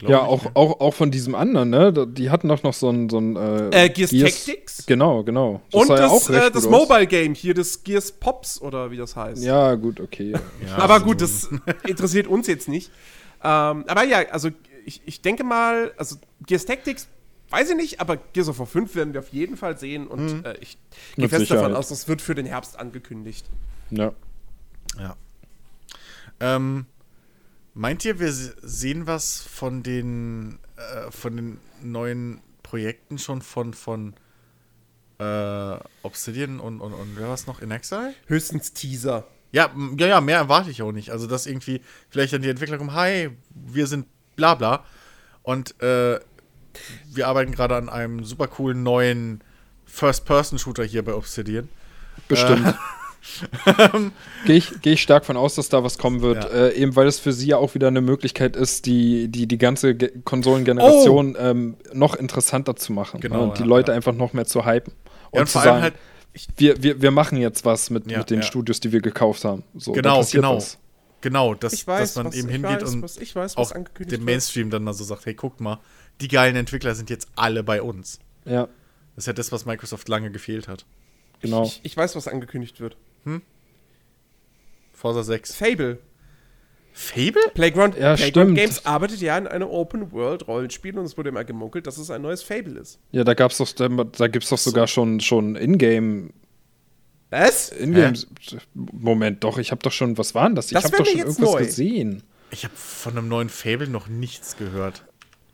Ja, 0.00 0.22
auch, 0.22 0.46
auch, 0.54 0.80
auch 0.80 0.94
von 0.94 1.10
diesem 1.10 1.34
anderen, 1.34 1.70
ne? 1.70 1.92
Die 2.08 2.30
hatten 2.30 2.48
doch 2.48 2.62
noch 2.62 2.74
so 2.74 2.88
ein. 2.90 3.08
So 3.08 3.18
ein 3.18 3.36
äh, 3.36 3.86
äh, 3.86 3.88
Gears, 3.88 4.10
Gears, 4.10 4.44
Tactics? 4.44 4.86
Genau, 4.86 5.22
genau. 5.24 5.60
Das 5.70 5.82
Und 5.82 5.90
das, 5.90 6.28
ja 6.28 6.46
äh, 6.46 6.50
das 6.50 6.68
Mobile 6.68 7.06
Game 7.06 7.34
hier, 7.34 7.54
das 7.54 7.82
Gears 7.82 8.12
Pops 8.12 8.60
oder 8.62 8.90
wie 8.90 8.96
das 8.96 9.16
heißt. 9.16 9.42
Ja, 9.42 9.74
gut, 9.74 10.00
okay. 10.00 10.32
ja, 10.66 10.78
aber 10.78 11.00
gut, 11.00 11.20
das 11.20 11.48
interessiert 11.86 12.26
uns 12.26 12.46
jetzt 12.46 12.68
nicht. 12.68 12.90
Ähm, 13.42 13.84
aber 13.86 14.04
ja, 14.04 14.18
also 14.30 14.50
ich, 14.84 15.02
ich 15.04 15.20
denke 15.20 15.44
mal, 15.44 15.92
also 15.96 16.16
Gears 16.46 16.64
Tactics, 16.64 17.08
weiß 17.50 17.70
ich 17.70 17.76
nicht, 17.76 18.00
aber 18.00 18.16
Gears 18.16 18.48
of 18.48 18.58
War 18.58 18.66
5 18.66 18.94
werden 18.94 19.12
wir 19.12 19.20
auf 19.20 19.28
jeden 19.28 19.56
Fall 19.56 19.78
sehen 19.78 20.06
und 20.06 20.38
mhm. 20.38 20.44
äh, 20.44 20.56
ich 20.60 20.78
gehe 21.16 21.28
fest 21.28 21.40
Sicherheit. 21.40 21.64
davon 21.64 21.76
aus, 21.76 21.88
das 21.88 22.08
wird 22.08 22.22
für 22.22 22.34
den 22.34 22.46
Herbst 22.46 22.78
angekündigt. 22.78 23.46
Ja. 23.90 24.12
Ja. 24.98 25.16
Ähm, 26.40 26.86
meint 27.78 28.04
ihr, 28.04 28.18
wir 28.18 28.32
se- 28.32 28.56
sehen 28.62 29.06
was 29.06 29.40
von 29.40 29.82
den, 29.82 30.58
äh, 30.76 31.10
von 31.10 31.36
den 31.36 31.60
neuen 31.82 32.40
Projekten 32.62 33.18
schon 33.18 33.40
von, 33.40 33.72
von 33.72 34.14
äh, 35.18 35.76
Obsidian 36.02 36.60
und, 36.60 36.80
und, 36.80 36.92
und 36.92 37.16
wer 37.16 37.28
war 37.28 37.34
es 37.34 37.46
noch? 37.46 37.60
In 37.60 37.70
Exile? 37.70 38.14
Höchstens 38.26 38.72
Teaser. 38.72 39.26
Ja, 39.52 39.70
ja, 39.96 40.06
ja, 40.06 40.20
mehr 40.20 40.36
erwarte 40.38 40.70
ich 40.70 40.82
auch 40.82 40.92
nicht. 40.92 41.10
Also, 41.10 41.26
dass 41.26 41.46
irgendwie 41.46 41.80
vielleicht 42.10 42.32
dann 42.34 42.42
die 42.42 42.50
Entwickler 42.50 42.76
kommen, 42.78 42.92
hi, 42.92 43.30
wir 43.54 43.86
sind 43.86 44.06
bla 44.36 44.54
bla. 44.54 44.84
Und 45.42 45.80
äh, 45.80 46.20
wir 47.06 47.26
arbeiten 47.28 47.52
gerade 47.52 47.76
an 47.76 47.88
einem 47.88 48.24
super 48.24 48.48
coolen 48.48 48.82
neuen 48.82 49.40
First-Person-Shooter 49.86 50.84
hier 50.84 51.02
bei 51.04 51.14
Obsidian. 51.14 51.68
Bestimmt. 52.28 52.74
Gehe 54.46 54.56
ich, 54.56 54.80
geh 54.80 54.92
ich 54.92 55.02
stark 55.02 55.24
von 55.26 55.36
aus, 55.36 55.54
dass 55.54 55.68
da 55.68 55.84
was 55.84 55.98
kommen 55.98 56.20
wird. 56.22 56.44
Ja. 56.44 56.50
Äh, 56.50 56.74
eben 56.74 56.96
weil 56.96 57.06
es 57.06 57.18
für 57.18 57.32
sie 57.32 57.48
ja 57.48 57.56
auch 57.58 57.74
wieder 57.74 57.88
eine 57.88 58.00
Möglichkeit 58.00 58.56
ist, 58.56 58.86
die, 58.86 59.28
die, 59.28 59.46
die 59.46 59.58
ganze 59.58 59.94
Ge 59.94 60.12
Konsolengeneration 60.24 61.36
ähm, 61.38 61.76
noch 61.92 62.14
interessanter 62.14 62.76
zu 62.76 62.92
machen. 62.92 63.20
Genau, 63.20 63.36
ne? 63.36 63.42
Und 63.44 63.58
die 63.58 63.62
ja, 63.62 63.68
Leute 63.68 63.92
ja. 63.92 63.96
einfach 63.96 64.14
noch 64.14 64.32
mehr 64.32 64.46
zu 64.46 64.64
hypen. 64.64 64.92
Und, 65.30 65.34
Ja, 65.34 65.40
und 65.40 65.46
zu 65.46 65.52
vor 65.52 65.62
allem 65.62 65.70
sagen, 65.70 65.82
halt, 65.82 65.94
wir, 66.56 66.82
wir, 66.82 67.02
wir 67.02 67.10
machen 67.10 67.38
jetzt 67.38 67.64
was 67.64 67.90
mit, 67.90 68.10
Ja, 68.10 68.18
mit 68.18 68.30
den 68.30 68.40
ja. 68.40 68.46
Studios, 68.46 68.80
die 68.80 68.92
wir 68.92 69.00
gekauft 69.00 69.44
haben. 69.44 69.64
So, 69.74 69.92
Genau, 69.92 70.24
genau. 70.24 70.56
was. 70.56 70.78
genau, 71.20 71.54
dass, 71.54 71.72
Ich 71.72 71.86
weiß, 71.86 72.14
dass 72.14 72.16
man 72.16 72.26
was, 72.26 72.36
eben 72.36 72.48
ich 72.48 72.54
hingeht 72.54 72.82
weiß, 72.82 72.94
und 72.94 73.02
was, 73.02 73.16
ich 73.18 73.34
weiß, 73.34 73.56
was 73.56 73.70
auch 73.70 73.74
angekündigt 73.74 74.20
dem. 74.20 74.24
Mainstream 74.24 74.70
dann 74.70 74.84
mal 74.84 74.94
so 74.94 75.04
sagt, 75.04 75.26
hey, 75.26 75.34
guckt 75.34 75.60
mal, 75.60 75.80
die 76.20 76.28
geilen 76.28 76.56
Entwickler 76.56 76.94
sind 76.94 77.10
jetzt 77.10 77.28
alle 77.36 77.62
bei 77.62 77.82
uns. 77.82 78.18
Ja, 78.44 78.62
Das 79.14 79.24
ist 79.24 79.26
ja 79.26 79.32
das, 79.32 79.52
was 79.52 79.66
Microsoft 79.66 80.08
lange 80.08 80.30
gefehlt 80.30 80.68
hat. 80.68 80.84
genau. 81.40 81.64
Ich, 81.64 81.80
ich 81.82 81.96
weiß, 81.96 82.16
was 82.16 82.28
angekündigt 82.28 82.80
wird. 82.80 82.96
Forza 84.92 85.22
6. 85.22 85.54
Fable. 85.54 85.98
Fable? 86.92 87.42
Playground, 87.54 87.96
Ja, 87.96 88.16
Playground 88.16 88.48
stimmt. 88.48 88.58
Games 88.58 88.84
arbeitet 88.86 89.20
ja 89.20 89.36
an 89.36 89.46
einem 89.46 89.68
Open-World-Rollenspiel 89.68 90.98
und 90.98 91.04
es 91.04 91.16
wurde 91.16 91.28
immer 91.28 91.44
gemunkelt, 91.44 91.86
dass 91.86 91.96
es 91.98 92.10
ein 92.10 92.22
neues 92.22 92.42
Fable 92.42 92.80
ist. 92.80 92.98
Ja, 93.12 93.22
da 93.22 93.34
gab's 93.34 93.58
doch, 93.58 93.70
da, 93.72 93.86
da 93.88 94.26
gibt's 94.26 94.48
doch 94.48 94.58
sogar 94.58 94.88
schon, 94.88 95.20
schon 95.20 95.54
Ingame. 95.54 96.30
Was? 97.30 97.68
Ingame. 97.70 98.14
Moment, 98.74 99.44
doch, 99.44 99.58
ich 99.58 99.70
habe 99.70 99.80
doch 99.82 99.92
schon, 99.92 100.18
was 100.18 100.34
waren 100.34 100.56
das? 100.56 100.66
Ich 100.66 100.72
Das 100.72 100.82
habe 100.84 100.94
wär 100.94 100.98
doch 101.00 101.06
schon 101.06 101.18
jetzt 101.18 101.38
irgendwas 101.38 101.52
neu. 101.52 101.58
gesehen. 101.64 102.22
Ich 102.50 102.64
habe 102.64 102.74
von 102.74 103.16
einem 103.16 103.28
neuen 103.28 103.50
Fable 103.50 103.86
noch 103.88 104.08
nichts 104.08 104.56
gehört. 104.56 105.04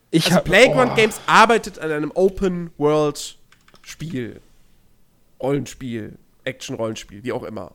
Ich 0.09 0.25
Also 0.25 0.37
hab, 0.37 0.45
Playground 0.45 0.93
oh. 0.93 0.95
Games 0.95 1.19
arbeitet 1.27 1.77
an 1.77 1.91
einem 1.91 2.11
Open-World-Spiel. 2.15 4.39
Rollenspiel, 5.41 6.17
Action-Rollenspiel, 6.45 7.23
wie 7.23 7.31
auch 7.31 7.43
immer. 7.43 7.73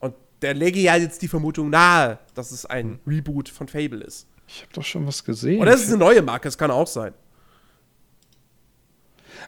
Und 0.00 0.14
der 0.42 0.54
lege 0.54 0.80
ja 0.80 0.96
jetzt 0.96 1.22
die 1.22 1.28
Vermutung 1.28 1.70
nahe, 1.70 2.18
dass 2.34 2.50
es 2.50 2.66
ein 2.66 3.00
Reboot 3.06 3.48
von 3.48 3.68
Fable 3.68 4.02
ist. 4.02 4.26
Ich 4.48 4.62
habe 4.62 4.72
doch 4.74 4.84
schon 4.84 5.06
was 5.06 5.24
gesehen. 5.24 5.60
Oder 5.60 5.74
es 5.74 5.82
ist 5.82 5.88
eine 5.88 5.98
neue 5.98 6.22
Marke, 6.22 6.48
es 6.48 6.58
kann 6.58 6.70
auch 6.70 6.86
sein. 6.86 7.12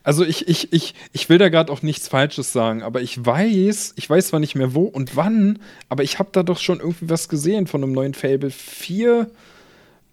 Also 0.02 0.24
ich, 0.24 0.48
ich, 0.48 0.72
ich, 0.72 0.94
ich 1.12 1.28
will 1.28 1.38
da 1.38 1.48
gerade 1.48 1.72
auch 1.72 1.82
nichts 1.82 2.08
Falsches 2.08 2.52
sagen, 2.52 2.82
aber 2.82 3.00
ich 3.00 3.24
weiß, 3.24 3.94
ich 3.96 4.08
weiß 4.08 4.28
zwar 4.28 4.40
nicht 4.40 4.54
mehr 4.54 4.74
wo 4.74 4.84
und 4.84 5.16
wann, 5.16 5.58
aber 5.88 6.02
ich 6.02 6.18
habe 6.18 6.30
da 6.32 6.42
doch 6.42 6.58
schon 6.58 6.80
irgendwie 6.80 7.10
was 7.10 7.28
gesehen 7.28 7.66
von 7.66 7.82
einem 7.82 7.92
neuen 7.92 8.14
Fable 8.14 8.50
4. 8.50 9.30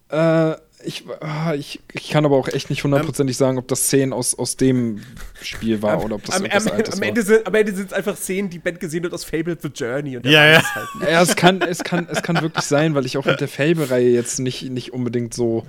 Äh, 0.09 0.55
ich, 0.85 1.03
ah, 1.21 1.53
ich, 1.53 1.81
ich 1.93 2.09
kann 2.09 2.25
aber 2.25 2.35
auch 2.37 2.47
echt 2.47 2.69
nicht 2.69 2.83
hundertprozentig 2.83 3.35
sagen, 3.37 3.57
ob 3.57 3.67
das 3.67 3.85
Szenen 3.85 4.13
aus, 4.13 4.37
aus 4.37 4.55
dem 4.57 5.01
Spiel 5.41 5.81
war 5.81 6.03
oder 6.03 6.15
ob 6.15 6.23
das 6.23 6.35
am, 6.35 6.43
irgendwas 6.43 6.67
am, 6.67 6.73
Altes 6.73 6.93
am, 6.93 7.01
war. 7.01 7.07
Ende 7.07 7.21
sind, 7.23 7.47
am 7.47 7.55
Ende 7.55 7.75
sind 7.75 7.87
es 7.87 7.93
einfach 7.93 8.15
Szenen, 8.17 8.49
die 8.49 8.59
Ben 8.59 8.79
gesehen 8.79 9.05
hat 9.05 9.13
aus 9.13 9.23
Fable 9.23 9.57
The 9.61 9.69
Journey. 9.69 10.17
Und 10.17 10.25
Ja, 10.25 10.45
ja. 10.45 10.59
es 10.59 10.75
Halt. 10.75 10.87
Ja, 11.09 11.21
es 11.21 11.35
kann, 11.35 11.61
es 11.61 11.83
kann, 11.83 12.07
es 12.09 12.21
kann 12.21 12.41
wirklich 12.41 12.65
sein, 12.65 12.95
weil 12.95 13.05
ich 13.05 13.17
auch 13.17 13.25
mit 13.25 13.41
der 13.41 13.47
Fable-Reihe 13.47 14.09
jetzt 14.09 14.39
nicht, 14.39 14.69
nicht 14.69 14.93
unbedingt 14.93 15.33
so. 15.33 15.65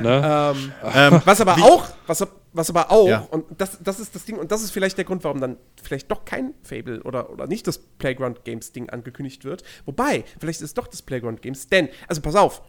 Ne? 0.00 0.54
Ähm, 0.54 0.72
Ähm, 0.94 1.22
was 1.24 1.40
aber 1.40 1.54
auch, 1.54 1.86
was, 2.06 2.26
was 2.52 2.70
aber 2.70 2.90
auch, 2.90 3.08
Ja. 3.08 3.26
und 3.30 3.44
das, 3.58 3.78
das 3.82 4.00
ist 4.00 4.14
das 4.14 4.24
Ding, 4.24 4.36
und 4.36 4.50
das 4.50 4.62
ist 4.62 4.70
vielleicht 4.70 4.96
der 4.96 5.04
Grund, 5.04 5.24
warum 5.24 5.40
dann 5.40 5.56
vielleicht 5.82 6.10
doch 6.10 6.24
kein 6.24 6.54
Fable 6.62 7.02
oder, 7.02 7.30
oder 7.30 7.46
nicht 7.46 7.66
das 7.66 7.78
Playground 7.78 8.44
Games 8.44 8.72
Ding 8.72 8.90
angekündigt 8.90 9.44
wird. 9.44 9.62
Wobei, 9.86 10.24
vielleicht 10.38 10.60
ist 10.60 10.68
es 10.68 10.74
doch 10.74 10.86
das 10.86 11.02
Playground 11.02 11.42
Games, 11.42 11.68
denn, 11.68 11.88
also 12.08 12.20
pass 12.20 12.34
auf, 12.36 12.62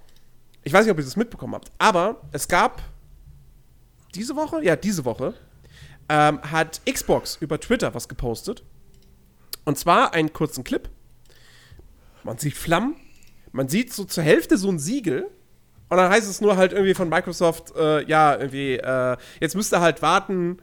ich 0.65 0.73
weiß 0.73 0.85
nicht, 0.85 0.91
ob 0.91 0.97
ihr 0.97 1.05
das 1.05 1.15
mitbekommen 1.15 1.53
habt, 1.53 1.71
aber 1.77 2.21
es 2.31 2.47
gab 2.47 2.81
diese 4.15 4.35
Woche, 4.35 4.63
ja, 4.63 4.75
diese 4.75 5.05
Woche, 5.05 5.35
ähm, 6.09 6.41
hat 6.41 6.81
Xbox 6.91 7.37
über 7.39 7.59
Twitter 7.59 7.93
was 7.93 8.07
gepostet. 8.07 8.63
Und 9.63 9.77
zwar 9.77 10.13
einen 10.13 10.33
kurzen 10.33 10.63
Clip. 10.63 10.89
Man 12.23 12.37
sieht 12.39 12.55
Flammen, 12.55 12.95
man 13.51 13.67
sieht 13.67 13.93
so 13.93 14.05
zur 14.05 14.23
Hälfte 14.23 14.57
so 14.57 14.69
ein 14.69 14.79
Siegel. 14.79 15.27
Und 15.89 15.97
dann 15.97 16.09
heißt 16.11 16.27
es 16.27 16.41
nur 16.41 16.57
halt 16.57 16.73
irgendwie 16.73 16.95
von 16.95 17.09
Microsoft, 17.09 17.75
äh, 17.75 18.03
ja, 18.07 18.35
irgendwie, 18.35 18.77
äh, 18.77 19.17
jetzt 19.39 19.55
müsst 19.55 19.71
ihr 19.71 19.81
halt 19.81 20.01
warten, 20.01 20.57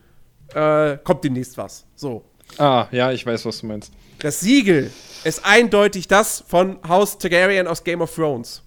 äh, 0.52 0.98
kommt 0.98 1.22
demnächst 1.22 1.56
was. 1.56 1.86
So. 1.94 2.24
Ah, 2.58 2.88
ja, 2.90 3.12
ich 3.12 3.24
weiß, 3.24 3.44
was 3.46 3.60
du 3.60 3.66
meinst. 3.66 3.92
Das 4.18 4.40
Siegel 4.40 4.90
ist 5.22 5.44
eindeutig 5.46 6.08
das 6.08 6.42
von 6.46 6.78
Haus 6.86 7.18
Targaryen 7.18 7.68
aus 7.68 7.84
Game 7.84 8.00
of 8.00 8.12
Thrones. 8.12 8.62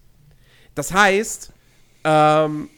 Das 0.75 0.93
heißt, 0.93 1.51
ähm, 2.03 2.69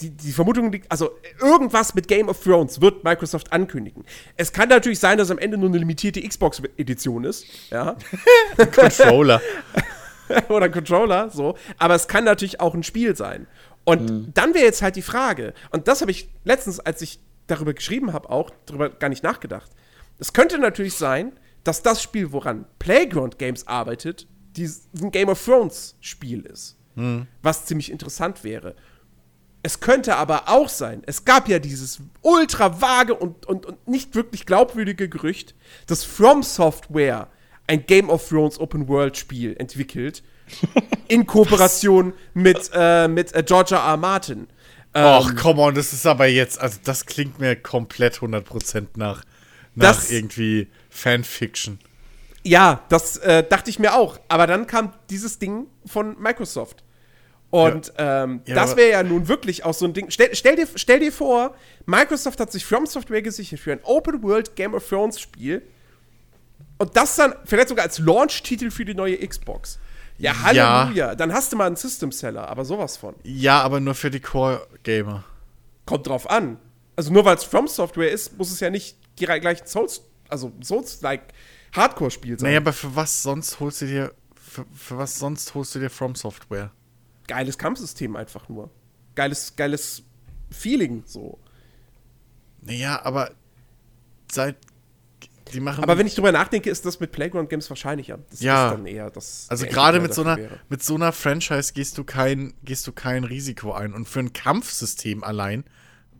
die, 0.00 0.10
die 0.10 0.32
Vermutung 0.32 0.72
liegt, 0.72 0.90
also 0.90 1.10
irgendwas 1.40 1.94
mit 1.94 2.08
Game 2.08 2.28
of 2.28 2.42
Thrones 2.42 2.80
wird 2.80 3.04
Microsoft 3.04 3.52
ankündigen. 3.52 4.04
Es 4.36 4.52
kann 4.52 4.68
natürlich 4.68 4.98
sein, 4.98 5.18
dass 5.18 5.30
am 5.30 5.38
Ende 5.38 5.58
nur 5.58 5.68
eine 5.68 5.78
limitierte 5.78 6.26
Xbox-Edition 6.26 7.24
ist, 7.24 7.44
ja, 7.70 7.96
Controller. 8.56 9.40
oder 10.48 10.68
Controller, 10.68 11.30
so, 11.30 11.56
aber 11.78 11.94
es 11.94 12.08
kann 12.08 12.24
natürlich 12.24 12.60
auch 12.60 12.74
ein 12.74 12.82
Spiel 12.82 13.16
sein. 13.16 13.46
Und 13.84 14.32
dann 14.34 14.54
wäre 14.54 14.64
jetzt 14.64 14.82
halt 14.82 14.96
die 14.96 15.02
Frage, 15.02 15.54
und 15.70 15.88
das 15.88 16.00
habe 16.00 16.10
ich 16.10 16.30
letztens, 16.44 16.80
als 16.80 17.02
ich 17.02 17.18
darüber 17.46 17.74
geschrieben 17.74 18.12
habe, 18.12 18.30
auch 18.30 18.50
darüber 18.66 18.90
gar 18.90 19.08
nicht 19.08 19.24
nachgedacht. 19.24 19.70
Es 20.18 20.32
könnte 20.32 20.58
natürlich 20.58 20.94
sein, 20.94 21.32
dass 21.64 21.82
das 21.82 22.02
Spiel, 22.02 22.32
woran 22.32 22.66
Playground 22.78 23.38
Games 23.38 23.66
arbeitet, 23.66 24.26
dies- 24.56 24.88
ein 25.00 25.10
Game 25.10 25.28
of 25.28 25.42
Thrones 25.44 25.96
Spiel 26.00 26.42
ist. 26.42 26.76
Was 27.42 27.64
ziemlich 27.64 27.90
interessant 27.90 28.44
wäre. 28.44 28.74
Es 29.62 29.80
könnte 29.80 30.16
aber 30.16 30.48
auch 30.48 30.68
sein, 30.68 31.02
es 31.06 31.24
gab 31.24 31.48
ja 31.48 31.58
dieses 31.58 32.00
ultra 32.20 32.80
vage 32.82 33.14
und, 33.14 33.46
und, 33.46 33.64
und 33.64 33.88
nicht 33.88 34.14
wirklich 34.14 34.44
glaubwürdige 34.44 35.08
Gerücht, 35.08 35.54
dass 35.86 36.04
From 36.04 36.42
Software 36.42 37.28
ein 37.66 37.86
Game 37.86 38.10
of 38.10 38.28
Thrones 38.28 38.58
Open 38.58 38.88
World 38.88 39.16
Spiel 39.16 39.54
entwickelt, 39.58 40.22
in 41.08 41.26
Kooperation 41.26 42.12
mit, 42.34 42.70
äh, 42.74 43.06
mit 43.08 43.32
äh, 43.34 43.42
George 43.42 43.74
R. 43.76 43.96
Martin. 43.96 44.48
Ähm, 44.92 45.36
come 45.36 45.62
on, 45.62 45.74
das 45.74 45.92
ist 45.92 46.04
aber 46.06 46.26
jetzt, 46.26 46.60
also 46.60 46.78
das 46.84 47.06
klingt 47.06 47.38
mir 47.38 47.54
komplett 47.56 48.16
100% 48.16 48.88
nach, 48.96 49.24
nach 49.74 49.96
Das- 49.96 50.10
irgendwie 50.10 50.68
Fanfiction. 50.88 51.78
Ja, 52.42 52.82
das 52.88 53.18
äh, 53.18 53.44
dachte 53.46 53.70
ich 53.70 53.78
mir 53.78 53.94
auch. 53.94 54.18
Aber 54.28 54.46
dann 54.46 54.66
kam 54.66 54.92
dieses 55.10 55.38
Ding 55.38 55.66
von 55.86 56.20
Microsoft. 56.20 56.82
Und 57.50 57.92
ähm, 57.98 58.42
Ja, 58.46 58.54
das 58.54 58.76
wäre 58.76 58.90
ja 58.90 59.02
nun 59.02 59.26
wirklich 59.28 59.64
auch 59.64 59.74
so 59.74 59.84
ein 59.84 59.92
Ding. 59.92 60.10
Stell, 60.10 60.34
stell, 60.34 60.56
dir, 60.56 60.68
stell 60.76 61.00
dir 61.00 61.12
vor, 61.12 61.54
Microsoft 61.84 62.38
hat 62.40 62.52
sich 62.52 62.64
From 62.64 62.86
Software 62.86 63.22
gesichert 63.22 63.58
für 63.58 63.72
ein 63.72 63.80
Open 63.82 64.22
World 64.22 64.54
Game 64.56 64.74
of 64.74 64.88
Thrones 64.88 65.20
Spiel. 65.20 65.62
Und 66.78 66.96
das 66.96 67.16
dann 67.16 67.34
vielleicht 67.44 67.68
sogar 67.68 67.84
als 67.84 67.98
Launch-Titel 67.98 68.70
für 68.70 68.84
die 68.84 68.94
neue 68.94 69.18
Xbox. 69.18 69.78
Ja, 70.16 70.32
Ja. 70.52 70.84
Halleluja. 70.84 71.14
Dann 71.14 71.32
hast 71.32 71.52
du 71.52 71.56
mal 71.56 71.66
einen 71.66 71.76
System-Seller, 71.76 72.48
aber 72.48 72.64
sowas 72.64 72.96
von. 72.96 73.14
Ja, 73.24 73.60
aber 73.62 73.80
nur 73.80 73.94
für 73.94 74.10
die 74.10 74.20
Core-Gamer. 74.20 75.24
Kommt 75.86 76.06
drauf 76.06 76.30
an. 76.30 76.58
Also 76.96 77.12
nur 77.12 77.24
weil 77.24 77.36
es 77.36 77.44
From 77.44 77.66
Software 77.66 78.10
ist, 78.10 78.38
muss 78.38 78.50
es 78.52 78.60
ja 78.60 78.70
nicht 78.70 78.96
die 79.18 79.24
gleichen 79.24 79.66
Souls, 79.66 80.02
also 80.28 80.52
Souls-like 80.62 81.22
Hardcore-Spiel 81.74 82.38
sein. 82.38 82.48
Naja, 82.48 82.60
aber 82.60 82.72
für 82.72 82.94
was 82.96 83.22
sonst 83.22 83.60
holst 83.60 83.82
du 83.82 83.86
dir, 83.86 84.14
für, 84.34 84.64
für 84.74 84.98
was 84.98 85.18
sonst 85.18 85.54
holst 85.54 85.74
du 85.74 85.78
dir 85.78 85.90
From 85.90 86.14
Software? 86.14 86.70
geiles 87.26 87.56
Kampfsystem 87.58 88.16
einfach 88.16 88.48
nur. 88.48 88.70
Geiles, 89.14 89.54
geiles 89.54 90.02
Feeling 90.50 91.04
so. 91.06 91.38
Naja, 92.60 93.00
aber 93.04 93.30
seit, 94.32 94.56
die 95.52 95.60
machen... 95.60 95.84
Aber 95.84 95.96
wenn 95.96 96.08
ich 96.08 96.16
drüber 96.16 96.32
nachdenke, 96.32 96.70
ist 96.70 96.84
das 96.84 96.98
mit 96.98 97.12
Playground 97.12 97.48
Games 97.48 97.70
wahrscheinlicher. 97.70 98.18
Das 98.30 98.40
Ja. 98.40 98.66
ist 98.66 98.72
dann 98.74 98.86
eher 98.86 99.10
das. 99.10 99.46
Also 99.48 99.66
gerade 99.66 100.00
mit 100.00 100.12
so 100.12 100.22
einer 100.22 100.36
wäre. 100.36 100.58
mit 100.68 100.82
so 100.82 100.96
einer 100.96 101.12
Franchise 101.12 101.72
gehst 101.72 101.98
du 101.98 102.04
kein 102.04 102.52
gehst 102.64 102.86
du 102.88 102.92
kein 102.92 103.22
Risiko 103.22 103.72
ein 103.72 103.94
und 103.94 104.08
für 104.08 104.18
ein 104.20 104.32
Kampfsystem 104.32 105.22
allein 105.22 105.64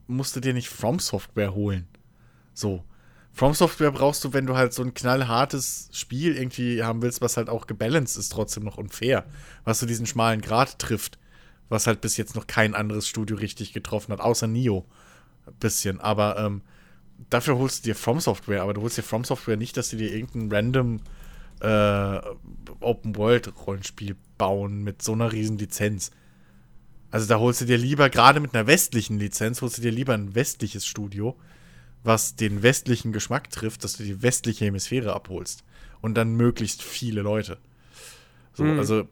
musst 0.07 0.37
du 0.37 0.41
dir 0.41 0.55
nicht 0.55 0.69
From 0.69 1.01
Software 1.01 1.55
holen. 1.55 1.89
So. 2.55 2.85
From 3.33 3.55
Software 3.55 3.93
brauchst 3.93 4.25
du, 4.25 4.33
wenn 4.33 4.47
du 4.47 4.57
halt 4.57 4.75
so 4.75 4.83
ein 4.83 4.93
knallhartes 4.93 5.89
Spiel 5.93 6.37
irgendwie 6.37 6.83
haben 6.83 7.01
willst, 7.03 7.21
was 7.21 7.37
halt 7.37 7.49
auch 7.49 7.67
gebalanced 7.67 8.19
ist, 8.19 8.31
trotzdem 8.31 8.65
noch 8.65 8.77
und 8.77 8.93
fair, 8.93 9.25
was 9.65 9.79
so 9.79 9.87
diesen 9.87 10.07
schmalen 10.07 10.41
Grat 10.41 10.79
trifft, 10.79 11.19
was 11.69 11.87
halt 11.87 12.01
bis 12.01 12.17
jetzt 12.17 12.35
noch 12.35 12.47
kein 12.47 12.75
anderes 12.75 13.09
Studio 13.09 13.37
richtig 13.37 13.73
getroffen 13.73 14.13
hat, 14.13 14.21
außer 14.21 14.47
Nio. 14.47 14.85
Bisschen, 15.59 16.01
aber 16.01 16.39
ähm, 16.39 16.63
dafür 17.31 17.57
holst 17.59 17.85
du 17.85 17.89
dir 17.89 17.95
From 17.95 18.21
Software, 18.21 18.63
aber 18.63 18.75
du 18.75 18.83
holst 18.83 18.99
dir 18.99 19.03
From 19.03 19.25
Software 19.25 19.57
nicht, 19.57 19.77
dass 19.77 19.91
du 19.91 19.97
dir 19.97 20.13
irgendein 20.15 20.53
random 20.53 21.01
äh, 21.61 22.21
Open-World-Rollenspiel 22.81 24.17
bauen 24.39 24.83
mit 24.83 25.03
so 25.03 25.13
einer 25.13 25.33
riesen 25.33 25.59
Lizenz. 25.59 26.11
Also 27.11 27.27
da 27.27 27.39
holst 27.39 27.61
du 27.61 27.65
dir 27.65 27.79
lieber, 27.79 28.09
gerade 28.09 28.41
mit 28.41 28.55
einer 28.55 28.67
westlichen 28.67 29.19
Lizenz, 29.19 29.63
holst 29.63 29.79
du 29.79 29.83
dir 29.83 29.91
lieber 29.91 30.15
ein 30.15 30.35
westliches 30.35 30.87
Studio, 30.87 31.37
was 32.03 32.35
den 32.37 32.63
westlichen 32.63 33.13
Geschmack 33.13 33.51
trifft, 33.51 33.85
dass 33.85 33.95
du 33.97 34.03
die 34.05 34.23
westliche 34.23 34.65
Hemisphäre 34.65 35.15
abholst. 35.15 35.65
Und 36.01 36.15
dann 36.15 36.33
möglichst 36.35 36.83
viele 36.83 37.21
Leute. 37.23 37.59
So, 38.55 38.65
Mhm. 38.65 38.79
also, 38.79 39.09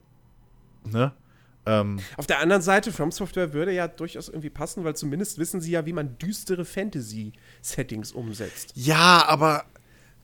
ne? 0.84 1.12
Ähm, 1.66 2.00
Auf 2.16 2.26
der 2.26 2.38
anderen 2.38 2.62
Seite, 2.62 2.92
From 2.92 3.12
Software 3.12 3.52
würde 3.52 3.72
ja 3.72 3.88
durchaus 3.88 4.28
irgendwie 4.28 4.48
passen, 4.48 4.84
weil 4.84 4.96
zumindest 4.96 5.36
wissen 5.38 5.60
sie 5.60 5.70
ja, 5.72 5.84
wie 5.84 5.92
man 5.92 6.16
düstere 6.18 6.64
Fantasy-Settings 6.64 8.12
umsetzt. 8.12 8.72
ja, 8.74 9.24
aber 9.26 9.64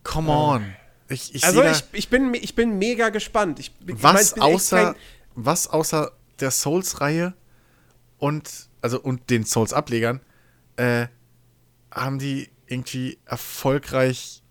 come 0.05 0.31
on. 0.31 0.75
Ich, 1.09 1.35
ich 1.35 1.45
Also 1.45 1.63
ich, 1.63 1.85
ich, 1.93 2.09
bin, 2.09 2.33
ich 2.33 2.55
bin 2.55 2.79
mega 2.79 3.11
gespannt. 3.11 3.59
Ich, 3.59 3.73
was 3.81 4.03
mein, 4.15 4.23
ich 4.25 4.31
echt 4.33 4.43
außer 4.43 4.97
was 5.35 5.67
außer 5.69 6.13
der 6.41 6.51
Souls-Reihe 6.51 7.35
und 8.19 8.69
also 8.81 9.01
und 9.01 9.29
den 9.29 9.45
Souls-Ablegern 9.45 10.21
äh, 10.77 11.09
haben 11.91 12.19
die 12.19 12.49
irgendwie 12.75 13.19
erfolgreich 13.25 14.43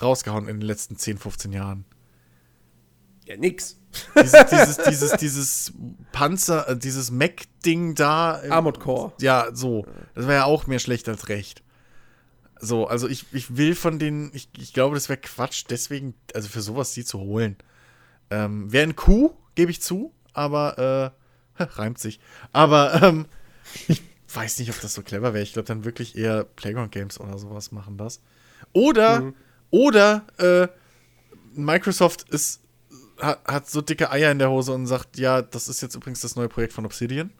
rausgehauen 0.00 0.48
in 0.48 0.60
den 0.60 0.66
letzten 0.66 0.96
10, 0.96 1.18
15 1.18 1.52
Jahren. 1.52 1.84
Ja, 3.24 3.36
nix. 3.36 3.78
Dieses, 4.16 4.46
dieses, 4.50 4.76
dieses, 4.78 5.12
dieses 5.12 5.72
Panzer, 6.12 6.68
äh, 6.68 6.76
dieses 6.76 7.10
Mech-Ding 7.10 7.94
da. 7.94 8.40
Armored 8.48 8.80
Core. 8.80 9.12
Ja, 9.20 9.48
so. 9.52 9.86
Das 10.14 10.26
wäre 10.26 10.40
ja 10.40 10.44
auch 10.44 10.66
mehr 10.66 10.78
schlecht 10.78 11.08
als 11.08 11.28
recht. 11.28 11.62
So, 12.60 12.86
also 12.86 13.08
ich, 13.08 13.26
ich 13.32 13.56
will 13.56 13.74
von 13.74 13.98
denen, 13.98 14.30
ich, 14.34 14.48
ich 14.56 14.72
glaube, 14.72 14.94
das 14.94 15.08
wäre 15.08 15.20
Quatsch, 15.20 15.64
deswegen, 15.68 16.14
also 16.32 16.48
für 16.48 16.62
sowas 16.62 16.94
die 16.94 17.04
zu 17.04 17.18
holen. 17.18 17.56
Ähm, 18.30 18.72
wäre 18.72 18.84
ein 18.84 18.96
Coup, 18.96 19.36
gebe 19.56 19.70
ich 19.70 19.82
zu, 19.82 20.14
aber, 20.32 21.12
äh, 21.58 21.62
reimt 21.62 21.98
sich. 21.98 22.20
Aber, 22.52 23.02
ähm, 23.02 23.26
ich 23.88 24.02
weiß 24.34 24.58
nicht, 24.58 24.70
ob 24.70 24.80
das 24.80 24.94
so 24.94 25.02
clever 25.02 25.34
wäre. 25.34 25.42
Ich 25.42 25.52
glaube 25.52 25.66
dann 25.68 25.84
wirklich 25.84 26.16
eher 26.16 26.44
Playground 26.44 26.92
Games 26.92 27.18
oder 27.20 27.38
sowas 27.38 27.72
machen 27.72 27.96
das. 27.98 28.20
Oder, 28.72 29.32
oder, 29.70 30.24
äh, 30.38 30.68
Microsoft 31.54 32.28
ist, 32.30 32.60
hat, 33.18 33.44
hat 33.44 33.68
so 33.68 33.82
dicke 33.82 34.10
Eier 34.10 34.30
in 34.32 34.38
der 34.38 34.50
Hose 34.50 34.72
und 34.72 34.86
sagt, 34.86 35.18
ja, 35.18 35.42
das 35.42 35.68
ist 35.68 35.82
jetzt 35.82 35.94
übrigens 35.94 36.20
das 36.20 36.34
neue 36.36 36.48
Projekt 36.48 36.72
von 36.72 36.86
Obsidian. 36.86 37.30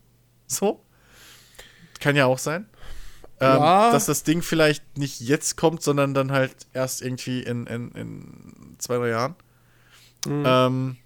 So. 0.46 0.84
Kann 2.00 2.14
ja 2.16 2.26
auch 2.26 2.38
sein. 2.38 2.66
Ähm, 3.40 3.56
Ja. 3.58 3.90
Dass 3.92 4.06
das 4.06 4.22
Ding 4.24 4.42
vielleicht 4.42 4.98
nicht 4.98 5.20
jetzt 5.20 5.56
kommt, 5.56 5.82
sondern 5.82 6.12
dann 6.14 6.30
halt 6.32 6.54
erst 6.74 7.00
irgendwie 7.00 7.42
in, 7.42 7.66
in, 7.66 7.90
in 7.92 8.76
zwei, 8.78 8.96
drei 8.98 9.08
Jahren. 9.08 9.34
Ähm, 10.26 10.96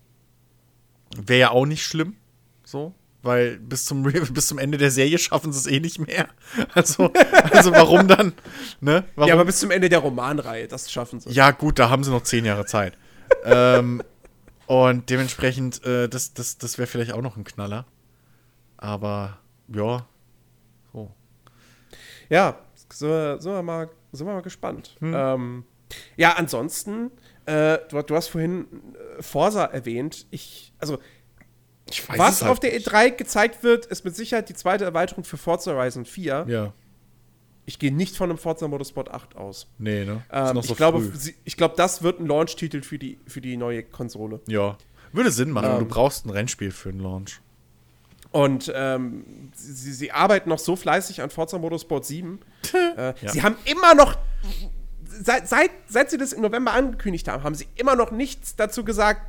Wäre 1.16 1.40
ja 1.40 1.50
auch 1.50 1.64
nicht 1.66 1.84
schlimm. 1.84 2.16
So. 2.64 2.92
Weil 3.26 3.58
bis 3.58 3.84
zum, 3.84 4.02
bis 4.32 4.46
zum 4.46 4.58
Ende 4.58 4.78
der 4.78 4.90
Serie 4.90 5.18
schaffen 5.18 5.52
sie 5.52 5.58
es 5.58 5.66
eh 5.66 5.80
nicht 5.80 5.98
mehr. 5.98 6.28
Also, 6.74 7.12
also 7.50 7.72
warum 7.72 8.06
dann? 8.06 8.32
Ne? 8.80 9.04
Warum? 9.16 9.28
Ja, 9.28 9.34
aber 9.34 9.44
bis 9.44 9.58
zum 9.58 9.70
Ende 9.70 9.88
der 9.88 9.98
Romanreihe, 9.98 10.68
das 10.68 10.90
schaffen 10.90 11.20
sie. 11.20 11.30
Ja, 11.30 11.50
gut, 11.50 11.78
da 11.78 11.90
haben 11.90 12.04
sie 12.04 12.10
noch 12.10 12.22
zehn 12.22 12.44
Jahre 12.44 12.64
Zeit. 12.66 12.96
ähm, 13.44 14.02
und 14.66 15.10
dementsprechend, 15.10 15.84
äh, 15.84 16.08
das, 16.08 16.34
das, 16.34 16.58
das 16.58 16.78
wäre 16.78 16.86
vielleicht 16.86 17.12
auch 17.12 17.22
noch 17.22 17.36
ein 17.36 17.44
Knaller. 17.44 17.84
Aber, 18.76 19.38
ja. 19.68 20.06
So. 20.92 21.12
Ja, 22.28 22.58
sind 22.74 23.08
wir, 23.10 23.40
sind 23.40 23.52
wir, 23.52 23.62
mal, 23.62 23.90
sind 24.12 24.26
wir 24.26 24.34
mal 24.34 24.42
gespannt. 24.42 24.96
Hm. 25.00 25.14
Ähm, 25.14 25.64
ja, 26.16 26.34
ansonsten, 26.34 27.10
äh, 27.46 27.78
du, 27.88 28.02
du 28.02 28.14
hast 28.14 28.28
vorhin 28.28 28.66
äh, 29.18 29.22
Forsa 29.22 29.64
erwähnt. 29.64 30.26
Ich, 30.30 30.72
also, 30.78 30.98
Ich 31.90 32.08
weiß 32.08 32.18
was 32.18 32.34
es 32.36 32.42
halt 32.42 32.52
auf 32.52 32.60
der 32.60 32.72
nicht. 32.72 32.88
E3 32.88 33.10
gezeigt 33.12 33.62
wird, 33.62 33.86
ist 33.86 34.04
mit 34.04 34.16
Sicherheit 34.16 34.48
die 34.48 34.54
zweite 34.54 34.84
Erweiterung 34.84 35.24
für 35.24 35.36
Forza 35.36 35.72
Horizon 35.72 36.04
4. 36.04 36.46
Ja, 36.48 36.72
Ich 37.64 37.78
gehe 37.78 37.92
nicht 37.94 38.16
von 38.16 38.30
einem 38.30 38.38
Forza 38.38 38.66
Motorsport 38.68 39.10
8 39.10 39.36
aus. 39.36 39.66
nee, 39.78 40.04
ne? 40.04 40.22
Ähm, 40.32 40.58
ich, 40.58 40.76
glaube, 40.76 41.00
sie- 41.14 41.34
ich 41.44 41.56
glaube, 41.56 41.74
das 41.76 42.02
wird 42.02 42.20
ein 42.20 42.26
Launch-Titel 42.26 42.82
für 42.82 42.98
die, 42.98 43.18
für 43.26 43.40
die 43.40 43.56
neue 43.56 43.82
Konsole. 43.82 44.40
Ja. 44.46 44.76
Würde 45.12 45.30
Sinn 45.30 45.50
machen. 45.50 45.70
Ähm. 45.70 45.78
du 45.80 45.84
brauchst 45.86 46.26
ein 46.26 46.30
Rennspiel 46.30 46.70
für 46.72 46.88
einen 46.90 47.00
Launch. 47.00 47.40
Und 48.32 48.70
ähm, 48.74 49.24
sie, 49.54 49.92
sie 49.92 50.12
arbeiten 50.12 50.48
noch 50.50 50.58
so 50.58 50.76
fleißig 50.76 51.22
an 51.22 51.30
Forza 51.30 51.56
Motorsport 51.58 52.04
7. 52.04 52.40
äh, 52.96 53.14
Ja. 53.20 53.32
Sie 53.32 53.42
haben 53.42 53.56
immer 53.64 53.94
noch, 53.94 54.16
seit, 55.04 55.48
seit, 55.48 55.70
seit 55.88 56.10
sie 56.10 56.18
das 56.18 56.32
im 56.32 56.42
November 56.42 56.72
angekündigt 56.72 57.28
haben, 57.28 57.44
haben 57.44 57.54
sie 57.54 57.66
immer 57.76 57.94
noch 57.96 58.10
nichts 58.10 58.56
dazu 58.56 58.84
gesagt, 58.84 59.22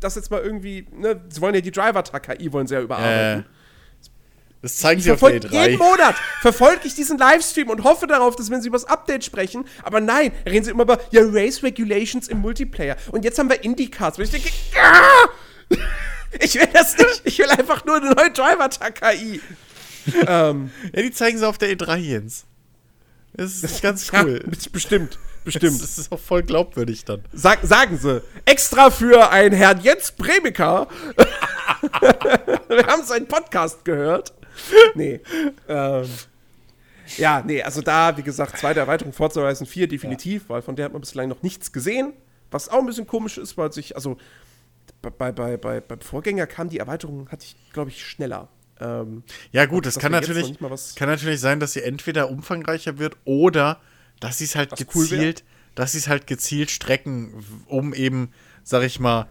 dass 0.00 0.14
jetzt 0.14 0.30
mal 0.30 0.40
irgendwie, 0.40 0.86
ne, 0.92 1.20
sie 1.28 1.40
wollen 1.40 1.54
ja 1.54 1.60
die 1.60 1.70
Driver-KI 1.70 2.52
wollen 2.52 2.66
sie 2.66 2.74
ja 2.74 2.80
überarbeiten. 2.80 3.40
Äh, 3.40 3.44
das 4.62 4.76
zeigen 4.76 5.00
sie 5.00 5.10
auf 5.10 5.20
der 5.20 5.30
verfolge 5.30 5.56
E3. 5.56 5.68
jeden 5.68 5.78
Monat 5.78 6.16
verfolge 6.42 6.80
ich 6.84 6.94
diesen 6.94 7.16
Livestream 7.16 7.70
und 7.70 7.82
hoffe 7.82 8.06
darauf, 8.06 8.36
dass 8.36 8.50
wenn 8.50 8.60
sie 8.60 8.68
über 8.68 8.76
das 8.76 8.84
Update 8.84 9.24
sprechen, 9.24 9.64
aber 9.82 10.00
nein, 10.00 10.32
reden 10.44 10.64
sie 10.64 10.70
immer 10.70 10.82
über 10.82 10.98
ja, 11.12 11.22
Race 11.24 11.62
Regulations 11.62 12.28
im 12.28 12.40
Multiplayer. 12.40 12.96
Und 13.10 13.24
jetzt 13.24 13.38
haben 13.38 13.48
wir 13.48 13.64
IndyCars, 13.64 14.18
wo 14.18 14.22
ich 14.22 14.30
denke, 14.30 14.50
ah! 14.78 15.28
ich 16.40 16.54
will 16.56 16.68
das 16.72 16.96
nicht, 16.98 17.22
ich 17.24 17.38
will 17.38 17.48
einfach 17.48 17.84
nur 17.86 17.96
eine 17.96 18.10
neue 18.10 18.30
Driver-KI. 18.30 19.40
ähm, 20.26 20.70
Ja, 20.94 21.02
die 21.02 21.10
zeigen 21.10 21.38
sie 21.38 21.48
auf 21.48 21.56
der 21.56 21.70
E3, 21.70 21.96
Jens. 21.96 22.44
Das 23.32 23.62
ist 23.62 23.80
ganz 23.82 24.10
ja, 24.10 24.24
cool. 24.24 24.44
bestimmt, 24.72 25.18
bestimmt. 25.52 25.82
Das 25.82 25.98
ist 25.98 26.12
auch 26.12 26.18
voll 26.20 26.42
glaubwürdig 26.42 27.04
dann. 27.04 27.22
Sag, 27.32 27.60
sagen 27.62 27.98
sie, 27.98 28.22
extra 28.44 28.90
für 28.90 29.30
einen 29.30 29.54
Herrn 29.54 29.80
Jens 29.80 30.12
Bremiker. 30.12 30.88
Wir 32.68 32.86
haben 32.86 33.04
seinen 33.04 33.26
Podcast 33.26 33.84
gehört. 33.84 34.32
Nee. 34.94 35.20
Ähm, 35.68 36.06
ja, 37.16 37.42
nee, 37.44 37.62
also 37.62 37.80
da, 37.80 38.16
wie 38.16 38.22
gesagt, 38.22 38.58
zweite 38.58 38.80
Erweiterung 38.80 39.12
Forza 39.12 39.40
Horizon 39.40 39.66
4 39.66 39.88
definitiv, 39.88 40.48
weil 40.48 40.62
von 40.62 40.76
der 40.76 40.86
hat 40.86 40.92
man 40.92 41.00
bislang 41.00 41.28
noch 41.28 41.42
nichts 41.42 41.72
gesehen. 41.72 42.12
Was 42.50 42.68
auch 42.68 42.78
ein 42.78 42.86
bisschen 42.86 43.06
komisch 43.06 43.38
ist, 43.38 43.56
weil 43.56 43.72
sich, 43.72 43.94
also 43.96 44.16
bei, 45.02 45.32
bei, 45.32 45.56
bei, 45.56 45.80
beim 45.80 46.00
Vorgänger 46.00 46.46
kam 46.46 46.68
die 46.68 46.78
Erweiterung, 46.78 47.28
hatte 47.30 47.46
ich, 47.46 47.56
glaube 47.72 47.90
ich, 47.90 48.04
schneller. 48.04 48.48
Ähm, 48.80 49.22
Ja, 49.52 49.66
gut, 49.66 49.86
dass 49.86 49.98
kann 49.98 50.12
natürlich, 50.12 50.58
kann 50.96 51.08
natürlich 51.08 51.40
sein, 51.40 51.60
dass 51.60 51.72
sie 51.72 51.82
entweder 51.82 52.30
umfangreicher 52.30 52.98
wird 52.98 53.16
oder 53.24 53.80
dass 54.20 54.38
sie 54.38 54.44
es 54.44 54.54
halt 54.54 54.72
Was 54.72 54.80
cool 54.94 55.08
gezielt, 55.08 55.44
dass 55.74 55.92
sie 55.92 55.98
es 55.98 56.08
halt 56.08 56.26
gezielt 56.26 56.70
strecken, 56.70 57.44
um 57.66 57.94
eben, 57.94 58.30
sag 58.62 58.82
ich 58.82 59.00
mal, 59.00 59.26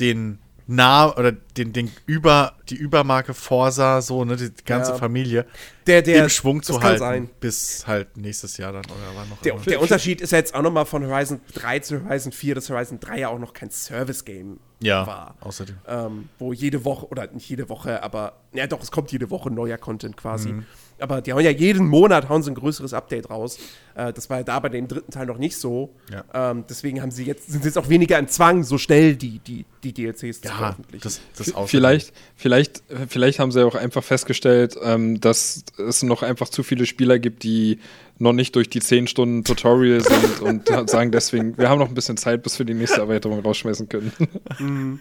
den 0.00 0.38
nah 0.68 1.16
oder 1.16 1.30
den, 1.32 1.72
den 1.72 1.92
über 2.06 2.54
die 2.68 2.74
Übermarke 2.74 3.34
Forsa, 3.34 4.02
so, 4.02 4.24
ne, 4.24 4.36
die 4.36 4.50
ganze 4.64 4.92
Ja. 4.92 4.98
Familie 4.98 5.46
der, 5.86 6.02
der, 6.02 6.24
im 6.24 6.28
Schwung 6.28 6.62
zu 6.62 6.82
halten, 6.82 6.98
sein. 6.98 7.30
bis 7.38 7.86
halt 7.86 8.16
nächstes 8.16 8.56
Jahr 8.56 8.72
dann 8.72 8.84
oder 8.86 9.14
wann 9.14 9.28
noch 9.28 9.40
Der, 9.42 9.54
der 9.54 9.80
Unterschied 9.80 10.20
ist 10.20 10.32
ja 10.32 10.38
jetzt 10.38 10.54
auch 10.54 10.62
noch 10.62 10.72
mal 10.72 10.84
von 10.84 11.06
Horizon 11.06 11.40
3 11.54 11.78
zu 11.78 12.04
Horizon 12.04 12.32
4, 12.32 12.56
dass 12.56 12.68
Horizon 12.68 12.98
3 12.98 13.20
ja 13.20 13.28
auch 13.28 13.38
noch 13.38 13.52
kein 13.52 13.70
Service-Game 13.70 14.58
ja, 14.80 15.06
war. 15.06 15.36
außerdem. 15.40 15.76
Ähm, 15.86 16.28
wo 16.40 16.52
jede 16.52 16.84
Woche, 16.84 17.06
oder 17.08 17.28
nicht 17.28 17.48
jede 17.48 17.68
Woche, 17.68 18.02
aber, 18.02 18.40
ja 18.52 18.66
doch, 18.66 18.82
es 18.82 18.90
kommt 18.90 19.12
jede 19.12 19.30
Woche 19.30 19.50
neuer 19.50 19.78
Content 19.78 20.16
quasi. 20.16 20.48
Mhm. 20.48 20.66
Aber 20.98 21.20
die 21.20 21.32
hauen 21.32 21.44
ja 21.44 21.50
jeden 21.50 21.86
Monat 21.86 22.28
hauen 22.28 22.42
sie 22.42 22.50
ein 22.50 22.54
größeres 22.54 22.94
Update 22.94 23.28
raus. 23.28 23.58
Äh, 23.94 24.12
das 24.12 24.30
war 24.30 24.38
ja 24.38 24.42
da 24.44 24.58
bei 24.60 24.68
dem 24.70 24.88
dritten 24.88 25.10
Teil 25.10 25.26
noch 25.26 25.38
nicht 25.38 25.56
so. 25.58 25.94
Ja. 26.10 26.50
Ähm, 26.50 26.64
deswegen 26.68 27.02
haben 27.02 27.10
sie 27.10 27.24
jetzt, 27.24 27.50
sind 27.50 27.62
sie 27.62 27.68
jetzt 27.68 27.76
auch 27.78 27.88
weniger 27.88 28.18
im 28.18 28.28
Zwang, 28.28 28.62
so 28.64 28.78
schnell 28.78 29.14
die, 29.16 29.38
die, 29.40 29.64
die 29.82 29.92
DLCs 29.92 30.40
zu 30.40 30.48
Ja, 30.48 30.54
veröffentlichen. 30.56 31.02
das, 31.04 31.20
das 31.36 31.48
außerdem. 31.48 31.68
Vielleicht, 31.68 32.12
vielleicht, 32.34 32.82
vielleicht 33.08 33.38
haben 33.38 33.52
sie 33.52 33.64
auch 33.66 33.74
einfach 33.74 34.02
festgestellt, 34.02 34.76
ähm, 34.82 35.20
dass 35.20 35.64
es 35.76 36.02
noch 36.02 36.22
einfach 36.22 36.48
zu 36.48 36.62
viele 36.62 36.86
Spieler 36.86 37.18
gibt, 37.18 37.42
die 37.42 37.78
noch 38.18 38.32
nicht 38.32 38.56
durch 38.56 38.70
die 38.70 38.80
10 38.80 39.08
Stunden 39.08 39.44
Tutorial 39.44 40.00
sind 40.00 40.40
und 40.40 40.68
sagen 40.88 41.12
deswegen, 41.12 41.58
wir 41.58 41.68
haben 41.68 41.78
noch 41.78 41.88
ein 41.88 41.94
bisschen 41.94 42.16
Zeit, 42.16 42.42
bis 42.42 42.58
wir 42.58 42.64
die 42.64 42.72
nächste 42.74 43.00
Erweiterung 43.00 43.40
rausschmeißen 43.40 43.88
können. 43.88 44.12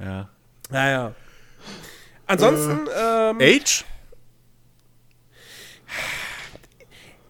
Ja. 0.00 0.28
naja. 0.70 1.12
Ansonsten, 2.28 2.86
ähm, 2.96 3.38
Age? 3.40 3.84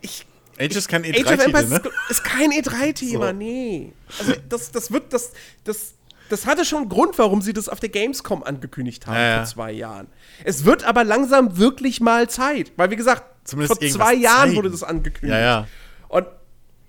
Ich, 0.00 0.26
Age 0.58 0.76
ist 0.76 0.88
kein 0.88 1.02
Age 1.04 1.10
of 1.10 1.16
E3-Titel, 1.26 1.40
Empires 1.44 1.70
ne? 1.70 1.82
ist, 2.08 2.24
kein 2.24 2.50
E3-Thema, 2.50 3.26
So. 3.28 3.32
nee. 3.32 3.92
Also 4.18 4.32
das, 4.48 4.70
das 4.72 4.90
wird, 4.92 5.12
das, 5.12 5.32
das, 5.64 5.94
das 6.28 6.46
hatte 6.46 6.64
schon 6.64 6.80
einen 6.82 6.88
Grund, 6.88 7.18
warum 7.18 7.42
sie 7.42 7.52
das 7.52 7.68
auf 7.68 7.80
der 7.80 7.88
Gamescom 7.88 8.42
angekündigt 8.42 9.06
haben 9.06 9.14
Ja, 9.14 9.28
ja. 9.28 9.36
vor 9.38 9.46
zwei 9.46 9.72
Jahren. 9.72 10.08
Es 10.44 10.64
wird 10.64 10.84
aber 10.84 11.04
langsam 11.04 11.58
wirklich 11.58 12.00
mal 12.00 12.28
Zeit, 12.28 12.72
weil 12.76 12.90
wie 12.90 12.96
gesagt, 12.96 13.24
Zumindest 13.44 13.80
vor 13.80 13.88
zwei 13.90 14.14
Jahren 14.14 14.42
zeigen. 14.48 14.56
wurde 14.56 14.70
das 14.70 14.82
angekündigt. 14.82 15.38
Ja, 15.38 15.40
ja. 15.40 15.66
Und 16.08 16.26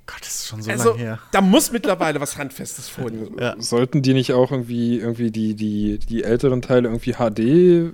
Gott, 0.08 0.22
das 0.22 0.36
ist 0.36 0.48
schon 0.48 0.62
so 0.64 0.72
also, 0.72 0.90
lange 0.90 1.00
her. 1.02 1.20
da 1.32 1.40
muss 1.42 1.72
mittlerweile 1.72 2.20
was 2.20 2.36
Handfestes 2.36 2.90
vorliegen. 2.90 3.38
Ja. 3.40 3.56
Sollten 3.60 4.02
die 4.02 4.14
nicht 4.16 4.34
auch 4.34 4.52
irgendwie, 4.52 4.98
irgendwie 4.98 5.30
die, 5.30 5.54
die, 5.54 6.00
die 6.00 6.24
älteren 6.24 6.64
Teile 6.64 6.90
irgendwie 6.90 7.14
HD 7.14 7.94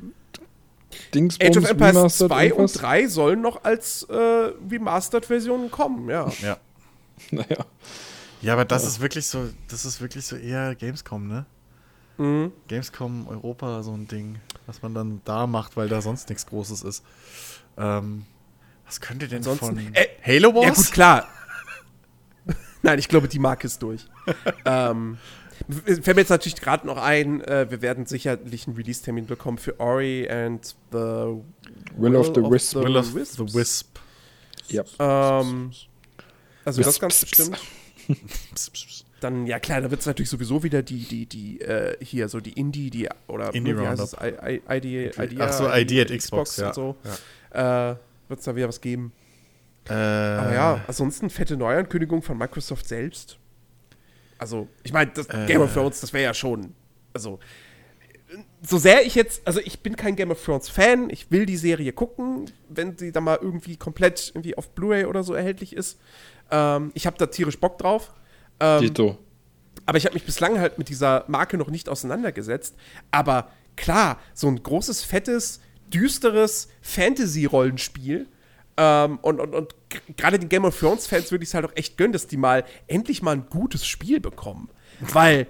Dingsbums 1.14 1.58
Age 1.58 1.64
of 1.64 1.70
Empires 1.70 1.96
remastered 1.96 2.30
2 2.32 2.46
irgendwas? 2.48 2.76
und 2.76 2.82
3 2.82 3.08
sollen 3.08 3.42
noch 3.42 3.64
als 3.64 4.04
äh, 4.04 4.14
Remastered-Versionen 4.14 5.72
kommen, 5.72 6.10
ja. 6.10 6.32
Ja. 6.42 6.58
Naja. 7.32 7.66
Ja, 8.42 8.54
aber 8.54 8.66
das 8.66 8.86
ist 8.86 9.00
wirklich 9.00 9.26
so, 9.26 9.50
das 9.70 9.86
ist 9.86 10.02
wirklich 10.02 10.26
so 10.26 10.36
eher 10.36 10.76
Gamescom, 10.76 11.28
ne? 11.28 11.46
Mhm. 12.18 12.52
Gamescom 12.68 13.28
Europa, 13.28 13.82
so 13.84 13.94
ein 13.94 14.08
Ding, 14.08 14.38
was 14.68 14.82
man 14.82 14.94
dann 14.94 15.22
da 15.26 15.48
macht, 15.48 15.78
weil 15.78 15.88
da 15.90 16.02
sonst 16.02 16.30
nichts 16.30 16.46
Großes 16.46 16.84
ist. 16.84 17.04
Ähm, 17.78 18.26
was 18.86 19.02
könnte 19.02 19.28
denn 19.28 19.38
Ansonsten- 19.40 19.66
von 19.66 19.94
Äh, 19.96 20.08
Halo 20.26 20.54
Wars? 20.54 20.66
Ja, 20.66 20.74
gut, 20.74 20.92
klar. 20.92 21.28
Nein, 22.84 23.00
ich 23.00 23.08
glaube, 23.08 23.28
die 23.28 23.40
Marke 23.40 23.68
ist 23.68 23.82
durch. 23.82 24.06
ähm, 24.66 25.18
fällt 25.68 26.16
mir 26.16 26.22
jetzt 26.22 26.30
natürlich 26.30 26.60
gerade 26.60 26.86
noch 26.86 26.98
ein, 26.98 27.42
äh, 27.42 27.70
wir 27.70 27.82
werden 27.82 28.06
sicherlich 28.06 28.68
einen 28.68 28.76
Release-Termin 28.76 29.26
bekommen 29.26 29.58
für 29.58 29.80
Ori 29.80 30.30
and 30.30 30.76
the 30.92 31.38
Will 31.98 32.16
of 32.16 32.28
the 32.36 32.42
Wisp. 32.42 32.74
the 32.74 32.80
Will 32.84 32.98
of 32.98 33.14
Wisps. 33.14 33.38
the 33.38 33.54
Wisp. 33.54 33.98
Ja. 34.68 34.84
Ähm, 35.00 35.72
also 36.66 36.82
das 36.82 36.88
Wisps. 36.88 37.00
ganz 37.00 37.22
bestimmt. 37.22 37.60
Dann, 39.22 39.48
ja 39.48 39.60
klar, 39.60 39.82
da 39.82 39.90
wird 39.90 40.02
es 40.02 40.08
natürlich 40.08 40.30
sowieso 40.30 40.62
wieder 40.62 40.84
die, 40.84 41.04
die, 41.04 41.26
die, 41.26 41.62
äh, 41.62 41.98
hier 42.04 42.28
so 42.28 42.42
die 42.42 42.54
Indie, 42.54 42.90
die, 42.90 43.10
oder 43.28 43.54
Indie 43.56 43.78
wie 43.78 43.88
heißt 43.88 44.02
es. 44.02 44.14
I, 44.14 44.36
I, 44.46 44.62
ID, 44.70 45.18
Idea, 45.18 45.48
Ach 45.48 45.54
so, 45.54 45.72
ID 45.72 46.12
at 46.12 46.16
Xbox, 46.16 46.58
ja. 46.58 46.68
und 46.68 46.76
so. 46.76 46.96
Äh, 47.52 47.96
wird 48.28 48.40
es 48.40 48.46
da 48.46 48.56
wieder 48.56 48.68
was 48.68 48.82
geben. 48.82 49.14
Äh, 49.88 49.94
Aber 49.94 50.54
ja, 50.54 50.84
ansonsten 50.88 51.30
fette 51.30 51.56
Neuankündigung 51.58 52.22
von 52.22 52.38
Microsoft 52.38 52.88
selbst. 52.88 53.38
Also, 54.46 54.68
ich 54.84 54.94
meine, 54.94 55.10
das 55.10 55.26
Äh. 55.26 55.48
Game 55.48 55.62
of 55.62 55.74
Thrones, 55.74 56.02
das 56.02 56.14
wäre 56.14 56.24
ja 56.26 56.34
schon. 56.36 56.76
Also, 57.14 57.40
so 58.62 58.78
sehr 58.78 59.04
ich 59.04 59.16
jetzt, 59.16 59.42
also 59.48 59.60
ich 59.60 59.80
bin 59.80 59.96
kein 59.96 60.16
Game 60.16 60.30
of 60.30 60.44
Thrones 60.44 60.70
Fan, 60.70 61.10
ich 61.10 61.32
will 61.32 61.48
die 61.48 61.58
Serie 61.58 61.94
gucken, 61.94 62.46
wenn 62.70 62.96
sie 62.96 63.12
dann 63.12 63.24
mal 63.24 63.40
irgendwie 63.42 63.76
komplett 63.76 64.32
irgendwie 64.36 64.56
auf 64.56 64.70
Blu-ray 64.70 65.06
oder 65.06 65.24
so 65.24 65.34
erhältlich 65.34 65.76
ist. 65.76 66.00
Ähm, 66.52 66.92
ich 66.94 67.08
habe 67.08 67.18
da 67.18 67.26
tierisch 67.26 67.60
Bock 67.60 67.80
drauf. 67.80 68.14
Ähm, 68.60 68.82
Dito. 68.82 69.18
aber 69.88 69.98
ich 69.98 70.06
habe 70.06 70.14
mich 70.14 70.26
bislang 70.26 70.60
halt 70.60 70.78
mit 70.78 70.90
dieser 70.90 71.26
Marke 71.28 71.58
noch 71.58 71.70
nicht 71.72 71.90
auseinandergesetzt. 71.90 72.76
Aber 73.10 73.50
klar, 73.76 74.20
so 74.36 74.48
ein 74.48 74.62
großes, 74.62 75.04
fettes, 75.04 75.60
düsteres 75.92 76.70
Fantasy-Rollenspiel. 76.82 78.28
Ähm, 78.78 79.20
und 79.22 79.40
und, 79.40 79.54
und 79.54 79.76
gerade 80.18 80.40
den 80.40 80.50
Game 80.50 80.66
of 80.66 80.78
Thrones-Fans 80.78 81.32
würde 81.32 81.44
ich 81.44 81.50
es 81.50 81.54
halt 81.54 81.66
auch 81.66 81.76
echt 81.76 81.98
gönnen, 81.98 82.14
dass 82.14 82.28
die 82.28 82.38
mal 82.38 82.66
endlich 82.88 83.22
mal 83.22 83.32
ein 83.32 83.48
gutes 83.50 83.86
Spiel 83.86 84.20
bekommen. 84.20 84.70
Weil 85.00 85.48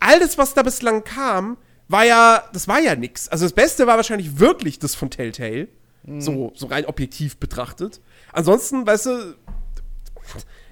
alles, 0.00 0.38
was 0.38 0.54
da 0.54 0.62
bislang 0.62 1.04
kam, 1.04 1.56
war 1.88 2.04
ja, 2.04 2.44
das 2.52 2.68
war 2.68 2.80
ja 2.80 2.94
nix. 2.94 3.28
Also 3.28 3.44
das 3.44 3.52
Beste 3.52 3.86
war 3.86 3.96
wahrscheinlich 3.96 4.38
wirklich 4.38 4.78
das 4.78 4.94
von 4.94 5.10
Telltale. 5.10 5.68
So, 6.20 6.52
so 6.54 6.66
rein 6.66 6.84
objektiv 6.84 7.36
betrachtet. 7.38 8.00
Ansonsten, 8.32 8.86
weißt 8.86 9.06
du, 9.06 9.34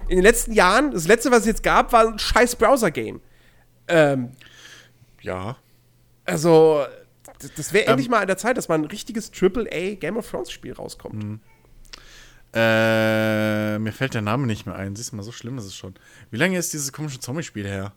in 0.07 0.15
den 0.15 0.23
letzten 0.23 0.53
Jahren, 0.53 0.91
das 0.91 1.07
letzte, 1.07 1.29
was 1.29 1.41
es 1.41 1.47
jetzt 1.47 1.63
gab, 1.63 1.91
war 1.91 2.07
ein 2.07 2.19
scheiß 2.19 2.55
Browser-Game. 2.55 3.19
Ähm, 3.89 4.31
ja. 5.21 5.57
also, 6.23 6.85
das, 7.39 7.53
das 7.55 7.73
wäre 7.73 7.85
Ähm. 7.85 7.91
endlich 7.91 8.09
mal 8.09 8.19
an 8.21 8.27
der 8.27 8.37
Zeit, 8.37 8.57
dass 8.57 8.67
mal 8.69 8.75
ein 8.75 8.85
richtiges 8.85 9.31
AAA 9.31 9.95
Game 9.95 10.17
of 10.17 10.29
Thrones 10.29 10.51
Spiel 10.51 10.73
rauskommt. 10.73 11.39
Äh, 12.53 13.79
mir 13.79 13.91
fällt 13.91 14.13
der 14.13 14.21
Name 14.21 14.47
nicht 14.47 14.65
mehr 14.65 14.75
ein. 14.75 14.95
Siehst 14.95 15.11
du 15.11 15.17
mal, 15.17 15.23
so 15.23 15.31
schlimm 15.33 15.57
ist 15.57 15.65
es 15.65 15.75
schon. 15.75 15.93
Wie 16.31 16.37
lange 16.37 16.57
ist 16.57 16.71
dieses 16.71 16.93
komische 16.93 17.19
Zombie-Spiel 17.19 17.67
her? 17.67 17.91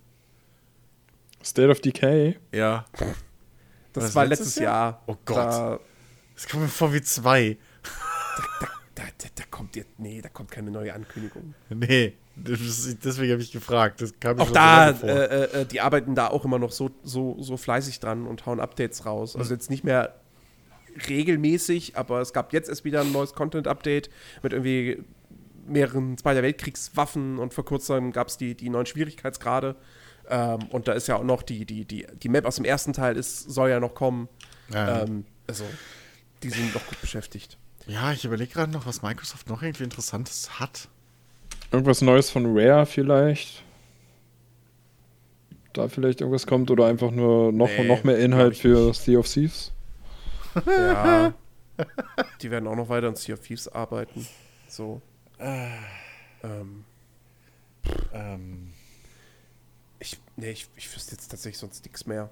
State 1.44 1.68
of 1.70 1.80
Decay. 1.80 2.36
Ja. 2.52 2.84
Das 3.92 4.04
das 4.04 4.14
war 4.16 4.26
letztes 4.26 4.46
letztes 4.48 4.62
Jahr? 4.62 4.90
Jahr. 4.90 5.02
Oh 5.06 5.16
Gott. 5.24 5.36
Da, 5.36 5.80
Das 6.34 6.48
kommt 6.48 6.64
mir 6.64 6.68
vor 6.68 6.92
wie 6.92 7.02
zwei. 7.02 7.56
Da, 9.18 9.28
da, 9.34 9.44
kommt 9.50 9.76
jetzt, 9.76 9.98
nee, 9.98 10.20
da 10.22 10.28
kommt 10.28 10.50
keine 10.50 10.70
neue 10.70 10.94
Ankündigung. 10.94 11.54
Nee, 11.70 12.14
ist, 12.44 13.04
deswegen 13.04 13.32
habe 13.32 13.42
ich 13.42 13.50
gefragt. 13.50 14.00
Das 14.00 14.18
kam 14.20 14.38
Auch 14.38 14.50
da, 14.50 14.94
vor. 14.94 15.08
äh, 15.08 15.44
äh, 15.44 15.66
die 15.66 15.80
arbeiten 15.80 16.14
da 16.14 16.28
auch 16.28 16.44
immer 16.44 16.58
noch 16.58 16.70
so, 16.70 16.90
so, 17.02 17.36
so 17.40 17.56
fleißig 17.56 18.00
dran 18.00 18.26
und 18.26 18.46
hauen 18.46 18.60
Updates 18.60 19.06
raus. 19.06 19.34
Also 19.34 19.52
jetzt 19.52 19.70
nicht 19.70 19.84
mehr 19.84 20.14
regelmäßig, 21.08 21.96
aber 21.96 22.20
es 22.20 22.32
gab 22.32 22.52
jetzt 22.52 22.68
erst 22.68 22.84
wieder 22.84 23.00
ein 23.00 23.12
neues 23.12 23.32
Content-Update 23.32 24.10
mit 24.42 24.52
irgendwie 24.52 25.02
mehreren 25.66 26.16
Zweiter 26.16 26.42
Weltkriegswaffen 26.42 27.38
und 27.38 27.54
vor 27.54 27.64
kurzem 27.64 28.12
gab 28.12 28.28
es 28.28 28.36
die, 28.36 28.54
die 28.54 28.70
neuen 28.70 28.86
Schwierigkeitsgrade. 28.86 29.76
Ähm, 30.28 30.60
und 30.70 30.88
da 30.88 30.92
ist 30.92 31.08
ja 31.08 31.16
auch 31.16 31.24
noch 31.24 31.42
die, 31.42 31.64
die, 31.64 31.84
die, 31.84 32.06
die 32.22 32.28
Map 32.28 32.44
aus 32.44 32.56
dem 32.56 32.64
ersten 32.64 32.92
Teil 32.92 33.16
ist, 33.16 33.50
soll 33.50 33.70
ja 33.70 33.80
noch 33.80 33.94
kommen. 33.94 34.28
Ja. 34.72 35.02
Ähm, 35.02 35.24
also, 35.46 35.64
die 36.42 36.50
sind 36.50 36.74
noch 36.74 36.86
gut 36.86 37.00
beschäftigt. 37.00 37.58
Ja, 37.88 38.12
ich 38.12 38.24
überlege 38.24 38.52
gerade 38.52 38.70
noch, 38.72 38.86
was 38.86 39.02
Microsoft 39.02 39.48
noch 39.48 39.62
irgendwie 39.62 39.84
Interessantes 39.84 40.60
hat. 40.60 40.88
Irgendwas 41.72 42.00
Neues 42.00 42.30
von 42.30 42.46
Rare 42.56 42.86
vielleicht. 42.86 43.64
Da 45.72 45.88
vielleicht 45.88 46.20
irgendwas 46.20 46.46
kommt 46.46 46.70
oder 46.70 46.86
einfach 46.86 47.10
nur 47.10 47.52
noch, 47.52 47.68
Nee, 47.68 47.88
noch 47.88 48.04
mehr 48.04 48.18
Inhalt 48.18 48.56
für 48.56 48.94
Sea 48.94 49.18
of 49.18 49.28
Thieves. 49.28 49.72
Ja. 50.66 51.34
die 52.42 52.50
werden 52.50 52.66
auch 52.66 52.76
noch 52.76 52.88
weiter 52.88 53.08
an 53.08 53.16
Sea 53.16 53.34
of 53.34 53.40
Thieves 53.40 53.68
arbeiten. 53.68 54.26
So. 54.66 55.00
Ähm, 55.38 56.84
Ähm, 58.12 58.72
ich, 59.98 60.18
nee, 60.36 60.50
ich, 60.50 60.68
ich 60.76 60.94
wüsste 60.94 61.12
jetzt 61.12 61.28
tatsächlich 61.28 61.58
sonst 61.58 61.84
nichts 61.84 62.06
mehr. 62.06 62.30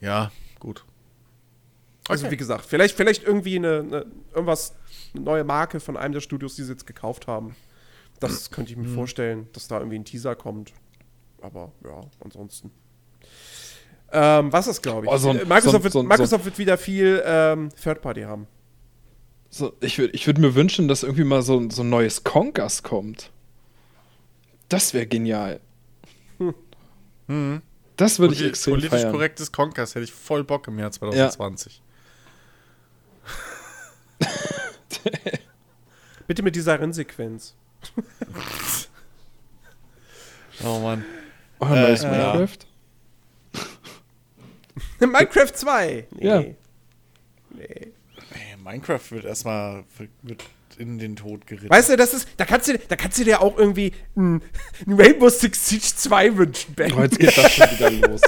ja, 0.00 0.30
gut. 0.58 0.84
Also 2.08 2.24
Okay. 2.24 2.32
wie 2.32 2.36
gesagt, 2.36 2.64
vielleicht, 2.66 2.96
vielleicht 2.96 3.22
irgendwie 3.24 3.56
eine, 3.56 3.78
eine 3.80 4.06
irgendwas, 4.32 4.74
eine 5.14 5.24
neue 5.24 5.44
Marke 5.44 5.78
von 5.80 5.96
einem 5.96 6.14
der 6.14 6.20
Studios, 6.20 6.56
die 6.56 6.62
sie 6.62 6.72
jetzt 6.72 6.86
gekauft 6.86 7.26
haben. 7.26 7.54
Das 8.20 8.50
könnte 8.50 8.72
ich 8.72 8.76
mir 8.78 8.88
vorstellen, 8.88 9.46
dass 9.52 9.68
da 9.68 9.78
irgendwie 9.78 9.98
ein 9.98 10.04
Teaser 10.04 10.34
kommt. 10.34 10.72
Aber 11.40 11.70
ja, 11.84 12.00
ansonsten. 12.24 12.70
Ähm, 14.10 14.52
was 14.52 14.66
ist, 14.66 14.82
glaube 14.82 15.06
ich? 15.06 15.12
Oh, 15.12 15.18
so 15.18 15.30
ein- 15.30 15.46
Microsoft, 15.46 15.64
so 15.64 15.76
ein- 15.76 15.82
wird, 15.84 15.92
so 15.92 15.98
ein- 16.00 16.06
Microsoft 16.08 16.44
wird 16.46 16.58
wieder 16.58 16.78
viel 16.78 17.22
ähm, 17.24 17.68
Third 17.80 18.00
Party 18.02 18.22
haben. 18.22 18.46
So, 19.50 19.72
ich 19.80 19.98
würde 19.98 20.14
ich 20.14 20.26
würd 20.26 20.38
mir 20.38 20.54
wünschen, 20.54 20.88
dass 20.88 21.02
irgendwie 21.02 21.24
mal 21.24 21.42
so, 21.42 21.68
so 21.70 21.82
ein 21.82 21.90
neues 21.90 22.24
Congas 22.24 22.82
kommt. 22.82 23.30
Das 24.68 24.92
wäre 24.94 25.06
genial. 25.06 25.60
Das 27.96 28.18
würde 28.18 28.34
ich 28.34 28.44
extrem 28.44 28.74
Politisch 28.74 29.00
feiern. 29.00 29.12
korrektes 29.12 29.52
Conquest 29.52 29.94
hätte 29.94 30.04
ich 30.04 30.12
voll 30.12 30.44
Bock 30.44 30.66
im 30.68 30.78
Jahr 30.78 30.90
2020. 30.90 31.82
Bitte 36.26 36.42
mit 36.42 36.56
dieser 36.56 36.78
Rennsequenz. 36.80 37.54
Oh 40.64 40.80
Mann. 40.80 41.04
Oh, 41.60 41.66
neues 41.66 42.02
Äh, 42.02 42.10
Minecraft? 42.10 42.58
Minecraft 45.00 45.52
2! 45.54 46.06
Nee. 46.10 46.26
Ja. 46.26 46.40
Nee. 46.40 46.54
Ey, 48.34 48.56
Minecraft 48.62 49.10
wird 49.10 49.24
erstmal 49.24 49.84
wird 50.22 50.42
in 50.76 50.98
den 50.98 51.16
Tod 51.16 51.46
geritten. 51.46 51.70
Weißt 51.70 51.90
du, 51.90 51.96
das 51.96 52.12
ist, 52.14 52.28
da 52.36 52.44
kannst 52.44 52.68
du, 52.68 52.78
da 52.78 52.96
kannst 52.96 53.18
du 53.18 53.24
dir 53.24 53.40
auch 53.40 53.56
irgendwie 53.56 53.92
ein, 54.16 54.42
ein 54.86 54.92
Rainbow 55.00 55.28
Six 55.28 55.68
Siege 55.68 55.82
2 55.94 56.36
wünschen, 56.36 56.74
Ben. 56.74 56.92
Oh, 56.92 57.02
jetzt 57.02 57.18
geht 57.18 57.36
das 57.36 57.52
schon 57.52 57.70
wieder 57.70 57.90
los. 58.08 58.20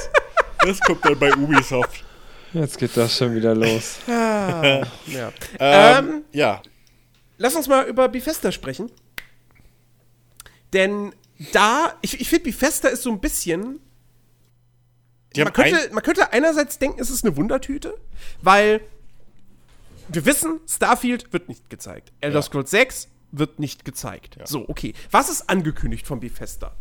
das 0.61 0.81
kommt 0.81 1.05
dann 1.05 1.19
bei 1.19 1.33
Ubisoft. 1.35 2.05
Jetzt 2.53 2.79
geht 2.79 2.97
das 2.97 3.17
schon 3.17 3.35
wieder 3.35 3.55
los. 3.55 3.99
Ah, 4.09 4.83
ja. 5.07 5.33
Ähm, 5.59 6.09
Ähm, 6.09 6.25
ja. 6.33 6.63
Lass 7.39 7.55
uns 7.55 7.69
mal 7.69 7.87
über 7.87 8.09
Bethesda 8.09 8.53
sprechen. 8.53 8.91
Denn 10.73 11.13
da, 11.53 11.95
ich, 12.03 12.21
ich 12.21 12.29
finde, 12.29 12.45
Bethesda 12.45 12.89
ist 12.89 13.03
so 13.03 13.11
ein 13.11 13.21
bisschen. 13.21 13.81
Man 15.37 15.47
haben 15.47 15.49
ein, 15.49 15.53
könnte, 15.53 15.95
man 15.95 16.03
könnte 16.03 16.33
einerseits 16.33 16.79
denken, 16.79 17.01
es 17.01 17.09
ist 17.09 17.25
eine 17.25 17.37
Wundertüte, 17.37 17.95
weil 18.43 18.81
wir 20.09 20.25
wissen, 20.27 20.61
Starfield 20.69 21.33
wird 21.33 21.49
nicht 21.49 21.71
gezeigt. 21.71 22.13
Elder 22.21 22.37
Ja. 22.37 22.43
Scrolls 22.43 22.71
6 22.73 23.09
wird 23.33 23.61
nicht 23.61 23.85
gezeigt. 23.85 24.37
Ja. 24.39 24.47
So, 24.47 24.69
okay. 24.69 24.93
Was 25.13 25.31
ist 25.31 25.49
angekündigt 25.49 26.07
von 26.07 26.19
Bethesda? 26.19 26.75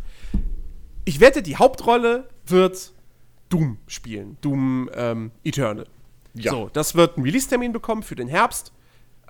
Ich 1.06 1.20
wette, 1.20 1.44
die 1.44 1.56
Hauptrolle 1.58 2.28
wird 2.46 2.92
Doom 3.50 3.78
spielen. 3.88 4.38
Doom 4.42 4.90
ähm, 4.94 5.32
Eternal. 5.44 5.88
Ja. 6.34 6.52
So, 6.52 6.70
das 6.72 6.96
wird 6.96 7.18
einen 7.18 7.26
Release-Termin 7.26 7.74
bekommen 7.74 8.04
für 8.04 8.16
den 8.16 8.28
Herbst. 8.28 8.72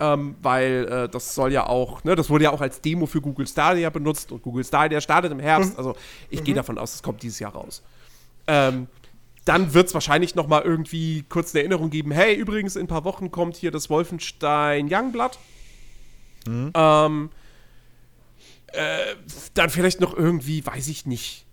Ähm, 0.02 0.36
weil 0.42 0.88
äh, 0.90 1.10
das 1.10 1.36
soll 1.36 1.52
ja 1.52 1.68
auch, 1.68 2.06
ne, 2.06 2.16
das 2.16 2.30
wurde 2.30 2.46
ja 2.46 2.52
auch 2.52 2.62
als 2.62 2.80
Demo 2.80 3.06
für 3.06 3.20
Google 3.20 3.46
Stadia 3.46 3.90
benutzt 3.90 4.32
und 4.32 4.42
Google 4.42 4.64
Stadia 4.64 5.02
startet 5.02 5.30
im 5.34 5.40
Herbst. 5.40 5.78
Also 5.78 5.94
ich 6.30 6.42
gehe 6.42 6.56
davon 6.56 6.78
aus, 6.78 6.96
es 6.96 7.04
kommt 7.04 7.22
dieses 7.22 7.40
Jahr 7.40 7.52
raus. 7.52 7.84
Ähm, 8.48 8.88
dann 9.44 9.74
wird 9.74 9.88
es 9.88 9.94
wahrscheinlich 9.94 10.36
noch 10.36 10.48
mal 10.48 10.62
irgendwie 10.62 11.24
kurz 11.28 11.54
eine 11.54 11.62
Erinnerung 11.62 11.90
geben, 11.90 12.12
hey, 12.12 12.34
übrigens, 12.36 12.78
in 12.78 12.84
ein 12.84 12.88
paar 12.88 13.04
Wochen 13.04 13.30
kommt 13.30 13.58
hier 13.58 13.72
das 13.72 13.90
Wolfenstein 13.90 14.88
Youngblood. 14.90 15.38
Ähm, 16.48 17.30
äh, 18.68 19.16
dann 19.56 19.70
vielleicht 19.70 20.00
noch 20.00 20.16
irgendwie, 20.16 20.66
weiß 20.66 20.88
ich 20.88 21.06
nicht. 21.06 21.46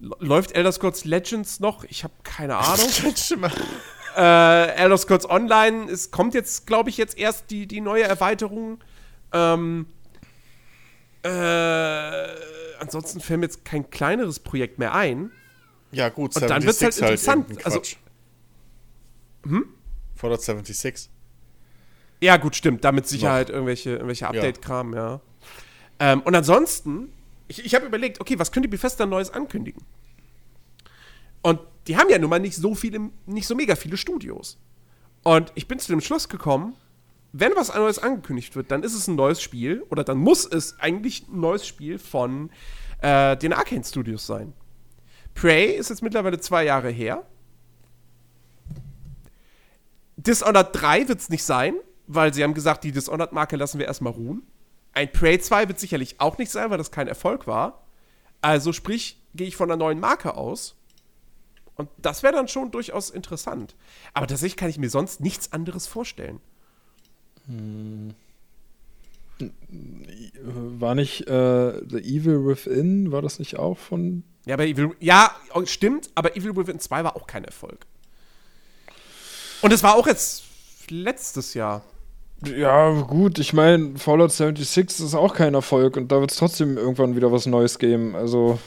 Läuft 0.00 0.52
Elder 0.52 0.70
Scrolls 0.72 1.04
Legends 1.04 1.60
noch? 1.60 1.84
Ich 1.84 2.04
habe 2.04 2.14
keine 2.22 2.56
Ahnung. 2.58 2.86
äh, 4.16 4.66
Elder 4.76 4.98
Scrolls 4.98 5.28
Online, 5.28 5.90
es 5.90 6.10
kommt 6.10 6.34
jetzt, 6.34 6.66
glaube 6.66 6.90
ich, 6.90 6.96
jetzt 6.96 7.18
erst 7.18 7.50
die, 7.50 7.66
die 7.66 7.80
neue 7.80 8.04
Erweiterung. 8.04 8.78
Ähm, 9.32 9.86
äh, 11.22 11.28
ansonsten 12.78 13.20
fällt 13.20 13.40
mir 13.40 13.46
jetzt 13.46 13.64
kein 13.64 13.90
kleineres 13.90 14.38
Projekt 14.40 14.78
mehr 14.78 14.94
ein. 14.94 15.30
Ja, 15.90 16.08
gut, 16.10 16.36
Und 16.36 16.48
dann 16.48 16.62
wird's 16.64 16.82
halt 16.82 16.96
interessant. 16.96 17.50
irgendein 17.50 17.72
Also-. 17.72 17.96
Hm? 19.44 19.64
Fallout 20.14 20.42
76. 20.42 21.10
Ja, 22.20 22.36
gut, 22.36 22.56
stimmt. 22.56 22.84
Da 22.84 22.92
mit 22.92 23.06
Sicherheit 23.06 23.48
irgendwelche, 23.50 23.90
irgendwelche 23.90 24.26
Update-Kram, 24.26 24.94
ja. 24.94 25.20
Ähm, 26.00 26.20
und 26.22 26.34
ansonsten, 26.34 27.12
ich, 27.48 27.64
ich 27.64 27.74
habe 27.74 27.86
überlegt, 27.86 28.20
okay, 28.20 28.38
was 28.38 28.52
könnte 28.52 28.68
Bethesda 28.68 29.06
Neues 29.06 29.30
ankündigen? 29.30 29.82
Und 31.42 31.60
die 31.86 31.96
haben 31.96 32.10
ja 32.10 32.18
nun 32.18 32.30
mal 32.30 32.38
nicht 32.38 32.56
so 32.56 32.74
viele, 32.74 33.10
nicht 33.26 33.46
so 33.46 33.54
mega 33.54 33.74
viele 33.74 33.96
Studios. 33.96 34.58
Und 35.24 35.52
ich 35.54 35.66
bin 35.66 35.78
zu 35.78 35.90
dem 35.90 36.00
Schluss 36.00 36.28
gekommen, 36.28 36.74
wenn 37.32 37.54
was 37.56 37.74
Neues 37.74 37.98
angekündigt 37.98 38.56
wird, 38.56 38.70
dann 38.70 38.82
ist 38.82 38.94
es 38.94 39.06
ein 39.06 39.16
neues 39.16 39.42
Spiel 39.42 39.82
oder 39.90 40.04
dann 40.04 40.18
muss 40.18 40.46
es 40.46 40.78
eigentlich 40.80 41.28
ein 41.28 41.40
neues 41.40 41.66
Spiel 41.66 41.98
von 41.98 42.50
äh, 43.02 43.36
den 43.36 43.52
Arcane 43.52 43.84
Studios 43.84 44.26
sein. 44.26 44.52
Prey 45.34 45.76
ist 45.76 45.90
jetzt 45.90 46.02
mittlerweile 46.02 46.40
zwei 46.40 46.64
Jahre 46.64 46.90
her. 46.90 47.26
Dishonored 50.16 50.70
3 50.72 51.08
wird 51.08 51.20
es 51.20 51.28
nicht 51.28 51.44
sein, 51.44 51.74
weil 52.08 52.34
sie 52.34 52.42
haben 52.42 52.54
gesagt, 52.54 52.82
die 52.82 52.90
Dishonored-Marke 52.90 53.56
lassen 53.56 53.78
wir 53.78 53.86
erstmal 53.86 54.12
ruhen. 54.12 54.42
Ein 54.98 55.12
Prey 55.12 55.38
2 55.38 55.68
wird 55.68 55.78
sicherlich 55.78 56.16
auch 56.18 56.38
nicht 56.38 56.50
sein, 56.50 56.70
weil 56.70 56.78
das 56.78 56.90
kein 56.90 57.06
Erfolg 57.06 57.46
war. 57.46 57.84
Also 58.40 58.72
sprich, 58.72 59.22
gehe 59.32 59.46
ich 59.46 59.54
von 59.54 59.70
einer 59.70 59.76
neuen 59.76 60.00
Marke 60.00 60.36
aus. 60.36 60.74
Und 61.76 61.88
das 61.98 62.24
wäre 62.24 62.32
dann 62.32 62.48
schon 62.48 62.72
durchaus 62.72 63.08
interessant. 63.08 63.76
Aber 64.12 64.26
tatsächlich 64.26 64.56
kann 64.56 64.70
ich 64.70 64.76
mir 64.76 64.90
sonst 64.90 65.20
nichts 65.20 65.52
anderes 65.52 65.86
vorstellen. 65.86 66.40
War 70.42 70.96
nicht 70.96 71.28
äh, 71.28 71.80
The 71.88 71.98
Evil 71.98 72.44
Within, 72.44 73.12
war 73.12 73.22
das 73.22 73.38
nicht 73.38 73.56
auch 73.56 73.78
von. 73.78 74.24
Ja, 74.46 74.54
aber 74.54 74.66
Evil, 74.66 74.96
ja, 74.98 75.30
oh, 75.54 75.64
stimmt, 75.64 76.10
aber 76.16 76.36
Evil 76.36 76.56
Within 76.56 76.80
2 76.80 77.04
war 77.04 77.14
auch 77.14 77.28
kein 77.28 77.44
Erfolg. 77.44 77.86
Und 79.62 79.72
es 79.72 79.84
war 79.84 79.94
auch 79.94 80.08
jetzt 80.08 80.42
letztes 80.88 81.54
Jahr. 81.54 81.84
Ja, 82.46 82.92
gut, 83.02 83.38
ich 83.38 83.52
meine, 83.52 83.98
Fallout 83.98 84.30
76 84.30 85.04
ist 85.04 85.14
auch 85.14 85.34
kein 85.34 85.54
Erfolg 85.54 85.96
und 85.96 86.12
da 86.12 86.20
wird 86.20 86.30
es 86.30 86.36
trotzdem 86.36 86.76
irgendwann 86.76 87.16
wieder 87.16 87.32
was 87.32 87.46
Neues 87.46 87.78
geben. 87.78 88.14
Also. 88.14 88.58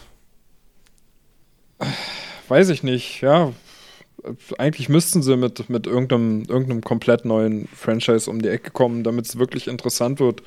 Weiß 2.50 2.70
ich 2.70 2.84
nicht, 2.84 3.22
ja. 3.22 3.54
Eigentlich 4.58 4.90
müssten 4.90 5.24
sie 5.24 5.38
mit, 5.38 5.70
mit 5.70 5.88
irgendeinem, 5.88 6.44
irgendeinem 6.44 6.82
komplett 6.82 7.24
neuen 7.26 7.68
Franchise 7.74 8.30
um 8.30 8.42
die 8.42 8.50
Ecke 8.50 8.72
kommen, 8.72 9.04
damit 9.04 9.26
es 9.26 9.40
wirklich 9.40 9.68
interessant 9.68 10.20
wird. 10.20 10.44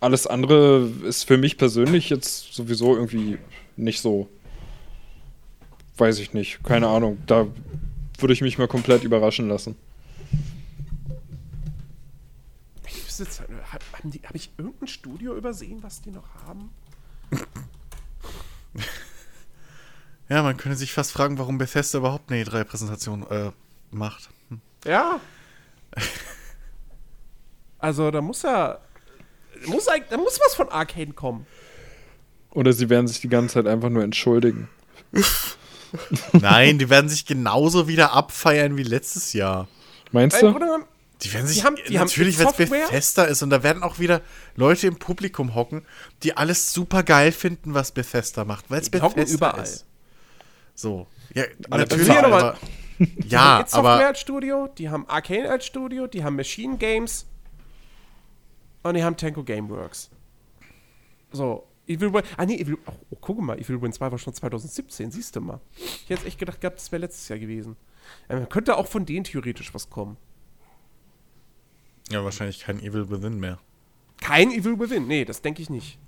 Alles 0.00 0.26
andere 0.26 0.88
ist 1.06 1.24
für 1.24 1.36
mich 1.36 1.58
persönlich 1.58 2.10
jetzt 2.10 2.54
sowieso 2.54 2.96
irgendwie 2.96 3.38
nicht 3.76 4.00
so. 4.00 4.28
Weiß 5.98 6.18
ich 6.18 6.32
nicht, 6.32 6.64
keine 6.64 6.88
Ahnung. 6.88 7.18
Da 7.26 7.46
würde 8.18 8.32
ich 8.32 8.40
mich 8.40 8.58
mal 8.58 8.66
komplett 8.66 9.04
überraschen 9.04 9.48
lassen. 9.48 9.76
Wüsste 13.18 13.42
jetzt, 13.44 13.72
haben 14.02 14.10
die- 14.10 14.22
habe 14.26 14.36
ich 14.36 14.50
irgendein 14.58 14.88
Studio 14.88 15.36
übersehen, 15.36 15.82
was 15.82 16.02
die 16.02 16.10
noch 16.10 16.28
haben? 16.46 16.70
Ja, 20.28 20.42
man 20.42 20.56
könnte 20.56 20.76
sich 20.76 20.92
fast 20.92 21.12
fragen, 21.12 21.38
warum 21.38 21.56
Bethesda 21.56 21.98
überhaupt 21.98 22.32
eine 22.32 22.42
E3-Präsentation 22.42 23.24
äh, 23.30 23.52
macht. 23.92 24.28
Ja. 24.84 25.20
Also, 27.78 28.10
da 28.10 28.20
muss 28.20 28.42
ja. 28.42 28.80
Muss, 29.66 29.86
da 29.86 30.16
muss 30.16 30.40
was 30.44 30.54
von 30.56 30.68
Arcane 30.68 31.12
kommen. 31.12 31.46
Oder 32.50 32.72
sie 32.72 32.90
werden 32.90 33.06
sich 33.06 33.20
die 33.20 33.28
ganze 33.28 33.54
Zeit 33.54 33.68
einfach 33.68 33.88
nur 33.88 34.02
entschuldigen. 34.02 34.68
Nein, 36.32 36.78
die 36.80 36.90
werden 36.90 37.08
sich 37.08 37.24
genauso 37.24 37.86
wieder 37.86 38.12
abfeiern 38.12 38.76
wie 38.76 38.82
letztes 38.82 39.32
Jahr. 39.32 39.68
Meinst 40.10 40.40
Im 40.42 40.46
du? 40.46 40.50
Grunde 40.52 40.66
genommen, 40.66 40.84
Die 41.22 41.32
werden 41.32 41.46
sich 41.46 41.58
Die 41.58 41.64
haben- 41.64 41.76
die 41.88 41.98
haben 41.98 42.06
natürlich, 42.06 42.38
wenn 42.38 42.48
es. 42.48 42.56
Bethesda 42.56 43.24
ist 43.24 43.42
und 43.42 43.50
da 43.50 43.62
werden 43.62 43.82
auch 43.82 43.98
wieder 43.98 44.20
Leute 44.54 44.86
im 44.86 44.96
Publikum 44.98 45.54
hocken, 45.54 45.86
die 46.22 46.36
alles 46.36 46.72
super 46.72 47.02
geil 47.02 47.32
finden, 47.32 47.72
was 47.74 47.92
Bethesda 47.92 48.44
macht, 48.44 48.70
weil 48.70 48.80
es 48.82 48.90
Die 48.90 49.00
hocken 49.00 49.16
Bethesda 49.16 49.34
überall. 49.50 49.62
ist. 49.64 49.86
So, 50.74 51.06
ja, 51.34 51.44
Alle 51.70 51.82
natürlich, 51.84 52.06
bezahlen. 52.08 52.24
aber, 52.32 52.58
die 52.98 53.28
ja, 53.28 53.40
haben 53.40 53.60
It 53.62 53.70
Software 53.70 53.92
aber 53.94 54.06
als 54.06 54.20
Studio, 54.20 54.68
die 54.76 54.90
haben 54.90 55.08
Arcane 55.08 55.48
als 55.50 55.64
Studio, 55.64 56.06
die 56.06 56.22
haben 56.22 56.36
Machine 56.36 56.76
Games 56.76 57.24
und 58.82 58.94
die 58.94 59.02
haben 59.02 59.16
Tanko 59.16 59.42
Gameworks. 59.42 60.10
So, 61.32 61.66
Evil 61.88 62.12
Win. 62.12 62.22
Ah, 62.36 62.44
nee, 62.44 62.56
Evil. 62.56 62.76
Oh, 62.86 62.92
oh, 63.10 63.16
guck 63.20 63.40
mal, 63.40 63.58
Evil 63.58 63.80
Win 63.80 63.92
2 63.92 64.10
war 64.10 64.18
schon 64.18 64.34
2017, 64.34 65.10
siehst 65.10 65.34
du 65.36 65.40
mal. 65.40 65.60
Ich 65.76 66.10
hätte 66.10 66.26
echt 66.26 66.38
gedacht 66.38 66.60
gehabt, 66.60 66.78
das 66.78 66.90
wäre 66.92 67.00
letztes 67.00 67.28
Jahr 67.28 67.38
gewesen. 67.38 67.76
Ähm, 68.28 68.48
könnte 68.48 68.76
auch 68.76 68.86
von 68.86 69.06
denen 69.06 69.24
theoretisch 69.24 69.72
was 69.74 69.88
kommen. 69.90 70.16
Ja, 72.10 72.24
wahrscheinlich 72.24 72.60
kein 72.60 72.80
Evil 72.80 73.10
Within 73.10 73.38
mehr. 73.38 73.58
Kein 74.20 74.50
Evil 74.50 74.78
Within, 74.78 75.06
nee, 75.06 75.24
das 75.24 75.42
denke 75.42 75.62
ich 75.62 75.70
nicht. 75.70 75.98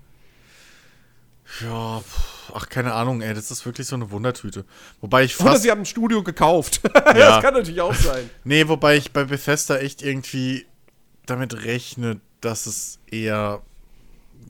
Ja, 1.62 2.00
pff, 2.00 2.52
ach, 2.54 2.68
keine 2.68 2.92
Ahnung, 2.92 3.22
ey, 3.22 3.32
das 3.32 3.50
ist 3.50 3.64
wirklich 3.64 3.86
so 3.86 3.96
eine 3.96 4.10
Wundertüte. 4.10 4.64
Wobei 5.00 5.24
ich 5.24 5.38
Oder 5.40 5.52
fast, 5.52 5.62
sie 5.62 5.70
haben 5.70 5.80
ein 5.80 5.86
Studio 5.86 6.22
gekauft. 6.22 6.80
Ja. 7.08 7.14
das 7.14 7.42
kann 7.42 7.54
natürlich 7.54 7.80
auch 7.80 7.94
sein. 7.94 8.28
nee, 8.44 8.68
wobei 8.68 8.96
ich 8.96 9.12
bei 9.12 9.24
Bethesda 9.24 9.78
echt 9.78 10.02
irgendwie 10.02 10.66
damit 11.26 11.64
rechne, 11.64 12.20
dass 12.40 12.66
es 12.66 13.00
eher 13.10 13.62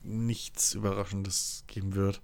nichts 0.03 0.73
Überraschendes 0.73 1.63
geben 1.67 1.95
wird. 1.95 2.21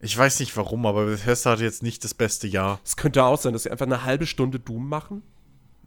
Ich 0.00 0.16
weiß 0.16 0.40
nicht 0.40 0.56
warum, 0.56 0.84
aber 0.84 1.06
Bethesda 1.06 1.52
hatte 1.52 1.64
jetzt 1.64 1.82
nicht 1.82 2.04
das 2.04 2.12
beste 2.12 2.46
Jahr. 2.46 2.80
Es 2.84 2.96
könnte 2.96 3.24
auch 3.24 3.40
sein, 3.40 3.52
dass 3.52 3.62
sie 3.62 3.70
einfach 3.70 3.86
eine 3.86 4.04
halbe 4.04 4.26
Stunde 4.26 4.58
Doom 4.58 4.88
machen 4.88 5.22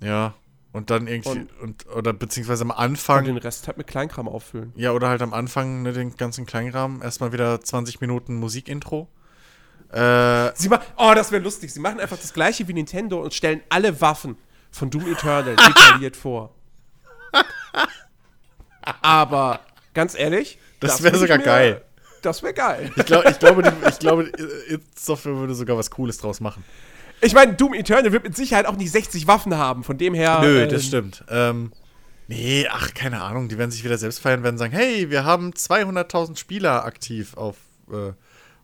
Ja. 0.02 0.34
Und 0.76 0.90
dann 0.90 1.08
irgendwie, 1.08 1.30
Und- 1.30 1.60
und, 1.62 1.86
oder 1.96 2.12
beziehungsweise 2.12 2.64
am 2.64 2.70
und 2.72 2.76
Anfang, 2.78 3.24
den 3.24 3.38
Rest 3.38 3.66
halt 3.68 3.78
mit 3.78 3.88
Kleinkram 3.88 4.28
auffüllen. 4.28 4.74
ja, 4.76 4.92
oder 4.92 5.08
halt 5.08 5.22
am 5.22 5.34
Anfang 5.34 5.84
ne, 5.84 5.94
den 5.94 6.18
ganzen 6.18 6.46
Kleinrahmen, 6.46 7.02
erstmal 7.02 7.32
wieder 7.32 7.62
20 7.62 8.02
Minuten 8.02 8.36
Musikintro. 8.36 9.08
Äh, 9.92 10.52
Sie 10.56 10.68
machen, 10.68 10.84
oh, 10.98 11.14
das 11.16 11.32
wäre 11.32 11.42
lustig. 11.42 11.72
Sie 11.74 11.80
machen 11.80 12.02
einfach 12.02 12.18
das 12.18 12.34
gleiche 12.34 12.68
wie 12.68 12.74
Nintendo 12.74 13.22
und 13.22 13.34
stellen 13.34 13.62
alle 13.70 14.02
Waffen 14.02 14.36
von 14.70 14.90
Doom 14.90 15.10
Eternal 15.12 15.56
detailliert 15.68 16.18
vor. 16.18 16.54
Aber 19.02 19.62
ganz 19.94 20.16
ehrlich, 20.18 20.60
Das 20.80 21.02
wär 21.02 21.12
würde 21.14 21.18
ich 21.18 21.22
sogar 21.22 21.38
mir- 21.38 21.44
geil. 21.44 21.82
Das 22.22 22.42
wäre 22.42 22.54
geil. 22.54 22.92
ich, 22.96 23.06
glaub, 23.06 23.24
ich 23.30 23.38
glaube, 23.40 23.62
die, 23.64 23.70
ich 23.90 24.00
glaube, 24.00 24.32
Software 24.98 25.36
würde 25.38 25.54
sogar 25.54 25.78
was 25.78 25.92
Cooles 25.92 26.18
draus 26.18 26.40
machen. 26.42 26.64
Ich 27.22 27.34
meine, 27.34 27.54
Doom 27.54 27.74
Eternal 27.74 28.12
wird 28.12 28.24
mit 28.24 28.36
Sicherheit 28.36 28.66
auch 28.66 28.76
nicht 28.76 28.92
60 28.92 29.28
Waffen 29.28 29.56
haben. 29.56 29.84
Von 29.84 29.98
dem 29.98 30.14
her. 30.14 30.40
Nö, 30.42 30.64
ähm, 30.64 30.70
das 30.70 30.86
stimmt. 30.86 31.24
Ähm, 31.30 31.72
nee, 32.28 32.68
ach, 32.70 32.94
keine 32.94 33.22
Ahnung. 33.22 33.50
Die 33.50 33.58
werden 33.58 33.72
sich 33.72 33.84
wieder 33.84 33.98
selbst 33.98 34.20
feiern, 34.20 34.44
werden 34.44 34.58
sagen, 34.58 34.74
hey, 34.74 35.10
wir 35.10 35.24
haben 35.26 35.52
200.000 35.52 36.38
Spieler 36.38 36.86
aktiv 36.86 37.36
auf 37.36 37.58
äh, 37.92 38.14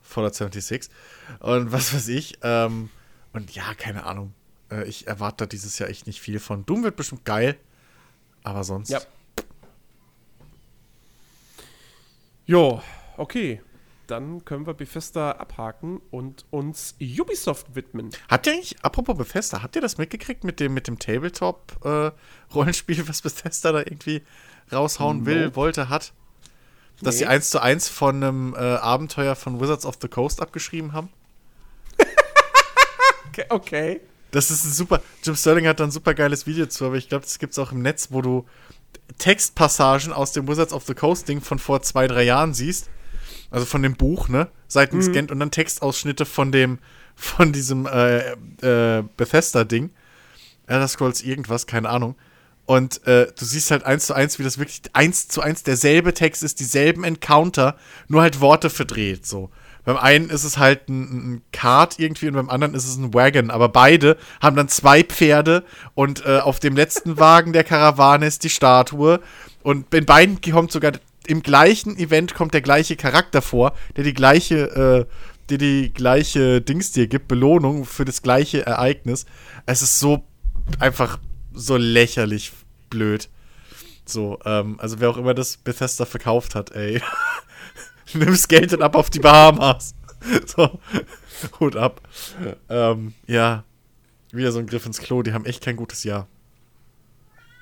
Fallout 0.02 0.36
76 0.36 0.92
und 1.40 1.72
was 1.72 1.94
weiß 1.94 2.08
ich. 2.10 2.40
Ähm, 2.44 2.90
und 3.34 3.54
ja, 3.56 3.74
keine 3.76 4.06
Ahnung. 4.06 4.34
Äh, 4.72 4.86
ich 4.86 5.08
erwarte 5.08 5.38
da 5.38 5.46
dieses 5.46 5.80
Jahr 5.80 5.90
echt 5.90 6.08
nicht 6.08 6.22
viel 6.22 6.40
von. 6.40 6.66
Doom 6.66 6.84
wird 6.84 6.96
bestimmt 6.96 7.26
geil, 7.26 7.58
aber 8.44 8.64
sonst. 8.64 8.90
Ja. 8.90 9.02
Jo, 12.46 12.82
okay. 13.18 13.62
Dann 14.12 14.44
können 14.44 14.68
wir 14.68 14.74
Bethesda 14.74 15.32
abhaken 15.32 16.02
und 16.12 16.44
uns 16.50 16.96
Ubisoft 17.00 17.76
widmen. 17.76 18.10
Habt 18.28 18.46
ihr 18.46 18.52
eigentlich, 18.52 18.76
apropos 18.82 19.18
Bethesda, 19.18 19.64
habt 19.64 19.78
ihr 19.78 19.82
das 19.82 19.98
mitgekriegt 19.98 20.44
mit 20.44 20.60
dem, 20.60 20.74
mit 20.74 20.90
dem 20.90 21.00
Tabletop-Rollenspiel, 21.00 23.08
was 23.08 23.22
Bethesda 23.22 23.72
da 23.72 23.80
irgendwie 23.80 24.22
raushauen 24.70 25.26
will, 25.26 25.56
wollte, 25.56 25.88
hat? 25.88 26.12
Dass 27.02 27.16
Nee. 27.16 27.20
sie 27.20 27.26
eins 27.28 27.52
zu 27.52 27.62
eins 27.62 27.88
von 27.88 28.22
einem 28.22 28.54
äh, 28.54 28.58
Abenteuer 28.58 29.38
von 29.38 29.62
Wizards 29.62 29.86
of 29.86 29.98
the 30.02 30.10
Coast 30.10 30.42
abgeschrieben 30.42 30.92
haben? 30.92 31.08
Okay. 33.30 33.46
okay. 33.48 34.02
Das 34.32 34.52
ist 34.52 34.66
ein 34.66 34.74
super. 34.74 35.02
Jim 35.24 35.38
Sterling 35.38 35.68
hat 35.68 35.80
da 35.80 35.86
ein 35.86 35.92
super 35.92 36.14
geiles 36.14 36.46
Video 36.46 36.66
zu, 36.66 36.86
aber 36.86 36.98
ich 36.98 37.08
glaube, 37.08 37.24
das 37.24 37.40
gibt 37.40 37.54
es 37.54 37.60
auch 37.60 37.72
im 37.72 37.82
Netz, 37.82 38.10
wo 38.12 38.22
du 38.22 38.46
Textpassagen 39.20 40.12
aus 40.12 40.34
dem 40.34 40.50
Wizards 40.50 40.74
of 40.74 40.86
the 40.86 40.96
Coast 40.96 41.30
Ding 41.30 41.40
von 41.40 41.60
vor 41.60 41.82
zwei, 41.82 42.08
drei 42.08 42.24
Jahren 42.24 42.54
siehst. 42.54 42.90
Also 43.52 43.66
von 43.66 43.84
dem 43.84 43.96
Buch, 43.96 44.30
ne? 44.30 44.48
Seiten 44.68 44.96
Mhm. 44.96 45.00
gescannt 45.02 45.32
und 45.32 45.40
dann 45.40 45.52
Textausschnitte 45.52 46.26
von 46.26 46.52
dem, 46.52 46.80
von 47.16 47.52
diesem 47.52 47.86
äh, 47.86 48.32
äh, 48.62 49.04
Bethesda-Ding. 49.18 49.92
Elder 50.68 50.88
Scrolls 50.88 51.22
irgendwas, 51.22 51.68
keine 51.68 51.90
Ahnung. 51.90 52.16
Und 52.66 53.06
äh, 53.06 53.28
du 53.38 53.44
siehst 53.44 53.72
halt 53.72 53.84
eins 53.84 54.06
zu 54.06 54.14
eins, 54.14 54.40
wie 54.40 54.44
das 54.44 54.58
wirklich 54.58 54.82
eins 54.94 55.28
zu 55.28 55.42
eins 55.42 55.64
derselbe 55.64 56.14
Text 56.14 56.44
ist, 56.44 56.60
dieselben 56.62 57.04
Encounter, 57.04 57.76
nur 58.08 58.22
halt 58.22 58.40
Worte 58.40 58.70
verdreht, 58.70 59.26
so. 59.26 59.50
Beim 59.84 59.98
einen 59.98 60.30
ist 60.30 60.44
es 60.44 60.58
halt 60.60 60.88
ein, 60.88 61.02
ein 61.34 61.42
Kart 61.52 61.98
irgendwie 61.98 62.28
und 62.28 62.36
beim 62.36 62.52
anderen 62.52 62.76
ist 62.76 62.88
es 62.88 62.98
ein 62.98 63.14
Wagon, 63.16 63.50
aber 63.50 63.68
beide 63.68 64.16
haben 64.40 64.56
dann 64.56 64.70
zwei 64.70 65.04
Pferde 65.04 65.66
und 65.96 66.24
äh, 66.26 66.38
auf 66.38 66.60
dem 66.60 66.76
letzten 66.76 67.18
Wagen 67.20 67.52
der 67.52 67.64
Karawane 67.64 68.28
ist 68.28 68.44
die 68.44 68.52
Statue 68.52 69.20
und 69.64 69.94
in 69.94 70.06
beiden 70.06 70.40
kommt 70.40 70.72
sogar 70.72 70.94
im 71.28 71.44
gleichen 71.44 71.98
Event 71.98 72.34
kommt 72.34 72.54
der 72.54 72.62
gleiche 72.62 72.96
Charakter 72.96 73.42
vor, 73.42 73.74
der 73.96 74.04
die 74.04 74.14
gleiche, 74.14 75.08
äh, 75.10 75.14
der 75.50 75.58
die 75.58 75.94
gleiche 75.94 76.62
Dings 76.62 76.92
dir 76.92 77.08
gibt, 77.08 77.28
Belohnung 77.28 77.86
für 77.86 78.06
das 78.06 78.22
gleiche 78.22 78.66
Ereignis. 78.66 79.26
Es 79.66 79.82
ist 79.82 80.00
so 80.00 80.24
einfach 80.80 81.20
so 81.54 81.78
lächerlich 81.78 82.52
blöd. 82.90 83.30
So, 84.06 84.40
ähm, 84.46 84.80
also 84.80 85.00
wer 85.00 85.10
auch 85.10 85.18
immer 85.18 85.34
das 85.34 85.58
Bethesda 85.58 86.06
verkauft 86.06 86.56
hat, 86.56 86.72
ey. 86.72 87.02
Nimm's 88.14 88.48
Geld 88.48 88.74
und 88.74 88.82
ab 88.82 88.96
auf 88.96 89.10
die 89.10 89.20
Bahamas. 89.20 89.96
so, 90.46 90.80
Hut 91.60 91.76
ab. 91.76 92.02
Ähm, 92.70 93.14
ja. 93.28 93.64
Wieder 94.32 94.52
so 94.52 94.60
ein 94.60 94.68
Griff 94.68 94.86
ins 94.86 95.00
Klo, 95.00 95.24
die 95.24 95.34
haben 95.34 95.46
echt 95.46 95.64
kein 95.64 95.76
gutes 95.76 96.04
Jahr. 96.04 96.28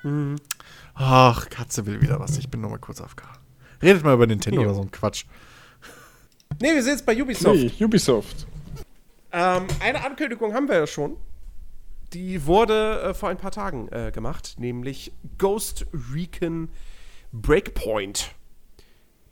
Mhm. 0.02 0.36
Ach, 0.94 1.48
Katze 1.50 1.86
will 1.86 2.00
wieder 2.00 2.20
was. 2.20 2.38
Ich 2.38 2.48
bin 2.48 2.60
nur 2.60 2.70
mal 2.70 2.78
kurz 2.78 3.00
auf 3.00 3.16
K. 3.16 3.26
Redet 3.82 4.04
mal 4.04 4.14
über 4.14 4.26
Nintendo 4.26 4.60
Ja. 4.60 4.66
oder 4.66 4.74
so 4.74 4.82
ein 4.82 4.90
Quatsch. 4.90 5.24
Nee, 6.60 6.74
wir 6.74 6.82
sind 6.82 6.92
jetzt 6.92 7.06
bei 7.06 7.20
Ubisoft. 7.20 7.56
Nee, 7.56 7.84
Ubisoft. 7.84 8.46
Ähm, 9.32 9.66
eine 9.80 10.04
Ankündigung 10.04 10.52
haben 10.54 10.68
wir 10.68 10.76
ja 10.76 10.86
schon. 10.86 11.16
Die 12.12 12.44
wurde 12.46 13.00
äh, 13.02 13.14
vor 13.14 13.28
ein 13.28 13.36
paar 13.38 13.52
Tagen 13.52 13.88
äh, 13.92 14.10
gemacht, 14.12 14.56
nämlich 14.58 15.12
Ghost 15.38 15.86
Recon 16.12 16.68
Breakpoint. 17.32 18.32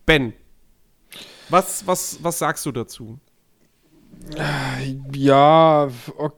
Ben, 0.06 0.32
was, 1.48 1.86
was, 1.86 2.22
was 2.22 2.38
sagst 2.38 2.64
du 2.64 2.72
dazu? 2.72 3.18
Ja, 5.12 5.88
ok- 6.16 6.34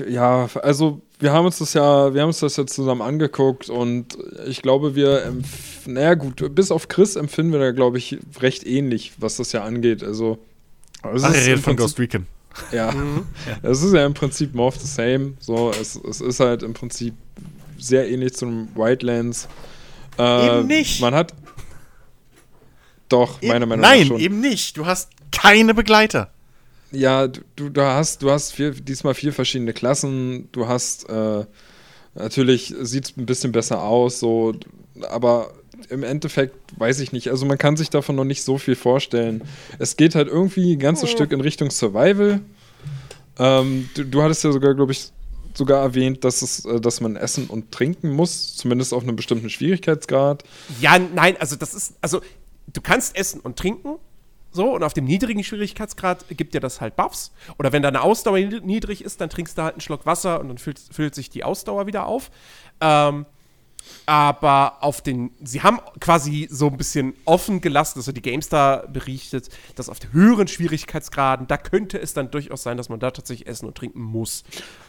äh, 0.00 0.10
ja, 0.12 0.48
also 0.62 1.00
wir 1.20 1.32
haben 1.32 1.46
uns 1.46 1.58
das 1.58 1.74
ja, 1.74 2.12
wir 2.14 2.22
haben 2.22 2.28
uns 2.28 2.40
das 2.40 2.56
jetzt 2.56 2.74
zusammen 2.74 3.02
angeguckt 3.02 3.68
und 3.68 4.18
ich 4.46 4.62
glaube, 4.62 4.94
wir, 4.94 5.32
naja 5.86 6.14
gut, 6.14 6.54
bis 6.54 6.70
auf 6.70 6.88
Chris 6.88 7.16
empfinden 7.16 7.52
wir 7.52 7.60
da, 7.60 7.70
glaube 7.72 7.98
ich, 7.98 8.18
recht 8.40 8.66
ähnlich, 8.66 9.12
was 9.18 9.36
das 9.36 9.52
ja 9.52 9.62
angeht. 9.62 10.02
Also, 10.02 10.38
es 11.14 11.22
Ach, 11.24 11.34
ist 11.34 11.46
redet 11.46 11.60
von 11.60 11.76
Ghost 11.76 11.98
Recon. 11.98 12.26
Ja, 12.72 12.92
es 13.62 13.82
ist 13.82 13.94
ja 13.94 14.04
im 14.04 14.14
Prinzip 14.14 14.54
more 14.54 14.68
of 14.68 14.76
the 14.76 14.86
same. 14.86 15.34
So, 15.38 15.70
es, 15.70 15.94
es 15.96 16.20
ist 16.20 16.40
halt 16.40 16.62
im 16.62 16.74
Prinzip 16.74 17.14
sehr 17.78 18.10
ähnlich 18.10 18.34
zum 18.34 18.68
Wildlands. 18.74 19.48
Äh, 20.18 20.58
Eben 20.58 20.66
nicht. 20.66 21.00
Man 21.00 21.14
hat. 21.14 21.34
Doch, 23.08 23.40
meiner 23.42 23.66
Meinung 23.66 23.82
Nein, 23.82 24.00
nach 24.00 24.06
schon. 24.08 24.20
eben 24.20 24.40
nicht. 24.40 24.76
Du 24.76 24.86
hast 24.86 25.10
keine 25.32 25.74
Begleiter. 25.74 26.30
Ja, 26.92 27.28
du, 27.28 27.68
du, 27.68 27.82
hast, 27.82 28.22
du 28.22 28.30
hast 28.30 28.52
vier, 28.52 28.72
diesmal 28.72 29.14
vier 29.14 29.32
verschiedene 29.32 29.72
Klassen. 29.72 30.48
Du 30.52 30.66
hast 30.66 31.08
äh, 31.08 31.44
natürlich 32.14 32.74
sieht 32.80 33.04
es 33.04 33.16
ein 33.16 33.26
bisschen 33.26 33.52
besser 33.52 33.82
aus, 33.82 34.18
so, 34.20 34.54
aber 35.08 35.52
im 35.88 36.02
Endeffekt 36.02 36.54
weiß 36.78 37.00
ich 37.00 37.12
nicht. 37.12 37.28
Also 37.28 37.46
man 37.46 37.58
kann 37.58 37.76
sich 37.76 37.90
davon 37.90 38.16
noch 38.16 38.24
nicht 38.24 38.42
so 38.42 38.58
viel 38.58 38.76
vorstellen. 38.76 39.42
Es 39.78 39.96
geht 39.96 40.14
halt 40.14 40.28
irgendwie 40.28 40.74
ein 40.74 40.78
ganzes 40.78 41.10
Stück 41.10 41.32
in 41.32 41.40
Richtung 41.40 41.70
Survival. 41.70 42.40
Ähm, 43.38 43.88
du, 43.94 44.04
du 44.04 44.22
hattest 44.22 44.44
ja 44.44 44.52
sogar, 44.52 44.74
glaube 44.74 44.92
ich, 44.92 45.10
sogar 45.54 45.82
erwähnt, 45.82 46.24
dass 46.24 46.42
es, 46.42 46.64
äh, 46.64 46.80
dass 46.80 47.00
man 47.00 47.16
essen 47.16 47.46
und 47.46 47.72
trinken 47.72 48.10
muss, 48.10 48.56
zumindest 48.56 48.92
auf 48.92 49.02
einem 49.02 49.16
bestimmten 49.16 49.48
Schwierigkeitsgrad. 49.48 50.44
Ja, 50.80 50.98
nein, 50.98 51.36
also 51.38 51.56
das 51.56 51.74
ist, 51.74 51.94
also 52.00 52.20
du 52.72 52.80
kannst 52.80 53.16
essen 53.16 53.40
und 53.40 53.56
trinken, 53.56 53.96
so, 54.52 54.74
und 54.74 54.82
auf 54.82 54.94
dem 54.94 55.04
niedrigen 55.04 55.44
Schwierigkeitsgrad 55.44 56.24
gibt 56.30 56.54
dir 56.54 56.60
das 56.60 56.80
halt 56.80 56.96
Buffs. 56.96 57.32
Oder 57.58 57.72
wenn 57.72 57.82
deine 57.82 58.02
Ausdauer 58.02 58.38
nied- 58.38 58.64
niedrig 58.64 59.04
ist, 59.04 59.20
dann 59.20 59.30
trinkst 59.30 59.56
du 59.56 59.62
halt 59.62 59.74
einen 59.74 59.80
Schluck 59.80 60.06
Wasser 60.06 60.40
und 60.40 60.48
dann 60.48 60.58
füllt, 60.58 60.80
füllt 60.90 61.14
sich 61.14 61.30
die 61.30 61.44
Ausdauer 61.44 61.86
wieder 61.86 62.06
auf. 62.06 62.30
Ähm, 62.80 63.26
aber 64.06 64.82
auf 64.82 65.00
den, 65.00 65.30
sie 65.42 65.62
haben 65.62 65.80
quasi 66.00 66.48
so 66.50 66.66
ein 66.66 66.76
bisschen 66.76 67.14
offen 67.24 67.60
gelassen, 67.60 67.98
also 67.98 68.12
die 68.12 68.20
GameStar 68.20 68.86
berichtet, 68.88 69.48
dass 69.74 69.88
auf 69.88 69.98
den 69.98 70.12
höheren 70.12 70.48
Schwierigkeitsgraden, 70.48 71.46
da 71.46 71.56
könnte 71.56 71.98
es 71.98 72.12
dann 72.12 72.30
durchaus 72.30 72.62
sein, 72.62 72.76
dass 72.76 72.88
man 72.88 73.00
da 73.00 73.10
tatsächlich 73.10 73.48
essen 73.48 73.66
und 73.66 73.76
trinken 73.76 74.02
muss. 74.02 74.44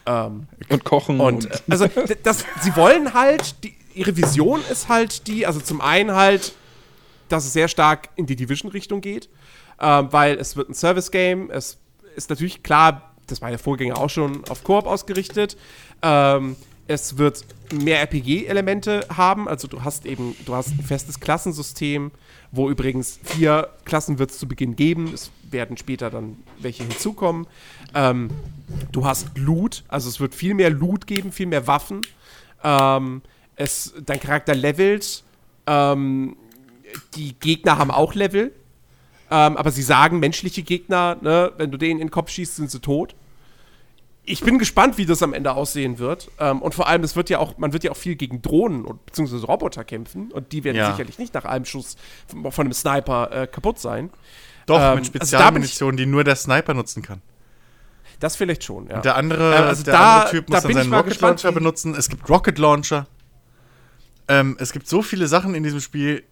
Ähm, 0.06 0.48
Und 0.70 0.84
kochen 0.84 1.20
und 1.20 1.46
äh, 1.46 1.58
also 1.70 1.88
das, 2.24 2.46
sie 2.62 2.76
wollen 2.76 3.14
halt, 3.14 3.64
die, 3.64 3.76
ihre 3.94 4.18
Vision 4.18 4.62
ist 4.70 4.90
halt 4.90 5.28
die, 5.28 5.46
also 5.46 5.60
zum 5.62 5.82
einen 5.82 6.14
halt, 6.14 6.54
dass 7.30 7.46
es 7.46 7.54
sehr 7.54 7.70
stark 7.70 8.10
in 8.18 8.26
die 8.26 8.36
Division-Richtung 8.36 9.00
geht, 9.00 9.30
ähm, 9.82 10.08
weil 10.12 10.36
es 10.38 10.56
wird 10.56 10.70
ein 10.70 10.74
Service-Game, 10.74 11.50
es 11.52 11.80
ist 12.16 12.30
natürlich 12.30 12.64
klar, 12.64 13.14
das 13.28 13.42
war 13.42 13.50
der 13.50 13.60
Vorgänger 13.60 13.98
auch 13.98 14.10
schon 14.10 14.44
auf 14.50 14.64
Koop 14.64 14.86
ausgerichtet, 14.86 15.58
ähm, 16.02 16.56
es 16.88 17.18
wird 17.18 17.46
mehr 17.74 18.02
RPG-Elemente 18.02 19.06
haben, 19.16 19.48
also 19.48 19.68
du 19.68 19.84
hast 19.84 20.06
eben, 20.06 20.36
du 20.46 20.56
hast 20.56 20.72
ein 20.72 20.84
festes 20.84 21.20
Klassensystem, 21.20 22.12
wo 22.52 22.70
übrigens 22.70 23.20
vier 23.24 23.70
Klassen 23.86 24.20
wird 24.20 24.32
es 24.32 24.40
zu 24.40 24.48
Beginn 24.48 24.76
geben, 24.76 25.12
es 25.14 25.32
werden 25.50 25.78
später 25.78 26.10
dann 26.10 26.38
welche 26.60 26.84
hinzukommen. 26.84 27.48
Ähm, 27.94 28.30
du 28.92 29.06
hast 29.06 29.38
Loot, 29.38 29.84
also 29.88 30.10
es 30.10 30.20
wird 30.20 30.36
viel 30.36 30.54
mehr 30.54 30.70
Loot 30.70 31.08
geben, 31.08 31.32
viel 31.32 31.48
mehr 31.48 31.68
Waffen. 31.68 32.02
Ähm, 32.64 33.22
es, 33.56 33.94
dein 34.06 34.20
Charakter 34.20 34.56
levelt. 34.56 35.24
Ähm, 35.68 36.36
die 37.16 37.34
Gegner 37.40 37.78
haben 37.78 37.92
auch 37.92 38.16
Level. 38.16 38.54
Ähm, 39.34 39.56
aber 39.58 39.72
sie 39.72 39.82
sagen, 39.82 40.20
menschliche 40.20 40.62
Gegner, 40.62 41.18
ne, 41.22 41.54
wenn 41.58 41.72
du 41.72 41.78
denen 41.78 42.00
in 42.02 42.08
den 42.08 42.12
Kopf 42.12 42.30
schießt, 42.30 42.58
sind 42.58 42.70
sie 42.70 42.80
tot. 42.82 43.16
Ich 44.24 44.42
bin 44.42 44.60
gespannt, 44.60 44.98
wie 45.00 45.06
das 45.08 45.24
am 45.24 45.34
Ende 45.34 45.54
aussehen 45.54 45.98
wird. 45.98 46.30
Ähm, 46.38 46.62
und 46.62 46.76
vor 46.76 46.88
allem, 46.88 47.04
es 47.04 47.16
wird 47.16 47.30
ja 47.30 47.40
auch, 47.40 47.58
man 47.58 47.74
wird 47.74 47.84
ja 47.84 47.92
auch 47.92 47.98
viel 47.98 48.16
gegen 48.16 48.42
Drohnen 48.42 48.86
und 48.86 49.04
beziehungsweise 49.06 49.46
Roboter 49.48 49.84
kämpfen. 49.84 50.32
Und 50.32 50.52
die 50.52 50.64
werden 50.64 50.76
Ja. 50.78 50.92
sicherlich 50.92 51.18
nicht 51.18 51.34
nach 51.34 51.46
einem 51.46 51.66
Schuss 51.66 51.96
von, 52.28 52.52
von 52.52 52.66
einem 52.68 52.74
Sniper 52.74 53.32
äh, 53.32 53.48
kaputt 53.48 53.80
sein. 53.80 54.12
Doch, 54.68 54.80
Ähm, 54.80 54.96
mit 54.96 55.00
also 55.06 55.12
da 55.14 55.18
Spezialmunition, 55.26 55.98
die 55.98 56.06
nur 56.06 56.24
der 56.24 56.36
Sniper 56.36 56.74
nutzen 56.76 57.02
kann. 57.02 57.22
Das 58.20 58.36
vielleicht 58.36 58.64
schon, 58.64 58.88
ja. 58.88 59.00
Der 59.02 59.16
andere, 59.16 59.56
Ähm, 59.56 59.64
also 59.64 59.84
der 59.84 59.94
da- 59.94 60.16
andere 60.20 60.32
Typ 60.32 60.48
da 60.48 60.54
muss 60.54 60.62
dann 60.62 60.68
bin 60.68 60.78
ich 60.78 60.84
seinen 60.84 60.94
Rocket 60.94 61.10
gespannt, 61.14 61.42
Launcher 61.44 61.52
benutzen. 61.54 61.96
Es 61.96 62.08
gibt 62.10 62.30
Rocket 62.30 62.60
Launcher. 62.60 63.08
Ähm, 64.28 64.56
es 64.60 64.72
gibt 64.72 64.88
so 64.88 65.02
viele 65.02 65.28
Sachen 65.28 65.56
in 65.56 65.64
diesem 65.64 65.80
Spiel, 65.80 66.24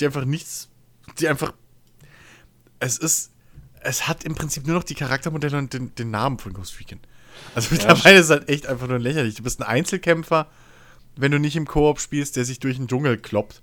die 0.00 0.06
einfach 0.06 0.24
nichts, 0.24 0.68
die 1.20 1.28
einfach. 1.28 1.52
Es 2.78 2.98
ist. 2.98 3.30
Es 3.80 4.08
hat 4.08 4.24
im 4.24 4.34
Prinzip 4.34 4.66
nur 4.66 4.74
noch 4.74 4.82
die 4.82 4.96
Charaktermodelle 4.96 5.56
und 5.56 5.72
den, 5.72 5.94
den 5.94 6.10
Namen 6.10 6.38
von 6.38 6.52
Ghost 6.52 6.80
Recon. 6.80 6.98
Also 7.54 7.68
mittlerweile 7.70 8.18
ist 8.18 8.24
es 8.24 8.30
halt 8.30 8.48
echt 8.48 8.66
einfach 8.66 8.88
nur 8.88 8.98
lächerlich. 8.98 9.36
Du 9.36 9.44
bist 9.44 9.60
ein 9.60 9.68
Einzelkämpfer, 9.68 10.48
wenn 11.16 11.30
du 11.30 11.38
nicht 11.38 11.54
im 11.54 11.66
Koop 11.66 12.00
spielst, 12.00 12.34
der 12.36 12.44
sich 12.44 12.58
durch 12.58 12.76
den 12.76 12.88
Dschungel 12.88 13.18
kloppt 13.18 13.62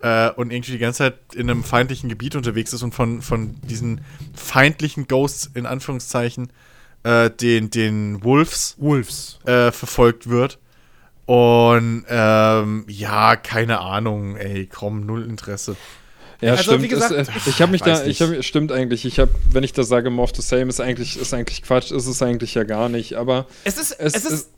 äh, 0.00 0.30
und 0.30 0.50
irgendwie 0.50 0.72
die 0.72 0.78
ganze 0.78 0.98
Zeit 0.98 1.18
in 1.34 1.48
einem 1.48 1.64
feindlichen 1.64 2.08
Gebiet 2.08 2.34
unterwegs 2.34 2.72
ist 2.72 2.82
und 2.82 2.92
von, 2.94 3.22
von 3.22 3.54
diesen 3.62 4.02
feindlichen 4.34 5.06
Ghosts 5.06 5.50
in 5.54 5.66
Anführungszeichen 5.66 6.52
äh, 7.04 7.30
den, 7.30 7.70
den 7.70 8.22
Wolves 8.22 8.76
Wolves. 8.78 9.38
äh, 9.44 9.72
verfolgt 9.72 10.28
wird. 10.28 10.58
Und 11.24 12.04
ähm, 12.08 12.84
ja, 12.88 13.36
keine 13.36 13.80
Ahnung, 13.80 14.36
ey, 14.36 14.66
komm, 14.66 15.06
null 15.06 15.22
Interesse. 15.22 15.76
Ja, 16.42 16.52
Also, 16.52 16.64
stimmt. 16.64 16.82
wie 16.82 16.88
gesagt, 16.88 17.12
es, 17.12 17.28
äh, 17.28 17.32
ich 17.46 17.62
habe 17.62 17.70
mich 17.72 17.82
da, 17.82 18.04
ich 18.04 18.20
habe, 18.20 18.42
stimmt 18.42 18.72
eigentlich. 18.72 19.04
Ich 19.04 19.18
habe, 19.20 19.32
wenn 19.50 19.62
ich 19.64 19.72
das 19.72 19.88
sage, 19.88 20.10
more 20.10 20.24
of 20.28 20.34
the 20.36 20.42
same 20.42 20.68
ist 20.68 20.80
eigentlich, 20.80 21.16
ist 21.16 21.32
eigentlich 21.32 21.62
Quatsch. 21.62 21.90
Ist 21.92 22.06
es 22.06 22.20
eigentlich 22.20 22.54
ja 22.54 22.64
gar 22.64 22.88
nicht. 22.88 23.14
Aber 23.14 23.46
Es 23.64 23.78
ist, 23.78 23.92
Es 23.92 24.14
es, 24.14 24.24
ist, 24.24 24.30
ist- 24.32 24.50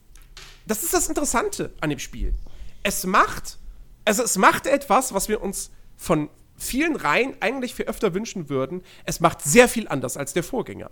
das 0.67 0.83
ist 0.83 0.95
das 0.95 1.09
Interessante 1.09 1.73
an 1.81 1.91
dem 1.91 1.99
Spiel. 1.99 2.35
Es 2.83 3.05
macht, 3.05 3.59
also 4.07 4.23
es 4.23 4.37
macht 4.39 4.67
etwas, 4.67 5.13
was 5.13 5.29
wir 5.29 5.43
uns 5.43 5.71
von 5.97 6.31
vielen 6.57 6.97
Reihen 6.97 7.35
eigentlich 7.41 7.75
für 7.75 7.83
öfter 7.85 8.15
wünschen 8.15 8.49
würden. 8.49 8.83
Es 9.05 9.21
macht 9.21 9.43
sehr 9.43 9.69
viel 9.69 9.87
anders 9.89 10.17
als 10.17 10.33
der 10.33 10.43
Vorgänger. 10.43 10.91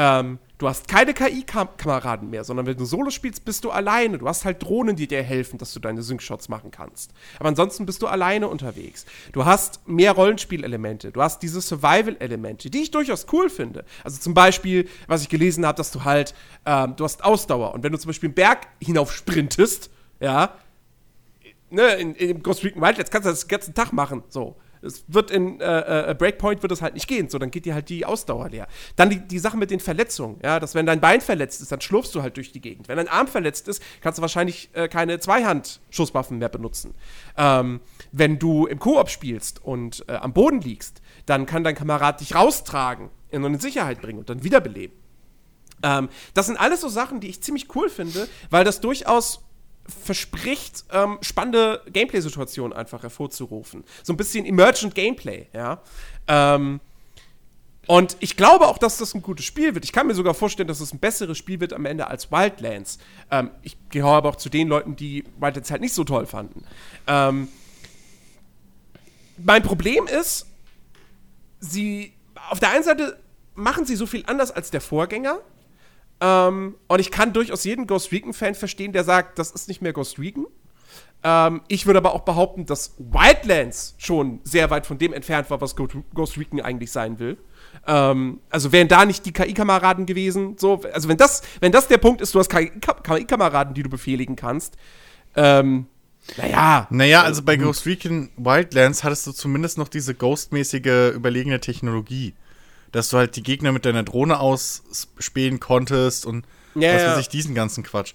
Ähm, 0.00 0.38
du 0.58 0.68
hast 0.68 0.86
keine 0.86 1.12
KI-Kameraden 1.12 2.30
mehr, 2.30 2.44
sondern 2.44 2.66
wenn 2.66 2.76
du 2.76 2.84
Solo 2.84 3.10
spielst, 3.10 3.44
bist 3.44 3.64
du 3.64 3.72
alleine. 3.72 4.18
Du 4.18 4.28
hast 4.28 4.44
halt 4.44 4.62
Drohnen, 4.62 4.94
die 4.94 5.08
dir 5.08 5.24
helfen, 5.24 5.58
dass 5.58 5.72
du 5.72 5.80
deine 5.80 6.02
Sync-Shots 6.02 6.48
machen 6.48 6.70
kannst. 6.70 7.10
Aber 7.40 7.48
ansonsten 7.48 7.84
bist 7.84 8.00
du 8.00 8.06
alleine 8.06 8.46
unterwegs. 8.46 9.06
Du 9.32 9.44
hast 9.44 9.88
mehr 9.88 10.12
Rollenspielelemente. 10.12 11.10
Du 11.10 11.20
hast 11.20 11.42
diese 11.42 11.60
Survival-Elemente, 11.60 12.70
die 12.70 12.82
ich 12.82 12.92
durchaus 12.92 13.26
cool 13.32 13.50
finde. 13.50 13.84
Also 14.04 14.20
zum 14.20 14.34
Beispiel, 14.34 14.88
was 15.08 15.22
ich 15.22 15.28
gelesen 15.28 15.66
habe, 15.66 15.76
dass 15.76 15.90
du 15.90 16.04
halt, 16.04 16.32
ähm, 16.64 16.94
du 16.94 17.02
hast 17.02 17.24
Ausdauer. 17.24 17.74
Und 17.74 17.82
wenn 17.82 17.90
du 17.90 17.98
zum 17.98 18.10
Beispiel 18.10 18.28
einen 18.28 18.34
Berg 18.34 18.68
hinauf 18.80 19.12
sprintest, 19.12 19.90
ja, 20.20 20.54
ne, 21.70 21.94
in, 21.94 22.14
in 22.14 22.40
Ghost 22.44 22.62
Recon 22.62 22.80
Wildlands 22.80 23.10
kannst 23.10 23.26
du 23.26 23.30
das 23.30 23.40
den 23.40 23.48
ganzen 23.48 23.74
Tag 23.74 23.92
machen. 23.92 24.22
So. 24.28 24.54
Es 24.82 25.04
wird 25.08 25.30
in 25.30 25.60
äh, 25.60 26.10
äh, 26.10 26.14
Breakpoint 26.14 26.62
wird 26.62 26.72
es 26.72 26.82
halt 26.82 26.94
nicht 26.94 27.08
gehen, 27.08 27.28
so 27.28 27.38
dann 27.38 27.50
geht 27.50 27.64
dir 27.64 27.74
halt 27.74 27.88
die 27.88 28.04
Ausdauer 28.04 28.48
leer. 28.48 28.68
Dann 28.96 29.10
die, 29.10 29.18
die 29.18 29.38
Sache 29.38 29.56
mit 29.56 29.70
den 29.70 29.80
Verletzungen, 29.80 30.38
ja, 30.42 30.60
dass 30.60 30.74
wenn 30.74 30.86
dein 30.86 31.00
Bein 31.00 31.20
verletzt 31.20 31.60
ist, 31.60 31.72
dann 31.72 31.80
schlurfst 31.80 32.14
du 32.14 32.22
halt 32.22 32.36
durch 32.36 32.52
die 32.52 32.60
Gegend. 32.60 32.88
Wenn 32.88 32.96
dein 32.96 33.08
Arm 33.08 33.28
verletzt 33.28 33.68
ist, 33.68 33.82
kannst 34.00 34.18
du 34.18 34.22
wahrscheinlich 34.22 34.70
äh, 34.72 34.88
keine 34.88 35.18
Zweihand-Schusswaffen 35.18 36.38
mehr 36.38 36.48
benutzen. 36.48 36.94
Ähm, 37.36 37.80
wenn 38.12 38.38
du 38.38 38.66
im 38.66 38.78
Koop 38.78 39.10
spielst 39.10 39.64
und 39.64 40.04
äh, 40.08 40.12
am 40.12 40.32
Boden 40.32 40.60
liegst, 40.60 41.02
dann 41.26 41.46
kann 41.46 41.64
dein 41.64 41.74
Kamerad 41.74 42.20
dich 42.20 42.34
raustragen 42.34 43.10
und 43.32 43.44
in 43.44 43.58
Sicherheit 43.58 44.00
bringen 44.00 44.18
und 44.18 44.30
dann 44.30 44.44
wiederbeleben. 44.44 44.96
Ähm, 45.82 46.08
das 46.34 46.46
sind 46.46 46.58
alles 46.58 46.80
so 46.80 46.88
Sachen, 46.88 47.20
die 47.20 47.28
ich 47.28 47.42
ziemlich 47.42 47.74
cool 47.74 47.88
finde, 47.88 48.28
weil 48.50 48.64
das 48.64 48.80
durchaus 48.80 49.44
verspricht, 49.88 50.84
ähm, 50.92 51.18
spannende 51.22 51.82
Gameplay-Situationen 51.92 52.76
einfach 52.76 53.02
hervorzurufen. 53.02 53.84
So 54.02 54.12
ein 54.12 54.16
bisschen 54.16 54.44
Emergent 54.44 54.94
Gameplay, 54.94 55.46
ja. 55.52 55.82
Ähm, 56.26 56.80
und 57.86 58.18
ich 58.20 58.36
glaube 58.36 58.66
auch, 58.66 58.76
dass 58.76 58.98
das 58.98 59.14
ein 59.14 59.22
gutes 59.22 59.46
Spiel 59.46 59.74
wird. 59.74 59.82
Ich 59.82 59.92
kann 59.92 60.06
mir 60.06 60.14
sogar 60.14 60.34
vorstellen, 60.34 60.68
dass 60.68 60.80
es 60.80 60.92
ein 60.92 60.98
besseres 60.98 61.38
Spiel 61.38 61.58
wird 61.58 61.72
am 61.72 61.86
Ende 61.86 62.06
als 62.06 62.30
Wildlands. 62.30 62.98
Ähm, 63.30 63.50
ich 63.62 63.78
gehöre 63.88 64.10
aber 64.10 64.28
auch 64.28 64.36
zu 64.36 64.50
den 64.50 64.68
Leuten, 64.68 64.94
die 64.94 65.24
Wildlands 65.40 65.70
halt 65.70 65.80
nicht 65.80 65.94
so 65.94 66.04
toll 66.04 66.26
fanden. 66.26 66.64
Ähm, 67.06 67.48
mein 69.38 69.62
Problem 69.62 70.06
ist, 70.06 70.46
sie 71.60 72.12
auf 72.50 72.60
der 72.60 72.70
einen 72.70 72.84
Seite 72.84 73.18
machen 73.54 73.86
sie 73.86 73.96
so 73.96 74.06
viel 74.06 74.22
anders 74.26 74.50
als 74.50 74.70
der 74.70 74.82
Vorgänger. 74.82 75.38
Ähm, 76.20 76.74
und 76.88 77.00
ich 77.00 77.10
kann 77.10 77.32
durchaus 77.32 77.64
jeden 77.64 77.86
Ghost 77.86 78.12
Recon-Fan 78.12 78.54
verstehen, 78.54 78.92
der 78.92 79.04
sagt, 79.04 79.38
das 79.38 79.50
ist 79.50 79.68
nicht 79.68 79.82
mehr 79.82 79.92
Ghost 79.92 80.18
Recon. 80.18 80.46
Ähm, 81.22 81.62
ich 81.68 81.86
würde 81.86 81.98
aber 81.98 82.14
auch 82.14 82.20
behaupten, 82.20 82.66
dass 82.66 82.94
Wildlands 82.98 83.94
schon 83.98 84.40
sehr 84.44 84.70
weit 84.70 84.86
von 84.86 84.98
dem 84.98 85.12
entfernt 85.12 85.50
war, 85.50 85.60
was 85.60 85.74
Ghost 85.76 86.38
Recon 86.38 86.60
eigentlich 86.60 86.90
sein 86.90 87.18
will. 87.18 87.36
Ähm, 87.86 88.40
also 88.50 88.72
wären 88.72 88.88
da 88.88 89.04
nicht 89.04 89.26
die 89.26 89.32
KI-Kameraden 89.32 90.06
gewesen, 90.06 90.56
so, 90.58 90.80
also 90.92 91.08
wenn 91.08 91.16
das, 91.16 91.42
wenn 91.60 91.72
das 91.72 91.88
der 91.88 91.98
Punkt 91.98 92.20
ist, 92.20 92.34
du 92.34 92.38
hast 92.38 92.50
KI-Kameraden, 92.50 93.74
die 93.74 93.82
du 93.82 93.90
befehligen 93.90 94.36
kannst, 94.36 94.76
ähm, 95.36 95.86
naja. 96.36 96.86
Naja, 96.90 97.22
also 97.22 97.42
bei 97.42 97.56
Ghost 97.56 97.86
Recon 97.86 98.30
Wildlands 98.36 99.02
hattest 99.02 99.26
du 99.26 99.32
zumindest 99.32 99.78
noch 99.78 99.88
diese 99.88 100.14
ghostmäßige 100.14 101.12
überlegene 101.14 101.60
Technologie. 101.60 102.34
Dass 102.92 103.10
du 103.10 103.18
halt 103.18 103.36
die 103.36 103.42
Gegner 103.42 103.72
mit 103.72 103.84
deiner 103.84 104.02
Drohne 104.02 104.40
ausspähen 104.40 105.60
konntest 105.60 106.26
und 106.26 106.46
ja, 106.74 106.94
was 106.94 107.02
weiß 107.04 107.18
ich, 107.20 107.28
diesen 107.28 107.54
ganzen 107.54 107.82
Quatsch. 107.84 108.14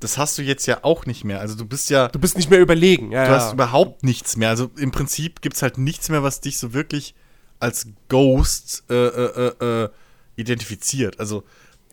Das 0.00 0.16
hast 0.18 0.38
du 0.38 0.42
jetzt 0.42 0.66
ja 0.66 0.78
auch 0.82 1.04
nicht 1.06 1.24
mehr. 1.24 1.40
Also 1.40 1.54
du 1.56 1.64
bist 1.66 1.90
ja. 1.90 2.08
Du 2.08 2.18
bist 2.18 2.36
nicht 2.36 2.50
mehr 2.50 2.60
überlegen, 2.60 3.12
ja. 3.12 3.26
Du 3.26 3.30
hast 3.32 3.52
überhaupt 3.52 4.02
nichts 4.02 4.36
mehr. 4.36 4.48
Also 4.48 4.70
im 4.78 4.90
Prinzip 4.92 5.42
gibt 5.42 5.56
es 5.56 5.62
halt 5.62 5.76
nichts 5.78 6.08
mehr, 6.08 6.22
was 6.22 6.40
dich 6.40 6.58
so 6.58 6.72
wirklich 6.72 7.14
als 7.58 7.86
Ghost 8.08 8.84
äh, 8.88 8.94
äh, 8.94 9.84
äh, 9.84 9.88
identifiziert. 10.36 11.20
Also 11.20 11.44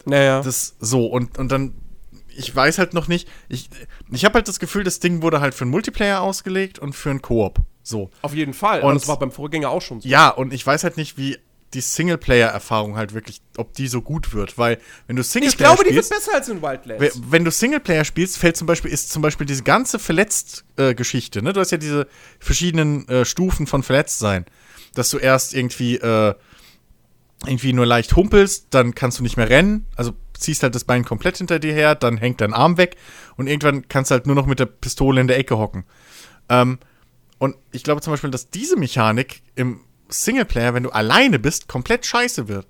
naja. 0.06 0.42
das 0.42 0.76
so 0.80 1.08
und, 1.08 1.38
und 1.38 1.52
dann 1.52 1.74
ich 2.36 2.56
weiß 2.56 2.78
halt 2.78 2.94
noch 2.94 3.08
nicht, 3.08 3.28
ich, 3.50 3.70
ich 4.12 4.24
habe 4.24 4.36
halt 4.36 4.48
das 4.48 4.60
Gefühl, 4.60 4.84
das 4.84 5.00
Ding 5.00 5.22
wurde 5.24 5.42
halt 5.42 5.56
für 5.56 5.64
einen 5.64 5.72
Multiplayer 5.72 6.22
ausgelegt 6.22 6.78
und 6.78 6.94
für 6.94 7.10
einen 7.10 7.22
Koop. 7.22 7.60
So. 7.82 8.12
Auf 8.22 8.34
jeden 8.36 8.54
Fall. 8.54 8.82
Und- 8.82 8.90
Und 8.90 8.96
das 9.02 9.08
war 9.08 9.18
beim 9.18 9.32
Vorgänger 9.32 9.70
auch 9.70 9.82
schon 9.82 10.02
so. 10.02 10.08
Ja, 10.08 10.30
und 10.30 10.54
ich 10.54 10.66
weiß 10.66 10.84
halt 10.84 10.98
nicht, 10.98 11.18
wie 11.18 11.38
die 11.78 11.82
Singleplayer-Erfahrung 11.82 12.98
halt 12.98 13.14
wirklich, 13.14 13.40
ob 13.56 13.74
die 13.74 13.88
so 13.88 14.02
gut 14.02 14.34
wird, 14.34 14.58
weil 14.58 14.80
wenn 15.06 15.16
du 15.16 15.24
Singleplayer 15.24 15.72
Ich 15.72 15.78
glaube, 15.78 15.90
die 15.90 15.96
wird 15.96 16.06
spielst, 16.06 16.26
besser 16.26 16.38
als 16.38 16.50
in 16.50 16.62
Wildlands. 16.62 17.02
we- 17.02 17.12
wenn 17.30 17.46
du 17.46 17.52
Singleplayer 17.52 18.04
spielst, 18.04 18.38
fällt 18.38 18.58
zum 18.58 18.66
Beispiel, 18.68 18.92
ist 18.92 19.12
zum 19.12 19.22
Beispiel 19.22 19.46
diese 19.46 19.64
ganze 19.64 20.00
Verletzt-Geschichte, 20.00 21.42
ne? 21.42 21.54
Du 21.54 21.60
hast 21.60 21.72
ja 21.72 21.78
diese 21.78 22.08
verschiedenen 22.40 23.08
äh, 23.08 23.24
Stufen 23.26 23.68
von 23.68 23.84
Verletztsein. 23.84 24.46
Dass 24.96 25.10
du 25.12 25.18
erst 25.20 25.54
irgendwie, 25.54 25.96
äh, 25.98 26.34
irgendwie 27.46 27.74
nur 27.74 27.86
leicht 27.86 28.16
humpelst, 28.16 28.68
dann 28.72 28.96
kannst 28.96 29.20
du 29.20 29.24
nicht 29.24 29.38
mehr 29.38 29.50
rennen, 29.50 29.86
also 29.96 30.14
ziehst 30.38 30.64
halt 30.64 30.74
das 30.74 30.84
Bein 30.86 31.06
komplett 31.06 31.38
hinter 31.38 31.60
dir 31.60 31.74
her, 31.74 31.94
dann 31.94 32.18
hängt 32.18 32.42
dein 32.42 32.54
Arm 32.54 32.78
weg 32.78 32.96
und 33.36 33.46
irgendwann 33.48 33.88
kannst 33.88 34.10
du 34.10 34.14
halt 34.16 34.26
nur 34.26 34.36
noch 34.36 34.48
mit 34.48 34.60
der 34.60 34.66
Pistole 34.66 35.22
in 35.22 35.28
der 35.28 35.38
Ecke 35.38 35.58
hocken. 35.58 35.84
Ähm, 36.50 36.80
und 37.38 37.56
ich 37.72 37.84
glaube 37.84 38.02
zum 38.02 38.12
Beispiel, 38.14 38.32
dass 38.32 38.50
diese 38.50 38.76
Mechanik 38.78 39.44
im 39.56 39.82
Singleplayer, 40.10 40.74
wenn 40.74 40.84
du 40.84 40.90
alleine 40.92 41.40
bist, 41.40 41.68
komplett 41.68 42.06
scheiße 42.06 42.48
wird. 42.48 42.66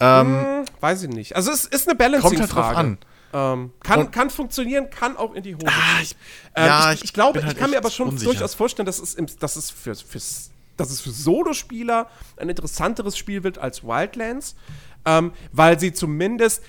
Hm, 0.00 0.64
weiß 0.80 1.04
ich 1.04 1.08
nicht. 1.10 1.36
Also 1.36 1.50
es 1.52 1.64
ist 1.64 1.88
eine 1.88 1.96
Kommt 1.96 2.12
halt 2.12 2.22
drauf 2.22 2.30
Balancing-Frage. 2.32 2.76
an. 2.76 2.98
Ähm, 3.32 3.72
kann, 3.82 3.98
Und- 4.00 4.12
kann 4.12 4.30
funktionieren, 4.30 4.90
kann 4.90 5.16
auch 5.16 5.34
in 5.34 5.42
die 5.42 5.54
Hose 5.54 5.66
Ah, 5.66 5.70
gehen. 5.96 6.02
ich- 6.02 6.16
Ähm, 6.54 6.66
ja, 6.66 6.92
ich, 6.92 6.98
ich 6.98 7.04
ich 7.04 7.12
glaube, 7.12 7.42
halt 7.42 7.52
ich 7.54 7.58
kann 7.58 7.70
mir 7.70 7.78
aber 7.78 7.90
schon 7.90 8.08
unsicher. 8.08 8.30
durchaus 8.32 8.54
vorstellen, 8.54 8.86
dass 8.86 9.00
es, 9.00 9.14
im, 9.14 9.26
dass 9.40 9.56
es 9.56 9.70
für, 9.70 9.94
fürs, 9.94 10.50
dass 10.76 10.90
es 10.90 11.00
für 11.00 11.10
Solospieler 11.10 12.08
ein 12.36 12.48
interessanteres 12.48 13.16
Spiel 13.16 13.42
wird 13.42 13.58
als 13.58 13.82
Wildlands, 13.82 14.54
ähm, 15.04 15.32
weil 15.52 15.80
sie 15.80 15.92
zumindest 15.92 16.62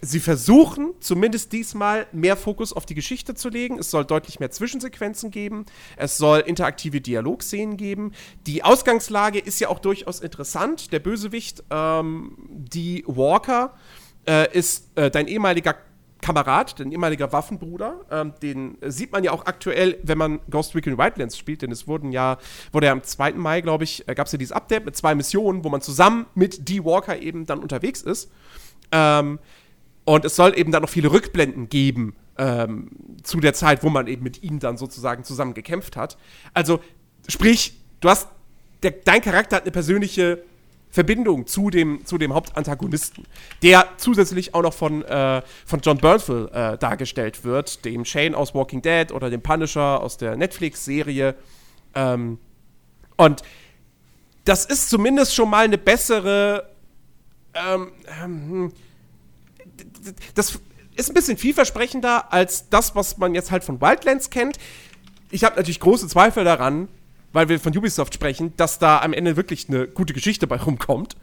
sie 0.00 0.20
versuchen 0.20 0.94
zumindest 1.00 1.52
diesmal 1.52 2.06
mehr 2.12 2.36
Fokus 2.36 2.72
auf 2.72 2.86
die 2.86 2.94
Geschichte 2.94 3.34
zu 3.34 3.48
legen. 3.48 3.78
Es 3.78 3.90
soll 3.90 4.04
deutlich 4.04 4.38
mehr 4.40 4.50
Zwischensequenzen 4.50 5.30
geben. 5.30 5.66
Es 5.96 6.18
soll 6.18 6.40
interaktive 6.40 7.00
Dialogszenen 7.00 7.76
geben. 7.76 8.12
Die 8.46 8.62
Ausgangslage 8.62 9.38
ist 9.38 9.60
ja 9.60 9.68
auch 9.68 9.80
durchaus 9.80 10.20
interessant. 10.20 10.92
Der 10.92 11.00
Bösewicht, 11.00 11.64
ähm, 11.70 12.36
die 12.48 13.04
Walker, 13.06 13.74
äh, 14.26 14.52
ist 14.56 14.96
äh, 14.96 15.10
dein 15.10 15.26
ehemaliger 15.26 15.74
Kamerad, 16.20 16.78
dein 16.80 16.92
ehemaliger 16.92 17.32
Waffenbruder. 17.32 18.04
Ähm, 18.10 18.34
den 18.42 18.78
sieht 18.86 19.12
man 19.12 19.24
ja 19.24 19.32
auch 19.32 19.46
aktuell, 19.46 19.98
wenn 20.02 20.18
man 20.18 20.40
Ghost 20.50 20.74
Recon 20.74 20.98
Wildlands 20.98 21.38
spielt, 21.38 21.62
denn 21.62 21.70
es 21.70 21.86
wurden 21.86 22.12
ja, 22.12 22.38
wurde 22.72 22.86
ja 22.86 22.92
am 22.92 23.02
2. 23.02 23.32
Mai, 23.34 23.60
glaube 23.60 23.84
ich, 23.84 24.08
äh, 24.08 24.14
gab 24.14 24.26
es 24.26 24.32
ja 24.32 24.38
dieses 24.38 24.52
Update 24.52 24.84
mit 24.84 24.96
zwei 24.96 25.14
Missionen, 25.14 25.64
wo 25.64 25.68
man 25.68 25.80
zusammen 25.80 26.26
mit 26.34 26.68
D. 26.68 26.84
Walker 26.84 27.20
eben 27.20 27.46
dann 27.46 27.60
unterwegs 27.60 28.02
ist. 28.02 28.30
Ähm, 28.90 29.38
und 30.08 30.24
es 30.24 30.36
soll 30.36 30.58
eben 30.58 30.72
dann 30.72 30.80
noch 30.80 30.88
viele 30.88 31.12
Rückblenden 31.12 31.68
geben 31.68 32.16
ähm, 32.38 32.88
zu 33.24 33.40
der 33.40 33.52
Zeit, 33.52 33.82
wo 33.82 33.90
man 33.90 34.06
eben 34.06 34.22
mit 34.22 34.42
ihm 34.42 34.58
dann 34.58 34.78
sozusagen 34.78 35.22
zusammen 35.22 35.52
gekämpft 35.52 35.98
hat. 35.98 36.16
Also, 36.54 36.80
sprich, 37.28 37.78
du 38.00 38.08
hast, 38.08 38.26
der, 38.82 38.92
dein 38.92 39.20
Charakter 39.20 39.56
hat 39.56 39.64
eine 39.64 39.70
persönliche 39.70 40.42
Verbindung 40.88 41.46
zu 41.46 41.68
dem, 41.68 42.06
zu 42.06 42.16
dem 42.16 42.32
Hauptantagonisten, 42.32 43.26
der 43.62 43.86
zusätzlich 43.98 44.54
auch 44.54 44.62
noch 44.62 44.72
von, 44.72 45.04
äh, 45.04 45.42
von 45.66 45.80
John 45.80 45.98
Bernthal 45.98 46.48
äh, 46.54 46.78
dargestellt 46.78 47.44
wird, 47.44 47.84
dem 47.84 48.06
Shane 48.06 48.34
aus 48.34 48.54
Walking 48.54 48.80
Dead 48.80 49.12
oder 49.12 49.28
dem 49.28 49.42
Punisher 49.42 50.02
aus 50.02 50.16
der 50.16 50.36
Netflix-Serie. 50.38 51.34
Ähm, 51.94 52.38
und 53.18 53.42
das 54.46 54.64
ist 54.64 54.88
zumindest 54.88 55.34
schon 55.34 55.50
mal 55.50 55.66
eine 55.66 55.76
bessere 55.76 56.70
ähm, 57.52 57.92
ähm, 58.24 58.72
das 60.34 60.58
ist 60.96 61.10
ein 61.10 61.14
bisschen 61.14 61.38
vielversprechender 61.38 62.32
als 62.32 62.68
das, 62.70 62.94
was 62.94 63.18
man 63.18 63.34
jetzt 63.34 63.50
halt 63.50 63.64
von 63.64 63.80
Wildlands 63.80 64.30
kennt. 64.30 64.58
Ich 65.30 65.44
habe 65.44 65.56
natürlich 65.56 65.80
große 65.80 66.08
Zweifel 66.08 66.44
daran, 66.44 66.88
weil 67.32 67.48
wir 67.48 67.60
von 67.60 67.76
Ubisoft 67.76 68.14
sprechen, 68.14 68.54
dass 68.56 68.78
da 68.78 69.00
am 69.00 69.12
Ende 69.12 69.36
wirklich 69.36 69.68
eine 69.68 69.86
gute 69.86 70.12
Geschichte 70.12 70.46
bei 70.46 70.56
rumkommt. 70.56 71.16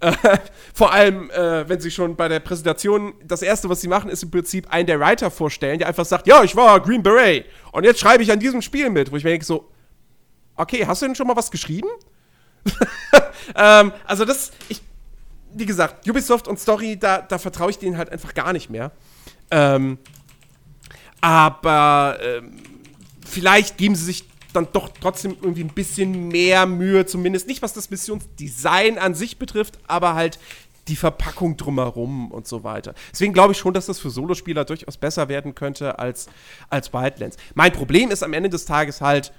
Äh, 0.00 0.12
vor 0.74 0.92
allem, 0.92 1.30
äh, 1.30 1.68
wenn 1.68 1.80
sie 1.80 1.90
schon 1.90 2.16
bei 2.16 2.28
der 2.28 2.40
Präsentation, 2.40 3.14
das 3.24 3.42
erste, 3.42 3.68
was 3.68 3.80
sie 3.80 3.88
machen, 3.88 4.10
ist 4.10 4.22
im 4.22 4.30
Prinzip 4.30 4.72
einen 4.72 4.86
der 4.86 5.00
Writer 5.00 5.30
vorstellen, 5.30 5.78
der 5.78 5.88
einfach 5.88 6.04
sagt, 6.04 6.26
ja, 6.26 6.42
ich 6.44 6.54
war 6.56 6.80
Green 6.80 7.02
Beret 7.02 7.46
und 7.72 7.84
jetzt 7.84 8.00
schreibe 8.00 8.22
ich 8.22 8.30
an 8.30 8.40
diesem 8.40 8.62
Spiel 8.62 8.90
mit, 8.90 9.10
wo 9.10 9.16
ich 9.16 9.24
mir 9.24 9.30
denke 9.30 9.46
so, 9.46 9.70
okay, 10.56 10.86
hast 10.86 11.02
du 11.02 11.06
denn 11.06 11.14
schon 11.14 11.26
mal 11.26 11.36
was 11.36 11.50
geschrieben? 11.50 11.88
ähm, 13.56 13.92
also 14.04 14.24
das, 14.24 14.52
ich, 14.68 14.80
wie 15.54 15.66
gesagt, 15.66 16.08
Ubisoft 16.08 16.48
und 16.48 16.58
Story, 16.58 16.98
da, 16.98 17.22
da 17.22 17.38
vertraue 17.38 17.70
ich 17.70 17.78
denen 17.78 17.96
halt 17.96 18.10
einfach 18.10 18.34
gar 18.34 18.52
nicht 18.52 18.70
mehr. 18.70 18.92
Ähm, 19.50 19.98
aber 21.20 22.18
ähm, 22.22 22.56
vielleicht 23.26 23.76
geben 23.78 23.94
sie 23.94 24.04
sich 24.04 24.24
dann 24.52 24.68
doch 24.72 24.90
trotzdem 25.00 25.36
irgendwie 25.40 25.64
ein 25.64 25.74
bisschen 25.74 26.28
mehr 26.28 26.66
Mühe, 26.66 27.06
zumindest 27.06 27.46
nicht 27.48 27.62
was 27.62 27.72
das 27.72 27.90
Missionsdesign 27.90 28.98
an 28.98 29.14
sich 29.14 29.38
betrifft, 29.38 29.78
aber 29.86 30.14
halt 30.14 30.38
die 30.88 30.96
Verpackung 30.96 31.56
drumherum 31.56 32.32
und 32.32 32.46
so 32.46 32.64
weiter. 32.64 32.94
Deswegen 33.12 33.34
glaube 33.34 33.52
ich 33.52 33.58
schon, 33.58 33.74
dass 33.74 33.86
das 33.86 33.98
für 33.98 34.10
Solospieler 34.10 34.64
durchaus 34.64 34.96
besser 34.96 35.28
werden 35.28 35.54
könnte 35.54 35.98
als, 35.98 36.28
als 36.70 36.92
Wildlands. 36.92 37.36
Mein 37.54 37.72
Problem 37.72 38.10
ist 38.10 38.22
am 38.22 38.32
Ende 38.32 38.48
des 38.48 38.64
Tages 38.64 39.00
halt, 39.00 39.32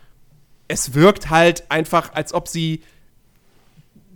es 0.68 0.94
wirkt 0.94 1.32
halt 1.32 1.70
einfach, 1.72 2.14
als 2.14 2.34
ob 2.34 2.48
sie 2.48 2.84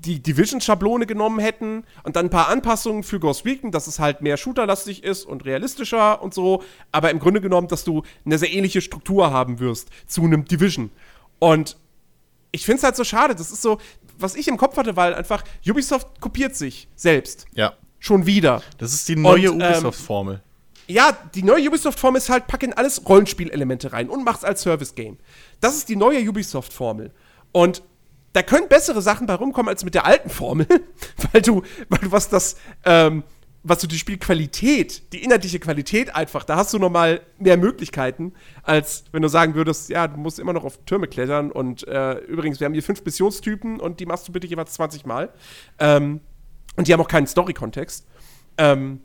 die 0.06 0.22
Division-Schablone 0.22 1.06
genommen 1.06 1.40
hätten 1.40 1.84
und 2.04 2.16
dann 2.16 2.28
ein 2.28 2.30
paar 2.30 2.50
Anpassungen 2.50 3.04
für 3.04 3.20
Ghost 3.20 3.46
Recon, 3.46 3.72
dass 3.72 3.88
es 3.88 4.00
halt 4.00 4.22
mehr 4.22 4.38
shooterlastig 4.38 5.04
ist 5.04 5.26
und 5.26 5.46
realistischer 5.46 6.22
und 6.22 6.34
so, 6.34 6.64
aber 6.92 7.12
im 7.12 7.20
Grunde 7.20 7.42
genommen, 7.42 7.68
dass 7.68 7.84
du 7.84 8.04
eine 8.26 8.38
sehr 8.38 8.52
ähnliche 8.52 8.82
Struktur 8.82 9.32
haben 9.32 9.60
wirst 9.60 9.90
zu 10.08 10.24
einem 10.24 10.46
Division. 10.46 10.92
Und 11.40 11.78
ich 12.52 12.66
finde 12.66 12.78
es 12.78 12.84
halt 12.84 12.96
so 12.96 13.04
schade, 13.04 13.36
das 13.36 13.52
ist 13.52 13.62
so, 13.62 13.80
was 14.18 14.36
ich 14.36 14.48
im 14.48 14.58
Kopf 14.58 14.78
hatte, 14.78 14.96
weil 14.96 15.14
einfach 15.16 15.44
Ubisoft 15.68 16.22
kopiert 16.22 16.56
sich 16.56 16.88
selbst. 16.96 17.46
Ja. 17.54 17.74
Schon 18.00 18.26
wieder. 18.26 18.62
Das 18.78 18.94
ist 18.94 19.08
die 19.08 19.16
neue 19.16 19.48
ähm, 19.48 19.56
Ubisoft-Formel. 19.56 20.42
Ja, 20.88 21.18
die 21.34 21.44
neue 21.44 21.70
Ubisoft-Formel 21.70 22.20
ist 22.20 22.30
halt, 22.30 22.48
pack 22.48 22.64
in 22.64 22.74
alles 22.74 23.08
Rollenspielelemente 23.08 23.94
rein 23.94 24.10
und 24.10 24.24
mach's 24.26 24.44
als 24.44 24.62
Service-Game. 24.62 25.18
Das 25.62 25.76
ist 25.76 25.88
die 25.88 25.96
neue 25.96 26.20
Ubisoft-Formel. 26.30 27.12
Und 27.54 27.82
da 28.34 28.42
können 28.42 28.68
bessere 28.68 29.02
Sachen 29.02 29.28
bei 29.28 29.36
rumkommen 29.36 29.70
als 29.70 29.84
mit 29.84 29.94
der 29.94 30.06
alten 30.06 30.30
Formel, 30.30 30.68
weil 31.32 31.42
du, 31.42 31.62
weil 31.90 32.00
du 32.00 32.12
was 32.12 32.30
das, 32.30 32.58
ähm, 32.84 33.24
was 33.62 33.80
du 33.80 33.88
die 33.88 33.98
Spielqualität, 33.98 35.14
die 35.14 35.24
inhaltliche 35.24 35.60
Qualität 35.60 36.14
einfach, 36.14 36.44
da 36.44 36.58
hast 36.58 36.74
du 36.74 36.80
nochmal 36.80 37.22
mehr 37.40 37.56
Möglichkeiten, 37.58 38.34
als 38.64 39.06
wenn 39.14 39.22
du 39.22 39.30
sagen 39.30 39.56
würdest, 39.56 39.90
ja, 39.90 40.08
du 40.08 40.18
musst 40.18 40.40
immer 40.40 40.52
noch 40.52 40.66
auf 40.66 40.80
Türme 40.86 41.08
klettern 41.08 41.52
und 41.52 41.88
äh, 41.88 42.16
übrigens, 42.26 42.60
wir 42.60 42.66
haben 42.66 42.74
hier 42.74 42.84
fünf 42.84 43.06
Missionstypen 43.06 43.80
und 43.80 44.00
die 44.00 44.06
machst 44.06 44.28
du 44.28 44.32
bitte 44.34 44.48
jeweils 44.48 44.74
20 44.74 45.06
Mal. 45.06 45.30
Ähm, 45.80 46.20
und 46.76 46.88
die 46.88 46.94
haben 46.94 47.00
auch 47.00 47.08
keinen 47.08 47.28
Story-Kontext. 47.28 48.06
Ähm, 48.58 49.02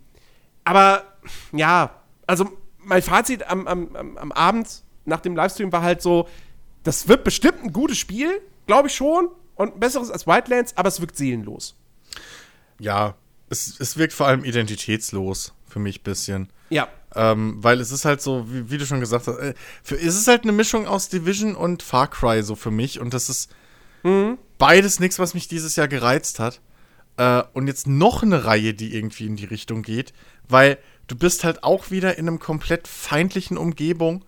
aber 0.65 1.05
ja, 1.53 2.03
also 2.27 2.49
mein 2.79 3.03
Fazit 3.03 3.49
am, 3.49 3.67
am, 3.67 4.17
am 4.17 4.33
Abend 4.33 4.83
nach 5.05 5.21
dem 5.21 5.37
Livestream 5.37 5.71
war 5.73 5.83
halt 5.83 6.03
so, 6.03 6.29
das 6.83 7.09
wird 7.09 7.25
bestimmt 7.25 7.63
ein 7.63 7.73
gutes 7.73 7.99
Spiel, 7.99 8.41
glaube 8.67 8.89
ich 8.89 8.95
schon, 8.95 9.29
und 9.55 9.75
ein 9.75 9.81
besseres 9.81 10.11
als 10.11 10.27
Wildlands, 10.27 10.77
aber 10.77 10.89
es 10.89 11.01
wirkt 11.01 11.17
seelenlos. 11.17 11.77
Ja, 12.79 13.17
es, 13.51 13.79
es 13.79 13.97
wirkt 13.97 14.13
vor 14.13 14.27
allem 14.27 14.45
identitätslos 14.45 15.53
für 15.67 15.79
mich 15.79 16.01
ein 16.01 16.05
bisschen. 16.05 16.49
Ja. 16.71 16.89
Ähm, 17.15 17.57
weil 17.59 17.81
es 17.81 17.91
ist 17.91 18.05
halt 18.05 18.21
so, 18.21 18.47
wie, 18.53 18.71
wie 18.71 18.79
du 18.79 18.87
schon 18.87 19.01
gesagt 19.01 19.27
hast, 19.27 19.39
äh, 19.39 19.55
für, 19.83 19.97
es 19.97 20.15
ist 20.15 20.29
halt 20.29 20.43
eine 20.43 20.53
Mischung 20.53 20.87
aus 20.87 21.09
Division 21.09 21.57
und 21.57 21.83
Far 21.83 22.09
Cry 22.09 22.43
so 22.43 22.55
für 22.55 22.71
mich 22.71 23.01
und 23.01 23.15
das 23.15 23.29
ist 23.29 23.51
mhm. 24.03 24.39
beides 24.59 25.01
nichts, 25.01 25.19
was 25.19 25.35
mich 25.35 25.49
dieses 25.49 25.77
Jahr 25.77 25.89
gereizt 25.89 26.39
hat. 26.39 26.61
Äh, 27.17 27.43
und 27.53 27.67
jetzt 27.67 27.87
noch 27.87 28.23
eine 28.23 28.45
Reihe, 28.45 28.75
die 28.75 28.95
irgendwie 28.95 29.27
in 29.27 29.37
die 29.37 29.47
Richtung 29.47 29.83
geht, 29.83 30.13
weil 30.49 30.79
du 31.07 31.17
bist 31.17 31.45
halt 31.45 31.65
auch 31.65 31.91
wieder 31.91 32.19
in 32.19 32.29
einem 32.29 32.39
komplett 32.39 32.87
feindlichen 32.87 33.57
Umgebung. 33.57 34.25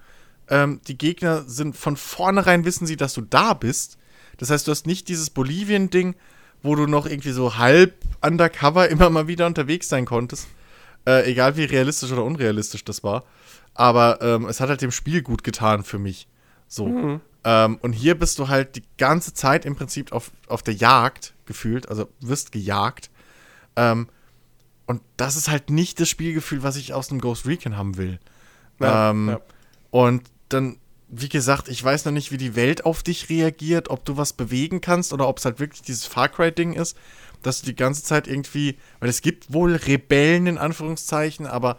Ähm, 0.51 0.81
die 0.87 0.99
Gegner 0.99 1.43
sind 1.47 1.77
von 1.77 1.97
vornherein 1.97 2.65
wissen 2.65 2.87
sie, 2.87 2.97
dass 2.97 3.15
du 3.15 3.23
da 3.23 3.55
bist. 3.55 3.97
Das 4.37 4.51
heißt, 4.51 4.67
du 4.67 4.73
hast 4.73 4.87
nicht 4.87 5.09
dieses 5.09 5.31
Bolivien-Ding, 5.31 6.17
wo 6.63 6.75
du 6.75 6.87
noch 6.87 7.07
irgendwie 7.07 7.31
so 7.31 7.57
halb 7.57 7.95
undercover 8.21 8.89
immer 8.89 9.09
mal 9.09 9.29
wieder 9.29 9.47
unterwegs 9.47 9.89
sein 9.89 10.05
konntest. 10.05 10.49
Äh, 11.07 11.31
egal 11.31 11.57
wie 11.57 11.65
realistisch 11.65 12.13
oder 12.13 12.25
unrealistisch 12.25 12.85
das 12.85 13.03
war. 13.03 13.25
Aber 13.75 14.21
ähm, 14.21 14.47
es 14.47 14.61
hat 14.61 14.69
halt 14.69 14.83
dem 14.83 14.91
Spiel 14.91 15.23
gut 15.23 15.45
getan 15.45 15.85
für 15.85 15.99
mich. 15.99 16.29
So. 16.69 16.87
Mhm. 16.87 17.21
Ähm, 17.45 17.79
und 17.81 17.93
hier 17.93 18.19
bist 18.19 18.39
du 18.39 18.49
halt 18.49 18.77
die 18.77 18.83
ganze 18.99 19.33
Zeit 19.33 19.65
im 19.65 19.77
Prinzip 19.77 20.13
auf, 20.13 20.31
auf 20.47 20.63
der 20.63 20.75
Jagd 20.75 21.33
gefühlt, 21.47 21.89
also 21.89 22.09
wirst 22.21 22.53
gejagt. 22.53 23.11
Ähm, 23.77 24.09
und 24.87 25.03
das 25.17 25.37
ist 25.37 25.49
halt 25.49 25.71
nicht 25.71 26.01
das 26.01 26.09
Spielgefühl, 26.09 26.63
was 26.63 26.77
ich 26.77 26.93
aus 26.93 27.11
einem 27.11 27.21
Ghost 27.21 27.47
Recon 27.47 27.77
haben 27.77 27.97
will. 27.97 28.19
Ja, 28.81 29.11
ähm, 29.11 29.29
ja. 29.31 29.41
Und 29.91 30.25
dann, 30.53 30.79
wie 31.09 31.29
gesagt, 31.29 31.69
ich 31.69 31.83
weiß 31.83 32.05
noch 32.05 32.13
nicht, 32.13 32.31
wie 32.31 32.37
die 32.37 32.57
Welt 32.57 32.85
auf 32.85 33.03
dich 33.03 33.29
reagiert, 33.29 33.91
ob 33.91 34.05
du 34.05 34.17
was 34.17 34.33
bewegen 34.33 34.81
kannst 34.81 35.13
oder 35.13 35.29
ob 35.29 35.39
es 35.39 35.45
halt 35.45 35.59
wirklich 35.59 35.83
dieses 35.83 36.07
Far 36.07 36.29
Cry-Ding 36.29 36.75
ist, 36.75 36.97
dass 37.43 37.61
du 37.61 37.67
die 37.67 37.77
ganze 37.77 38.05
Zeit 38.05 38.29
irgendwie, 38.29 38.77
weil 39.01 39.09
es 39.09 39.23
gibt 39.23 39.53
wohl 39.53 39.75
Rebellen 39.75 40.47
in 40.47 40.59
Anführungszeichen, 40.59 41.47
aber 41.47 41.79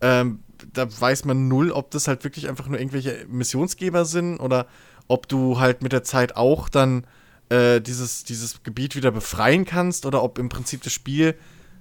ähm, 0.00 0.40
da 0.72 0.86
weiß 0.88 1.24
man 1.24 1.48
null, 1.48 1.70
ob 1.70 1.90
das 1.90 2.08
halt 2.08 2.24
wirklich 2.24 2.48
einfach 2.48 2.66
nur 2.66 2.78
irgendwelche 2.78 3.26
Missionsgeber 3.28 4.04
sind 4.04 4.38
oder 4.38 4.66
ob 5.08 5.28
du 5.28 5.58
halt 5.60 5.82
mit 5.82 5.92
der 5.92 6.04
Zeit 6.04 6.36
auch 6.36 6.68
dann 6.68 7.06
äh, 7.48 7.80
dieses, 7.80 8.24
dieses 8.24 8.62
Gebiet 8.62 8.96
wieder 8.96 9.10
befreien 9.10 9.64
kannst 9.64 10.06
oder 10.06 10.22
ob 10.22 10.38
im 10.38 10.48
Prinzip 10.48 10.82
das 10.82 10.92
Spiel 10.92 11.34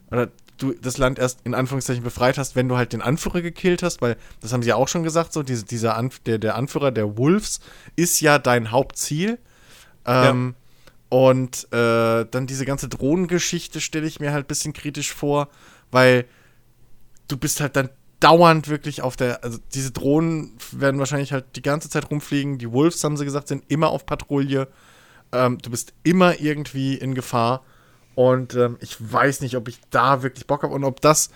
oder 0.10 0.30
du 0.62 0.74
das 0.74 0.98
Land 0.98 1.20
erst 1.20 1.40
in 1.44 1.54
Anführungszeichen 1.54 2.04
befreit 2.04 2.38
hast, 2.38 2.56
wenn 2.56 2.70
du 2.70 2.78
halt 2.78 2.94
den 2.94 3.02
Anführer 3.02 3.42
gekillt 3.42 3.84
hast, 3.84 4.02
weil 4.02 4.18
das 4.40 4.54
haben 4.54 4.64
sie 4.64 4.70
ja 4.70 4.76
auch 4.76 4.88
schon 4.88 5.04
gesagt, 5.04 5.34
so 5.34 5.44
diese, 5.44 5.66
dieser 5.66 5.98
Anf 5.98 6.20
der, 6.20 6.38
der 6.38 6.56
Anführer 6.56 6.92
der 6.92 7.18
Wolves 7.18 7.60
ist 7.96 8.22
ja 8.22 8.40
dein 8.40 8.72
Hauptziel. 8.72 9.40
Ähm, 10.06 10.56
ja. 10.56 11.18
Und 11.18 11.68
äh, 11.74 12.26
dann 12.30 12.48
diese 12.48 12.66
ganze 12.66 12.88
Drohnengeschichte 12.88 13.82
stelle 13.82 14.08
ich 14.08 14.20
mir 14.20 14.32
halt 14.32 14.46
ein 14.46 14.48
bisschen 14.48 14.74
kritisch 14.74 15.14
vor, 15.14 15.50
weil 15.92 16.26
du 17.28 17.38
bist 17.38 17.60
halt 17.60 17.76
dann 17.76 17.90
dauernd 18.22 18.70
wirklich 18.70 19.02
auf 19.02 19.18
der, 19.18 19.44
also 19.44 19.58
diese 19.74 19.92
Drohnen 19.92 20.56
werden 20.72 21.00
wahrscheinlich 21.00 21.34
halt 21.34 21.56
die 21.56 21.62
ganze 21.62 21.90
Zeit 21.90 22.10
rumfliegen. 22.10 22.60
Die 22.60 22.72
Wolves, 22.72 23.04
haben 23.04 23.18
sie 23.18 23.26
gesagt, 23.26 23.48
sind 23.48 23.64
immer 23.68 23.90
auf 23.90 24.06
Patrouille. 24.06 24.68
Ähm, 25.34 25.58
du 25.58 25.70
bist 25.72 25.94
immer 26.04 26.40
irgendwie 26.40 26.96
in 26.96 27.16
Gefahr. 27.16 27.64
Und 28.16 28.56
ähm, 28.56 28.78
ich 28.82 28.98
weiß 29.00 29.42
nicht, 29.42 29.56
ob 29.56 29.68
ich 29.68 29.80
da 29.90 30.24
wirklich 30.24 30.48
Bock 30.48 30.64
habe 30.64 30.74
und 30.74 30.84
ob 30.84 31.02
das 31.02 31.30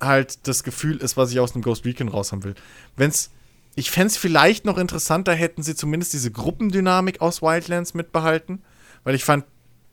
halt 0.00 0.46
das 0.46 0.62
Gefühl 0.62 0.98
ist, 0.98 1.16
was 1.16 1.30
ich 1.30 1.40
aus 1.40 1.52
dem 1.52 1.62
Ghost 1.62 1.84
Recon 1.84 2.08
raus 2.08 2.32
haben 2.32 2.44
will. 2.44 2.54
Wenn's, 2.96 3.30
ich 3.74 3.90
fände 3.90 4.08
es 4.08 4.16
vielleicht 4.16 4.64
noch 4.64 4.78
interessanter, 4.78 5.32
hätten 5.32 5.62
sie 5.62 5.74
zumindest 5.74 6.12
diese 6.12 6.30
Gruppendynamik 6.30 7.20
aus 7.20 7.42
Wildlands 7.42 7.94
mitbehalten, 7.94 8.62
weil 9.04 9.14
ich 9.14 9.24
fand, 9.24 9.44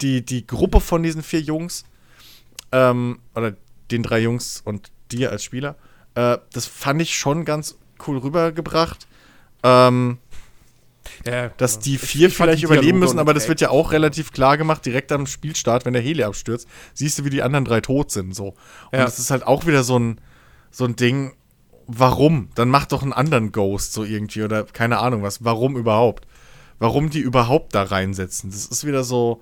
die, 0.01 0.25
die 0.25 0.45
Gruppe 0.45 0.81
von 0.81 1.03
diesen 1.03 1.23
vier 1.23 1.41
Jungs, 1.41 1.85
ähm, 2.71 3.19
oder 3.35 3.55
den 3.91 4.03
drei 4.03 4.19
Jungs 4.19 4.61
und 4.65 4.91
dir 5.11 5.31
als 5.31 5.43
Spieler, 5.43 5.75
äh, 6.15 6.37
das 6.51 6.65
fand 6.65 7.01
ich 7.01 7.15
schon 7.15 7.45
ganz 7.45 7.77
cool 8.07 8.17
rübergebracht. 8.17 9.07
Ähm, 9.61 10.17
ja, 11.25 11.49
dass 11.49 11.79
die 11.79 11.97
vier 11.97 12.29
vielleicht 12.29 12.61
die 12.61 12.65
überleben 12.65 12.99
müssen, 12.99 13.19
aber 13.19 13.33
das 13.33 13.47
wird 13.47 13.61
ja 13.61 13.69
auch 13.69 13.91
relativ 13.91 14.31
klar 14.31 14.57
gemacht, 14.57 14.85
direkt 14.85 15.11
am 15.11 15.25
Spielstart, 15.25 15.85
wenn 15.85 15.93
der 15.93 16.01
Heli 16.01 16.23
abstürzt, 16.23 16.67
siehst 16.93 17.19
du, 17.19 17.25
wie 17.25 17.29
die 17.29 17.41
anderen 17.41 17.65
drei 17.65 17.81
tot 17.81 18.11
sind. 18.11 18.35
So. 18.35 18.47
Und 18.91 18.99
ja. 18.99 19.05
das 19.05 19.19
ist 19.19 19.31
halt 19.31 19.47
auch 19.47 19.65
wieder 19.65 19.83
so 19.83 19.97
ein, 19.97 20.19
so 20.71 20.85
ein 20.85 20.95
Ding, 20.95 21.33
warum? 21.87 22.49
Dann 22.55 22.69
mach 22.69 22.85
doch 22.85 23.03
einen 23.03 23.13
anderen 23.13 23.51
Ghost 23.51 23.93
so 23.93 24.03
irgendwie 24.03 24.43
oder 24.43 24.63
keine 24.63 24.99
Ahnung 24.99 25.23
was. 25.23 25.43
Warum 25.43 25.77
überhaupt? 25.77 26.27
Warum 26.79 27.09
die 27.09 27.19
überhaupt 27.19 27.75
da 27.75 27.83
reinsetzen? 27.83 28.51
Das 28.51 28.65
ist 28.65 28.85
wieder 28.85 29.03
so. 29.03 29.41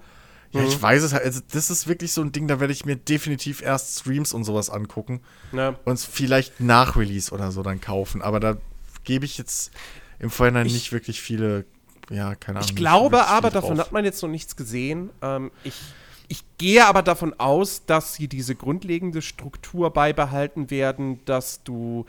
Ja, 0.51 0.61
mhm. 0.61 0.67
ich 0.67 0.81
weiß 0.81 1.01
es 1.01 1.13
halt. 1.13 1.23
Also 1.23 1.41
das 1.51 1.69
ist 1.69 1.87
wirklich 1.87 2.11
so 2.11 2.21
ein 2.21 2.31
Ding, 2.31 2.47
da 2.47 2.59
werde 2.59 2.73
ich 2.73 2.85
mir 2.85 2.97
definitiv 2.97 3.61
erst 3.61 3.99
Streams 3.99 4.33
und 4.33 4.43
sowas 4.43 4.69
angucken. 4.69 5.21
Ja. 5.51 5.75
Und 5.85 5.99
vielleicht 5.99 6.59
nach 6.59 6.95
Release 6.95 7.31
oder 7.31 7.51
so 7.51 7.63
dann 7.63 7.81
kaufen. 7.81 8.21
Aber 8.21 8.39
da 8.39 8.57
gebe 9.03 9.25
ich 9.25 9.37
jetzt 9.37 9.71
im 10.21 10.29
Vorhinein 10.29 10.67
ich, 10.67 10.73
nicht 10.73 10.91
wirklich 10.91 11.19
viele, 11.19 11.65
ja, 12.11 12.35
keine 12.35 12.59
Ahnung. 12.59 12.69
Ich 12.69 12.75
glaube 12.75 13.25
aber, 13.25 13.49
davon 13.49 13.79
hat 13.79 13.91
man 13.91 14.05
jetzt 14.05 14.21
noch 14.21 14.29
nichts 14.29 14.55
gesehen. 14.55 15.09
Ähm, 15.23 15.49
ich, 15.63 15.73
ich 16.27 16.43
gehe 16.59 16.85
aber 16.85 17.01
davon 17.01 17.33
aus, 17.39 17.87
dass 17.87 18.13
sie 18.13 18.27
diese 18.27 18.53
grundlegende 18.53 19.23
Struktur 19.23 19.91
beibehalten 19.91 20.69
werden, 20.69 21.25
dass 21.25 21.63
du 21.63 22.05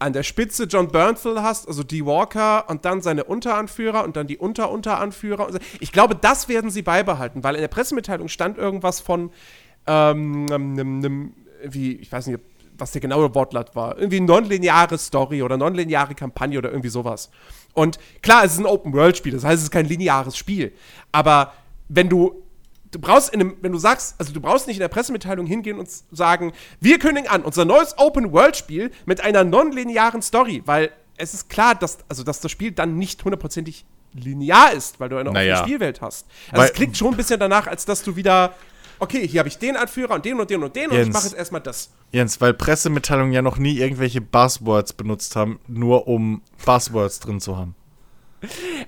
an 0.00 0.12
der 0.12 0.24
Spitze 0.24 0.64
John 0.64 0.88
Bernthal 0.88 1.40
hast, 1.40 1.68
also 1.68 1.84
D. 1.84 2.04
Walker 2.04 2.68
und 2.68 2.84
dann 2.84 3.00
seine 3.00 3.22
Unteranführer 3.22 4.02
und 4.02 4.16
dann 4.16 4.26
die 4.26 4.36
Unterunteranführer. 4.36 5.60
Ich 5.78 5.92
glaube, 5.92 6.16
das 6.16 6.48
werden 6.48 6.70
sie 6.70 6.82
beibehalten, 6.82 7.44
weil 7.44 7.54
in 7.54 7.60
der 7.60 7.68
Pressemitteilung 7.68 8.26
stand 8.26 8.58
irgendwas 8.58 8.98
von 8.98 9.30
ähm, 9.86 10.50
einem, 10.50 10.98
einem, 10.98 11.34
wie, 11.64 11.92
ich 11.92 12.10
weiß 12.10 12.26
nicht, 12.26 12.40
was 12.82 12.90
der 12.90 13.00
genaue 13.00 13.32
Wortlaut 13.34 13.74
war. 13.76 13.96
Irgendwie 13.96 14.20
nonlineare 14.20 14.98
Story 14.98 15.40
oder 15.42 15.56
nonlineare 15.56 16.14
Kampagne 16.16 16.58
oder 16.58 16.70
irgendwie 16.70 16.88
sowas. 16.88 17.30
Und 17.74 17.98
klar, 18.22 18.44
es 18.44 18.54
ist 18.54 18.58
ein 18.58 18.66
Open-World-Spiel, 18.66 19.32
das 19.32 19.44
heißt, 19.44 19.58
es 19.58 19.64
ist 19.64 19.70
kein 19.70 19.86
lineares 19.86 20.36
Spiel. 20.36 20.72
Aber 21.12 21.52
wenn 21.88 22.08
du 22.08 22.42
du 22.90 22.98
brauchst 22.98 23.32
in 23.32 23.40
einem, 23.40 23.56
wenn 23.62 23.72
du 23.72 23.78
sagst, 23.78 24.16
also 24.18 24.34
du 24.34 24.40
brauchst 24.40 24.66
nicht 24.66 24.76
in 24.76 24.80
der 24.80 24.88
Pressemitteilung 24.88 25.46
hingehen 25.46 25.78
und 25.78 25.88
sagen, 26.10 26.52
wir 26.80 26.98
kündigen 26.98 27.30
an 27.30 27.42
unser 27.42 27.64
neues 27.64 27.96
Open-World-Spiel 27.96 28.90
mit 29.06 29.22
einer 29.22 29.44
nonlinearen 29.44 30.20
Story, 30.20 30.62
weil 30.66 30.90
es 31.16 31.32
ist 31.32 31.48
klar, 31.48 31.74
dass, 31.74 31.98
also, 32.08 32.22
dass 32.24 32.40
das 32.40 32.50
Spiel 32.50 32.72
dann 32.72 32.98
nicht 32.98 33.24
hundertprozentig 33.24 33.86
linear 34.12 34.72
ist, 34.72 35.00
weil 35.00 35.08
du 35.08 35.16
eine 35.16 35.30
naja. 35.30 35.54
offene 35.54 35.68
Spielwelt 35.68 36.02
hast. 36.02 36.26
Also 36.50 36.60
weil, 36.60 36.68
es 36.68 36.74
klingt 36.74 36.96
schon 36.98 37.14
ein 37.14 37.16
bisschen 37.16 37.40
danach, 37.40 37.66
als 37.66 37.86
dass 37.86 38.02
du 38.02 38.16
wieder 38.16 38.54
okay, 39.02 39.26
hier 39.26 39.40
habe 39.40 39.48
ich 39.48 39.58
den 39.58 39.76
Anführer 39.76 40.14
und 40.14 40.24
den 40.24 40.38
und 40.38 40.48
den 40.48 40.62
und 40.62 40.76
den 40.76 40.90
Jens, 40.90 40.94
und 40.94 41.00
ich 41.00 41.12
mache 41.12 41.24
jetzt 41.24 41.36
erstmal 41.36 41.60
das. 41.60 41.90
Jens, 42.12 42.40
weil 42.40 42.54
Pressemitteilungen 42.54 43.32
ja 43.32 43.42
noch 43.42 43.58
nie 43.58 43.78
irgendwelche 43.78 44.20
Buzzwords 44.20 44.92
benutzt 44.92 45.34
haben, 45.34 45.58
nur 45.66 46.06
um 46.06 46.40
Buzzwords 46.64 47.18
drin 47.18 47.40
zu 47.40 47.56
haben. 47.56 47.74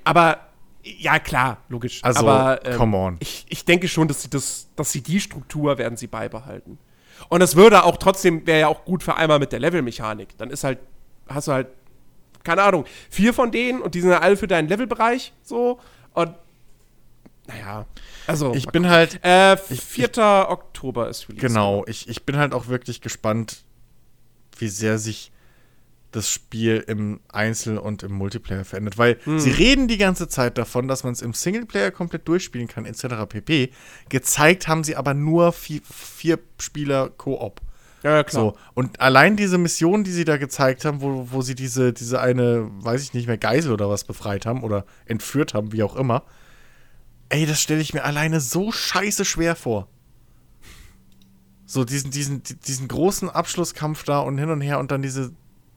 Aber 0.05 0.39
ja, 0.85 1.19
klar, 1.19 1.59
logisch. 1.69 2.01
Also, 2.05 2.21
Aber, 2.21 2.65
ähm, 2.65 2.77
come 2.77 2.97
on. 2.97 3.17
Ich, 3.19 3.47
ich 3.49 3.65
denke 3.65 3.89
schon, 3.89 4.07
dass 4.07 4.23
sie, 4.23 4.31
das, 4.31 4.69
dass 4.77 4.93
sie 4.93 5.01
die 5.01 5.19
Struktur 5.19 5.79
werden 5.79 5.97
sie 5.97 6.07
beibehalten. 6.07 6.79
Und 7.29 7.41
das 7.41 7.57
würde 7.57 7.85
auch 7.85 7.97
trotzdem, 7.97 8.47
wäre 8.47 8.61
ja 8.61 8.69
auch 8.69 8.85
gut 8.85 9.03
für 9.03 9.17
einmal 9.17 9.41
mit 9.41 9.51
der 9.51 9.59
Levelmechanik. 9.59 10.37
Dann 10.39 10.51
ist 10.51 10.63
halt, 10.63 10.79
hast 11.29 11.49
du 11.49 11.53
halt, 11.53 11.69
keine 12.45 12.63
Ahnung, 12.63 12.85
vier 13.11 13.35
von 13.35 13.51
denen 13.51 13.81
und 13.81 13.95
die 13.95 14.01
sind 14.01 14.11
ja 14.11 14.21
alle 14.21 14.37
für 14.37 14.47
deinen 14.47 14.69
Levelbereich 14.69 15.33
so. 15.43 15.81
Und 16.13 16.35
naja, 17.47 17.87
also. 18.27 18.55
Ich 18.55 18.67
bin 18.69 18.89
halt. 18.89 19.23
Äh, 19.25 19.57
4. 19.57 20.11
Ich, 20.11 20.19
Oktober 20.19 21.09
ist 21.09 21.29
Release. 21.29 21.47
Genau, 21.47 21.85
ich, 21.87 22.09
ich 22.09 22.25
bin 22.25 22.37
halt 22.37 22.55
auch 22.55 22.69
wirklich 22.69 23.01
gespannt, 23.01 23.65
wie 24.59 24.69
sehr 24.69 24.99
sich 24.99 25.31
das 26.15 26.31
Spiel 26.31 26.85
im 26.87 27.21
Einzel- 27.29 27.79
und 27.79 28.03
im 28.05 28.13
Multiplayer 28.13 28.65
verändert. 28.65 28.99
Weil 28.99 29.19
hm. 29.25 29.41
sie 29.41 29.51
reden 29.51 29.89
die 29.89 29.99
ganze 29.99 30.29
Zeit 30.29 30.59
davon, 30.59 30.87
dass 30.87 31.03
man 31.03 31.13
es 31.13 31.23
im 31.23 31.33
Singleplayer 31.33 31.91
komplett 31.91 32.29
durchspielen 32.29 32.69
kann, 32.69 32.87
etc. 32.87 33.27
pp. 33.29 33.71
Gezeigt 34.09 34.69
haben 34.69 34.85
sie 34.85 34.97
aber 34.97 35.13
nur 35.13 35.53
vier, 35.53 35.81
vier 35.83 36.39
Spieler 36.59 37.11
Koop. 37.11 37.61
Ja, 38.05 38.23
klar. 38.23 38.43
So. 38.43 38.57
Und 38.75 39.01
allein 39.01 39.37
diese 39.37 39.59
Mission, 39.59 40.05
die 40.05 40.13
sie 40.13 40.25
da 40.25 40.37
gezeigt 40.37 40.85
haben, 40.85 41.01
wo, 41.01 41.29
wo 41.33 41.43
sie 41.43 41.55
diese, 41.55 41.93
diese 41.93 42.21
eine, 42.21 42.69
weiß 42.71 43.03
ich 43.03 43.15
nicht 43.15 43.27
mehr, 43.27 43.39
Geisel 43.39 43.73
oder 43.73 43.89
was 43.89 44.05
befreit 44.05 44.47
haben 44.47 44.63
oder 44.63 44.85
entführt 45.07 45.55
haben, 45.55 45.73
wie 45.73 45.83
auch 45.83 45.97
immer, 45.97 46.23
Ey, 47.29 47.47
das 47.47 47.61
stelle 47.61 47.81
ich 47.81 47.95
mir 47.95 48.05
alleine 48.05 48.41
so 48.41 48.71
scheiße 48.73 49.25
schwer 49.25 49.57
vor. 49.57 49.89
So 51.67 51.85
diesen, 51.85 52.11
diesen, 52.11 52.43
diesen 52.67 52.89
großen 52.89 53.31
Abschlusskampf 53.31 54.05
da 54.05 54.21
und 54.21 54.39
hin 54.39 54.51
und 54.51 54.61
her 54.61 54.79
und 54.79 54.91
dann 54.91 55.03
diese 55.03 55.33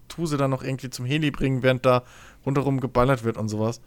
Tuse 0.08 0.38
dann 0.38 0.52
noch 0.52 0.64
irgendwie 0.64 0.90
zum 0.90 1.06
Heli 1.06 1.32
bringen, 1.32 1.64
während 1.64 1.86
da 1.86 2.04
rundherum 2.46 2.80
geballert 2.80 3.24
wird 3.24 3.38
und 3.38 3.50
sowas. 3.50 3.82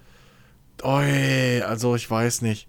Oi, 0.83 1.63
also 1.63 1.95
ich 1.95 2.11
weiß 2.11 2.43
nicht. 2.43 2.69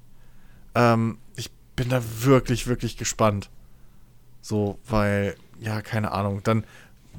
Ähm, 0.76 1.18
ich 1.36 1.50
bin 1.76 1.90
da 1.90 2.02
wirklich, 2.20 2.68
wirklich 2.68 2.98
gespannt. 2.98 3.50
So, 4.42 4.78
weil, 4.88 5.36
ja, 5.60 5.82
keine 5.82 6.12
Ahnung. 6.12 6.42
Dann 6.44 6.66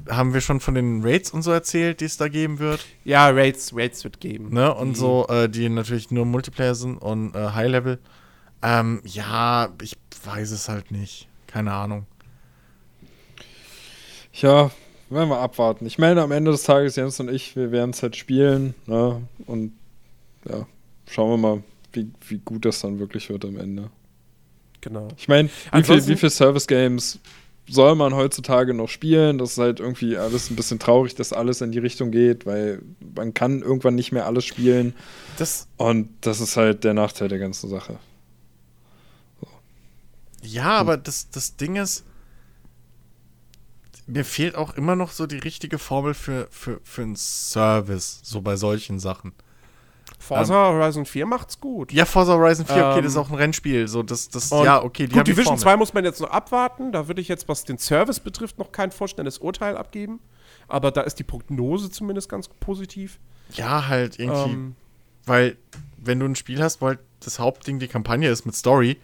haben 0.09 0.33
wir 0.33 0.41
schon 0.41 0.59
von 0.59 0.75
den 0.75 1.01
Raids 1.03 1.31
und 1.31 1.43
so 1.43 1.51
erzählt, 1.51 2.01
die 2.01 2.05
es 2.05 2.17
da 2.17 2.27
geben 2.27 2.59
wird. 2.59 2.85
Ja, 3.05 3.29
Raids, 3.29 3.71
Raids 3.75 4.03
wird 4.03 4.19
geben. 4.19 4.53
Ne? 4.53 4.73
Und 4.73 4.93
Die- 4.93 4.99
so, 4.99 5.25
äh, 5.29 5.47
die 5.49 5.69
natürlich 5.69 6.11
nur 6.11 6.25
Multiplayer 6.25 6.75
sind 6.75 6.97
und 6.97 7.35
äh, 7.35 7.49
High 7.51 7.69
Level. 7.69 7.99
Ähm, 8.61 9.01
ja, 9.05 9.69
ich 9.81 9.93
weiß 10.25 10.51
es 10.51 10.67
halt 10.69 10.91
nicht. 10.91 11.27
Keine 11.47 11.71
Ahnung. 11.73 12.05
Ja, 14.33 14.71
werden 15.09 15.29
wir 15.29 15.39
abwarten. 15.39 15.85
Ich 15.85 15.97
meine, 15.99 16.21
am 16.21 16.31
Ende 16.31 16.51
des 16.51 16.63
Tages, 16.63 16.95
Jens 16.95 17.19
und 17.19 17.29
ich, 17.29 17.55
wir 17.55 17.71
werden 17.71 17.91
es 17.91 18.01
halt 18.01 18.15
spielen. 18.15 18.73
Ne? 18.87 19.21
Und 19.45 19.73
ja, 20.49 20.65
schauen 21.09 21.29
wir 21.31 21.37
mal, 21.37 21.63
wie, 21.93 22.09
wie 22.27 22.39
gut 22.39 22.65
das 22.65 22.81
dann 22.81 22.99
wirklich 22.99 23.29
wird 23.29 23.45
am 23.45 23.57
Ende. 23.57 23.89
Genau. 24.81 25.07
Ich 25.17 25.27
meine, 25.27 25.47
wie 25.49 25.51
viel, 25.53 25.69
Ansonsten- 25.71 26.09
wie 26.11 26.15
viel 26.17 26.29
Service-Games 26.29 27.19
soll 27.67 27.95
man 27.95 28.13
heutzutage 28.13 28.73
noch 28.73 28.89
spielen? 28.89 29.37
Das 29.37 29.53
ist 29.53 29.57
halt 29.57 29.79
irgendwie 29.79 30.17
alles 30.17 30.49
ein 30.49 30.55
bisschen 30.55 30.79
traurig, 30.79 31.15
dass 31.15 31.33
alles 31.33 31.61
in 31.61 31.71
die 31.71 31.79
Richtung 31.79 32.11
geht, 32.11 32.45
weil 32.45 32.81
man 33.15 33.33
kann 33.33 33.61
irgendwann 33.61 33.95
nicht 33.95 34.11
mehr 34.11 34.25
alles 34.25 34.45
spielen. 34.45 34.93
Das, 35.37 35.67
Und 35.77 36.09
das 36.21 36.41
ist 36.41 36.57
halt 36.57 36.83
der 36.83 36.93
Nachteil 36.93 37.29
der 37.29 37.39
ganzen 37.39 37.69
Sache. 37.69 37.99
ja, 40.41 40.77
aber 40.77 40.97
das, 40.97 41.29
das 41.29 41.55
Ding 41.55 41.77
ist, 41.77 42.03
mir 44.05 44.25
fehlt 44.25 44.55
auch 44.55 44.75
immer 44.75 44.95
noch 44.95 45.11
so 45.11 45.25
die 45.25 45.37
richtige 45.37 45.79
Formel 45.79 46.13
für, 46.13 46.47
für, 46.51 46.81
für 46.83 47.03
einen 47.03 47.15
Service, 47.15 48.19
so 48.23 48.41
bei 48.41 48.57
solchen 48.57 48.99
Sachen. 48.99 49.33
Forza 50.23 50.53
Horizon 50.69 51.05
4 51.05 51.25
macht's 51.25 51.59
gut. 51.59 51.91
Ja, 51.91 52.05
Forza 52.05 52.33
Horizon 52.33 52.65
4, 52.65 52.75
okay, 52.75 52.97
Ähm, 52.97 53.03
das 53.03 53.11
ist 53.13 53.17
auch 53.17 53.29
ein 53.29 53.35
Rennspiel. 53.35 53.87
So, 53.87 54.03
das, 54.03 54.29
das, 54.29 54.49
ja, 54.51 54.81
okay, 54.83 55.07
die 55.07 55.13
Gut, 55.15 55.27
Division 55.27 55.57
Formel. 55.57 55.61
2 55.61 55.77
muss 55.77 55.93
man 55.93 56.05
jetzt 56.05 56.21
noch 56.21 56.29
abwarten. 56.29 56.91
Da 56.91 57.07
würde 57.07 57.21
ich 57.21 57.27
jetzt, 57.27 57.47
was 57.49 57.63
den 57.65 57.77
Service 57.77 58.19
betrifft, 58.19 58.57
noch 58.57 58.71
kein 58.71 58.91
vorstellendes 58.91 59.37
Urteil 59.39 59.75
abgeben. 59.77 60.19
Aber 60.67 60.91
da 60.91 61.01
ist 61.01 61.19
die 61.19 61.23
Prognose 61.23 61.91
zumindest 61.91 62.29
ganz 62.29 62.47
positiv. 62.47 63.19
Ja, 63.51 63.87
halt 63.87 64.17
irgendwie, 64.19 64.51
Ähm, 64.53 64.75
weil 65.25 65.57
wenn 65.97 66.19
du 66.19 66.25
ein 66.25 66.35
Spiel 66.35 66.61
hast, 66.63 66.81
wo 66.81 66.87
halt 66.87 66.99
das 67.19 67.39
Hauptding 67.39 67.79
die 67.79 67.87
Kampagne 67.87 68.29
ist 68.29 68.45
mit 68.45 68.55
Story 68.55 68.97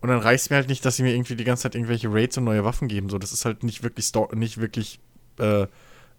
und 0.00 0.08
dann 0.08 0.18
reicht 0.18 0.44
es 0.44 0.50
mir 0.50 0.56
halt 0.56 0.68
nicht, 0.68 0.84
dass 0.84 0.96
sie 0.96 1.02
mir 1.02 1.14
irgendwie 1.14 1.36
die 1.36 1.44
ganze 1.44 1.64
Zeit 1.64 1.74
irgendwelche 1.74 2.12
Raids 2.12 2.36
und 2.38 2.44
neue 2.44 2.64
Waffen 2.64 2.88
geben. 2.88 3.08
So, 3.10 3.18
das 3.18 3.32
ist 3.32 3.44
halt 3.44 3.62
nicht 3.62 3.82
wirklich 3.82 4.06
Sto 4.06 4.28
nicht 4.34 4.58
wirklich 4.58 5.00
äh, 5.38 5.66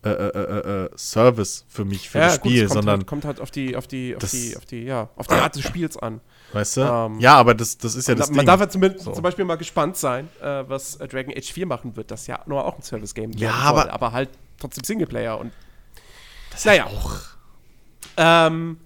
äh, 0.08 0.28
äh, 0.28 0.60
äh, 0.84 0.86
äh, 0.86 0.90
Service 0.98 1.66
für 1.68 1.86
mich, 1.86 2.10
für 2.10 2.20
das 2.20 2.40
gut, 2.42 2.52
Spiel, 2.52 2.64
es 2.64 2.70
kommt 2.70 2.78
sondern, 2.84 3.00
halt, 3.00 3.08
kommt 3.08 3.26
halt 3.26 3.42
auf 3.42 3.52
die, 3.52 3.76
auf 3.76 3.88
die, 3.88 4.16
auf 4.16 4.22
Das- 4.22 4.32
die, 4.32 4.58
auf 4.58 4.66
die, 4.66 4.84
ja, 4.84 5.10
auf 5.16 5.28
die 5.28 5.34
Art 5.36 5.56
des 5.56 5.64
Spiels 5.64 5.98
an. 5.98 6.22
weißt 6.54 6.78
du? 6.78 6.82
ähm, 6.82 7.20
ja, 7.20 7.36
aber 7.36 7.54
das, 7.54 7.78
das 7.78 7.96
ist 7.96 8.08
ja 8.08 8.16
das 8.16 8.30
man 8.30 8.40
Ding. 8.40 8.46
darf 8.48 8.60
ja 8.60 8.70
zumindest, 8.70 9.06
So. 9.06 9.12
zum 9.14 9.24
Beispiel 9.24 9.46
mal 9.46 9.58
gespannt 9.58 9.98
sein, 9.98 10.28
äh, 10.42 10.64
was 10.68 10.96
äh, 10.98 11.08
Dragon 11.08 11.34
Age 11.38 11.52
4 11.52 11.66
machen 11.66 11.96
wird, 11.96 12.12
das 12.12 12.28
ja 12.28 12.40
nur 12.46 12.66
auch 12.66 12.78
ein 12.78 12.82
Service-Game 12.82 13.32
Ja, 13.34 13.52
aber- 13.52 13.82
soll, 13.84 13.90
aber 13.92 14.12
halt 14.12 14.30
trotzdem 14.60 14.84
Singleplayer 14.84 15.40
und 15.40 15.52
das 16.52 16.66
naja. 16.66 16.86
auch. 16.88 17.20
Ähm, 18.18 18.78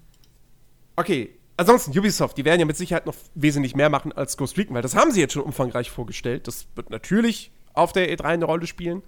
okay. 0.95 1.31
Ansonsten, 1.57 1.98
Ubisoft, 1.98 2.38
die 2.38 2.45
werden 2.45 2.60
ja 2.60 2.65
mit 2.65 2.76
Sicherheit 2.76 3.06
noch 3.06 3.14
wesentlich 3.35 3.76
mehr 3.76 3.89
machen 3.89 4.11
als 4.14 4.35
Ghost 4.35 4.57
Recon, 4.57 4.73
weil 4.76 4.81
das 4.81 4.95
haben 4.95 5.11
sie 5.11 5.19
jetzt 5.19 5.34
schon 5.34 5.43
umfangreich 5.43 5.91
vorgestellt. 5.91 6.48
Das 6.48 6.65
wird 6.76 6.89
natürlich 6.89 7.52
auf 7.73 7.91
der 7.93 8.10
E3 8.11 8.23
eine 8.23 8.45
Rolle 8.45 8.65
spielen. 8.65 9.03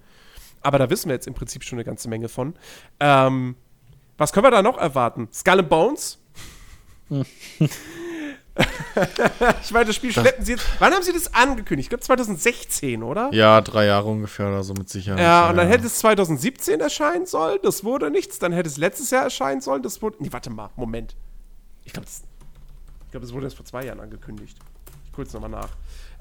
Aber 0.64 0.80
da 0.80 0.90
wissen 0.90 1.10
wir 1.10 1.16
jetzt 1.16 1.28
im 1.28 1.34
Prinzip 1.34 1.64
schon 1.64 1.78
eine 1.78 1.84
ganze 1.84 2.10
Menge 2.10 2.30
von. 2.30 2.56
Ähm, 3.00 3.56
was 4.18 4.32
können 4.32 4.46
wir 4.46 4.52
da 4.52 4.62
noch 4.62 4.78
erwarten? 4.78 5.28
Skull 5.32 5.60
and 5.60 5.70
Bones? 5.70 6.20
ich 9.62 9.72
meine, 9.72 9.86
das 9.86 9.96
Spiel 9.96 10.12
schleppen 10.12 10.46
sie 10.46 10.54
jetzt. 10.54 10.66
Wann 10.80 10.94
haben 10.94 11.04
sie 11.04 11.12
das 11.12 11.34
angekündigt? 11.34 11.88
Ich 11.88 11.90
glaube 11.90 12.04
2016, 12.04 13.02
oder? 13.02 13.30
Ja, 13.34 13.62
drei 13.62 13.86
Jahre 13.86 14.08
ungefähr 14.10 14.48
oder 14.48 14.64
so 14.64 14.74
mit 14.74 14.90
Sicherheit. 14.90 15.20
Ja, 15.20 15.50
und 15.50 15.58
dann 15.58 15.68
hätte 15.68 15.88
es 15.88 15.98
2017 16.00 16.80
erscheinen 16.80 17.26
sollen, 17.26 17.60
das 17.64 17.84
wurde 17.84 18.12
nichts. 18.12 18.40
Dann 18.40 18.54
hätte 18.54 18.70
es 18.70 18.78
letztes 18.78 19.10
Jahr 19.10 19.24
erscheinen 19.24 19.62
sollen, 19.62 19.82
das 19.82 20.02
wurde. 20.02 20.18
Nee, 20.20 20.32
warte 20.32 20.50
mal, 20.50 20.70
Moment. 20.76 21.16
Ich 21.84 21.94
glaube, 21.94 22.06
das, 22.06 22.24
ich 23.06 23.12
glaub, 23.12 23.22
das 23.22 23.34
wurde 23.34 23.48
erst 23.48 23.58
vor 23.58 23.66
zwei 23.66 23.86
Jahren 23.86 24.00
angekündigt. 24.00 24.58
Ich 25.06 25.12
gucke 25.12 25.24
jetzt 25.24 25.34
nochmal 25.34 25.50
nach. 25.50 25.70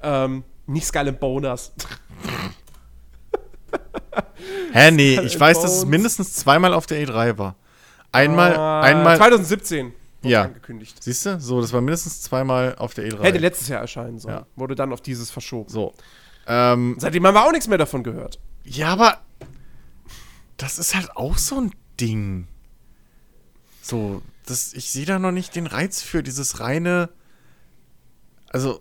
Ähm, 0.02 0.44
nicht 0.66 0.86
Skull 0.86 1.09
and 1.09 1.20
Boners. 1.20 1.73
Hä, 4.72 4.90
nee, 4.90 5.20
ich 5.20 5.39
weiß, 5.39 5.60
dass 5.62 5.72
es 5.78 5.84
mindestens 5.86 6.34
zweimal 6.34 6.74
auf 6.74 6.86
der 6.86 7.06
E3 7.06 7.39
war. 7.39 7.56
Einmal, 8.10 8.52
Äh, 8.52 8.86
einmal. 8.89 9.16
2017 9.16 9.93
wurde 10.22 10.28
Ja. 10.32 10.43
angekündigt. 10.43 11.02
Siehst 11.02 11.24
du? 11.26 11.40
So, 11.40 11.60
das 11.60 11.72
war 11.72 11.80
mindestens 11.80 12.20
zweimal 12.22 12.74
auf 12.76 12.94
der 12.94 13.06
E3. 13.09 13.22
Hätte 13.22 13.39
letztes 13.39 13.68
Jahr 13.68 13.80
erscheinen 13.80 14.18
sollen. 14.18 14.34
Ja. 14.36 14.47
Wurde 14.56 14.74
dann 14.74 14.93
auf 14.93 15.01
dieses 15.01 15.30
verschoben. 15.30 15.68
So. 15.70 15.94
Ähm, 16.47 16.97
Seitdem 16.98 17.26
haben 17.26 17.34
wir 17.34 17.44
auch 17.47 17.52
nichts 17.52 17.68
mehr 17.68 17.78
davon 17.78 18.02
gehört. 18.02 18.39
ja, 18.64 18.89
aber 18.89 19.18
das 20.56 20.78
ist 20.78 20.94
halt 20.94 21.16
auch 21.16 21.39
so 21.39 21.60
ein 21.60 21.72
Ding. 22.01 22.47
So, 23.80 24.22
das, 24.47 24.72
ich 24.74 24.90
sehe 24.90 25.06
da 25.06 25.18
noch 25.18 25.32
nicht 25.32 25.56
den 25.56 25.66
Reiz 25.66 26.02
für 26.02 26.22
dieses 26.22 26.60
reine, 26.60 27.09
also 28.51 28.80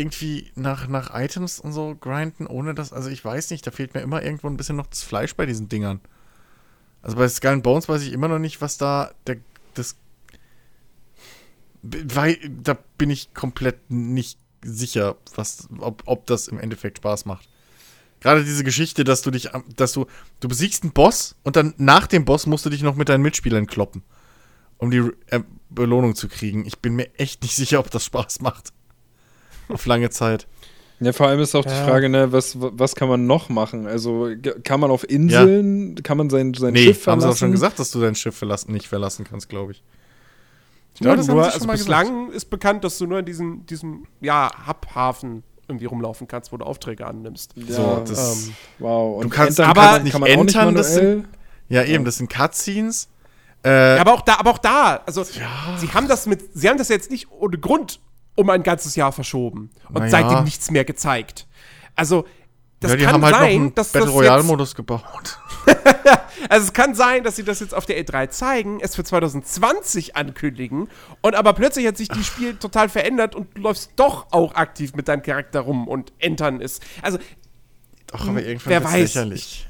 irgendwie 0.00 0.50
nach, 0.54 0.88
nach 0.88 1.14
Items 1.14 1.60
und 1.60 1.72
so 1.72 1.94
grinden, 1.94 2.46
ohne 2.46 2.74
das, 2.74 2.92
also 2.92 3.10
ich 3.10 3.24
weiß 3.24 3.50
nicht, 3.50 3.66
da 3.66 3.70
fehlt 3.70 3.94
mir 3.94 4.00
immer 4.00 4.22
irgendwo 4.22 4.48
ein 4.48 4.56
bisschen 4.56 4.76
noch 4.76 4.86
das 4.86 5.02
Fleisch 5.02 5.36
bei 5.36 5.46
diesen 5.46 5.68
Dingern. 5.68 6.00
Also 7.02 7.16
bei 7.16 7.28
Skull 7.28 7.60
Bones 7.60 7.88
weiß 7.88 8.02
ich 8.02 8.12
immer 8.12 8.28
noch 8.28 8.38
nicht, 8.38 8.60
was 8.60 8.78
da 8.78 9.12
der, 9.26 9.36
das, 9.74 9.96
weil, 11.82 12.38
da 12.48 12.76
bin 12.98 13.10
ich 13.10 13.34
komplett 13.34 13.90
nicht 13.90 14.38
sicher, 14.62 15.16
was, 15.34 15.68
ob, 15.78 16.02
ob 16.06 16.26
das 16.26 16.48
im 16.48 16.58
Endeffekt 16.58 16.98
Spaß 16.98 17.26
macht. 17.26 17.48
Gerade 18.20 18.44
diese 18.44 18.64
Geschichte, 18.64 19.04
dass 19.04 19.22
du 19.22 19.30
dich, 19.30 19.50
dass 19.76 19.92
du, 19.92 20.06
du 20.40 20.48
besiegst 20.48 20.82
einen 20.82 20.92
Boss 20.92 21.36
und 21.42 21.56
dann 21.56 21.74
nach 21.78 22.06
dem 22.06 22.26
Boss 22.26 22.46
musst 22.46 22.66
du 22.66 22.70
dich 22.70 22.82
noch 22.82 22.94
mit 22.94 23.08
deinen 23.08 23.22
Mitspielern 23.22 23.66
kloppen, 23.66 24.02
um 24.76 24.90
die 24.90 25.10
äh, 25.28 25.40
Belohnung 25.70 26.14
zu 26.14 26.28
kriegen. 26.28 26.66
Ich 26.66 26.80
bin 26.80 26.96
mir 26.96 27.08
echt 27.18 27.42
nicht 27.42 27.56
sicher, 27.56 27.80
ob 27.80 27.90
das 27.90 28.04
Spaß 28.04 28.40
macht. 28.40 28.74
Auf 29.72 29.86
lange 29.86 30.10
Zeit. 30.10 30.46
Ja, 31.02 31.12
vor 31.14 31.28
allem 31.28 31.40
ist 31.40 31.54
auch 31.54 31.64
Ja. 31.64 31.70
die 31.70 31.88
Frage, 31.90 32.08
ne, 32.10 32.30
was, 32.32 32.56
was 32.60 32.94
kann 32.94 33.08
man 33.08 33.26
noch 33.26 33.48
machen? 33.48 33.86
Also 33.86 34.28
kann 34.64 34.80
man 34.80 34.90
auf 34.90 35.08
Inseln, 35.08 35.94
kann 36.02 36.18
man 36.18 36.28
sein, 36.28 36.52
sein 36.52 36.74
Nee, 36.74 36.84
Schiff 36.84 37.06
haben 37.06 37.20
verlassen? 37.20 37.22
sie 37.22 37.28
auch 37.28 37.36
schon 37.38 37.52
gesagt, 37.52 37.78
dass 37.78 37.90
du 37.90 38.00
dein 38.00 38.14
Schiff 38.14 38.36
verlassen, 38.36 38.72
nicht 38.72 38.86
verlassen 38.86 39.24
kannst, 39.28 39.48
glaube 39.48 39.72
ich. 39.72 39.82
Ich 40.94 41.00
Ja, 41.00 41.04
glaube, 41.04 41.16
das 41.18 41.26
nur, 41.28 41.36
haben 41.36 41.42
sie 41.44 41.46
also 41.54 41.58
schon 41.60 41.66
mal 41.68 41.72
bislang 41.76 42.30
ist 42.32 42.50
bekannt, 42.50 42.84
dass 42.84 42.98
du 42.98 43.06
nur 43.06 43.20
in 43.20 43.24
diesem, 43.24 43.64
diesem 43.64 44.06
ja, 44.20 44.50
Hubhafen 44.66 45.42
irgendwie 45.68 45.86
rumlaufen 45.86 46.26
kannst, 46.28 46.52
wo 46.52 46.56
du 46.58 46.64
Aufträge 46.66 47.06
annimmst. 47.06 47.52
Ja, 47.54 47.74
So, 47.74 48.02
das- 48.06 48.48
ähm, 48.48 48.54
wow. 48.80 49.16
Und 49.22 49.24
Du 49.24 49.28
kannst- 49.30 49.58
entern 49.58 49.70
aber 49.70 49.80
kann 49.80 49.92
man- 49.92 50.02
nicht 50.02 50.12
kann 50.12 50.20
man 50.20 50.30
auch 50.30 50.44
nicht 50.44 50.54
entern, 50.54 50.74
das 50.74 50.94
manuell? 50.96 51.24
Ja, 51.70 51.84
eben, 51.84 52.04
das 52.04 52.16
sind 52.16 52.28
Cutscenes. 52.30 53.08
Äh, 53.64 53.94
Ja, 53.96 54.00
aber 54.00 54.14
auch 54.14 54.22
da, 54.22 54.34
aber 54.38 54.50
auch 54.50 54.58
da, 54.58 55.00
also 55.06 55.22
sie 55.22 55.40
haben 55.94 56.08
das 56.08 56.26
mit, 56.26 56.42
sie 56.54 56.68
haben 56.68 56.76
das 56.78 56.88
jetzt 56.88 57.10
nicht 57.10 57.30
ohne 57.30 57.56
Grund 57.56 58.00
um 58.34 58.50
ein 58.50 58.62
ganzes 58.62 58.96
Jahr 58.96 59.12
verschoben 59.12 59.70
und 59.88 59.94
Naja. 59.96 60.10
seitdem 60.10 60.44
nichts 60.44 60.70
mehr 60.70 60.84
gezeigt. 60.84 61.46
Also 61.96 62.24
das 62.80 62.92
ja, 62.92 62.96
die 62.96 63.04
kann 63.04 63.14
haben 63.14 63.24
halt 63.24 63.34
sein, 63.34 63.42
noch 63.42 63.48
einen 63.50 63.74
dass 63.74 63.92
Battle 63.92 64.08
Royale 64.10 64.42
Modus 64.42 64.74
gebaut. 64.74 65.38
also 66.48 66.66
es 66.66 66.72
kann 66.72 66.94
sein, 66.94 67.24
dass 67.24 67.36
sie 67.36 67.44
das 67.44 67.60
jetzt 67.60 67.74
auf 67.74 67.84
der 67.84 68.02
E3 68.02 68.30
zeigen, 68.30 68.78
es 68.80 68.96
für 68.96 69.04
2020 69.04 70.16
ankündigen 70.16 70.88
und 71.20 71.34
aber 71.34 71.52
plötzlich 71.52 71.86
hat 71.86 71.98
sich 71.98 72.08
das 72.08 72.24
Spiel 72.24 72.54
total 72.56 72.88
verändert 72.88 73.34
und 73.34 73.54
du 73.54 73.60
läufst 73.60 73.92
doch 73.96 74.28
auch 74.30 74.54
aktiv 74.54 74.94
mit 74.94 75.08
deinem 75.08 75.22
Charakter 75.22 75.60
rum 75.60 75.88
und 75.88 76.12
entern 76.18 76.62
ist. 76.62 76.82
Also 77.02 77.18
Doch, 78.06 78.26
aber 78.26 78.42
irgendwann 78.42 78.70
wer 78.70 78.84
weiß. 78.84 78.94
lächerlich. 79.14 79.66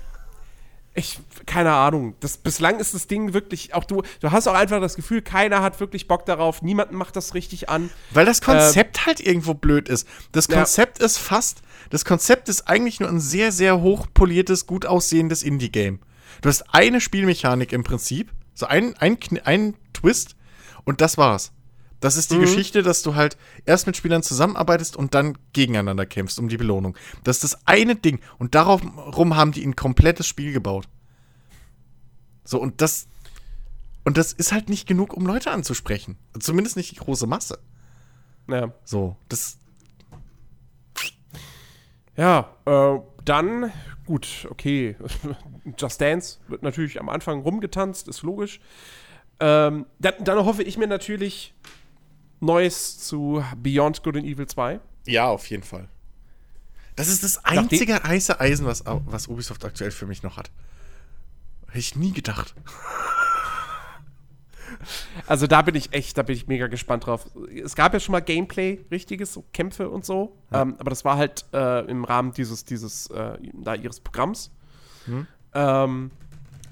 Ich, 0.92 1.20
keine 1.46 1.72
Ahnung. 1.72 2.14
Das, 2.18 2.36
bislang 2.36 2.80
ist 2.80 2.94
das 2.94 3.06
Ding 3.06 3.32
wirklich, 3.32 3.74
auch 3.74 3.84
du, 3.84 4.02
du 4.20 4.30
hast 4.32 4.48
auch 4.48 4.54
einfach 4.54 4.80
das 4.80 4.96
Gefühl, 4.96 5.22
keiner 5.22 5.62
hat 5.62 5.78
wirklich 5.78 6.08
Bock 6.08 6.26
darauf, 6.26 6.62
niemand 6.62 6.90
macht 6.92 7.14
das 7.14 7.34
richtig 7.34 7.68
an. 7.68 7.90
Weil 8.10 8.26
das 8.26 8.40
Konzept 8.40 9.06
halt 9.06 9.20
irgendwo 9.20 9.54
blöd 9.54 9.88
ist. 9.88 10.08
Das 10.32 10.48
Ja. 10.48 10.56
Konzept 10.56 10.98
ist 10.98 11.18
fast, 11.18 11.62
das 11.90 12.04
Konzept 12.04 12.48
ist 12.48 12.68
eigentlich 12.68 12.98
nur 12.98 13.08
ein 13.08 13.20
sehr, 13.20 13.52
sehr 13.52 13.80
hochpoliertes, 13.80 14.66
gut 14.66 14.84
aussehendes 14.84 15.44
Indie-Game. 15.44 16.00
Du 16.42 16.48
hast 16.48 16.64
eine 16.74 17.00
Spielmechanik 17.00 17.72
im 17.72 17.84
Prinzip, 17.84 18.32
so 18.54 18.66
ein, 18.66 18.96
ein, 18.96 19.16
ein 19.44 19.74
Twist 19.92 20.34
und 20.84 21.00
das 21.00 21.16
war's. 21.18 21.52
Das 22.00 22.16
ist 22.16 22.30
die 22.30 22.36
Mhm. 22.36 22.40
Geschichte, 22.42 22.82
dass 22.82 23.02
du 23.02 23.14
halt 23.14 23.36
erst 23.66 23.86
mit 23.86 23.96
Spielern 23.96 24.22
zusammenarbeitest 24.22 24.96
und 24.96 25.14
dann 25.14 25.36
gegeneinander 25.52 26.06
kämpfst 26.06 26.38
um 26.38 26.48
die 26.48 26.56
Belohnung. 26.56 26.96
Das 27.24 27.36
ist 27.36 27.44
das 27.54 27.66
eine 27.66 27.94
Ding. 27.94 28.20
Und 28.38 28.54
darum 28.54 29.36
haben 29.36 29.52
die 29.52 29.64
ein 29.64 29.76
komplettes 29.76 30.26
Spiel 30.26 30.52
gebaut. 30.52 30.88
So, 32.44 32.60
und 32.60 32.80
das. 32.80 33.06
Und 34.02 34.16
das 34.16 34.32
ist 34.32 34.50
halt 34.52 34.70
nicht 34.70 34.88
genug, 34.88 35.12
um 35.12 35.26
Leute 35.26 35.50
anzusprechen. 35.50 36.16
Zumindest 36.38 36.76
nicht 36.76 36.90
die 36.92 36.96
große 36.96 37.26
Masse. 37.26 37.58
Ja, 38.48 38.72
So, 38.84 39.16
das. 39.28 39.58
ja 42.16 42.50
äh, 42.64 42.98
dann, 43.24 43.72
gut, 44.06 44.48
okay. 44.50 44.96
Just 45.78 46.00
Dance 46.00 46.38
wird 46.48 46.62
natürlich 46.62 46.98
am 46.98 47.08
Anfang 47.08 47.42
rumgetanzt, 47.42 48.08
ist 48.08 48.22
logisch. 48.22 48.60
Ähm, 49.38 49.86
dann, 49.98 50.14
dann 50.24 50.44
hoffe 50.44 50.62
ich 50.62 50.76
mir 50.78 50.86
natürlich 50.86 51.54
Neues 52.40 52.98
zu 52.98 53.44
Beyond 53.56 54.02
Good 54.02 54.16
and 54.16 54.26
Evil 54.26 54.46
2. 54.46 54.80
Ja, 55.06 55.28
auf 55.28 55.46
jeden 55.48 55.62
Fall. 55.62 55.88
Das 56.96 57.08
ist 57.08 57.22
das 57.22 57.44
einzige 57.44 58.02
heiße 58.02 58.40
Eisen, 58.40 58.66
was, 58.66 58.84
was 58.84 59.28
Ubisoft 59.28 59.64
aktuell 59.64 59.90
für 59.90 60.06
mich 60.06 60.22
noch 60.22 60.36
hat. 60.36 60.50
Hätte 61.68 61.78
ich 61.78 61.96
nie 61.96 62.12
gedacht. 62.12 62.54
Also 65.26 65.46
da 65.46 65.62
bin 65.62 65.74
ich 65.74 65.92
echt, 65.92 66.16
da 66.16 66.22
bin 66.22 66.34
ich 66.36 66.46
mega 66.46 66.66
gespannt 66.66 67.06
drauf. 67.06 67.26
Es 67.62 67.74
gab 67.74 67.92
ja 67.92 68.00
schon 68.00 68.12
mal 68.12 68.20
Gameplay, 68.20 68.84
richtiges, 68.90 69.32
so 69.32 69.44
Kämpfe 69.52 69.88
und 69.90 70.04
so. 70.04 70.36
Ja. 70.50 70.62
Ähm, 70.62 70.76
aber 70.78 70.90
das 70.90 71.04
war 71.04 71.16
halt 71.16 71.44
äh, 71.52 71.84
im 71.86 72.04
Rahmen 72.04 72.32
dieses, 72.32 72.64
dieses, 72.64 73.08
äh, 73.08 73.38
da 73.52 73.74
ihres 73.74 74.00
Programms. 74.00 74.50
Hm. 75.06 75.26
Ähm, 75.54 76.10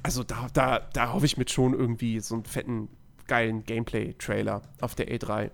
also 0.03 0.24
da, 0.24 0.49
da, 0.53 0.81
da 0.93 1.12
hoffe 1.12 1.27
ich 1.27 1.36
mit 1.36 1.51
schon 1.51 1.74
irgendwie 1.74 2.20
so 2.20 2.35
einen 2.35 2.45
fetten, 2.45 2.89
geilen 3.29 3.65
Gameplay-Trailer 3.65 4.63
auf 4.81 4.95
der 4.95 5.09
E3. 5.09 5.51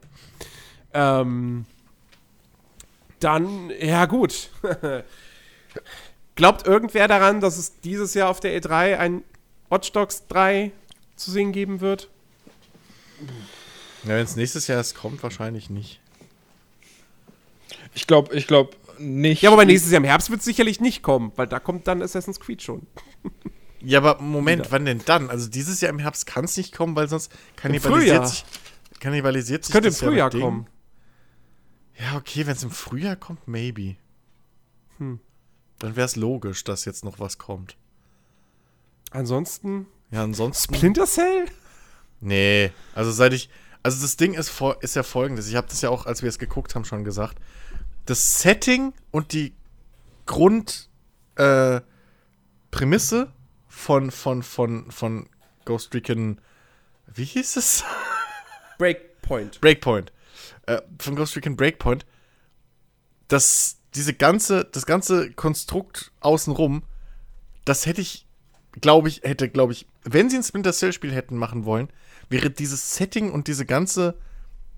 Ähm, 0.95 1.67
dann, 3.21 3.71
ja 3.79 4.07
gut. 4.07 4.51
Glaubt 6.37 6.67
irgendwer 6.67 7.09
daran, 7.09 7.41
dass 7.41 7.59
es 7.59 7.81
dieses 7.81 8.15
Jahr 8.15 8.31
auf 8.31 8.41
der 8.41 8.61
E3 8.61 8.99
ein 8.99 9.23
Watch 9.69 9.93
Dogs 9.93 10.27
3 10.29 10.73
zu 11.17 11.31
sehen 11.31 11.53
geben 11.53 11.81
wird? 11.81 12.09
Ja, 14.05 14.11
wenn 14.11 14.25
es 14.25 14.37
nächstes 14.37 14.67
Jahr 14.67 14.79
erst 14.79 14.97
kommt, 14.97 15.23
wahrscheinlich 15.23 15.71
nicht. 15.71 16.01
Ich 17.95 18.07
glaube, 18.07 18.35
ich 18.35 18.47
glaube 18.47 18.77
nicht. 18.99 19.43
Ja, 19.43 19.53
aber 19.53 19.65
nächstes 19.65 19.93
Jahr 19.93 19.99
im 19.99 20.05
Herbst 20.05 20.31
wird 20.31 20.41
es 20.41 20.45
sicherlich 20.45 20.81
nicht 20.81 21.03
kommen, 21.03 21.33
weil 21.37 21.47
da 21.47 21.61
kommt 21.61 21.87
dann 21.87 22.03
Assassin's 22.03 22.41
Creed 22.41 22.63
schon. 22.63 22.87
Ja, 23.85 23.99
aber 23.99 24.21
Moment, 24.21 24.63
Wieder. 24.63 24.73
wann 24.73 24.85
denn 24.87 25.03
dann? 25.05 25.31
Also 25.31 25.49
dieses 25.49 25.81
Jahr 25.81 25.91
im 25.91 25.99
Herbst 25.99 26.27
kann 26.27 26.47
es 26.47 26.57
nicht 26.57 26.75
kommen, 26.75 26.97
weil 26.97 27.09
sonst 27.09 27.31
kannibalisiert 27.57 28.29
sich. 28.29 28.45
Kannibalisiert 28.99 29.65
sich 29.65 29.73
Könnte 29.73 29.89
im 29.89 29.95
Frühjahr 29.95 30.31
kommen. 30.31 30.67
Ja, 31.99 32.17
okay, 32.17 32.47
wenn 32.47 32.57
es 32.57 32.63
im 32.63 32.71
Frühjahr 32.71 33.17
kommt, 33.17 33.47
maybe. 33.47 33.97
Hm. 34.99 35.21
Dann 35.79 35.97
wäre 35.97 36.07
es 36.07 36.17
logisch, 36.17 36.65
dass 36.65 36.87
jetzt 36.87 37.05
noch 37.05 37.21
was 37.21 37.39
kommt. 37.39 37.77
Ansonsten. 39.11 39.87
Ja, 40.11 40.25
ansonsten. 40.25 40.75
Splinter 40.75 41.07
Cell? 41.07 41.47
Nee, 42.21 42.73
also 42.95 43.13
seit 43.13 43.33
ich. 43.33 43.49
Also 43.83 44.01
das 44.01 44.17
Ding 44.17 44.33
ist, 44.33 44.51
ist 44.81 44.97
ja 44.97 45.03
folgendes. 45.03 45.47
Ich 45.49 45.57
habe 45.57 45.67
das 45.69 45.83
ja 45.83 45.91
auch, 45.91 46.07
als 46.07 46.23
wir 46.23 46.31
es 46.31 46.39
geguckt 46.39 46.75
haben, 46.75 46.87
schon 46.87 47.05
gesagt. 47.05 47.37
Das 48.07 48.41
Setting 48.41 48.95
und 49.11 49.33
die 49.33 49.53
Grundprämisse 50.25 50.87
äh, 51.37 53.31
von, 53.75 54.11
von, 54.11 54.43
von, 54.43 54.91
von 54.91 55.29
Ghost 55.65 55.93
Recon. 55.95 56.41
Wie 57.13 57.25
hieß 57.25 57.57
es? 57.57 57.85
Breakpoint. 58.79 59.61
Breakpoint. 59.61 60.13
Äh, 60.67 60.81
von 60.99 61.17
Ghost 61.17 61.37
Recon 61.37 61.57
Breakpoint. 61.57 62.07
Das, 63.29 63.79
diese 63.95 64.15
ganze, 64.15 64.65
das 64.65 64.87
ganze 64.87 65.33
Konstrukt 65.33 66.13
außenrum, 66.21 66.85
das 67.65 67.85
hätte 67.85 68.01
ich, 68.01 68.27
glaube 68.81 69.09
ich, 69.09 69.23
hätte, 69.23 69.49
glaube 69.49 69.73
ich, 69.73 69.87
wenn 70.05 70.31
sie 70.31 70.37
ein 70.37 70.43
Splinter 70.43 70.73
Cell-Spiel 70.73 71.13
hätten 71.13 71.37
machen 71.37 71.65
wollen, 71.65 71.89
wäre 72.31 72.51
dieses 72.51 72.95
Setting 72.95 73.33
und 73.33 73.49
diese 73.49 73.67
ganze 73.67 74.17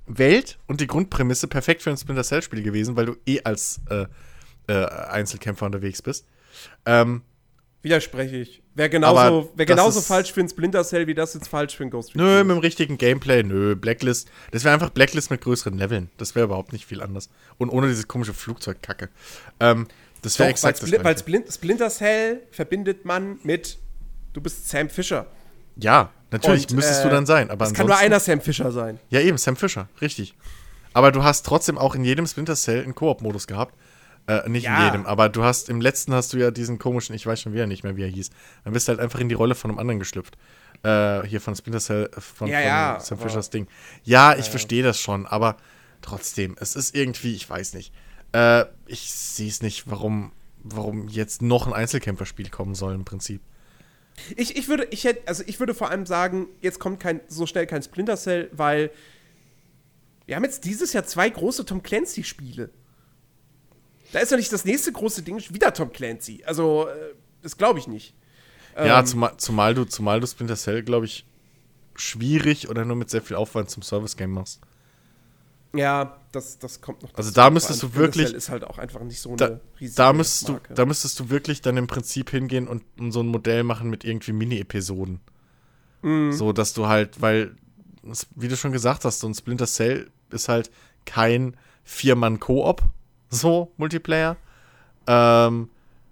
Welt 0.06 0.58
und 0.66 0.80
die 0.80 0.86
Grundprämisse 0.86 1.48
perfekt 1.48 1.82
für 1.82 1.90
ein 1.90 1.96
Splinter 1.96 2.24
Cell-Spiel 2.24 2.62
gewesen, 2.62 2.96
weil 2.96 3.06
du 3.06 3.16
eh 3.26 3.42
als 3.42 3.80
äh, 3.90 4.06
äh, 4.68 4.86
Einzelkämpfer 4.86 5.66
unterwegs 5.66 6.02
bist. 6.02 6.26
Ähm, 6.86 7.22
Widerspreche 7.82 8.36
ich. 8.36 8.62
Wäre 8.74 8.90
genauso, 8.90 9.52
wär 9.54 9.64
genauso 9.64 10.00
falsch 10.00 10.32
für 10.32 10.40
ein 10.40 10.48
Splinter 10.48 10.84
Cell, 10.84 11.06
wie 11.06 11.14
das 11.14 11.34
jetzt 11.34 11.48
falsch 11.48 11.76
für 11.76 11.84
ein 11.84 11.90
Ghost 11.90 12.10
Recon 12.10 12.26
Nö, 12.26 12.44
mit 12.44 12.56
dem 12.56 12.58
richtigen 12.58 12.98
Gameplay, 12.98 13.42
nö. 13.42 13.76
Blacklist. 13.76 14.28
Das 14.50 14.64
wäre 14.64 14.74
einfach 14.74 14.90
Blacklist 14.90 15.30
mit 15.30 15.40
größeren 15.40 15.78
Leveln. 15.78 16.10
Das 16.16 16.34
wäre 16.34 16.46
überhaupt 16.46 16.72
nicht 16.72 16.84
viel 16.84 17.00
anders. 17.00 17.30
Und 17.58 17.70
ohne 17.70 17.88
diese 17.88 18.04
komische 18.04 18.34
Flugzeugkacke. 18.34 19.08
Ähm, 19.60 19.86
das 20.22 20.38
wäre 20.38 20.50
exakt 20.50 20.82
weil 20.82 20.90
das 20.90 21.26
Weil 21.26 21.44
Splinter 21.50 21.88
Cell 21.88 22.42
verbindet 22.50 23.04
man 23.04 23.38
mit, 23.44 23.78
du 24.32 24.40
bist 24.40 24.68
Sam 24.68 24.88
Fisher. 24.88 25.26
Ja, 25.76 26.10
natürlich 26.30 26.68
Und, 26.68 26.76
müsstest 26.76 27.00
äh, 27.00 27.04
du 27.04 27.10
dann 27.10 27.26
sein. 27.26 27.50
Aber 27.50 27.66
es 27.66 27.72
kann 27.74 27.86
nur 27.86 27.96
einer 27.96 28.18
Sam 28.20 28.40
Fisher 28.40 28.72
sein. 28.72 28.98
Ja, 29.10 29.20
eben, 29.20 29.38
Sam 29.38 29.56
Fisher, 29.56 29.88
richtig. 30.00 30.34
Aber 30.92 31.12
du 31.12 31.22
hast 31.22 31.46
trotzdem 31.46 31.78
auch 31.78 31.94
in 31.94 32.04
jedem 32.04 32.26
Splinter 32.26 32.56
Cell 32.56 32.82
einen 32.82 32.94
Koop-Modus 32.94 33.46
gehabt. 33.46 33.74
Äh, 34.28 34.48
nicht 34.48 34.64
ja. 34.64 34.78
in 34.78 34.84
jedem, 34.86 35.06
aber 35.06 35.28
du 35.28 35.44
hast 35.44 35.68
im 35.68 35.80
letzten 35.80 36.12
hast 36.12 36.32
du 36.32 36.38
ja 36.38 36.50
diesen 36.50 36.78
komischen, 36.78 37.14
ich 37.14 37.24
weiß 37.24 37.40
schon 37.40 37.52
wieder 37.52 37.66
nicht 37.66 37.84
mehr, 37.84 37.96
wie 37.96 38.02
er 38.02 38.08
hieß. 38.08 38.30
Dann 38.64 38.72
bist 38.72 38.88
du 38.88 38.90
halt 38.90 39.00
einfach 39.00 39.20
in 39.20 39.28
die 39.28 39.36
Rolle 39.36 39.54
von 39.54 39.70
einem 39.70 39.78
anderen 39.78 40.00
geschlüpft. 40.00 40.36
Äh, 40.82 41.22
hier 41.26 41.40
von 41.40 41.54
Splinter 41.54 41.80
Cell, 41.80 42.10
äh, 42.16 42.20
von, 42.20 42.48
ja, 42.48 42.60
ja, 42.60 43.00
Sam 43.00 43.18
Fishers 43.18 43.50
Ding. 43.50 43.68
Ja, 44.02 44.36
ich 44.36 44.50
verstehe 44.50 44.82
das 44.82 44.98
schon, 44.98 45.26
aber 45.26 45.56
trotzdem, 46.02 46.56
es 46.60 46.74
ist 46.74 46.94
irgendwie, 46.94 47.34
ich 47.34 47.48
weiß 47.48 47.74
nicht. 47.74 47.92
Äh, 48.32 48.64
ich 48.86 49.12
sehe 49.12 49.48
es 49.48 49.62
nicht, 49.62 49.88
warum, 49.88 50.32
warum 50.62 51.08
jetzt 51.08 51.40
noch 51.40 51.68
ein 51.68 51.72
Einzelkämpferspiel 51.72 52.50
kommen 52.50 52.74
soll 52.74 52.94
im 52.94 53.04
Prinzip. 53.04 53.40
Ich, 54.34 54.56
ich 54.56 54.68
würde, 54.68 54.88
ich 54.90 55.04
hätte, 55.04 55.28
also 55.28 55.44
ich 55.46 55.60
würde 55.60 55.74
vor 55.74 55.90
allem 55.90 56.06
sagen, 56.06 56.48
jetzt 56.62 56.80
kommt 56.80 57.00
kein, 57.00 57.20
so 57.28 57.46
schnell 57.46 57.66
kein 57.66 57.82
Splinter 57.82 58.16
Cell, 58.16 58.50
weil 58.52 58.90
wir 60.26 60.34
haben 60.34 60.44
jetzt 60.44 60.64
dieses 60.64 60.92
Jahr 60.92 61.04
zwei 61.04 61.28
große 61.30 61.64
Tom 61.64 61.82
Clancy-Spiele. 61.82 62.70
Da 64.12 64.20
ist 64.20 64.30
ja 64.30 64.36
nicht 64.36 64.52
das 64.52 64.64
nächste 64.64 64.92
große 64.92 65.22
Ding 65.22 65.42
wieder 65.50 65.72
Tom 65.72 65.92
Clancy. 65.92 66.42
Also, 66.46 66.88
äh, 66.88 67.14
das 67.42 67.56
glaube 67.56 67.78
ich 67.78 67.86
nicht. 67.86 68.14
Ja, 68.76 69.00
ähm, 69.00 69.06
zumal, 69.06 69.36
zumal, 69.38 69.74
du, 69.74 69.84
zumal 69.84 70.20
du 70.20 70.26
Splinter 70.26 70.56
Cell, 70.56 70.82
glaube 70.82 71.06
ich, 71.06 71.26
schwierig 71.94 72.68
oder 72.68 72.84
nur 72.84 72.96
mit 72.96 73.10
sehr 73.10 73.22
viel 73.22 73.36
Aufwand 73.36 73.70
zum 73.70 73.82
Service-Game 73.82 74.30
machst. 74.30 74.60
Ja, 75.74 76.20
das, 76.32 76.58
das 76.58 76.80
kommt 76.80 77.02
noch. 77.02 77.14
Also 77.14 77.30
da 77.30 77.50
müsstest 77.50 77.82
du 77.82 77.94
wirklich. 77.94 78.32
ist 78.32 78.48
halt 78.48 78.64
auch 78.64 78.78
einfach 78.78 79.00
nicht 79.00 79.20
so 79.20 79.30
eine 79.30 79.36
da, 79.36 79.60
riesige 79.80 79.96
da 79.96 80.12
müsstest 80.12 80.48
Marke. 80.48 80.68
Du, 80.68 80.74
da 80.74 80.86
müsstest 80.86 81.20
du 81.20 81.30
wirklich 81.30 81.60
dann 81.60 81.76
im 81.76 81.86
Prinzip 81.86 82.30
hingehen 82.30 82.68
und, 82.68 82.82
und 82.98 83.12
so 83.12 83.20
ein 83.20 83.26
Modell 83.26 83.62
machen 83.62 83.90
mit 83.90 84.04
irgendwie 84.04 84.32
Mini-Episoden. 84.32 85.20
Mhm. 86.02 86.32
So, 86.32 86.52
dass 86.52 86.72
du 86.72 86.86
halt, 86.86 87.20
weil, 87.20 87.56
wie 88.34 88.48
du 88.48 88.56
schon 88.56 88.72
gesagt 88.72 89.04
hast, 89.04 89.20
so 89.20 89.26
ein 89.26 89.34
Splinter 89.34 89.66
Cell 89.66 90.10
ist 90.30 90.48
halt 90.48 90.70
kein 91.04 91.56
Vier-Mann-Koop, 91.84 92.82
so 93.36 93.72
Multiplayer. 93.76 94.36
Ähm, 95.06 95.70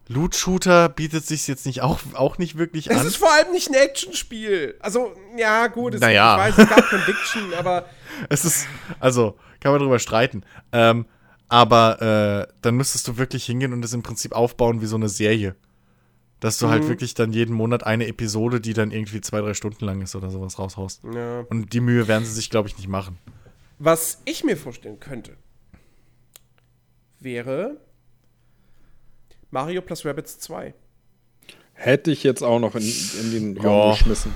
Loot-Shooter 0.09 0.90
bietet 0.90 1.26
sich 1.26 1.46
jetzt 1.48 1.64
nicht 1.64 1.80
auch, 1.80 1.98
auch 2.14 2.38
nicht 2.38 2.59
wirklich 2.59 2.90
an. 2.90 2.98
Es 2.98 3.05
ist 3.05 3.16
vor 3.16 3.32
allem 3.32 3.52
nicht 3.52 3.70
ein 3.70 3.74
Action-Spiel. 3.74 4.76
Also, 4.80 5.14
ja, 5.36 5.66
gut, 5.68 5.94
es, 5.94 6.01
naja. 6.01 6.34
ich 6.34 6.56
weiß, 6.56 6.64
es 6.64 6.68
gab 6.68 6.88
Conviction, 6.88 7.55
aber. 7.55 7.86
Es 8.28 8.44
ist, 8.44 8.68
also, 9.01 9.36
kann 9.59 9.72
man 9.72 9.80
drüber 9.80 9.98
streiten. 9.98 10.44
Ähm, 10.70 11.06
aber 11.48 12.46
äh, 12.48 12.52
dann 12.62 12.76
müsstest 12.76 13.09
du 13.09 13.16
wirklich 13.16 13.44
hingehen 13.44 13.72
und 13.72 13.84
es 13.84 13.92
im 13.92 14.05
Prinzip 14.05 14.32
aufbauen 14.32 14.80
wie 14.80 14.86
so 14.86 14.96
eine 14.96 15.09
Serie. 15.09 15.56
Dass 16.38 16.59
du 16.59 16.68
halt 16.68 16.82
mhm. 16.82 16.84
halt 16.84 16.90
wirklich 16.90 17.14
dann 17.14 17.32
jeden 17.32 17.55
Monat 17.55 17.84
eine 17.84 18.06
Episode, 18.06 18.60
die 18.60 18.72
dann 18.72 18.90
irgendwie 18.92 19.20
zwei, 19.20 19.40
drei 19.40 19.55
Stunden 19.55 19.84
lang 19.84 20.01
ist 20.02 20.14
oder 20.14 20.30
sowas 20.30 20.59
raushaust. 20.59 21.02
Ja. 21.12 21.40
Und 21.48 21.72
die 21.72 21.80
Mühe 21.80 22.06
werden 22.06 22.24
sie 22.24 22.32
sich, 22.32 22.51
glaube 22.51 22.68
ich, 22.68 22.76
nicht 22.76 22.88
machen. 22.88 23.18
Was 23.78 24.20
ich 24.26 24.44
mir 24.44 24.56
vorstellen 24.56 25.01
könnte, 25.01 25.36
wäre 27.24 27.78
Mario 29.51 29.82
plus 29.82 30.05
Rabbits 30.05 30.38
2. 30.40 30.74
Hätte 31.72 32.10
ich 32.10 32.22
jetzt 32.22 32.42
auch 32.42 32.60
noch 32.60 32.74
in, 32.74 32.82
in 32.82 33.30
den 33.32 33.59
Raum 33.59 33.88
ja. 33.88 33.90
geschmissen. 33.92 34.34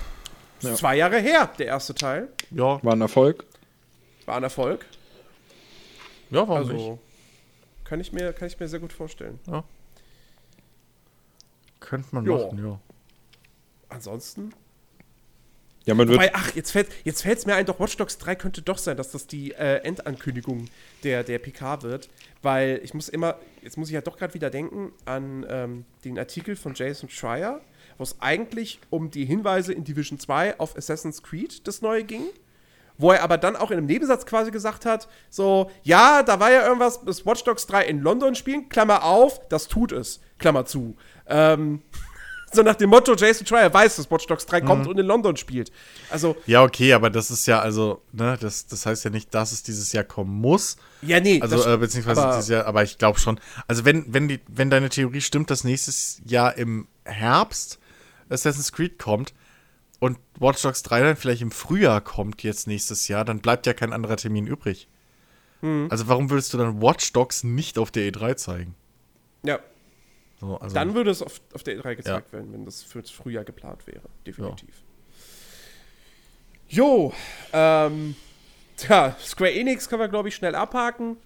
Ja. 0.60 0.74
Zwei 0.74 0.97
Jahre 0.97 1.20
her, 1.20 1.51
der 1.59 1.66
erste 1.66 1.94
Teil. 1.94 2.28
Ja. 2.51 2.82
War 2.82 2.93
ein 2.93 3.01
Erfolg. 3.01 3.44
War 4.27 4.36
ein 4.36 4.43
Erfolg. 4.43 4.85
Ja, 6.31 6.48
warum 6.48 6.56
also, 6.56 6.73
nicht? 6.73 6.98
Kann 7.85 8.01
ich, 8.01 8.12
mir, 8.12 8.32
kann 8.32 8.48
ich 8.48 8.59
mir 8.59 8.69
sehr 8.69 8.81
gut 8.81 8.93
vorstellen. 8.93 9.39
Ja. 9.47 9.65
Könnte 11.81 12.09
man 12.12 12.24
jo. 12.24 12.36
machen, 12.36 12.66
ja. 12.66 12.81
Ansonsten 13.89 14.52
ja, 15.89 15.94
man 15.94 16.06
Wobei, 16.06 16.35
ach, 16.35 16.55
jetzt 16.55 16.73
fällt 16.73 16.90
es 17.06 17.24
jetzt 17.24 17.47
mir 17.47 17.55
ein, 17.55 17.65
doch 17.65 17.81
Watch 17.81 17.97
Dogs 17.97 18.19
3 18.19 18.35
könnte 18.35 18.60
doch 18.60 18.77
sein, 18.77 18.98
dass 18.98 19.10
das 19.10 19.27
die 19.27 19.52
äh, 19.52 19.77
Endankündigung 19.77 20.66
der, 21.02 21.24
der 21.24 21.39
PK 21.39 21.82
wird. 21.82 22.10
Weil 22.43 22.82
ich 22.85 22.93
muss 22.93 23.09
immer, 23.09 23.36
jetzt 23.62 23.78
muss 23.78 23.89
ich 23.89 23.94
ja 23.94 24.02
doch 24.02 24.19
gerade 24.19 24.35
wieder 24.35 24.51
denken 24.51 24.93
an 25.06 25.47
ähm, 25.48 25.86
den 26.05 26.19
Artikel 26.19 26.56
von 26.56 26.74
Jason 26.74 27.09
Schreier, 27.09 27.62
wo 27.97 28.02
es 28.02 28.20
eigentlich 28.20 28.81
um 28.90 29.10
die 29.10 29.24
Hinweise 29.24 29.73
in 29.73 29.85
Division 29.85 30.19
2 30.19 30.60
auf 30.60 30.77
Assassin's 30.77 31.23
Creed 31.23 31.66
das 31.66 31.81
neue 31.81 32.05
ging. 32.05 32.27
Wo 32.98 33.12
er 33.12 33.23
aber 33.23 33.39
dann 33.39 33.56
auch 33.56 33.70
in 33.70 33.78
einem 33.78 33.86
Nebensatz 33.86 34.27
quasi 34.27 34.51
gesagt 34.51 34.85
hat: 34.85 35.09
So, 35.31 35.70
ja, 35.85 36.23
da 36.23 36.39
war 36.39 36.51
ja 36.52 36.66
irgendwas, 36.66 37.02
das 37.02 37.24
Watch 37.24 37.44
Dogs 37.44 37.66
3 37.66 37.86
in 37.86 38.02
London 38.02 38.35
spielen, 38.35 38.69
Klammer 38.69 39.05
auf, 39.05 39.48
das 39.48 39.69
tut 39.69 39.93
es, 39.93 40.20
Klammer 40.39 40.66
zu. 40.66 40.98
Ähm. 41.27 41.81
So 42.51 42.62
nach 42.62 42.77
dem 42.77 42.91
Motto, 42.91 43.15
Jason 43.15 43.47
Schreier 43.47 43.73
weiß, 43.73 43.97
dass 43.97 44.11
Watch 44.11 44.27
Dogs 44.27 44.47
3 44.47 44.62
kommt 44.62 44.85
mhm. 44.85 44.91
und 44.91 44.99
in 44.99 45.07
London 45.07 45.37
spielt. 45.37 45.70
Also. 46.11 46.37
Ja, 46.47 46.62
okay, 46.62 46.95
aber 46.95 47.11
das 47.11 47.31
ist 47.31 47.47
ja, 47.47 47.61
also, 47.61 48.03
ne, 48.12 48.39
das, 48.41 48.66
das 48.66 48.87
heißt 48.87 49.05
ja 49.05 49.11
nicht, 49.11 49.35
dass 49.35 49.53
es 49.53 49.62
dieses 49.62 49.93
Jahr 49.93 50.05
kommen 50.05 50.35
muss. 50.35 50.77
Ja, 51.03 51.20
nee. 51.20 51.41
Also, 51.43 51.62
äh, 51.69 51.77
beziehungsweise 51.77 52.23
aber, 52.23 52.33
dieses 52.33 52.49
Jahr, 52.49 52.66
aber 52.66 52.83
ich 52.83 52.97
glaube 52.97 53.19
schon. 53.19 53.39
Also, 53.66 53.85
wenn, 53.85 54.12
wenn, 54.12 54.29
die, 54.29 54.41
wenn 54.49 54.70
deine 54.70 54.89
Theorie 54.89 55.20
stimmt, 55.20 55.51
dass 55.51 55.65
nächstes 55.65 56.23
Jahr 56.25 56.57
im 56.57 56.89
Herbst 57.05 57.79
Assassin's 58.31 58.73
Creed 58.73 58.99
kommt 58.99 59.35
und 60.01 60.19
Watch 60.39 60.62
Dogs 60.62 60.83
3 60.83 61.01
dann 61.01 61.16
vielleicht 61.16 61.43
im 61.43 61.51
Frühjahr 61.51 62.01
kommt 62.01 62.43
jetzt 62.43 62.66
nächstes 62.66 63.09
Jahr, 63.09 63.25
dann 63.25 63.41
bleibt 63.41 63.66
ja 63.66 63.75
kein 63.75 63.93
anderer 63.93 64.16
Termin 64.16 64.47
übrig. 64.47 64.89
Mhm. 65.61 65.89
Also, 65.91 66.09
warum 66.09 66.31
würdest 66.31 66.55
du 66.55 66.59
dann 66.59 66.81
Watch 66.81 67.12
Dogs 67.12 67.45
nicht 67.45 67.79
auf 67.79 67.91
der 67.91 68.11
E3 68.11 68.37
zeigen? 68.37 68.75
Ja, 69.43 69.59
So, 70.40 70.56
also, 70.56 70.74
dann 70.74 70.94
würde 70.94 71.10
es 71.10 71.20
auf, 71.23 71.40
auf 71.52 71.62
der 71.65 71.78
E3 71.78 71.97
gezeigt 71.97 72.32
werden, 72.32 72.52
wenn 72.52 72.65
das 72.65 72.82
fürs 72.82 73.10
Frühjahr 73.10 73.44
geplant 73.44 73.86
wäre. 73.86 74.09
Definitiv. 74.27 74.74
Jo, 76.69 77.12
ähm, 77.52 78.15
tja, 78.77 79.16
Square 79.20 79.52
Enix 79.52 79.89
können 79.89 80.02
wir, 80.02 80.09
glaube 80.09 80.28
ich, 80.28 80.35
schnell 80.36 80.55
abhaken. 80.55 81.16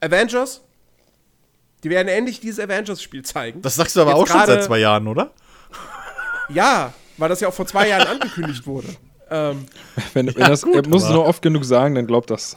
Avengers. 0.00 0.62
Die 1.84 1.90
werden 1.90 2.08
endlich 2.08 2.40
dieses 2.40 2.62
Avengers-Spiel 2.62 3.24
zeigen. 3.24 3.62
das 3.62 3.76
sagst 3.76 3.96
du 3.96 4.00
aber 4.00 4.10
Jetzt 4.10 4.20
auch 4.20 4.26
schon 4.26 4.46
seit 4.46 4.64
zwei 4.64 4.78
Jahren, 4.78 5.06
oder? 5.06 5.30
Ja, 6.48 6.92
weil 7.16 7.28
das 7.28 7.40
ja 7.40 7.48
auch 7.48 7.54
vor 7.54 7.66
zwei 7.66 7.88
Jahren 7.88 8.06
angekündigt 8.08 8.66
wurde. 8.66 8.88
Ähm, 9.30 9.66
Wenn, 10.14 10.26
wenn 10.26 10.34
Ja, 10.40 10.48
das, 10.48 10.62
gut, 10.62 10.74
er 10.74 10.88
muss 10.88 11.04
es 11.04 11.10
nur 11.10 11.24
oft 11.26 11.42
genug 11.42 11.64
sagen, 11.64 11.94
dann 11.94 12.06
glaubt 12.06 12.30
das. 12.30 12.56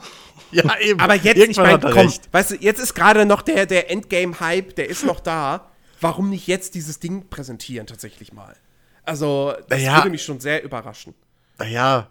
Ja, 0.52 0.80
eben. 0.80 1.00
aber 1.00 1.16
jetzt, 1.16 1.38
ich 1.38 1.38
Irgendwann 1.38 1.64
meine, 1.66 1.74
hat 1.76 1.84
er 1.84 1.92
komm, 1.92 2.08
recht. 2.08 2.34
weißt 2.34 2.52
du, 2.52 2.56
jetzt 2.56 2.80
ist 2.80 2.94
gerade 2.96 3.26
noch 3.26 3.42
der, 3.42 3.66
der 3.66 3.92
Endgame-Hype, 3.92 4.76
der 4.76 4.90
ist 4.90 5.06
noch 5.06 5.20
da. 5.20 5.70
Warum 6.02 6.30
nicht 6.30 6.48
jetzt 6.48 6.76
dieses 6.76 7.00
Ding 7.00 7.30
präsentieren 7.30 7.86
tatsächlich 7.88 8.34
mal? 8.34 8.56
Also, 9.04 9.54
das 9.68 9.80
Naja. 9.80 9.98
würde 9.98 10.10
mich 10.12 10.24
schon 10.24 10.40
sehr 10.40 10.64
überraschen. 10.64 11.14
Naja, 11.58 12.10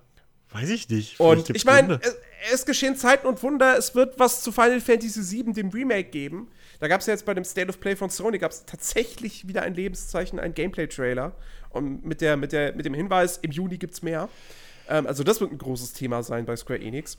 weiß 0.51 0.69
ich 0.69 0.89
nicht. 0.89 1.17
Vielleicht 1.17 1.49
Und 1.49 1.57
ich 1.57 1.65
meine, 1.65 1.99
es, 2.03 2.17
es 2.53 2.67
geschehen 2.67 2.97
Zeiten 2.97 3.27
und 3.27 3.43
Wunder. 3.43 3.79
Es 3.79 3.95
wird 3.95 4.19
was 4.19 4.43
zu 4.43 4.53
Final 4.53 4.81
Fantasy 4.81 5.21
VII, 5.45 5.53
dem 5.53 5.71
Remake, 5.71 6.11
geben. 6.11 6.49
Da 6.81 6.87
gab 6.89 7.01
es 7.01 7.07
ja 7.07 7.15
jetzt 7.15 7.25
bei 7.25 7.35
dem 7.35 7.45
State 7.45 7.69
of 7.69 7.81
Play 7.81 7.97
von 7.97 8.09
Sony 8.11 8.39
gab 8.39 8.53
es 8.53 8.65
tatsächlich 8.67 9.49
wieder 9.49 9.63
ein 9.63 9.75
Lebenszeichen, 9.75 10.39
ein 10.39 10.55
Gameplay-Trailer. 10.55 11.35
Und 11.71 12.05
mit, 12.05 12.21
der, 12.21 12.37
mit, 12.37 12.53
der, 12.53 12.75
mit 12.75 12.85
dem 12.87 12.95
Hinweis, 12.95 13.39
im 13.39 13.51
Juni 13.51 13.79
gibt 13.79 13.95
es 13.95 14.03
mehr. 14.03 14.29
Ähm, 14.89 15.07
also, 15.07 15.25
das 15.25 15.41
wird 15.41 15.51
ein 15.53 15.59
großes 15.59 15.93
Thema 15.95 16.23
sein 16.23 16.45
bei 16.45 16.57
Square 16.57 16.81
Enix. 16.81 17.19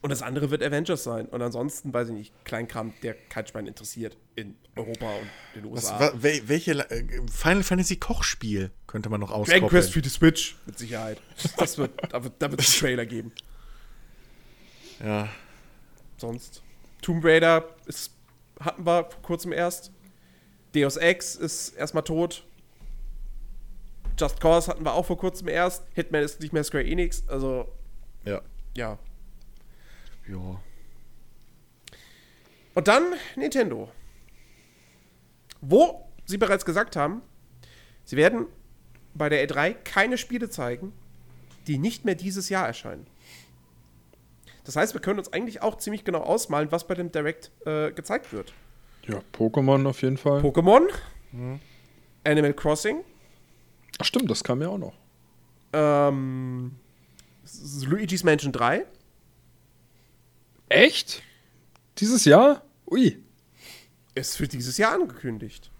Und 0.00 0.10
das 0.10 0.22
andere 0.22 0.50
wird 0.50 0.62
Avengers 0.64 1.04
sein. 1.04 1.26
Und 1.26 1.42
ansonsten, 1.42 1.92
weiß 1.94 2.08
ich 2.08 2.14
nicht, 2.14 2.44
Kleinkram, 2.44 2.92
der 3.02 3.14
kein 3.14 3.46
Schwein 3.46 3.66
interessiert 3.68 4.16
in 4.34 4.56
Europa 4.74 5.06
und 5.06 5.28
den 5.54 5.70
Was, 5.72 5.84
USA. 5.84 6.00
wa, 6.00 6.12
wel, 6.16 6.48
welche 6.48 6.72
äh, 6.90 7.04
Final 7.30 7.62
Fantasy 7.62 7.96
Kochspiel 7.96 8.72
könnte 8.88 9.08
man 9.10 9.20
noch 9.20 9.28
Dragon 9.28 9.42
auskoppeln? 9.42 9.68
Quest 9.70 9.92
für 9.92 10.02
die 10.02 10.08
Switch, 10.08 10.56
mit 10.66 10.76
Sicherheit. 10.78 11.20
Das 11.56 11.78
wird, 11.78 11.92
da 12.12 12.24
wird, 12.24 12.34
da 12.40 12.50
wird 12.50 12.60
es 12.60 12.72
einen 12.74 12.80
Trailer 12.80 13.06
geben. 13.06 13.32
Ja. 15.00 15.28
sonst. 16.16 16.62
Tomb 17.00 17.24
Raider 17.24 17.68
ist, 17.86 18.12
hatten 18.60 18.84
wir 18.86 19.04
vor 19.10 19.22
kurzem 19.22 19.52
erst. 19.52 19.92
Deus 20.74 20.96
Ex 20.96 21.34
ist 21.36 21.70
erstmal 21.70 22.04
tot. 22.04 22.44
Just 24.18 24.40
Cause 24.40 24.68
hatten 24.68 24.84
wir 24.84 24.92
auch 24.94 25.04
vor 25.06 25.18
kurzem 25.18 25.48
erst. 25.48 25.84
Hitman 25.94 26.22
ist 26.22 26.40
nicht 26.40 26.52
mehr 26.52 26.64
Square 26.64 26.84
Enix. 26.84 27.24
Also, 27.28 27.68
Ja. 28.24 28.40
ja. 28.76 28.98
Ja. 30.28 30.60
Und 32.74 32.88
dann 32.88 33.04
Nintendo. 33.36 33.90
Wo 35.60 36.08
sie 36.24 36.38
bereits 36.38 36.64
gesagt 36.64 36.96
haben, 36.96 37.22
sie 38.04 38.16
werden 38.16 38.46
bei 39.14 39.28
der 39.28 39.46
E3 39.46 39.74
keine 39.84 40.16
Spiele 40.18 40.48
zeigen, 40.48 40.92
die 41.66 41.78
nicht 41.78 42.04
mehr 42.04 42.14
dieses 42.14 42.48
Jahr 42.48 42.66
erscheinen. 42.66 43.06
Das 44.64 44.76
heißt, 44.76 44.94
wir 44.94 45.00
können 45.00 45.18
uns 45.18 45.32
eigentlich 45.32 45.60
auch 45.62 45.76
ziemlich 45.78 46.04
genau 46.04 46.20
ausmalen, 46.20 46.70
was 46.72 46.86
bei 46.86 46.94
dem 46.94 47.10
Direct 47.12 47.50
äh, 47.66 47.90
gezeigt 47.92 48.32
wird. 48.32 48.54
Ja, 49.06 49.20
Pokémon 49.36 49.86
auf 49.88 50.02
jeden 50.02 50.16
Fall. 50.16 50.40
Pokémon, 50.40 50.88
Animal 52.24 52.54
Crossing, 52.54 53.02
Ach 53.98 54.04
stimmt, 54.04 54.30
das 54.30 54.42
kam 54.42 54.62
ja 54.62 54.68
auch 54.68 54.78
noch. 54.78 54.94
ähm, 55.72 56.76
Luigi's 57.84 58.24
Mansion 58.24 58.52
3, 58.52 58.86
Echt? 60.72 61.22
Dieses 61.98 62.24
Jahr? 62.24 62.62
Ui. 62.90 63.22
ist 64.14 64.36
für 64.36 64.46
dieses 64.48 64.76
Jahr 64.76 64.92
angekündigt. 64.92 65.70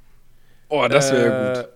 Oh, 0.68 0.86
das 0.88 1.12
wäre 1.12 1.52
Äh, 1.52 1.62
gut. 1.62 1.68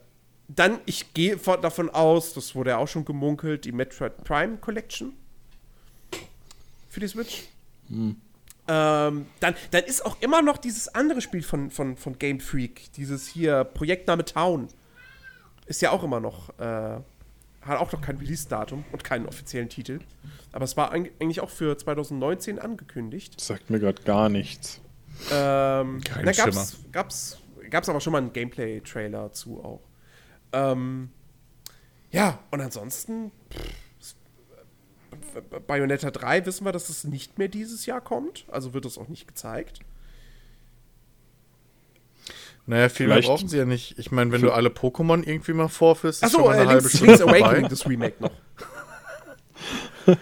Dann, 0.48 0.78
ich 0.86 1.12
gehe 1.12 1.38
von- 1.38 1.60
davon 1.60 1.90
aus, 1.90 2.32
das 2.32 2.54
wurde 2.54 2.70
ja 2.70 2.76
auch 2.78 2.86
schon 2.88 3.04
gemunkelt, 3.04 3.64
die 3.64 3.72
Metroid 3.72 4.22
Prime 4.24 4.56
Collection 4.58 5.12
für 6.88 7.00
die 7.00 7.08
Switch. 7.08 7.42
Hm. 7.88 8.16
Ähm, 8.68 9.26
dann, 9.40 9.54
dann 9.70 9.84
ist 9.84 10.04
auch 10.06 10.16
immer 10.20 10.40
noch 10.42 10.56
dieses 10.56 10.88
andere 10.88 11.20
Spiel 11.20 11.42
von, 11.42 11.70
von, 11.70 11.96
von 11.96 12.18
Game 12.18 12.40
Freak, 12.40 12.90
dieses 12.92 13.26
hier 13.28 13.64
Projektname 13.64 14.24
Town. 14.24 14.68
Ist 15.66 15.82
ja 15.82 15.90
auch 15.90 16.02
immer 16.04 16.20
noch, 16.20 16.48
äh, 16.58 17.00
hat 17.66 17.78
auch 17.78 17.92
noch 17.92 18.00
kein 18.00 18.16
Release-Datum 18.18 18.84
und 18.92 19.04
keinen 19.04 19.26
offiziellen 19.26 19.68
Titel. 19.68 20.00
Aber 20.52 20.64
es 20.64 20.76
war 20.76 20.92
eig- 20.92 21.10
eigentlich 21.20 21.40
auch 21.40 21.50
für 21.50 21.76
2019 21.76 22.58
angekündigt. 22.58 23.40
Sagt 23.40 23.70
mir 23.70 23.78
gerade 23.80 24.02
gar 24.02 24.28
nichts. 24.28 24.80
Ähm, 25.32 26.00
Kein 26.04 26.24
da 26.26 26.32
gab's, 26.32 26.76
gab's, 26.92 27.38
gab's 27.70 27.88
aber 27.88 28.00
schon 28.00 28.12
mal 28.12 28.18
einen 28.18 28.32
Gameplay-Trailer 28.32 29.32
zu 29.32 29.62
auch. 29.64 29.80
Ähm, 30.52 31.10
ja, 32.10 32.38
und 32.50 32.60
ansonsten, 32.60 33.32
pff, 33.50 34.14
Bayonetta 35.66 36.10
3 36.10 36.46
wissen 36.46 36.64
wir, 36.64 36.72
dass 36.72 36.88
es 36.88 37.04
nicht 37.04 37.38
mehr 37.38 37.48
dieses 37.48 37.86
Jahr 37.86 38.00
kommt. 38.00 38.44
Also 38.48 38.74
wird 38.74 38.84
es 38.86 38.98
auch 38.98 39.08
nicht 39.08 39.26
gezeigt. 39.26 39.80
Naja, 42.68 42.88
viel 42.88 43.06
mehr 43.06 43.16
Vielleicht- 43.16 43.28
brauchen 43.28 43.48
sie 43.48 43.58
ja 43.58 43.64
nicht. 43.64 43.96
Ich 43.98 44.10
meine, 44.10 44.32
wenn 44.32 44.42
du 44.42 44.50
alle 44.50 44.68
Pokémon 44.70 45.22
irgendwie 45.24 45.52
mal 45.52 45.68
vorführst, 45.68 46.22
ist 46.22 46.26
Achso, 46.34 46.38
schon 46.38 46.46
mal 46.48 46.54
äh, 46.56 46.60
eine 46.60 46.68
halbe 46.70 46.80
Link's, 46.82 46.96
Stunde 46.96 47.12
Link's 47.14 47.28
Awakening, 47.42 47.68
das 47.68 47.86
Remake 47.88 48.14
noch. 48.20 48.32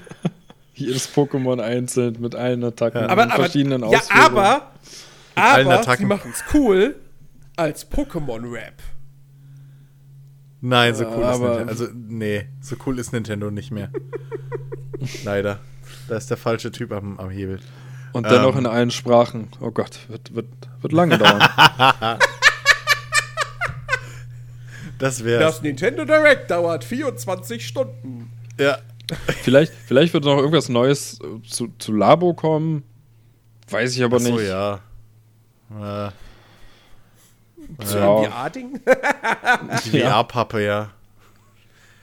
Jedes 0.75 1.09
Pokémon 1.15 1.61
einzeln 1.61 2.17
mit 2.21 2.35
allen 2.35 2.65
Attacken 2.65 2.99
Ja. 3.01 3.05
und 3.07 3.11
Aber, 3.13 3.23
aber, 3.25 3.35
verschiedenen 3.45 3.83
ja, 3.83 3.87
Ausführungen. 3.99 4.25
aber, 4.27 4.73
allen 5.37 5.67
aber 5.69 5.81
Attacken. 5.81 5.99
sie 6.03 6.07
machen 6.07 6.33
es 6.35 6.45
cool 6.55 6.97
als 7.57 7.91
Pokémon-Rap. 7.91 8.75
Nein, 10.61 10.95
so 10.95 11.05
cool 11.05 11.23
ist 11.23 11.25
Aber- 11.27 11.49
Nintendo. 11.59 11.71
Also, 11.71 11.89
nee, 11.95 12.47
so 12.61 12.77
cool 12.87 12.99
ist 12.99 13.13
Nintendo 13.13 13.51
nicht 13.51 13.71
mehr. 13.71 13.91
Leider. 15.25 15.61
Da 16.09 16.17
ist 16.17 16.29
der 16.31 16.37
falsche 16.37 16.73
Typ 16.73 16.91
am, 16.93 17.19
am 17.21 17.31
Hebel. 17.31 17.61
Und 18.15 18.31
dennoch 18.31 18.55
Ähm. 18.55 18.61
in 18.61 18.67
allen 18.67 18.91
Sprachen. 18.91 19.49
Oh 19.61 19.71
Gott, 19.71 19.99
wird, 20.09 20.35
wird, 20.35 20.47
wird 20.81 20.93
lange 20.93 21.19
dauern. 21.19 21.43
Das 24.99 25.25
wäre. 25.25 25.41
Das 25.41 25.61
Nintendo 25.63 26.05
Direct 26.05 26.51
dauert 26.51 26.85
24 26.85 27.67
Stunden. 27.67 28.31
Ja. 28.59 28.79
vielleicht, 29.43 29.73
vielleicht 29.87 30.15
wird 30.15 30.25
noch 30.25 30.37
irgendwas 30.39 30.69
Neues 30.69 31.19
äh, 31.21 31.43
zu, 31.49 31.69
zu 31.79 31.93
Labo 31.93 32.33
kommen. 32.33 32.85
Weiß 33.69 33.95
ich 33.97 34.05
aber 34.05 34.17
Achso, 34.17 34.31
nicht. 34.37 34.47
ja. 34.49 34.81
Äh, 35.71 36.11
So 37.85 37.99
Ja. 37.99 38.19
ein 38.21 38.31
VR-Ding. 38.31 38.81
die 39.85 39.91
VR-Pappe, 40.01 40.65
ja. 40.65 40.91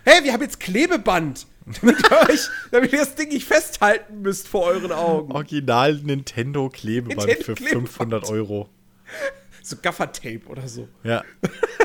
Hey, 0.04 0.24
wir 0.24 0.34
haben 0.34 0.42
jetzt 0.42 0.60
Klebeband. 0.60 1.46
Damit 1.82 1.98
ihr, 2.12 2.30
euch, 2.30 2.50
damit 2.72 2.92
ihr 2.94 3.00
das 3.00 3.16
Ding 3.16 3.30
nicht 3.30 3.46
festhalten 3.48 4.22
müsst 4.22 4.48
vor 4.48 4.64
euren 4.66 4.92
Augen. 4.92 5.32
Original 5.32 5.94
Nintendo 5.96 6.70
Klebeband 6.70 7.20
Nintendo 7.20 7.44
für 7.46 7.54
Klebeband. 7.56 7.90
500 7.90 8.30
Euro. 8.30 8.68
So 9.64 9.76
Gaffertape 9.80 10.42
oder 10.48 10.68
so. 10.68 10.88
Ja. 11.04 11.24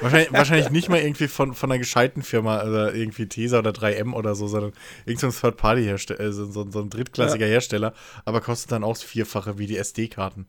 wahrscheinlich, 0.01 0.32
wahrscheinlich 0.32 0.70
nicht 0.70 0.89
mal 0.89 1.01
irgendwie 1.01 1.28
von, 1.28 1.53
von 1.55 1.70
einer 1.70 1.78
gescheiten 1.78 2.23
Firma, 2.23 2.57
also 2.57 2.97
irgendwie 2.97 3.27
Tesa 3.27 3.59
oder 3.59 3.70
3M 3.73 4.15
oder 4.15 4.35
so, 4.35 4.47
sondern 4.47 4.73
irgendein 5.05 5.31
so 5.31 5.40
Third-Party-Hersteller, 5.40 6.20
äh, 6.20 6.32
so, 6.32 6.47
so, 6.51 6.70
so 6.70 6.81
ein 6.81 6.89
drittklassiger 6.89 7.47
Hersteller, 7.47 7.93
aber 8.24 8.40
kostet 8.40 8.73
dann 8.73 8.82
auch 8.82 8.94
das 8.94 9.03
Vierfache 9.03 9.59
wie 9.59 9.66
die 9.66 9.77
SD-Karten. 9.77 10.47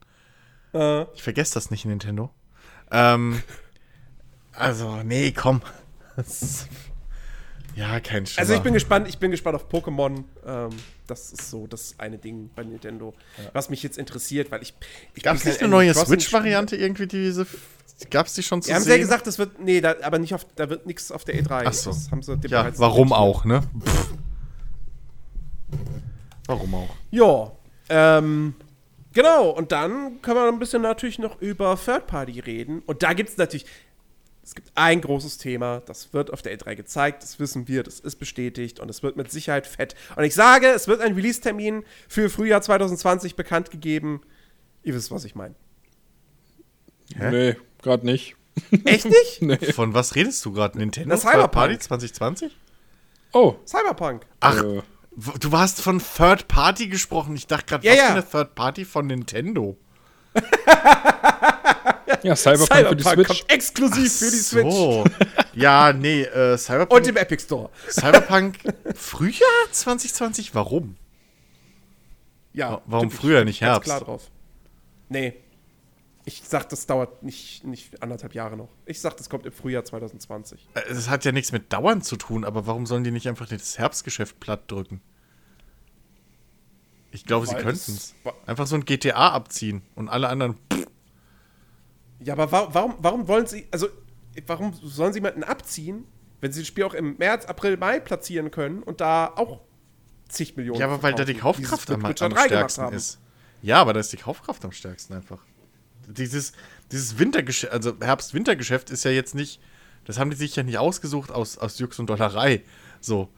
Äh, 0.72 1.02
Ich 1.14 1.22
vergesse 1.22 1.52
das 1.54 1.70
nicht, 1.70 1.84
Nintendo. 1.84 2.30
Ähm, 2.90 3.42
also, 4.52 5.02
nee, 5.04 5.32
komm. 5.32 5.60
Das- 6.16 6.66
ja, 7.78 8.00
kein 8.00 8.26
Schimmer. 8.26 8.40
also 8.40 8.54
ich 8.54 8.60
bin 8.60 8.74
gespannt, 8.74 9.08
ich 9.08 9.18
bin 9.18 9.30
gespannt 9.30 9.54
auf 9.54 9.68
Pokémon. 9.68 10.24
Ähm, 10.44 10.70
das 11.06 11.32
ist 11.32 11.48
so 11.48 11.66
das 11.66 11.94
eine 11.98 12.18
Ding 12.18 12.50
bei 12.56 12.64
Nintendo, 12.64 13.14
was 13.52 13.70
mich 13.70 13.82
jetzt 13.82 13.98
interessiert, 13.98 14.50
weil 14.50 14.62
ich. 14.62 14.74
ich 15.14 15.22
Gab 15.22 15.36
es 15.36 15.44
nicht 15.44 15.60
eine 15.60 15.68
neue 15.68 15.94
Switch-Variante 15.94 16.76
irgendwie, 16.76 17.06
diese. 17.06 17.46
Gab 18.10 18.26
es 18.26 18.34
die 18.34 18.42
schon 18.42 18.62
zu 18.62 18.68
Sie 18.68 18.74
haben 18.74 18.82
sehen? 18.82 18.92
ja 18.92 18.98
gesagt, 18.98 19.26
das 19.26 19.38
wird. 19.38 19.60
Nee, 19.60 19.80
da, 19.80 19.94
aber 20.02 20.18
nicht 20.18 20.34
auf, 20.34 20.44
da 20.56 20.68
wird 20.68 20.86
nichts 20.86 21.12
auf 21.12 21.24
der 21.24 21.40
E3. 21.40 21.64
Ach 21.66 21.72
so. 21.72 21.90
Das 21.90 22.10
haben 22.10 22.22
sie 22.22 22.36
Ja, 22.48 22.70
warum 22.78 23.12
auch, 23.12 23.44
ne? 23.44 23.62
Pff. 23.80 24.14
Warum 26.46 26.74
auch? 26.74 26.88
Ja, 27.10 27.52
ähm, 27.90 28.54
genau. 29.12 29.50
Und 29.50 29.70
dann 29.70 30.20
können 30.22 30.36
wir 30.36 30.48
ein 30.48 30.58
bisschen 30.58 30.82
natürlich 30.82 31.18
noch 31.18 31.40
über 31.40 31.78
Third 31.82 32.06
Party 32.06 32.40
reden. 32.40 32.82
Und 32.86 33.02
da 33.02 33.12
gibt 33.12 33.30
es 33.30 33.36
natürlich, 33.36 33.66
es 34.48 34.54
gibt 34.54 34.70
ein 34.76 35.02
großes 35.02 35.36
Thema, 35.36 35.82
das 35.84 36.14
wird 36.14 36.32
auf 36.32 36.40
der 36.40 36.58
E3 36.58 36.74
gezeigt, 36.74 37.22
das 37.22 37.38
wissen 37.38 37.68
wir, 37.68 37.82
das 37.82 38.00
ist 38.00 38.16
bestätigt 38.16 38.80
und 38.80 38.88
es 38.88 39.02
wird 39.02 39.14
mit 39.14 39.30
Sicherheit 39.30 39.66
fett. 39.66 39.94
Und 40.16 40.24
ich 40.24 40.34
sage, 40.34 40.68
es 40.68 40.88
wird 40.88 41.02
ein 41.02 41.12
Release-Termin 41.14 41.84
für 42.08 42.30
Frühjahr 42.30 42.62
2020 42.62 43.36
bekannt 43.36 43.70
gegeben. 43.70 44.22
Ihr 44.82 44.94
wisst, 44.94 45.10
was 45.10 45.26
ich 45.26 45.34
meine. 45.34 45.54
Nee, 47.14 47.56
gerade 47.82 48.06
nicht. 48.06 48.36
Echt 48.86 49.04
nicht? 49.04 49.42
Nee. 49.42 49.72
Von 49.72 49.92
was 49.92 50.14
redest 50.14 50.42
du 50.46 50.52
gerade? 50.52 50.78
Nintendo 50.78 51.10
Das 51.10 51.20
Cyberpunk. 51.20 51.52
Party 51.52 51.78
2020? 51.78 52.56
Oh. 53.34 53.56
Cyberpunk. 53.66 54.24
Ach, 54.40 54.62
Äh, 54.62 54.80
du 55.40 55.52
hast 55.52 55.82
von 55.82 56.00
Third 56.00 56.48
Party 56.48 56.88
gesprochen. 56.88 57.36
Ich 57.36 57.46
dachte 57.46 57.66
gerade, 57.66 57.86
Ja, 57.86 57.92
was 57.92 57.98
ja. 57.98 58.06
für 58.06 58.12
eine 58.12 58.26
Third 58.30 58.54
Party 58.54 58.84
von 58.86 59.06
Nintendo? 59.08 59.76
Ja, 62.22 62.36
Cyberpunk, 62.36 62.88
für 62.88 62.96
die 62.96 63.02
Cyberpunk 63.02 63.26
Switch. 63.26 63.40
kommt 63.40 63.52
exklusiv 63.52 64.12
für 64.18 64.30
die 64.30 64.36
Switch. 64.36 64.70
So. 64.74 65.04
ja, 65.54 65.92
nee, 65.92 66.22
äh, 66.22 66.52
Und 66.52 66.58
Cyberpunk. 66.58 67.06
im 67.06 67.16
Epic 67.16 67.42
Store. 67.44 67.70
Cyberpunk 67.90 68.58
Frühjahr 68.94 69.48
2020? 69.72 70.54
Warum? 70.54 70.96
Ja. 72.52 72.82
Warum 72.86 73.10
früher, 73.10 73.44
nicht 73.44 73.60
ganz 73.60 73.72
Herbst? 73.72 73.84
klar 73.88 74.00
drauf. 74.00 74.30
Nee. 75.08 75.34
Ich 76.24 76.42
sag, 76.44 76.68
das 76.68 76.84
dauert 76.86 77.22
nicht, 77.22 77.64
nicht 77.64 78.02
anderthalb 78.02 78.34
Jahre 78.34 78.56
noch. 78.56 78.68
Ich 78.84 79.00
sag, 79.00 79.16
das 79.16 79.30
kommt 79.30 79.46
im 79.46 79.52
Frühjahr 79.52 79.84
2020. 79.84 80.68
Äh, 80.74 80.80
Es 80.90 81.08
hat 81.08 81.24
ja 81.24 81.32
nichts 81.32 81.52
mit 81.52 81.72
Dauern 81.72 82.02
zu 82.02 82.16
tun, 82.16 82.44
aber 82.44 82.66
warum 82.66 82.84
sollen 82.84 83.02
die 83.04 83.10
nicht 83.10 83.28
einfach 83.28 83.48
das 83.48 83.78
Herbstgeschäft 83.78 84.38
platt 84.38 84.70
drücken? 84.70 85.00
Ich 87.10 87.24
glaube, 87.24 87.46
sie 87.46 87.54
könnten 87.54 87.92
es. 87.92 88.14
Einfach 88.44 88.66
so 88.66 88.74
ein 88.76 88.84
GTA 88.84 89.30
abziehen 89.30 89.80
und 89.94 90.10
alle 90.10 90.28
anderen. 90.28 90.56
Ja, 92.20 92.34
aber 92.34 92.50
wa 92.50 92.68
warum, 92.72 92.94
warum 92.98 93.28
wollen 93.28 93.46
sie, 93.46 93.66
also, 93.70 93.88
warum 94.46 94.72
sollen 94.82 95.12
sie 95.12 95.18
jemanden 95.18 95.44
abziehen, 95.44 96.04
wenn 96.40 96.52
sie 96.52 96.60
das 96.60 96.68
Spiel 96.68 96.84
auch 96.84 96.94
im 96.94 97.16
März, 97.16 97.46
April, 97.46 97.76
Mai 97.76 98.00
platzieren 98.00 98.50
können 98.50 98.82
und 98.82 99.00
da 99.00 99.32
auch 99.36 99.60
zig 100.28 100.56
Millionen 100.56 100.80
Ja, 100.80 100.86
aber 100.86 101.02
weil 101.02 101.14
da 101.14 101.24
die 101.24 101.34
Kaufkraft 101.34 101.90
am, 101.90 102.04
am 102.04 102.14
3 102.14 102.28
gemacht 102.28 102.44
stärksten 102.46 102.84
haben. 102.84 102.96
ist. 102.96 103.18
Ja, 103.62 103.80
aber 103.80 103.92
da 103.92 104.00
ist 104.00 104.12
die 104.12 104.16
Kaufkraft 104.16 104.64
am 104.64 104.72
stärksten 104.72 105.14
einfach. 105.14 105.40
Dieses, 106.06 106.52
dieses 106.92 107.18
Wintergeschäft, 107.18 107.72
also 107.72 107.94
Herbst-Wintergeschäft 108.00 108.90
ist 108.90 109.04
ja 109.04 109.10
jetzt 109.10 109.34
nicht, 109.34 109.60
das 110.04 110.18
haben 110.18 110.30
die 110.30 110.36
sich 110.36 110.56
ja 110.56 110.62
nicht 110.62 110.78
ausgesucht 110.78 111.30
aus, 111.30 111.58
aus 111.58 111.78
Jux 111.78 111.98
und 111.98 112.08
Dollerei. 112.08 112.62
So. 113.00 113.28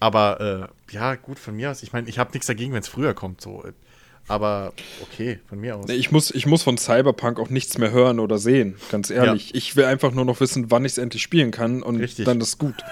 Aber 0.00 0.70
äh, 0.90 0.92
ja, 0.92 1.14
gut, 1.14 1.38
von 1.38 1.54
mir 1.54 1.70
aus. 1.70 1.82
Ich 1.82 1.92
meine, 1.92 2.08
ich 2.08 2.18
habe 2.18 2.32
nichts 2.32 2.46
dagegen, 2.46 2.72
wenn 2.72 2.80
es 2.80 2.88
früher 2.88 3.14
kommt. 3.14 3.40
So. 3.40 3.64
Aber 4.28 4.72
okay, 5.02 5.40
von 5.48 5.60
mir 5.60 5.76
aus. 5.76 5.88
Ich 5.90 6.10
muss, 6.12 6.30
ich 6.30 6.46
muss 6.46 6.62
von 6.62 6.78
Cyberpunk 6.78 7.38
auch 7.40 7.50
nichts 7.50 7.76
mehr 7.76 7.90
hören 7.90 8.20
oder 8.20 8.38
sehen, 8.38 8.76
ganz 8.90 9.10
ehrlich. 9.10 9.54
Ich 9.54 9.74
will 9.76 9.84
einfach 9.84 10.12
nur 10.12 10.24
noch 10.24 10.40
wissen, 10.40 10.70
wann 10.70 10.84
ich 10.84 10.92
es 10.92 10.98
endlich 10.98 11.22
spielen 11.22 11.50
kann 11.50 11.82
und 11.82 11.96
Richtig. 11.96 12.24
dann 12.24 12.40
ist 12.40 12.58
gut. 12.58 12.74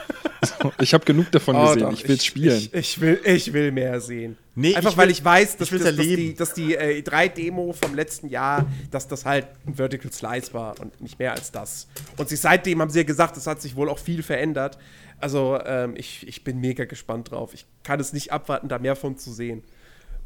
So, 0.63 0.73
ich 0.81 0.95
habe 0.95 1.05
genug 1.05 1.31
davon 1.33 1.55
Oh, 1.55 1.67
gesehen, 1.67 1.81
doch, 1.83 1.93
ich 1.93 2.09
will 2.09 2.17
es 2.17 2.25
spielen. 2.25 2.57
Ich, 2.59 2.73
ich, 2.73 3.01
will, 3.03 3.21
ich 3.27 3.53
will 3.53 3.73
mehr 3.73 4.01
sehen. 4.01 4.39
Nee, 4.55 4.75
Einfach 4.75 4.93
ich 4.93 4.97
weil 4.97 5.09
will- 5.09 5.13
ich 5.13 5.23
weiß, 5.23 5.59
dass, 5.59 5.69
ich 5.69 5.73
will's 5.73 5.85
dass, 5.85 5.97
dass 5.97 6.07
die, 6.07 6.35
dass 6.35 6.55
die 6.55 6.75
äh, 6.77 7.03
3-Demo 7.03 7.75
vom 7.75 7.95
letzten 7.95 8.27
Jahr, 8.31 8.65
dass 8.91 9.07
das 9.07 9.27
halt 9.27 9.49
ein 9.67 9.75
Vertical 9.75 10.11
Slice 10.11 10.55
war 10.55 10.81
und 10.81 10.99
nicht 11.03 11.19
mehr 11.19 11.33
als 11.35 11.53
das. 11.53 11.89
Und 12.17 12.31
sie, 12.31 12.37
seitdem 12.37 12.81
haben 12.81 12.89
sie 12.89 13.01
ja 13.01 13.05
gesagt, 13.05 13.37
es 13.37 13.47
hat 13.47 13.61
sich 13.61 13.77
wohl 13.77 13.91
auch 13.91 13.99
viel 13.99 14.23
verändert. 14.23 14.79
Also 15.19 15.59
ähm, 15.63 15.93
ich, 15.99 16.27
ich 16.27 16.43
bin 16.43 16.59
mega 16.59 16.87
gespannt 16.87 17.33
drauf. 17.33 17.53
Ich 17.53 17.67
kann 17.83 18.01
es 18.01 18.15
nicht 18.15 18.33
abwarten, 18.33 18.69
da 18.69 18.79
mehr 18.79 18.97
von 18.97 19.19
zu 19.19 19.33
sehen. 19.35 19.63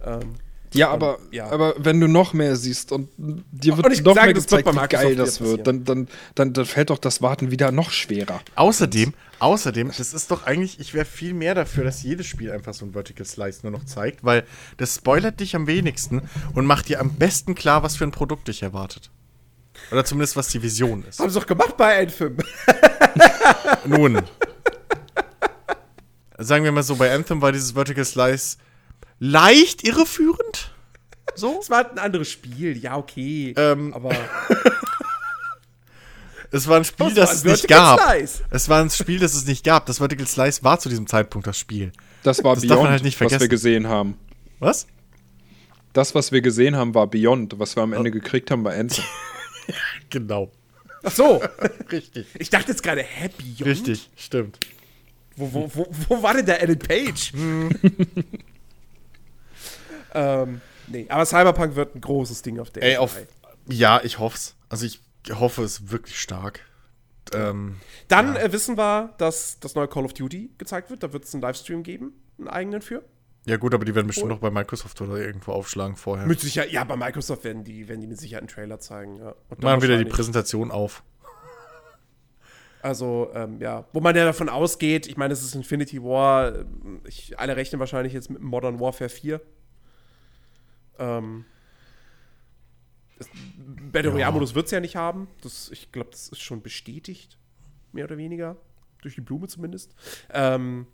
Ähm, 0.07 0.21
Ja, 0.75 0.91
aber, 0.91 1.19
ja. 1.31 1.51
aber 1.51 1.75
wenn 1.79 2.01
du 2.01 2.09
noch 2.09 2.33
mehr 2.33 2.57
siehst 2.57 2.91
und 2.91 3.09
dir 3.17 3.77
wird 3.77 3.87
Und 3.87 3.93
ich 3.93 4.03
noch 4.03 4.15
sage, 4.15 4.27
mehr 4.27 4.35
das 4.35 4.51
wird 4.51 4.65
gezeigt, 4.65 4.91
wie 4.91 4.97
geil 4.97 5.17
das 5.17 5.41
wird, 5.41 5.67
dann, 5.67 5.85
dann, 5.85 6.09
dann, 6.35 6.53
dann 6.53 6.67
fällt 6.67 6.91
doch 6.91 6.99
das 6.99 7.23
Warten 7.23 7.51
wieder 7.51 7.71
noch 7.71 7.91
schwerer. 7.91 8.41
Außerdem, 8.57 9.15
außerdem, 9.39 9.93
das 9.97 10.13
ist 10.13 10.31
doch 10.31 10.45
eigentlich, 10.45 10.81
ich 10.81 10.93
wäre 10.93 11.05
viel 11.05 11.33
mehr 11.33 11.55
dafür, 11.55 11.85
dass 11.85 12.03
jedes 12.03 12.27
Spiel 12.27 12.51
einfach 12.51 12.75
so 12.75 12.85
ein 12.85 12.93
Vertical 12.93 13.25
Slice 13.25 13.61
nur 13.63 13.73
noch 13.73 13.85
zeigt, 13.85 14.25
weil 14.25 14.45
das 14.77 14.97
spoilert 14.97 15.39
dich 15.41 15.55
am 15.55 15.67
wenigsten 15.67 16.23
und 16.55 16.67
macht 16.67 16.89
dir 16.89 17.01
am 17.01 17.15
besten 17.15 17.55
klar, 17.55 17.83
was 17.83 17.97
für 17.97 18.05
ein 18.05 18.13
Produkt 18.13 18.49
dich 18.49 18.63
erwartet. 18.63 19.11
Oder 19.91 20.05
zumindest, 20.05 20.37
was 20.37 20.49
die 20.49 20.63
Vision 20.63 21.05
ist. 21.09 21.21
haben 21.21 21.31
sie 21.31 21.39
doch 21.39 21.47
gemacht 21.47 21.77
bei 21.77 22.03
Anthem. 22.03 22.37
Nun. 23.87 24.23
Sagen 26.39 26.65
wir 26.65 26.73
mal 26.73 26.83
so, 26.83 26.97
bei 26.97 27.15
Anthem 27.15 27.41
war 27.41 27.53
dieses 27.53 27.73
Vertical 27.73 28.05
Slice 28.05 28.57
leicht 29.19 29.87
irreführend. 29.87 30.71
So. 31.35 31.59
Es 31.61 31.71
war 31.71 31.79
halt 31.79 31.93
ein 31.93 31.99
anderes 31.99 32.31
Spiel, 32.31 32.77
ja, 32.77 32.97
okay. 32.97 33.55
Ähm, 33.57 33.93
aber 33.95 34.11
Es 36.51 36.69
war 36.69 36.77
ein 36.77 36.85
Spiel, 36.85 37.13
Das 37.13 37.17
war 37.17 37.23
das 37.27 37.31
ein 37.31 37.37
es 37.37 37.45
nicht 37.45 37.61
Vertical 37.69 37.97
gab. 37.97 38.01
Slice. 38.11 38.43
Es 38.51 38.69
war 38.69 38.81
ein 38.81 38.91
Spiel, 38.91 39.19
das 39.19 39.35
es 39.35 39.45
nicht 39.47 39.65
gab. 39.65 39.87
Das 39.87 39.99
Vertical 39.99 40.27
Slice 40.27 40.63
war 40.63 40.79
zu 40.79 40.89
diesem 40.89 41.07
Zeitpunkt 41.09 41.47
das 41.49 41.59
Spiel. 41.59 41.91
Das 42.23 42.45
war 42.45 42.55
Das 42.55 42.63
darf 42.63 42.71
man 42.71 42.79
Beyond, 42.79 42.91
halt 42.93 43.03
nicht 43.03 43.17
was 43.17 43.25
wir 43.25 43.29
vergessen. 43.31 43.51
gesehen 43.51 43.89
haben. 43.89 44.17
Was? 44.61 44.87
Das, 45.93 46.15
was 46.15 46.31
wir 46.31 46.43
gesehen 46.43 46.77
haben, 46.77 46.95
war 46.95 47.09
Beyond. 47.09 47.59
Was 47.59 47.75
wir 47.77 47.83
am 47.83 47.93
Ende 47.93 48.11
gekriegt 48.13 48.51
haben, 48.51 48.65
war 48.65 48.73
Anthem. 48.73 49.05
Genau. 50.11 50.53
ach 51.03 51.11
so. 51.11 51.43
Richtig. 51.91 52.27
Ich 52.39 52.51
dachte 52.51 52.71
jetzt 52.71 52.83
gerade 52.83 53.03
Happy. 53.03 53.57
Richtig, 53.65 54.11
stimmt. 54.15 54.59
Wo, 55.37 55.53
wo, 55.53 55.71
wo, 55.75 55.87
wo 56.09 56.23
war 56.23 56.35
denn 56.35 56.45
der 56.47 56.61
Alan 56.61 56.79
Page? 56.79 57.33
Ähm, 60.15 60.61
nee, 60.87 61.07
aber 61.09 61.27
Cyberpunk 61.27 61.77
wird 61.77 61.95
ein 61.95 62.01
großes 62.01 62.43
Ding 62.43 62.59
auf 62.59 62.71
der 62.71 62.83
Ey, 62.83 62.97
E3. 62.97 62.99
auf. 62.99 63.17
Ja, 63.69 64.01
ich 64.03 64.19
hoff's. 64.19 64.57
Also 64.69 64.87
ich 64.87 65.01
hoffe 65.33 65.63
es 65.63 65.91
wirklich 65.91 66.21
stark. 66.21 66.61
Ähm, 67.33 67.77
Dann 68.09 68.37
äh, 68.37 68.53
wissen 68.53 68.77
wir, 68.77 69.15
dass 69.19 69.59
das 69.61 69.75
neue 69.75 69.89
Call 69.89 70.05
of 70.05 70.13
Duty 70.13 70.51
gezeigt 70.59 70.91
wird. 70.91 71.03
Da 71.03 71.13
wird 71.13 71.25
es 71.25 71.35
einen 71.35 71.43
Livestream 71.43 71.83
geben, 71.83 72.13
einen 72.39 72.49
eigenen 72.49 72.83
für. 72.83 73.03
ja 73.47 73.57
gut, 73.57 73.75
aber 73.75 73.85
die 73.85 73.95
werden 73.95 74.07
bestimmt 74.07 74.29
noch 74.29 74.39
bei 74.39 74.51
Microsoft 74.51 75.01
oder 75.01 75.17
irgendwo 75.17 75.53
aufschlagen 75.53 75.97
vorher. 75.97 76.27
Mit 76.27 76.41
Sicherheit, 76.41 76.71
ja, 76.71 76.85
bei 76.85 76.97
Microsoft 76.97 77.45
werden 77.45 77.65
die, 77.65 77.89
werden 77.89 78.01
die 78.03 78.07
mit 78.07 78.21
Sicherheit 78.21 78.43
einen 78.43 78.49
Trailer 78.49 78.79
zeigen. 78.79 79.17
Ja. 79.17 79.35
Machen 79.59 79.83
wieder 79.83 79.97
die 79.97 80.05
Präsentation 80.05 80.71
auf. 80.71 81.03
Also, 82.83 83.31
ähm, 83.35 83.61
ja, 83.61 83.87
wo 83.95 84.01
man 84.01 84.15
ja 84.15 84.27
davon 84.27 84.51
ausgeht, 84.51 85.07
ich 85.07 85.17
meine, 85.17 85.33
es 85.33 85.43
ist 85.43 85.55
Infinity 85.55 86.03
War, 86.03 86.67
ich, 87.09 87.39
alle 87.39 87.57
rechnen 87.57 87.81
wahrscheinlich 87.81 88.13
jetzt 88.13 88.29
mit 88.29 88.43
Modern 88.43 88.79
Warfare 88.79 89.09
4. 89.09 89.41
Ähm, 90.99 91.45
Battle 93.93 94.11
Ja. 94.11 94.15
Royale-Modus 94.15 94.55
wird 94.55 94.67
es 94.67 94.73
ja 94.73 94.81
nicht 94.81 94.97
haben. 94.97 95.29
Das, 95.43 95.71
ich 95.71 95.93
glaube, 95.93 96.11
das 96.11 96.29
ist 96.29 96.41
schon 96.41 96.63
bestätigt, 96.63 97.39
mehr 97.93 98.05
oder 98.05 98.17
weniger. 98.17 98.57
Durch 99.03 99.15
die 99.15 99.21
Blume 99.21 99.49
zumindest. 99.49 99.95
Ähm, 100.31 100.87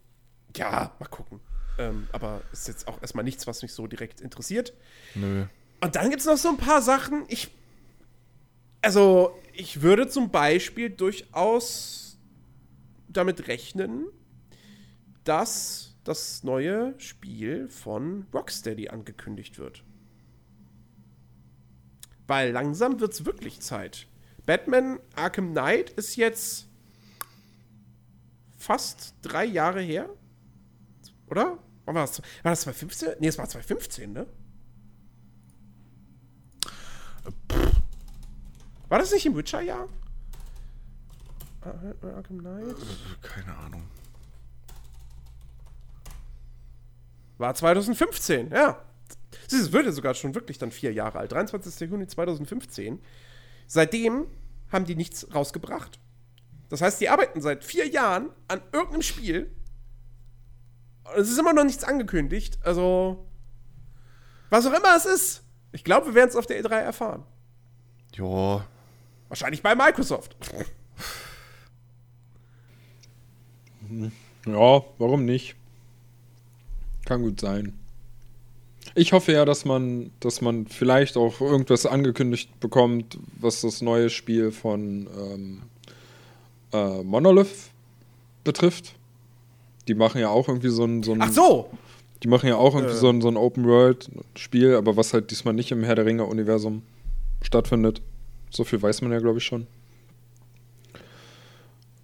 ja, 0.56 0.94
mal 0.98 1.06
gucken. 1.06 1.40
Ähm, 1.78 2.08
aber 2.12 2.42
ist 2.52 2.68
jetzt 2.68 2.88
auch 2.88 3.00
erstmal 3.00 3.24
nichts, 3.24 3.46
was 3.46 3.62
mich 3.62 3.72
so 3.72 3.86
direkt 3.86 4.20
interessiert. 4.20 4.74
Nö. 5.14 5.46
Und 5.80 5.96
dann 5.96 6.10
gibt 6.10 6.20
es 6.20 6.26
noch 6.26 6.36
so 6.36 6.48
ein 6.48 6.56
paar 6.56 6.82
Sachen. 6.82 7.24
Ich. 7.28 7.50
Also, 8.82 9.38
ich 9.52 9.82
würde 9.82 10.08
zum 10.08 10.30
Beispiel 10.30 10.90
durchaus 10.90 12.18
damit 13.08 13.48
rechnen, 13.48 14.06
dass 15.24 15.96
das 16.04 16.42
neue 16.44 16.94
Spiel 16.98 17.68
von 17.68 18.26
Rocksteady 18.32 18.88
angekündigt 18.88 19.58
wird. 19.58 19.84
Weil 22.30 22.52
langsam 22.52 23.00
wird 23.00 23.12
es 23.12 23.24
wirklich 23.24 23.58
Zeit. 23.60 24.06
Batman 24.46 25.00
Arkham 25.16 25.50
Knight 25.50 25.90
ist 25.90 26.14
jetzt 26.14 26.68
fast 28.56 29.16
drei 29.20 29.44
Jahre 29.44 29.80
her. 29.80 30.08
Oder? 31.26 31.58
War 31.86 31.94
das, 31.94 32.20
war 32.44 32.52
das 32.52 32.60
2015? 32.60 33.08
Nee, 33.18 33.26
es 33.26 33.36
war 33.36 33.48
2015, 33.48 34.12
ne? 34.12 34.26
War 38.88 39.00
das 39.00 39.10
nicht 39.10 39.26
im 39.26 39.34
Witcher-Jahr? 39.36 39.88
Ar- 41.62 41.94
Arkham 42.14 42.38
Knight? 42.38 42.76
Keine 43.22 43.56
Ahnung. 43.56 43.82
War 47.38 47.56
2015, 47.56 48.52
ja. 48.52 48.80
Siehst 49.46 49.62
du, 49.62 49.66
Es 49.66 49.72
würde 49.72 49.92
sogar 49.92 50.14
schon 50.14 50.34
wirklich 50.34 50.58
dann 50.58 50.70
vier 50.70 50.92
Jahre 50.92 51.18
alt. 51.18 51.32
23. 51.32 51.88
Juni 51.88 52.06
2015. 52.06 53.00
Seitdem 53.66 54.26
haben 54.70 54.84
die 54.84 54.96
nichts 54.96 55.32
rausgebracht. 55.34 55.98
Das 56.68 56.80
heißt, 56.80 57.00
die 57.00 57.08
arbeiten 57.08 57.40
seit 57.40 57.64
vier 57.64 57.88
Jahren 57.88 58.30
an 58.48 58.60
irgendeinem 58.72 59.02
Spiel. 59.02 59.50
Und 61.04 61.20
es 61.20 61.30
ist 61.30 61.38
immer 61.38 61.52
noch 61.52 61.64
nichts 61.64 61.84
angekündigt. 61.84 62.58
Also, 62.64 63.26
was 64.50 64.66
auch 64.66 64.72
immer 64.72 64.96
es 64.96 65.06
ist. 65.06 65.42
Ich 65.72 65.84
glaube, 65.84 66.06
wir 66.06 66.14
werden 66.14 66.30
es 66.30 66.36
auf 66.36 66.46
der 66.46 66.62
E3 66.62 66.70
erfahren. 66.80 67.24
Ja. 68.14 68.66
Wahrscheinlich 69.28 69.62
bei 69.62 69.74
Microsoft. 69.74 70.36
Ja, 74.46 74.84
warum 74.98 75.24
nicht? 75.24 75.56
Kann 77.04 77.22
gut 77.22 77.40
sein. 77.40 77.79
Ich 78.94 79.12
hoffe 79.12 79.32
ja, 79.32 79.44
dass 79.44 79.64
man, 79.64 80.10
dass 80.20 80.40
man 80.40 80.66
vielleicht 80.66 81.16
auch 81.16 81.40
irgendwas 81.40 81.86
angekündigt 81.86 82.58
bekommt, 82.60 83.18
was 83.40 83.60
das 83.60 83.82
neue 83.82 84.10
Spiel 84.10 84.50
von 84.50 85.08
ähm, 85.16 85.62
äh, 86.72 87.02
Monolith 87.02 87.70
betrifft. 88.44 88.94
Die 89.88 89.94
machen 89.94 90.20
ja 90.20 90.28
auch 90.28 90.48
irgendwie 90.48 90.70
so 90.70 90.84
ein, 90.84 91.02
so 91.02 91.12
ein 91.12 91.22
Ach 91.22 91.32
so! 91.32 91.70
die 92.22 92.28
machen 92.28 92.48
ja 92.48 92.56
auch 92.56 92.74
irgendwie 92.74 92.94
Äh. 92.94 92.98
so 92.98 93.08
ein, 93.08 93.20
so 93.20 93.28
ein 93.28 93.36
Open 93.36 93.64
World 93.64 94.10
Spiel, 94.36 94.74
aber 94.74 94.96
was 94.96 95.14
halt 95.14 95.30
diesmal 95.30 95.54
nicht 95.54 95.72
im 95.72 95.82
Herr 95.84 95.94
der 95.94 96.06
Ringe 96.06 96.24
Universum 96.24 96.82
stattfindet. 97.42 98.02
So 98.50 98.64
viel 98.64 98.82
weiß 98.82 99.00
man 99.02 99.12
ja, 99.12 99.20
glaube 99.20 99.38
ich, 99.38 99.44
schon. 99.44 99.66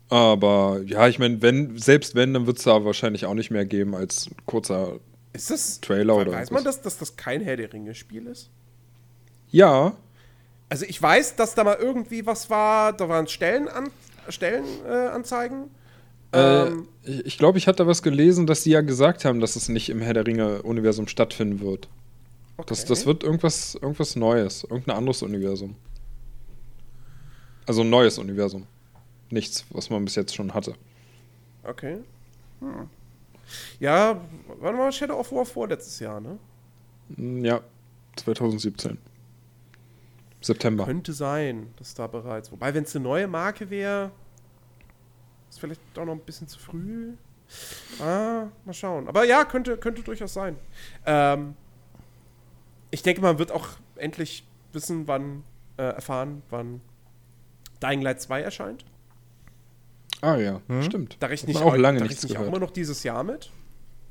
Aber 0.08 0.80
ja, 0.86 1.08
ich 1.08 1.18
meine, 1.18 1.42
wenn, 1.42 1.76
selbst 1.78 2.14
wenn, 2.14 2.32
dann 2.32 2.46
wird 2.46 2.58
es 2.58 2.64
da 2.64 2.84
wahrscheinlich 2.84 3.26
auch 3.26 3.34
nicht 3.34 3.50
mehr 3.50 3.66
geben 3.66 3.94
als 3.94 4.30
kurzer. 4.46 5.00
Ist 5.36 5.50
das 5.50 5.80
Trailer 5.80 6.16
oder 6.16 6.32
Weiß 6.32 6.50
man, 6.50 6.64
dass, 6.64 6.82
dass 6.82 6.98
das 6.98 7.16
kein 7.16 7.40
Herr 7.42 7.56
der 7.56 7.72
Ringe-Spiel 7.72 8.26
ist? 8.26 8.50
Ja, 9.50 9.94
Also 10.68 10.84
ich 10.86 11.00
weiß, 11.00 11.36
dass 11.36 11.54
da 11.54 11.62
mal 11.64 11.76
irgendwie 11.80 12.26
was 12.26 12.50
war, 12.50 12.92
da 12.92 13.08
waren 13.08 13.26
Stellenan 13.28 13.90
Stellenanzeigen. 14.28 15.70
Äh, 16.32 16.66
Ähm, 16.66 16.88
ich 17.04 17.38
glaube, 17.38 17.58
ich 17.58 17.68
hatte 17.68 17.86
was 17.86 18.02
gelesen, 18.02 18.46
dass 18.46 18.64
die 18.64 18.70
ja 18.70 18.80
gesagt 18.80 19.24
haben, 19.24 19.38
dass 19.40 19.54
es 19.54 19.68
nicht 19.68 19.88
im 19.88 20.00
Herr 20.00 20.14
der 20.14 20.26
Ringe-Universum 20.26 21.06
stattfinden 21.06 21.60
wird. 21.60 21.88
Das, 22.66 22.80
okay. 22.80 22.88
das 22.88 23.06
wird 23.06 23.22
irgendwas, 23.22 23.76
irgendwas 23.76 24.16
Neues, 24.16 24.64
irgendein 24.64 24.96
anderes 24.96 25.22
Universum. 25.22 25.76
Also 27.66 27.82
ein 27.82 27.90
neues 27.90 28.18
Universum. 28.18 28.66
Nichts, 29.30 29.64
was 29.70 29.90
man 29.90 30.04
bis 30.04 30.14
jetzt 30.14 30.34
schon 30.34 30.54
hatte. 30.54 30.74
Okay. 31.64 31.98
Hm. 32.60 32.88
Ja, 33.78 34.20
wann 34.60 34.78
war 34.78 34.90
Shadow 34.92 35.18
of 35.18 35.30
War 35.32 35.44
vorletztes 35.46 35.98
Jahr, 36.00 36.20
ne? 36.20 36.38
Hm, 37.14 37.44
Ja, 37.44 37.60
2017. 38.16 38.98
September. 40.40 40.84
Könnte 40.84 41.12
sein, 41.12 41.72
dass 41.76 41.94
da 41.94 42.06
bereits. 42.06 42.52
Wobei, 42.52 42.72
wenn 42.74 42.84
es 42.84 42.94
eine 42.94 43.02
neue 43.02 43.26
Marke 43.26 43.68
wäre, 43.70 44.10
ist 45.50 45.58
vielleicht 45.60 45.80
doch 45.94 46.04
noch 46.04 46.12
ein 46.12 46.20
bisschen 46.20 46.46
zu 46.48 46.58
früh. 46.58 47.14
Ah, 48.00 48.46
mal 48.64 48.72
schauen. 48.72 49.08
Aber 49.08 49.24
ja, 49.24 49.44
könnte, 49.44 49.76
könnte 49.76 50.02
durchaus 50.02 50.34
sein. 50.34 50.56
Ähm, 51.04 51.54
ich 52.90 53.02
denke, 53.02 53.20
man 53.22 53.38
wird 53.38 53.50
auch 53.52 53.68
endlich 53.96 54.46
wissen, 54.72 55.06
wann, 55.08 55.42
äh, 55.76 55.82
erfahren, 55.82 56.42
wann 56.50 56.80
Dying 57.82 58.02
Light 58.02 58.20
2 58.20 58.42
erscheint. 58.42 58.84
Ah 60.26 60.36
ja, 60.38 60.60
stimmt. 60.82 61.16
Da 61.20 61.26
rechne 61.28 61.50
ich 61.50 61.56
auch 61.58 61.66
auch, 61.72 61.76
lange 61.76 62.00
da 62.00 62.04
nichts 62.06 62.24
rechne 62.24 62.34
ich 62.36 62.42
auch 62.42 62.48
immer 62.48 62.58
noch 62.58 62.70
dieses 62.70 63.02
Jahr 63.04 63.22
mit. 63.22 63.50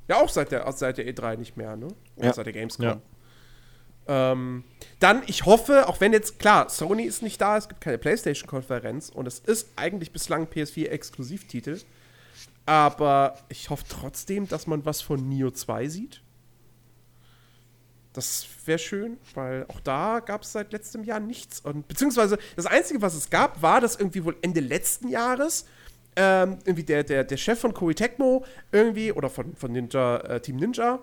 Ja, 0.07 0.17
auch 0.21 0.29
seit 0.29 0.51
der, 0.51 0.71
seit 0.71 0.97
der 0.97 1.05
E3 1.07 1.35
nicht 1.37 1.57
mehr, 1.57 1.75
ne? 1.75 1.87
Oder 2.15 2.25
Ja. 2.27 2.33
seit 2.33 2.45
der 2.45 2.53
Gamescom. 2.53 2.85
Ja. 2.85 3.01
Ähm, 4.07 4.63
dann, 4.99 5.23
ich 5.25 5.45
hoffe, 5.45 5.89
auch 5.89 5.99
wenn 5.99 6.13
jetzt, 6.13 6.37
klar, 6.39 6.69
Sony 6.69 7.03
ist 7.03 7.21
nicht 7.23 7.41
da, 7.41 7.57
es 7.57 7.67
gibt 7.67 7.81
keine 7.81 7.97
PlayStation-Konferenz 7.97 9.09
und 9.09 9.27
es 9.27 9.39
ist 9.39 9.69
eigentlich 9.75 10.11
bislang 10.11 10.45
PS4-Exklusivtitel. 10.45 11.79
Aber 12.67 13.35
ich 13.49 13.69
hoffe 13.69 13.83
trotzdem, 13.89 14.47
dass 14.47 14.67
man 14.67 14.85
was 14.85 15.01
von 15.01 15.27
Neo 15.27 15.51
2 15.51 15.87
sieht. 15.87 16.21
Das 18.13 18.45
wäre 18.65 18.79
schön, 18.79 19.17
weil 19.33 19.65
auch 19.67 19.81
da 19.81 20.21
gab 20.21 20.43
es 20.43 20.53
seit 20.53 20.71
letztem 20.71 21.03
Jahr 21.03 21.19
nichts. 21.19 21.59
Und, 21.59 21.87
beziehungsweise 21.87 22.37
das 22.55 22.65
Einzige, 22.65 23.01
was 23.01 23.13
es 23.13 23.29
gab, 23.29 23.61
war, 23.61 23.81
dass 23.81 23.97
irgendwie 23.97 24.23
wohl 24.23 24.37
Ende 24.41 24.61
letzten 24.61 25.09
Jahres 25.09 25.65
ähm, 26.15 26.57
irgendwie 26.65 26.83
der, 26.83 27.03
der, 27.03 27.23
der 27.23 27.37
Chef 27.37 27.59
von 27.59 27.73
Koei 27.73 27.93
Tecmo 27.93 28.45
irgendwie 28.71 29.11
oder 29.11 29.29
von, 29.29 29.55
von 29.55 29.71
Ninja, 29.71 30.17
äh, 30.17 30.39
Team 30.39 30.55
Ninja, 30.57 30.99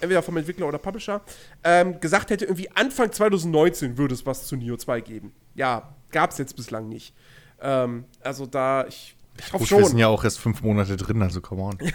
entweder 0.00 0.22
vom 0.22 0.36
Entwickler 0.36 0.66
oder 0.66 0.78
Publisher, 0.78 1.20
ähm, 1.62 2.00
gesagt 2.00 2.30
hätte, 2.30 2.44
irgendwie 2.46 2.70
Anfang 2.74 3.12
2019 3.12 3.98
würde 3.98 4.14
es 4.14 4.26
was 4.26 4.46
zu 4.46 4.56
Neo 4.56 4.76
2 4.76 5.00
geben. 5.00 5.32
Ja, 5.54 5.94
gab 6.10 6.30
es 6.30 6.38
jetzt 6.38 6.56
bislang 6.56 6.88
nicht. 6.88 7.14
Ähm, 7.60 8.04
also 8.20 8.46
da, 8.46 8.86
ich, 8.86 9.14
ich 9.38 9.52
hoffe 9.52 9.58
Gut, 9.64 9.70
wir 9.70 9.76
sind 9.78 9.88
schon. 9.90 9.98
ja 9.98 10.08
auch 10.08 10.24
erst 10.24 10.40
fünf 10.40 10.62
Monate 10.62 10.96
drin, 10.96 11.22
also 11.22 11.40
come 11.40 11.62
on. 11.62 11.78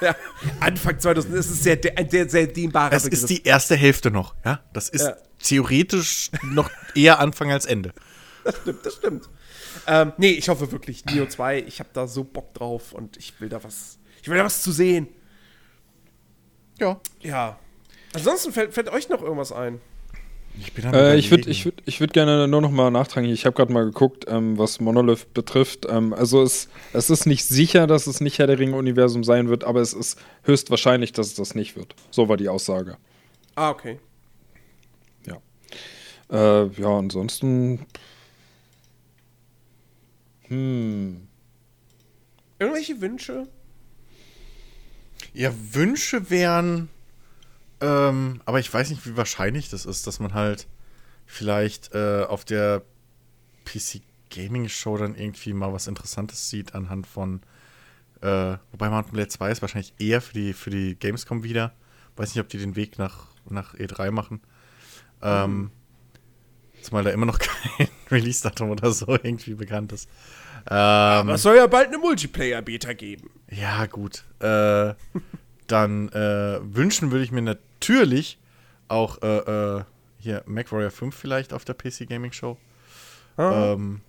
Ja, 0.00 0.14
Anfang 0.60 0.98
2000 0.98 1.34
ist 1.34 1.50
es 1.50 1.62
sehr, 1.62 1.78
ein 1.96 2.08
sehr, 2.08 2.28
sehr 2.28 2.46
dehnbarer 2.46 2.92
Es 2.92 3.06
ist 3.06 3.28
die 3.28 3.42
erste 3.42 3.74
Hälfte 3.76 4.10
noch, 4.10 4.34
ja? 4.44 4.60
Das 4.72 4.88
ist 4.88 5.02
Ja. 5.02 5.16
theoretisch 5.42 6.30
noch 6.52 6.70
eher 6.94 7.18
Anfang 7.20 7.50
als 7.50 7.66
Ende. 7.66 7.92
Das 8.44 8.56
stimmt, 8.58 8.86
das 8.86 8.94
stimmt. 8.94 9.28
Ähm, 9.86 10.12
nee, 10.16 10.30
ich 10.30 10.48
hoffe 10.48 10.70
wirklich, 10.72 11.04
Neo 11.06 11.26
2, 11.26 11.60
ich 11.66 11.80
habe 11.80 11.90
da 11.92 12.06
so 12.06 12.24
Bock 12.24 12.54
drauf 12.54 12.92
und 12.92 13.16
ich 13.16 13.40
will 13.40 13.48
da 13.48 13.62
was, 13.62 13.98
ich 14.22 14.28
will 14.28 14.38
da 14.38 14.44
was 14.44 14.62
zu 14.62 14.72
sehen. 14.72 15.08
Ja. 16.78 17.00
Ja. 17.20 17.58
Ansonsten 18.14 18.52
fällt, 18.52 18.74
fällt 18.74 18.90
euch 18.90 19.08
noch 19.08 19.22
irgendwas 19.22 19.52
ein? 19.52 19.80
Ich 20.58 20.72
bin 20.74 20.92
Äh, 20.92 21.16
ich 21.16 21.30
würde 21.30 21.48
ich 21.48 21.64
würd, 21.64 21.82
ich 21.86 22.00
würd 22.00 22.12
gerne 22.12 22.46
nur 22.46 22.60
noch 22.60 22.70
mal 22.70 22.90
nachtragen. 22.90 23.28
Ich 23.30 23.46
habe 23.46 23.56
gerade 23.56 23.72
mal 23.72 23.84
geguckt, 23.84 24.26
ähm, 24.28 24.58
was 24.58 24.80
Monolith 24.80 25.32
betrifft. 25.32 25.86
Ähm, 25.88 26.12
also 26.12 26.42
es, 26.42 26.68
es 26.92 27.08
ist 27.08 27.26
nicht 27.26 27.44
sicher, 27.44 27.86
dass 27.86 28.06
es 28.06 28.20
nicht 28.20 28.38
Herr 28.38 28.46
der 28.46 28.58
Ringe-Universum 28.58 29.24
sein 29.24 29.48
wird, 29.48 29.64
aber 29.64 29.80
es 29.80 29.94
ist 29.94 30.18
höchstwahrscheinlich, 30.42 31.12
dass 31.12 31.28
es 31.28 31.34
das 31.34 31.54
nicht 31.54 31.76
wird. 31.76 31.94
So 32.10 32.28
war 32.28 32.36
die 32.36 32.48
Aussage. 32.48 32.98
Ah, 33.54 33.70
okay. 33.70 33.98
Ja. 35.26 35.36
Äh, 36.30 36.68
ja, 36.80 36.98
ansonsten. 36.98 37.86
Hm. 40.52 41.28
Irgendwelche 42.58 43.00
Wünsche? 43.00 43.48
Ja, 45.32 45.50
Wünsche 45.72 46.28
wären, 46.28 46.90
ähm, 47.80 48.42
aber 48.44 48.60
ich 48.60 48.72
weiß 48.72 48.90
nicht, 48.90 49.06
wie 49.06 49.16
wahrscheinlich 49.16 49.70
das 49.70 49.86
ist, 49.86 50.06
dass 50.06 50.20
man 50.20 50.34
halt 50.34 50.68
vielleicht 51.24 51.94
äh, 51.94 52.24
auf 52.28 52.44
der 52.44 52.82
PC 53.64 54.02
Gaming 54.28 54.68
Show 54.68 54.98
dann 54.98 55.14
irgendwie 55.14 55.54
mal 55.54 55.72
was 55.72 55.86
Interessantes 55.86 56.50
sieht 56.50 56.74
anhand 56.74 57.06
von, 57.06 57.40
äh, 58.20 58.58
wobei 58.72 58.90
Mountain 58.90 59.14
Blade 59.14 59.28
2 59.28 59.52
ist 59.52 59.62
wahrscheinlich 59.62 59.94
eher 59.98 60.20
für 60.20 60.34
die, 60.34 60.52
für 60.52 60.68
die 60.68 60.96
Gamescom 60.96 61.44
wieder. 61.44 61.72
Weiß 62.16 62.34
nicht, 62.34 62.44
ob 62.44 62.50
die 62.50 62.58
den 62.58 62.76
Weg 62.76 62.98
nach, 62.98 63.28
nach 63.48 63.74
E3 63.74 64.10
machen. 64.10 64.42
Ähm, 65.22 65.70
zumal 66.82 67.04
da 67.04 67.10
immer 67.10 67.26
noch 67.26 67.38
kein 67.78 67.88
Release-Datum 68.10 68.70
oder 68.70 68.92
so 68.92 69.06
irgendwie 69.08 69.54
bekannt 69.54 69.92
ist. 69.92 70.10
Ähm, 70.70 70.76
Aber 70.76 71.34
es 71.34 71.42
soll 71.42 71.56
ja 71.56 71.66
bald 71.66 71.88
eine 71.88 71.98
Multiplayer-Beta 71.98 72.92
geben. 72.92 73.30
ja, 73.50 73.86
gut. 73.86 74.24
Äh, 74.40 74.94
dann 75.66 76.08
äh, 76.10 76.58
wünschen 76.62 77.10
würde 77.10 77.24
ich 77.24 77.32
mir 77.32 77.42
natürlich 77.42 78.38
auch 78.88 79.22
äh, 79.22 79.38
äh, 79.78 79.84
hier 80.18 80.42
MacWarrior 80.46 80.90
5 80.90 81.14
vielleicht 81.14 81.52
auf 81.52 81.64
der 81.64 81.74
PC 81.74 82.08
Gaming 82.08 82.32
Show. 82.32 82.58
Ah. 83.36 83.72
Ähm, 83.72 84.02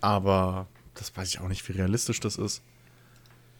aber 0.00 0.66
das 0.94 1.16
weiß 1.16 1.28
ich 1.28 1.40
auch 1.40 1.48
nicht, 1.48 1.66
wie 1.68 1.72
realistisch 1.72 2.20
das 2.20 2.36
ist. 2.36 2.62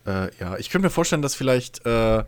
Äh, 0.06 0.34
ja, 0.38 0.56
ich 0.58 0.70
könnte 0.70 0.86
mir 0.86 0.90
vorstellen, 0.90 1.22
dass 1.22 1.34
vielleicht 1.34 1.86
äh, 1.86 2.24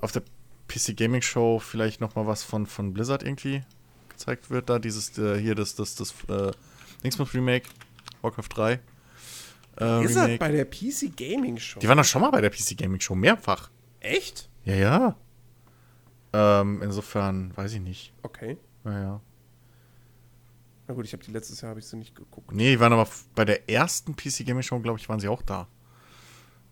auf 0.00 0.12
der 0.12 0.22
PC 0.68 0.96
Gaming 0.96 1.22
Show 1.22 1.58
vielleicht 1.58 2.00
noch 2.00 2.14
mal 2.14 2.26
was 2.26 2.42
von, 2.44 2.66
von 2.66 2.92
Blizzard 2.92 3.22
irgendwie 3.22 3.62
gezeigt 4.08 4.50
wird. 4.50 4.70
Da 4.70 4.78
dieses 4.78 5.12
hier 5.14 5.54
das 5.54 5.74
das 5.74 5.94
das 5.94 6.14
äh, 6.28 6.52
Dingsmas 7.02 7.34
Remake 7.34 7.68
Warcraft 8.22 8.48
3. 8.54 8.72
Äh, 9.80 10.04
Ist 10.04 10.16
Remake. 10.16 10.38
bei 10.38 10.50
der 10.50 10.64
PC 10.64 11.16
Gaming 11.16 11.56
Show? 11.58 11.78
Die 11.80 11.88
waren 11.88 11.98
doch 11.98 12.04
schon 12.04 12.20
mal 12.22 12.30
bei 12.30 12.40
der 12.40 12.50
PC 12.50 12.76
Gaming 12.76 13.00
Show, 13.00 13.14
mehrfach. 13.14 13.70
Echt? 14.00 14.48
Ja, 14.64 14.74
ja. 14.74 15.16
Ähm, 16.32 16.82
insofern, 16.82 17.56
weiß 17.56 17.72
ich 17.74 17.80
nicht. 17.80 18.12
Okay. 18.22 18.58
Naja. 18.84 19.20
Na 20.86 20.94
gut, 20.94 21.04
ich 21.04 21.12
habe 21.12 21.22
die 21.22 21.30
letztes 21.30 21.60
Jahr 21.60 21.70
habe 21.70 21.80
ich 21.80 21.86
sie 21.86 21.96
nicht 21.96 22.14
geguckt. 22.14 22.50
Nee, 22.52 22.70
die 22.72 22.80
waren 22.80 22.92
aber 22.92 23.06
bei 23.34 23.44
der 23.44 23.68
ersten 23.68 24.16
PC 24.16 24.44
Gaming 24.46 24.62
Show, 24.62 24.78
glaube 24.80 24.98
ich, 24.98 25.08
waren 25.08 25.20
sie 25.20 25.28
auch 25.28 25.42
da. 25.42 25.68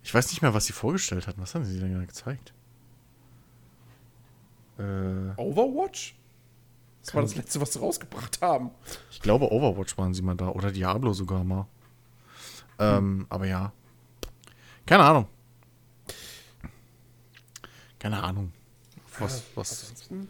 Ich 0.03 0.15
weiß 0.15 0.31
nicht 0.31 0.41
mehr, 0.43 0.55
was 0.55 0.67
sie 0.67 0.73
vorgestellt 0.73 1.27
hatten. 1.27 1.41
Was 1.41 1.55
haben 1.55 1.65
sie 1.65 1.79
denn 1.79 1.93
da 1.99 2.05
gezeigt? 2.05 2.55
Äh, 4.79 4.83
Overwatch? 5.37 6.17
Das 7.07 7.15
war 7.15 7.23
das 7.23 7.37
letzte, 7.37 7.61
was 7.61 7.73
sie 7.73 7.79
rausgebracht 7.79 8.41
haben. 8.41 8.71
ich 9.13 9.21
glaube, 9.21 9.53
Overwatch 9.53 9.97
waren 9.97 10.13
sie 10.13 10.23
mal 10.23 10.35
da. 10.35 10.49
Oder 10.49 10.73
Diablo 10.73 11.13
sogar 11.13 11.45
mal. 11.45 11.69
Ähm, 12.81 13.27
aber 13.29 13.47
ja. 13.47 13.73
Keine 14.87 15.05
Ahnung. 15.05 15.29
Keine 18.01 18.23
Ahnung. 18.23 18.53
Was, 19.21 19.45
was. 19.55 19.83
Ansonsten 19.83 20.29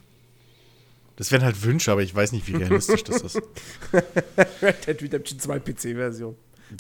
Das 1.17 1.33
wären 1.33 1.43
halt 1.43 1.63
Wünsche, 1.63 1.91
aber 1.91 2.03
ich 2.03 2.15
weiß 2.15 2.33
nicht, 2.33 2.47
wie 2.47 2.57
realistisch 2.57 3.05
das 3.05 3.23
ist. 3.23 3.37
Red 4.63 4.87
Dead 4.87 5.03
Redemption 5.03 5.41
2 5.41 5.59
PC-Version. 5.59 6.37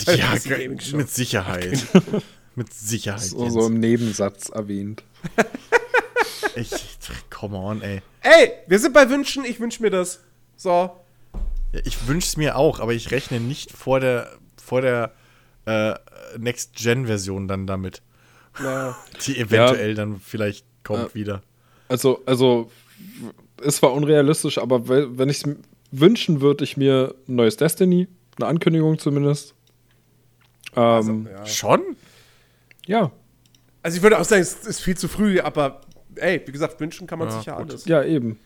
Ja, 0.08 0.34
mit 0.92 1.10
Sicherheit. 1.10 1.86
mit 2.54 2.72
Sicherheit. 2.74 3.22
So, 3.22 3.48
so 3.48 3.66
im 3.66 3.80
Nebensatz 3.80 4.50
erwähnt. 4.50 5.04
Ich, 6.54 6.70
come 7.30 7.56
on, 7.56 7.82
ey. 7.82 8.02
Ey, 8.22 8.52
wir 8.66 8.78
sind 8.78 8.92
bei 8.92 9.08
Wünschen, 9.10 9.44
ich 9.44 9.60
wünsche 9.60 9.82
mir 9.82 9.90
das. 9.90 10.20
So. 10.56 10.90
Ja, 11.72 11.80
ich 11.84 12.06
wünsche 12.08 12.26
es 12.28 12.36
mir 12.36 12.56
auch, 12.56 12.80
aber 12.80 12.92
ich 12.94 13.10
rechne 13.10 13.40
nicht 13.40 13.72
vor 13.72 14.00
der, 14.00 14.30
vor 14.62 14.80
der 14.80 15.12
äh, 15.66 15.94
Next-Gen-Version 16.38 17.48
dann 17.48 17.66
damit. 17.66 18.02
Na, 18.60 18.96
Die 19.26 19.38
eventuell 19.38 19.94
dann 19.94 20.20
vielleicht 20.20 20.64
kommt 20.84 21.08
Ja. 21.10 21.14
wieder. 21.14 21.42
Also, 21.88 22.22
also, 22.26 22.70
es 23.62 23.82
war 23.82 23.92
unrealistisch, 23.92 24.58
aber 24.58 24.88
we- 24.88 25.18
wenn 25.18 25.28
ich 25.28 25.44
es 25.44 25.56
wünschen 25.92 26.40
würde, 26.40 26.64
ich 26.64 26.76
mir 26.76 27.14
ein 27.28 27.36
neues 27.36 27.56
Destiny, 27.56 28.08
eine 28.38 28.46
Ankündigung 28.48 28.98
zumindest. 28.98 29.54
Ähm, 30.74 31.28
ja. 31.30 31.46
Schon? 31.46 31.80
ja, 32.86 33.10
Also 33.82 33.96
ich 33.96 34.02
würde 34.02 34.18
auch 34.18 34.24
sagen, 34.24 34.42
es 34.42 34.54
ist 34.66 34.80
viel 34.80 34.96
zu 34.96 35.08
früh, 35.08 35.40
aber 35.40 35.80
ey, 36.16 36.42
wie 36.46 36.52
gesagt, 36.52 36.78
wünschen 36.80 37.06
kann 37.06 37.18
man 37.18 37.28
Ja, 37.28 37.36
sich 37.36 37.46
ja 37.46 37.56
gut. 37.56 37.70
alles. 37.70 37.84
ja, 37.86 38.02
eben. 38.02 38.38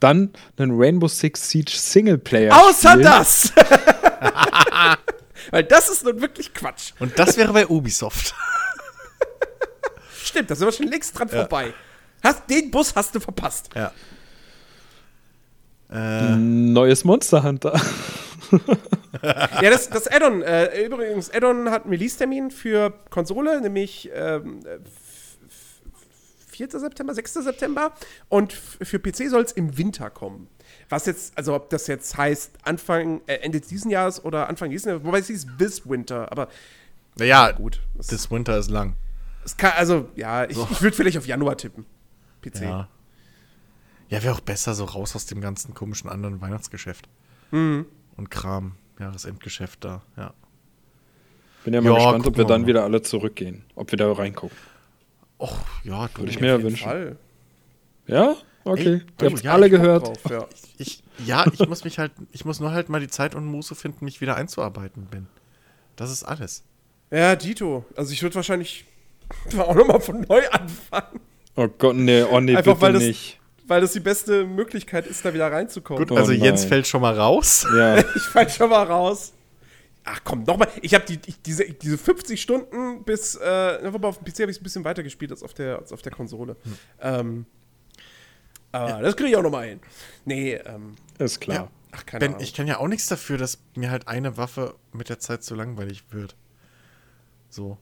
Dann 0.00 0.30
einen 0.56 0.72
Rainbow 0.80 1.08
Six 1.08 1.50
Siege 1.50 1.72
Singleplayer. 1.74 2.54
Außer 2.56 2.90
Spiel. 2.92 3.02
das! 3.02 3.52
Weil 5.50 5.64
das 5.64 5.88
ist 5.88 6.04
nun 6.04 6.20
wirklich 6.20 6.52
Quatsch. 6.54 6.92
Und 7.00 7.18
das 7.18 7.36
wäre 7.36 7.52
bei 7.52 7.66
Ubisoft. 7.66 8.34
Stimmt, 10.22 10.50
da 10.50 10.54
sind 10.54 10.66
wir 10.68 10.72
schon 10.72 10.86
längst 10.88 11.18
dran 11.18 11.28
vorbei. 11.28 11.72
Hast, 12.22 12.48
den 12.50 12.70
Bus 12.70 12.94
hast 12.94 13.14
du 13.14 13.20
verpasst. 13.20 13.70
ja. 13.74 13.92
Äh, 15.90 16.36
Neues 16.36 17.04
Monster 17.04 17.42
Hunter. 17.42 17.80
Ja, 19.22 19.68
das, 19.70 19.90
das 19.90 20.06
Add-on, 20.06 20.42
äh, 20.42 20.84
übrigens, 20.84 21.28
Add-on 21.30 21.70
hat 21.70 21.82
einen 21.82 21.90
Release-Termin 21.92 22.50
für 22.50 22.94
Konsole, 23.10 23.60
nämlich 23.60 24.08
ähm, 24.14 24.60
äh, 24.64 24.78
4. 26.58 26.80
September, 26.80 27.14
6. 27.14 27.34
September. 27.34 27.92
Und 28.28 28.52
für 28.52 28.98
PC 28.98 29.28
soll 29.30 29.42
es 29.42 29.52
im 29.52 29.78
Winter 29.78 30.10
kommen. 30.10 30.48
Was 30.88 31.06
jetzt, 31.06 31.36
also 31.38 31.54
ob 31.54 31.70
das 31.70 31.86
jetzt 31.86 32.16
heißt 32.16 32.58
Anfang, 32.62 33.20
äh, 33.26 33.36
Ende 33.36 33.60
diesen 33.60 33.90
Jahres 33.90 34.24
oder 34.24 34.48
Anfang 34.48 34.68
nächsten 34.70 34.88
Jahres, 34.90 35.04
wobei 35.04 35.20
es 35.20 35.28
hieß 35.28 35.46
this 35.58 35.88
Winter, 35.88 36.30
aber 36.32 36.48
naja, 37.16 37.50
gut. 37.50 37.80
This 38.08 38.30
winter 38.30 38.56
ist 38.58 38.70
lang. 38.70 38.94
es 39.44 39.56
kann, 39.56 39.72
also, 39.76 40.08
ja, 40.14 40.44
ich, 40.44 40.56
ich 40.56 40.82
würde 40.82 40.94
vielleicht 40.96 41.18
auf 41.18 41.26
Januar 41.26 41.56
tippen. 41.56 41.84
PC. 42.42 42.60
Ja. 42.62 42.88
Ja, 44.08 44.22
wäre 44.22 44.34
auch 44.34 44.40
besser 44.40 44.74
so 44.74 44.84
raus 44.84 45.16
aus 45.16 45.26
dem 45.26 45.40
ganzen 45.40 45.74
komischen 45.74 46.08
anderen 46.08 46.40
Weihnachtsgeschäft. 46.40 47.08
Mhm. 47.50 47.86
Und 48.16 48.30
Kram, 48.30 48.76
Jahresendgeschäft 49.00 49.84
da, 49.84 50.02
ja. 50.16 50.32
Bin 51.64 51.74
ja 51.74 51.80
mal 51.80 51.90
Ja, 51.90 51.96
gespannt, 51.96 52.26
ob 52.26 52.36
wir 52.36 52.44
dann 52.44 52.62
mal. 52.62 52.66
wieder 52.68 52.84
alle 52.84 53.02
zurückgehen. 53.02 53.64
Ob 53.74 53.90
wir 53.90 53.96
da 53.98 54.10
reingucken. 54.12 54.56
Och, 55.38 55.56
ja, 55.84 56.08
du. 56.14 56.20
Würde 56.20 56.30
ich 56.32 56.40
mir 56.40 56.62
wünschen. 56.62 56.84
Fall. 56.84 57.16
Ja? 58.06 58.36
Okay. 58.64 58.82
Ey, 58.86 59.02
Ihr 59.22 59.30
habt's 59.30 59.42
ja, 59.42 59.52
alle 59.52 59.70
gehört. 59.70 60.06
Drauf, 60.06 60.18
ja. 60.30 60.46
Ich, 60.78 61.02
ja, 61.24 61.44
ich 61.52 61.66
muss 61.68 61.84
mich 61.84 61.98
halt, 61.98 62.12
ich 62.32 62.44
muss 62.44 62.60
nur 62.60 62.72
halt 62.72 62.88
mal 62.88 63.00
die 63.00 63.08
Zeit 63.08 63.34
und 63.34 63.46
Muße 63.46 63.74
finden, 63.74 64.04
mich 64.04 64.20
wieder 64.20 64.36
einzuarbeiten, 64.36 65.06
Ben. 65.10 65.26
Das 65.96 66.10
ist 66.10 66.22
alles. 66.24 66.62
ja, 67.10 67.34
Dito. 67.36 67.84
Also 67.96 68.12
ich 68.12 68.22
würde 68.22 68.34
wahrscheinlich 68.36 68.84
auch 69.58 69.74
nochmal 69.74 70.00
von 70.00 70.20
neu 70.28 70.46
anfangen. 70.50 71.20
Oh 71.56 71.68
Gott, 71.78 71.96
nee, 71.96 72.22
oh 72.22 72.40
nee, 72.40 72.56
Einfach 72.56 72.72
bitte 72.74 72.80
weil 72.82 72.92
das- 72.94 73.02
nicht. 73.02 73.34
Weil 73.66 73.82
das 73.82 73.92
die 73.92 74.00
beste 74.00 74.46
Möglichkeit 74.46 75.06
ist, 75.06 75.22
da 75.26 75.34
wieder 75.34 75.52
reinzukommen. 75.52 76.02
Gut, 76.02 76.10
Oh 76.12 76.16
also 76.18 76.32
Jens 76.32 76.60
nein. 76.62 76.68
fällt 76.70 76.86
schon 76.86 77.02
mal 77.02 77.14
raus. 77.14 77.66
Ja. 77.76 77.96
Ich 78.16 78.22
fall 78.22 78.48
schon 78.48 78.70
mal 78.70 78.84
raus. 78.84 79.34
Ach 80.10 80.20
komm, 80.24 80.44
nochmal. 80.44 80.68
Ich 80.80 80.94
habe 80.94 81.04
die, 81.04 81.18
ich, 81.26 81.40
diese, 81.42 81.64
diese 81.64 81.98
50 81.98 82.40
Stunden 82.40 83.04
bis, 83.04 83.34
äh, 83.34 83.80
auf 84.02 84.18
dem 84.18 84.24
PC 84.24 84.40
habe 84.40 84.50
ich 84.50 84.56
es 84.56 84.60
ein 84.60 84.62
bisschen 84.64 84.84
weiter 84.84 85.02
gespielt 85.02 85.30
als 85.30 85.42
auf 85.42 85.52
der, 85.52 85.78
als 85.78 85.92
auf 85.92 86.00
der 86.02 86.12
Konsole. 86.12 86.56
Ähm, 87.00 87.44
aber 88.72 89.02
das 89.02 89.16
kriege 89.16 89.30
ich 89.30 89.36
auch 89.36 89.42
nochmal 89.42 89.68
hin. 89.68 89.80
Nee, 90.24 90.54
ähm, 90.54 90.96
Ist 91.18 91.40
klar. 91.40 91.56
Ja. 91.56 91.70
ach, 91.92 92.06
keine 92.06 92.20
Ben, 92.20 92.30
Ahnung. 92.32 92.42
ich 92.42 92.54
kann 92.54 92.66
ja 92.66 92.78
auch 92.78 92.88
nichts 92.88 93.06
dafür, 93.06 93.38
dass 93.38 93.58
mir 93.74 93.90
halt 93.90 94.08
eine 94.08 94.36
Waffe 94.36 94.74
mit 94.92 95.08
der 95.08 95.18
Zeit 95.18 95.42
zu 95.42 95.54
langweilig 95.54 96.04
wird. 96.10 96.36
So. 97.50 97.78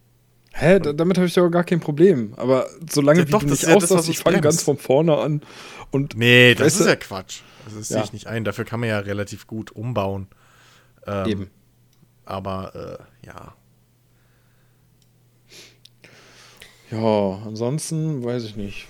Hä, 0.53 0.79
da, 0.81 0.93
damit 0.93 1.19
habe 1.19 1.27
ich 1.27 1.35
doch 1.35 1.49
gar 1.51 1.65
kein 1.65 1.81
Problem. 1.81 2.33
Aber 2.37 2.67
solange 2.91 3.21
Ja, 3.21 3.27
wie 3.29 3.31
doch, 3.33 3.41
du 3.41 3.47
das 3.47 3.61
nicht 3.61 3.69
ja 3.69 3.77
aussagst, 3.77 4.09
ich 4.09 4.19
fange 4.19 4.41
ganz 4.41 4.63
von 4.63 4.79
vorne 4.79 5.17
an 5.19 5.43
und 5.91 6.17
Nee, 6.17 6.55
das 6.55 6.67
Weißt 6.67 6.81
ist 6.81 6.87
ja 6.87 6.97
Quatsch. 6.97 7.41
Also, 7.67 7.79
Das 7.79 7.89
sehe 7.89 7.99
Ja. 7.99 8.05
ich 8.05 8.13
nicht 8.13 8.27
ein. 8.27 8.45
Dafür 8.45 8.65
kann 8.65 8.81
man 8.81 8.89
ja 8.89 8.99
relativ 9.01 9.47
gut 9.47 9.71
umbauen. 9.73 10.29
Ähm, 11.07 11.27
eben. 11.29 11.51
Aber, 12.27 12.75
äh, 13.23 13.27
ja. 13.27 13.57
Ja, 16.91 17.43
ansonsten 17.47 18.23
weiß 18.23 18.45
ich 18.45 18.57
nicht. 18.57 18.89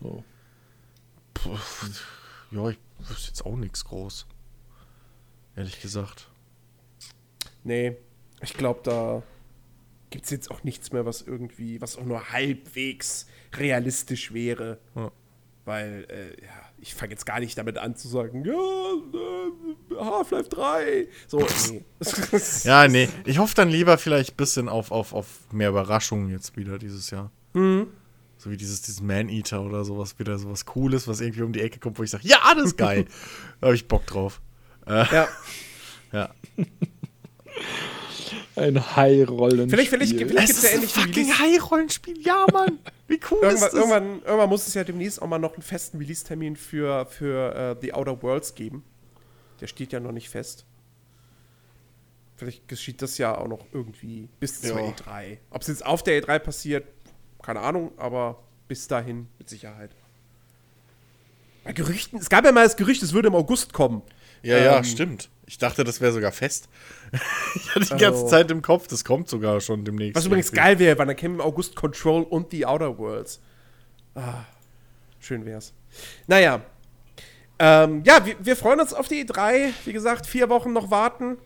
So. 0.00 0.22
Puh, 1.34 1.58
ja, 2.52 2.68
ich 2.68 2.78
wüsste 2.98 3.28
jetzt 3.28 3.44
auch 3.44 3.56
nichts 3.56 3.84
groß. 3.84 4.26
Ehrlich 5.56 5.80
gesagt. 5.80 6.30
nee, 7.64 7.96
ich 8.40 8.54
glaube, 8.54 8.80
da 8.82 9.22
gibt 10.10 10.24
es 10.24 10.30
jetzt 10.30 10.50
auch 10.50 10.62
nichts 10.62 10.92
mehr, 10.92 11.06
was 11.06 11.22
irgendwie, 11.22 11.80
was 11.80 11.96
auch 11.96 12.04
nur 12.04 12.30
halbwegs 12.30 13.26
realistisch 13.54 14.32
wäre. 14.32 14.78
Ja. 14.94 15.10
Weil, 15.64 16.06
äh, 16.10 16.44
ja, 16.44 16.70
ich 16.84 16.94
fange 16.94 17.12
jetzt 17.12 17.24
gar 17.24 17.40
nicht 17.40 17.56
damit 17.56 17.78
an 17.78 17.96
zu 17.96 18.08
sagen, 18.08 18.44
ja, 18.44 18.52
äh, 18.52 20.04
Half-Life 20.04 20.50
3. 20.50 21.08
So, 21.26 21.46
nee. 21.70 21.82
Ja, 22.64 22.86
nee. 22.88 23.08
Ich 23.24 23.38
hoffe 23.38 23.54
dann 23.54 23.70
lieber 23.70 23.96
vielleicht 23.96 24.34
ein 24.34 24.36
bisschen 24.36 24.68
auf, 24.68 24.92
auf, 24.92 25.14
auf 25.14 25.26
mehr 25.50 25.70
Überraschungen 25.70 26.28
jetzt 26.28 26.58
wieder 26.58 26.78
dieses 26.78 27.10
Jahr. 27.10 27.30
Mhm. 27.54 27.86
So 28.36 28.50
wie 28.50 28.58
dieses, 28.58 28.82
dieses 28.82 29.00
Man-Eater 29.00 29.62
oder 29.62 29.82
sowas, 29.86 30.18
wieder 30.18 30.36
sowas 30.36 30.66
Cooles, 30.66 31.08
was 31.08 31.22
irgendwie 31.22 31.42
um 31.42 31.54
die 31.54 31.62
Ecke 31.62 31.78
kommt, 31.78 31.98
wo 31.98 32.02
ich 32.02 32.10
sage, 32.10 32.28
ja, 32.28 32.38
das 32.54 32.66
ist 32.66 32.76
geil. 32.76 33.06
da 33.62 33.68
habe 33.68 33.76
ich 33.76 33.88
Bock 33.88 34.06
drauf. 34.06 34.42
Ja. 34.86 35.28
Ja. 36.12 36.30
Ein 38.56 38.96
High-Rollen. 38.96 39.68
Vielleicht, 39.68 39.90
vielleicht, 39.90 40.16
vielleicht 40.16 40.46
gibt 40.48 40.50
es 40.50 40.62
ja 40.62 40.70
ähnlich 40.70 40.96
wie 40.96 41.00
Release. 41.00 41.38
High-Rollenspiel. 41.38 42.20
Ja, 42.20 42.46
Mann. 42.52 42.78
Wie 43.08 43.20
cool 43.30 43.38
Irgendwann, 43.42 43.54
ist 43.54 43.62
das? 43.64 43.74
irgendwann, 43.74 44.22
irgendwann 44.22 44.48
muss 44.48 44.66
es 44.66 44.74
ja 44.74 44.84
demnächst 44.84 45.20
auch 45.20 45.26
mal 45.26 45.38
noch 45.38 45.54
einen 45.54 45.62
festen 45.62 45.98
Release-Termin 45.98 46.56
für, 46.56 47.06
für 47.06 47.54
äh, 47.54 47.76
The 47.80 47.92
Outer 47.94 48.22
Worlds 48.22 48.54
geben. 48.54 48.84
Der 49.60 49.66
steht 49.66 49.92
ja 49.92 50.00
noch 50.00 50.12
nicht 50.12 50.28
fest. 50.30 50.64
Vielleicht 52.36 52.66
geschieht 52.68 53.00
das 53.02 53.18
ja 53.18 53.36
auch 53.36 53.46
noch 53.48 53.64
irgendwie 53.72 54.28
bis 54.40 54.60
zur 54.60 54.78
Ja. 54.80 54.86
E3. 54.86 55.38
Ob 55.50 55.62
es 55.62 55.68
jetzt 55.68 55.84
auf 55.86 56.02
der 56.02 56.20
E3 56.22 56.38
passiert, 56.40 56.84
keine 57.42 57.60
Ahnung, 57.60 57.92
aber 57.96 58.42
bis 58.68 58.88
dahin 58.88 59.28
mit 59.38 59.48
Sicherheit. 59.48 59.90
Bei 61.64 61.72
Gerüchten, 61.72 62.18
es 62.18 62.28
gab 62.28 62.44
ja 62.44 62.52
mal 62.52 62.64
das 62.64 62.76
Gerücht, 62.76 63.02
es 63.02 63.12
würde 63.12 63.28
im 63.28 63.34
August 63.34 63.72
kommen. 63.72 64.02
Ja, 64.42 64.58
ja, 64.58 64.78
Ähm, 64.78 64.84
stimmt. 64.84 65.30
Ich 65.46 65.58
dachte, 65.58 65.84
das 65.84 66.00
wäre 66.00 66.12
sogar 66.12 66.32
fest. 66.32 66.68
ich 67.54 67.68
hatte 67.74 67.80
die 67.86 67.92
Also- 67.92 67.96
ganze 67.96 68.26
Zeit 68.26 68.50
im 68.50 68.62
Kopf, 68.62 68.86
das 68.86 69.04
kommt 69.04 69.28
sogar 69.28 69.60
schon 69.60 69.84
demnächst. 69.84 70.16
Was 70.16 70.26
übrigens 70.26 70.52
geil 70.52 70.78
wäre, 70.78 70.98
weil 70.98 71.06
dann 71.06 71.16
kämen 71.16 71.36
im 71.36 71.40
August 71.40 71.76
Control 71.76 72.22
und 72.22 72.50
The 72.50 72.66
Outer 72.66 72.96
Worlds. 72.98 73.40
Ah, 74.14 74.44
schön 75.20 75.44
wär's. 75.44 75.72
Naja. 76.26 76.62
Ähm, 77.58 78.02
ja, 78.04 78.24
wir, 78.26 78.36
wir 78.40 78.56
freuen 78.56 78.80
uns 78.80 78.92
auf 78.94 79.06
die 79.08 79.24
E3. 79.24 79.70
Wie 79.84 79.92
gesagt, 79.92 80.26
vier 80.26 80.48
Wochen 80.48 80.72
noch 80.72 80.90
warten. 80.90 81.36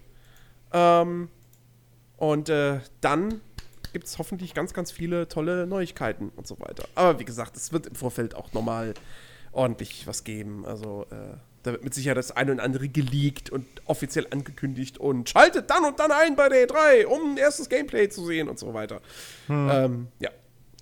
Ähm, 0.73 1.29
und 2.17 2.49
äh, 2.49 2.81
dann 3.01 3.41
gibt 3.93 4.07
es 4.07 4.19
hoffentlich 4.19 4.55
ganz, 4.55 4.73
ganz 4.75 4.91
viele 4.93 5.29
tolle 5.29 5.67
Neuigkeiten 5.67 6.31
und 6.37 6.47
so 6.47 6.59
weiter. 6.61 6.87
Aber 6.95 7.19
wie 7.19 7.25
gesagt, 7.25 7.57
es 7.57 7.73
wird 7.73 7.87
im 7.87 7.95
Vorfeld 7.95 8.35
auch 8.35 8.53
nochmal 8.53 8.95
ordentlich 9.53 10.07
was 10.07 10.25
geben. 10.25 10.65
Also 10.67 11.07
äh, 11.11 11.37
da 11.63 11.73
wird 11.73 11.85
mit 11.85 11.95
Sicherheit 11.95 12.17
das 12.17 12.31
eine 12.33 12.53
und 12.53 12.61
andere 12.61 12.89
geleakt 12.89 13.51
und 13.51 13.67
offiziell 13.87 14.27
angekündigt 14.31 14.99
und 14.99 15.29
schaltet 15.29 15.71
dann 15.71 15.85
und 15.85 15.99
dann 15.99 16.11
ein 16.11 16.37
bei 16.37 16.49
der 16.49 16.69
E3, 16.69 17.07
um 17.07 17.33
ein 17.33 17.37
erstes 17.37 17.69
Gameplay 17.69 18.09
zu 18.09 18.25
sehen 18.25 18.49
und 18.49 18.59
so 18.59 18.75
weiter. 18.75 19.01
Ähm, 19.49 20.09
ja. 20.21 20.31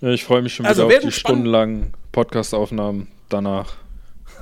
Ich 0.01 0.23
freue 0.23 0.41
mich 0.41 0.53
schon 0.53 0.65
Also 0.65 0.83
wieder 0.83 0.85
auf 0.85 0.91
werden 0.91 1.09
die 1.09 1.15
stundenlangen 1.15 1.93
Podcast-Aufnahmen 2.11 3.07
danach. 3.29 3.77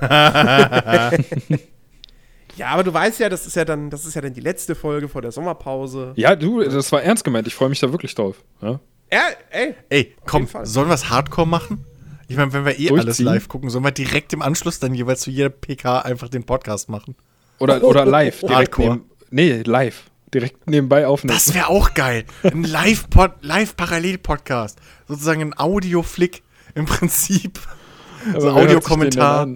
Ja, 2.56 2.68
aber 2.68 2.84
du 2.84 2.92
weißt 2.92 3.20
ja, 3.20 3.28
das 3.28 3.46
ist 3.46 3.54
ja 3.54 3.64
dann, 3.64 3.90
das 3.90 4.06
ist 4.06 4.14
ja 4.14 4.22
dann 4.22 4.32
die 4.32 4.40
letzte 4.40 4.74
Folge 4.74 5.08
vor 5.08 5.20
der 5.20 5.30
Sommerpause. 5.30 6.12
Ja, 6.16 6.34
du, 6.34 6.62
das 6.62 6.90
war 6.90 7.02
ernst 7.02 7.22
gemeint. 7.22 7.46
Ich 7.46 7.54
freue 7.54 7.68
mich 7.68 7.80
da 7.80 7.92
wirklich 7.92 8.14
drauf. 8.14 8.42
Ja? 8.62 8.80
Ja, 9.12 9.28
ey. 9.50 9.74
Ey, 9.90 10.16
komm, 10.24 10.48
sollen 10.62 10.88
wir 10.88 10.94
es 10.94 11.10
Hardcore 11.10 11.46
machen? 11.46 11.84
Ich 12.28 12.36
meine, 12.36 12.52
wenn 12.52 12.64
wir 12.64 12.78
eh 12.78 12.90
alles 12.90 13.18
live 13.20 13.48
gucken, 13.48 13.70
sollen 13.70 13.84
wir 13.84 13.92
direkt 13.92 14.32
im 14.32 14.42
Anschluss 14.42 14.80
dann 14.80 14.94
jeweils 14.94 15.20
zu 15.20 15.30
jeder 15.30 15.50
PK 15.50 16.00
einfach 16.00 16.28
den 16.28 16.42
Podcast 16.44 16.88
machen? 16.88 17.14
Oder, 17.58 17.84
oder 17.84 18.04
live. 18.04 18.40
Direkt 18.40 18.76
neben, 18.78 19.04
nee, 19.30 19.62
live. 19.62 20.10
Direkt 20.34 20.68
nebenbei 20.68 21.06
aufnehmen. 21.06 21.34
Das 21.34 21.54
wäre 21.54 21.68
auch 21.68 21.94
geil. 21.94 22.24
Ein 22.42 22.64
Live-Parallel-Podcast. 22.64 24.80
Sozusagen 25.06 25.40
ein 25.40 25.56
Audio-Flick 25.56 26.42
im 26.74 26.86
Prinzip. 26.86 27.60
Aber 28.30 28.40
so 28.40 28.48
den 28.48 28.56
Audiokommentar. 28.56 29.46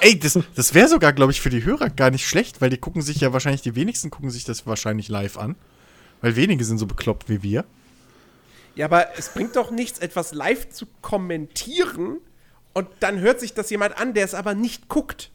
Ey, 0.00 0.18
das, 0.18 0.38
das 0.54 0.74
wäre 0.74 0.88
sogar, 0.88 1.12
glaube 1.12 1.32
ich, 1.32 1.40
für 1.40 1.50
die 1.50 1.64
Hörer 1.64 1.90
gar 1.90 2.10
nicht 2.10 2.26
schlecht, 2.26 2.60
weil 2.60 2.70
die 2.70 2.78
gucken 2.78 3.02
sich 3.02 3.20
ja 3.20 3.32
wahrscheinlich, 3.32 3.62
die 3.62 3.74
wenigsten 3.74 4.10
gucken 4.10 4.30
sich 4.30 4.44
das 4.44 4.66
wahrscheinlich 4.66 5.08
live 5.08 5.36
an. 5.36 5.56
Weil 6.22 6.36
wenige 6.36 6.64
sind 6.64 6.78
so 6.78 6.86
bekloppt 6.86 7.28
wie 7.28 7.42
wir. 7.42 7.64
Ja, 8.76 8.86
aber 8.86 9.08
es 9.18 9.30
bringt 9.30 9.56
doch 9.56 9.70
nichts, 9.70 9.98
etwas 9.98 10.32
live 10.32 10.68
zu 10.68 10.86
kommentieren 11.02 12.18
und 12.74 12.88
dann 13.00 13.20
hört 13.20 13.40
sich 13.40 13.54
das 13.54 13.70
jemand 13.70 13.98
an, 13.98 14.12
der 14.14 14.24
es 14.24 14.34
aber 14.34 14.54
nicht 14.54 14.88
guckt. 14.88 15.30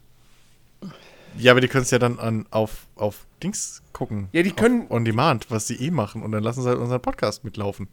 Ja, 1.36 1.52
aber 1.52 1.60
die 1.60 1.68
können 1.68 1.82
es 1.82 1.90
ja 1.90 1.98
dann 1.98 2.18
an, 2.18 2.46
auf, 2.50 2.86
auf 2.94 3.26
Dings 3.42 3.82
gucken. 3.92 4.28
Ja, 4.32 4.42
die 4.42 4.52
können- 4.52 4.86
on 4.90 5.04
Demand, 5.04 5.50
was 5.50 5.66
sie 5.66 5.74
eh 5.76 5.90
machen. 5.90 6.22
Und 6.22 6.32
dann 6.32 6.42
lassen 6.42 6.62
sie 6.62 6.68
halt 6.68 6.78
unseren 6.78 7.00
Podcast 7.00 7.42
mitlaufen. 7.44 7.88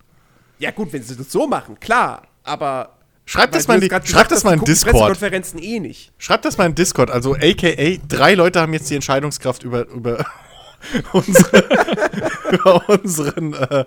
Ja, 0.60 0.72
gut, 0.72 0.92
wenn 0.94 1.02
sie 1.04 1.16
das 1.16 1.32
so 1.32 1.48
machen, 1.48 1.80
klar, 1.80 2.28
aber. 2.44 2.98
Schreibt 3.26 3.54
das 3.54 3.68
mal 3.68 3.82
in, 3.82 3.90
schreibt 3.90 4.06
gesagt 4.08 4.32
das 4.32 4.44
mal 4.44 4.56
in 4.56 4.64
Discord. 4.66 5.22
Eh 5.22 5.80
nicht. 5.80 6.12
Schreibt 6.18 6.46
das 6.46 6.58
mal 6.58 6.66
in 6.66 6.76
Discord. 6.76 7.12
Also, 7.12 7.36
aka, 7.36 7.98
drei 8.08 8.34
Leute 8.34 8.60
haben 8.60 8.74
jetzt 8.74 8.90
die 8.90 8.96
Entscheidungskraft 8.96 9.64
über, 9.64 9.88
über, 9.88 10.26
unsere, 11.14 11.64
über 12.52 12.90
unseren 12.90 13.54
äh, 13.54 13.86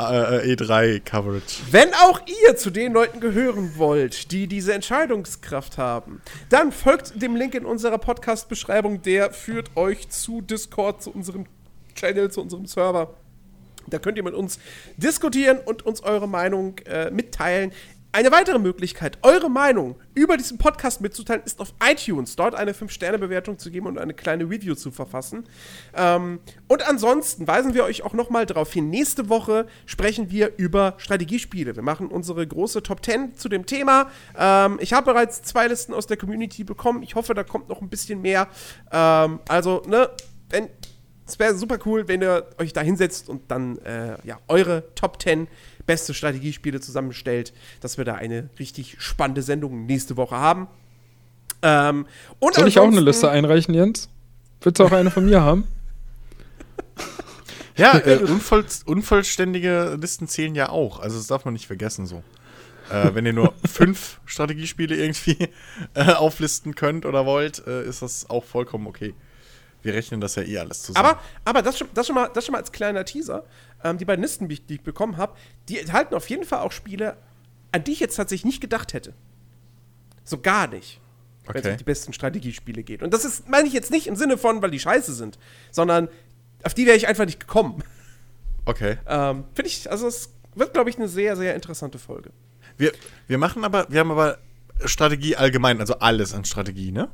äh, 0.00 0.54
E3-Coverage. 0.54 1.60
Wenn 1.70 1.92
auch 1.94 2.20
ihr 2.44 2.56
zu 2.56 2.70
den 2.70 2.92
Leuten 2.92 3.20
gehören 3.20 3.72
wollt, 3.76 4.32
die 4.32 4.46
diese 4.46 4.72
Entscheidungskraft 4.72 5.78
haben, 5.78 6.22
dann 6.48 6.72
folgt 6.72 7.20
dem 7.20 7.36
Link 7.36 7.54
in 7.54 7.64
unserer 7.64 7.98
Podcast-Beschreibung. 7.98 9.02
Der 9.02 9.32
führt 9.32 9.76
euch 9.76 10.08
zu 10.08 10.40
Discord, 10.40 11.02
zu 11.02 11.12
unserem 11.12 11.46
Channel, 11.94 12.30
zu 12.30 12.40
unserem 12.40 12.66
Server. 12.66 13.14
Da 13.88 13.98
könnt 13.98 14.16
ihr 14.16 14.24
mit 14.24 14.34
uns 14.34 14.58
diskutieren 14.96 15.58
und 15.64 15.84
uns 15.84 16.02
eure 16.02 16.28
Meinung 16.28 16.78
äh, 16.86 17.10
mitteilen. 17.10 17.72
Eine 18.12 18.32
weitere 18.32 18.58
Möglichkeit, 18.58 19.18
eure 19.22 19.48
Meinung 19.48 19.94
über 20.14 20.36
diesen 20.36 20.58
Podcast 20.58 21.00
mitzuteilen, 21.00 21.42
ist 21.44 21.60
auf 21.60 21.72
iTunes 21.80 22.34
dort 22.34 22.56
eine 22.56 22.72
5-Sterne-Bewertung 22.72 23.56
zu 23.56 23.70
geben 23.70 23.86
und 23.86 23.98
eine 23.98 24.14
kleine 24.14 24.50
Review 24.50 24.74
zu 24.74 24.90
verfassen. 24.90 25.44
Ähm, 25.94 26.40
und 26.66 26.88
ansonsten 26.88 27.46
weisen 27.46 27.72
wir 27.72 27.84
euch 27.84 28.02
auch 28.02 28.12
nochmal 28.12 28.46
darauf 28.46 28.72
hin, 28.72 28.90
nächste 28.90 29.28
Woche 29.28 29.68
sprechen 29.86 30.28
wir 30.28 30.58
über 30.58 30.94
Strategiespiele. 30.96 31.76
Wir 31.76 31.84
machen 31.84 32.08
unsere 32.08 32.44
große 32.44 32.82
Top 32.82 33.04
10 33.04 33.36
zu 33.36 33.48
dem 33.48 33.64
Thema. 33.64 34.10
Ähm, 34.36 34.78
ich 34.80 34.92
habe 34.92 35.12
bereits 35.12 35.42
zwei 35.42 35.68
Listen 35.68 35.94
aus 35.94 36.08
der 36.08 36.16
Community 36.16 36.64
bekommen. 36.64 37.04
Ich 37.04 37.14
hoffe, 37.14 37.34
da 37.34 37.44
kommt 37.44 37.68
noch 37.68 37.80
ein 37.80 37.88
bisschen 37.88 38.20
mehr. 38.22 38.48
Ähm, 38.90 39.38
also, 39.46 39.82
ne, 39.86 40.10
wenn 40.48 40.68
es 41.30 41.38
wäre 41.38 41.54
super 41.54 41.78
cool, 41.86 42.08
wenn 42.08 42.22
ihr 42.22 42.44
euch 42.58 42.72
da 42.72 42.80
hinsetzt 42.80 43.28
und 43.28 43.52
dann 43.52 43.78
äh, 43.78 44.16
ja, 44.24 44.38
eure 44.48 44.82
Top 44.96 45.22
10 45.22 45.46
beste 45.90 46.14
Strategiespiele 46.14 46.80
zusammenstellt, 46.80 47.52
dass 47.80 47.98
wir 47.98 48.04
da 48.04 48.14
eine 48.14 48.48
richtig 48.60 48.94
spannende 49.00 49.42
Sendung 49.42 49.86
nächste 49.86 50.16
Woche 50.16 50.36
haben. 50.36 50.68
Ähm, 51.62 52.06
und 52.38 52.54
Soll 52.54 52.68
ich 52.68 52.78
auch 52.78 52.86
eine 52.86 53.00
Liste 53.00 53.28
einreichen, 53.28 53.74
Jens? 53.74 54.08
Willst 54.60 54.78
du 54.78 54.84
auch 54.84 54.92
eine 54.92 55.10
von 55.10 55.24
mir 55.24 55.40
haben? 55.42 55.66
Ja, 57.76 57.98
äh, 57.98 58.18
unvoll, 58.22 58.64
unvollständige 58.86 59.98
Listen 60.00 60.28
zählen 60.28 60.54
ja 60.54 60.68
auch. 60.68 61.00
Also 61.00 61.16
das 61.18 61.26
darf 61.26 61.44
man 61.44 61.54
nicht 61.54 61.66
vergessen 61.66 62.06
so. 62.06 62.22
Äh, 62.88 63.12
wenn 63.14 63.26
ihr 63.26 63.32
nur 63.32 63.52
fünf 63.66 64.20
Strategiespiele 64.26 64.94
irgendwie 64.94 65.48
äh, 65.94 66.12
auflisten 66.12 66.76
könnt 66.76 67.04
oder 67.04 67.26
wollt, 67.26 67.66
äh, 67.66 67.82
ist 67.82 68.02
das 68.02 68.30
auch 68.30 68.44
vollkommen 68.44 68.86
okay. 68.86 69.12
Wir 69.82 69.94
rechnen 69.94 70.20
das 70.20 70.34
ja 70.34 70.42
eh 70.42 70.58
alles 70.58 70.82
zusammen. 70.82 71.06
Aber, 71.06 71.20
aber 71.44 71.62
das, 71.62 71.78
schon, 71.78 71.88
das, 71.94 72.06
schon 72.06 72.14
mal, 72.14 72.28
das 72.34 72.44
schon 72.44 72.52
mal 72.52 72.58
als 72.58 72.72
kleiner 72.72 73.04
Teaser. 73.04 73.44
Ähm, 73.82 73.98
die 73.98 74.04
beiden 74.04 74.22
Listen, 74.22 74.48
die 74.48 74.60
ich 74.68 74.82
bekommen 74.82 75.16
habe, 75.16 75.34
die 75.68 75.78
enthalten 75.78 76.14
auf 76.14 76.28
jeden 76.28 76.44
Fall 76.44 76.60
auch 76.60 76.72
Spiele, 76.72 77.16
an 77.72 77.84
die 77.84 77.92
ich 77.92 78.00
jetzt 78.00 78.16
tatsächlich 78.16 78.44
nicht 78.44 78.60
gedacht 78.60 78.92
hätte. 78.92 79.14
So 80.24 80.38
gar 80.38 80.66
nicht. 80.66 81.00
Wenn 81.46 81.56
es 81.56 81.60
Okay. 81.62 81.72
um 81.72 81.78
die 81.78 81.84
besten 81.84 82.12
Strategiespiele 82.12 82.82
geht. 82.82 83.02
Und 83.02 83.12
das 83.12 83.24
ist, 83.24 83.48
meine 83.48 83.66
ich 83.66 83.72
jetzt 83.74 83.90
nicht 83.90 84.06
im 84.06 84.14
Sinne 84.16 84.38
von, 84.38 84.62
weil 84.62 84.70
die 84.70 84.78
scheiße 84.78 85.14
sind, 85.14 85.38
sondern 85.72 86.08
auf 86.62 86.74
die 86.74 86.86
wäre 86.86 86.96
ich 86.96 87.08
einfach 87.08 87.24
nicht 87.24 87.40
gekommen. 87.40 87.82
okay. 88.66 88.98
Ähm, 89.06 89.44
Finde 89.54 89.68
ich, 89.68 89.90
also 89.90 90.06
es 90.06 90.30
wird, 90.54 90.74
glaube 90.74 90.90
ich, 90.90 90.96
eine 90.96 91.08
sehr, 91.08 91.36
sehr 91.36 91.54
interessante 91.54 91.98
Folge. 91.98 92.30
Wir, 92.76 92.92
wir 93.26 93.38
machen 93.38 93.64
aber, 93.64 93.86
wir 93.88 94.00
haben 94.00 94.10
aber 94.10 94.38
Strategie 94.84 95.36
allgemein, 95.36 95.80
also 95.80 95.98
alles 95.98 96.34
an 96.34 96.44
Strategie, 96.44 96.92
ne? 96.92 97.08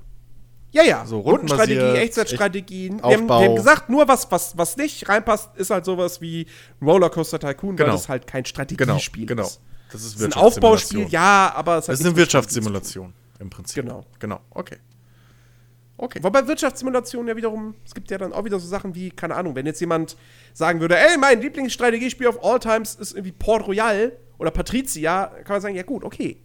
Ja, 0.77 0.83
ja. 0.85 1.07
So 1.07 1.21
Rundenstrategie, 1.21 1.75
rundenbasiert, 1.79 2.05
Echtzeitstrategien. 2.05 2.99
Wir 2.99 3.03
haben, 3.03 3.23
Aufbau. 3.23 3.41
wir 3.41 3.49
haben 3.49 3.57
gesagt, 3.57 3.89
nur 3.89 4.07
was, 4.09 4.31
was, 4.31 4.57
was 4.59 4.77
nicht 4.77 5.09
reinpasst, 5.09 5.57
ist 5.57 5.71
halt 5.71 5.85
sowas 5.85 6.21
wie 6.21 6.47
Rollercoaster 6.83 7.39
Tycoon, 7.39 7.79
weil 7.79 7.87
Genau. 7.87 7.97
das 7.97 8.09
halt 8.09 8.27
kein 8.27 8.43
Genau, 8.45 8.49
Strategiespiel 8.49 9.27
genau. 9.27 9.43
ist. 9.45 9.61
Das 9.91 10.03
ist 10.03 10.15
Es 10.17 10.21
ist 10.21 10.25
ein 10.27 10.33
Aufbauspiel, 10.35 11.07
ja, 11.09 11.53
aber 11.55 11.79
es 11.79 11.87
Das 11.87 11.95
ist 11.95 12.01
nichts 12.01 12.05
eine 12.07 12.11
mit 12.11 12.19
Wirtschaftssimulation 12.19 13.13
im 13.39 13.51
Prinzip. 13.51 13.83
Genau. 13.85 14.05
Genau, 14.19 14.41
okay. 14.51 14.77
Okay. 15.99 16.19
Wobei 16.23 16.47
Wirtschaftssimulationen 16.47 17.29
ja 17.29 17.37
wiederum, 17.37 17.75
es 17.87 17.95
gibt 17.95 18.11
ja 18.11 18.19
dann 18.19 18.35
auch 18.35 18.45
wieder 18.45 18.61
so 18.61 18.67
Sachen 18.69 18.95
wie, 18.95 19.11
keine 19.11 19.35
Ahnung, 19.35 19.55
wenn 19.55 19.65
jetzt 19.65 19.81
jemand 19.81 20.17
sagen 20.53 20.81
würde, 20.81 20.99
ey, 20.99 21.17
mein 21.17 21.41
Lieblingsstrategiespiel 21.41 22.27
of 22.27 22.45
all 22.45 22.59
times 22.59 22.95
ist 22.97 23.13
irgendwie 23.13 23.33
Port 23.33 23.67
Royal 23.67 24.13
oder 24.39 24.51
Patrizia, 24.51 25.29
kann 25.45 25.55
man 25.55 25.61
sagen, 25.63 25.75
ja 25.75 25.85
gut, 25.85 26.05
okay. 26.05 26.43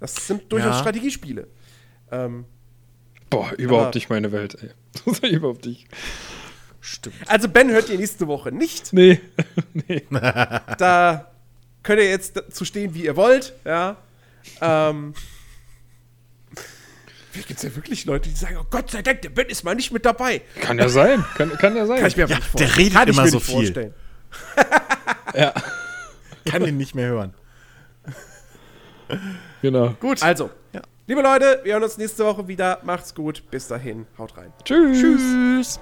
Das 0.00 0.14
sind 0.26 0.50
durchaus 0.50 0.76
Ja. 0.76 0.80
Strategiespiele. 0.80 1.48
Ähm, 2.10 2.46
Boah, 3.34 3.52
überhaupt 3.58 3.86
Aber- 3.88 3.94
nicht 3.94 4.10
meine 4.10 4.32
Welt, 4.32 4.56
ey. 4.62 4.70
Das 5.06 5.18
ist 5.18 5.24
überhaupt 5.24 5.66
nicht. 5.66 5.86
Stimmt. 6.80 7.16
also 7.26 7.48
Ben 7.48 7.70
hört 7.70 7.88
ihr 7.88 7.96
nächste 7.98 8.26
Woche 8.26 8.52
nicht. 8.52 8.92
Nee. 8.92 9.20
nee. 9.88 10.02
Da 10.10 11.30
könnt 11.82 12.00
ihr 12.00 12.08
jetzt 12.08 12.42
zu 12.50 12.64
stehen, 12.64 12.94
wie 12.94 13.04
ihr 13.04 13.16
wollt, 13.16 13.54
ja. 13.64 13.96
Ähm, 14.60 15.14
Vielleicht 17.30 17.48
gibt 17.48 17.58
es 17.58 17.64
ja 17.64 17.74
wirklich 17.74 18.04
Leute, 18.04 18.28
die 18.28 18.34
sagen, 18.36 18.56
oh 18.60 18.66
Gott 18.70 18.90
sei 18.92 19.02
Dank, 19.02 19.22
der 19.22 19.30
Ben 19.30 19.46
ist 19.48 19.64
mal 19.64 19.74
nicht 19.74 19.90
mit 19.90 20.04
dabei. 20.06 20.42
Kann 20.60 20.78
ja 20.78 20.88
sein. 20.88 21.24
Kann, 21.36 21.50
kann 21.58 21.74
ja 21.74 21.84
sein. 21.86 21.98
Kann 21.98 22.06
ich 22.06 22.16
mir 22.16 22.26
Ja, 22.28 22.36
nicht 22.36 22.58
der 22.60 22.76
redet 22.76 22.92
Kann 22.92 23.08
ich 23.08 23.14
immer 23.16 23.24
mir 23.24 23.30
so 23.30 23.40
viel. 23.40 23.54
vorstellen. 23.56 23.94
ja, 25.34 25.52
Kann 26.44 26.64
ihn 26.64 26.76
nicht 26.76 26.94
mehr 26.94 27.08
hören. 27.08 27.34
genau. 29.62 29.90
Gut. 30.00 30.22
Also. 30.22 30.50
Liebe 31.06 31.22
Leute, 31.22 31.60
wir 31.64 31.74
hören 31.74 31.82
uns 31.82 31.98
nächste 31.98 32.24
Woche 32.24 32.46
wieder. 32.48 32.80
Macht's 32.82 33.14
gut. 33.14 33.42
Bis 33.50 33.68
dahin. 33.68 34.06
Haut 34.18 34.36
rein. 34.36 34.52
Tschüss. 34.64 35.00
Tschüss. 35.00 35.80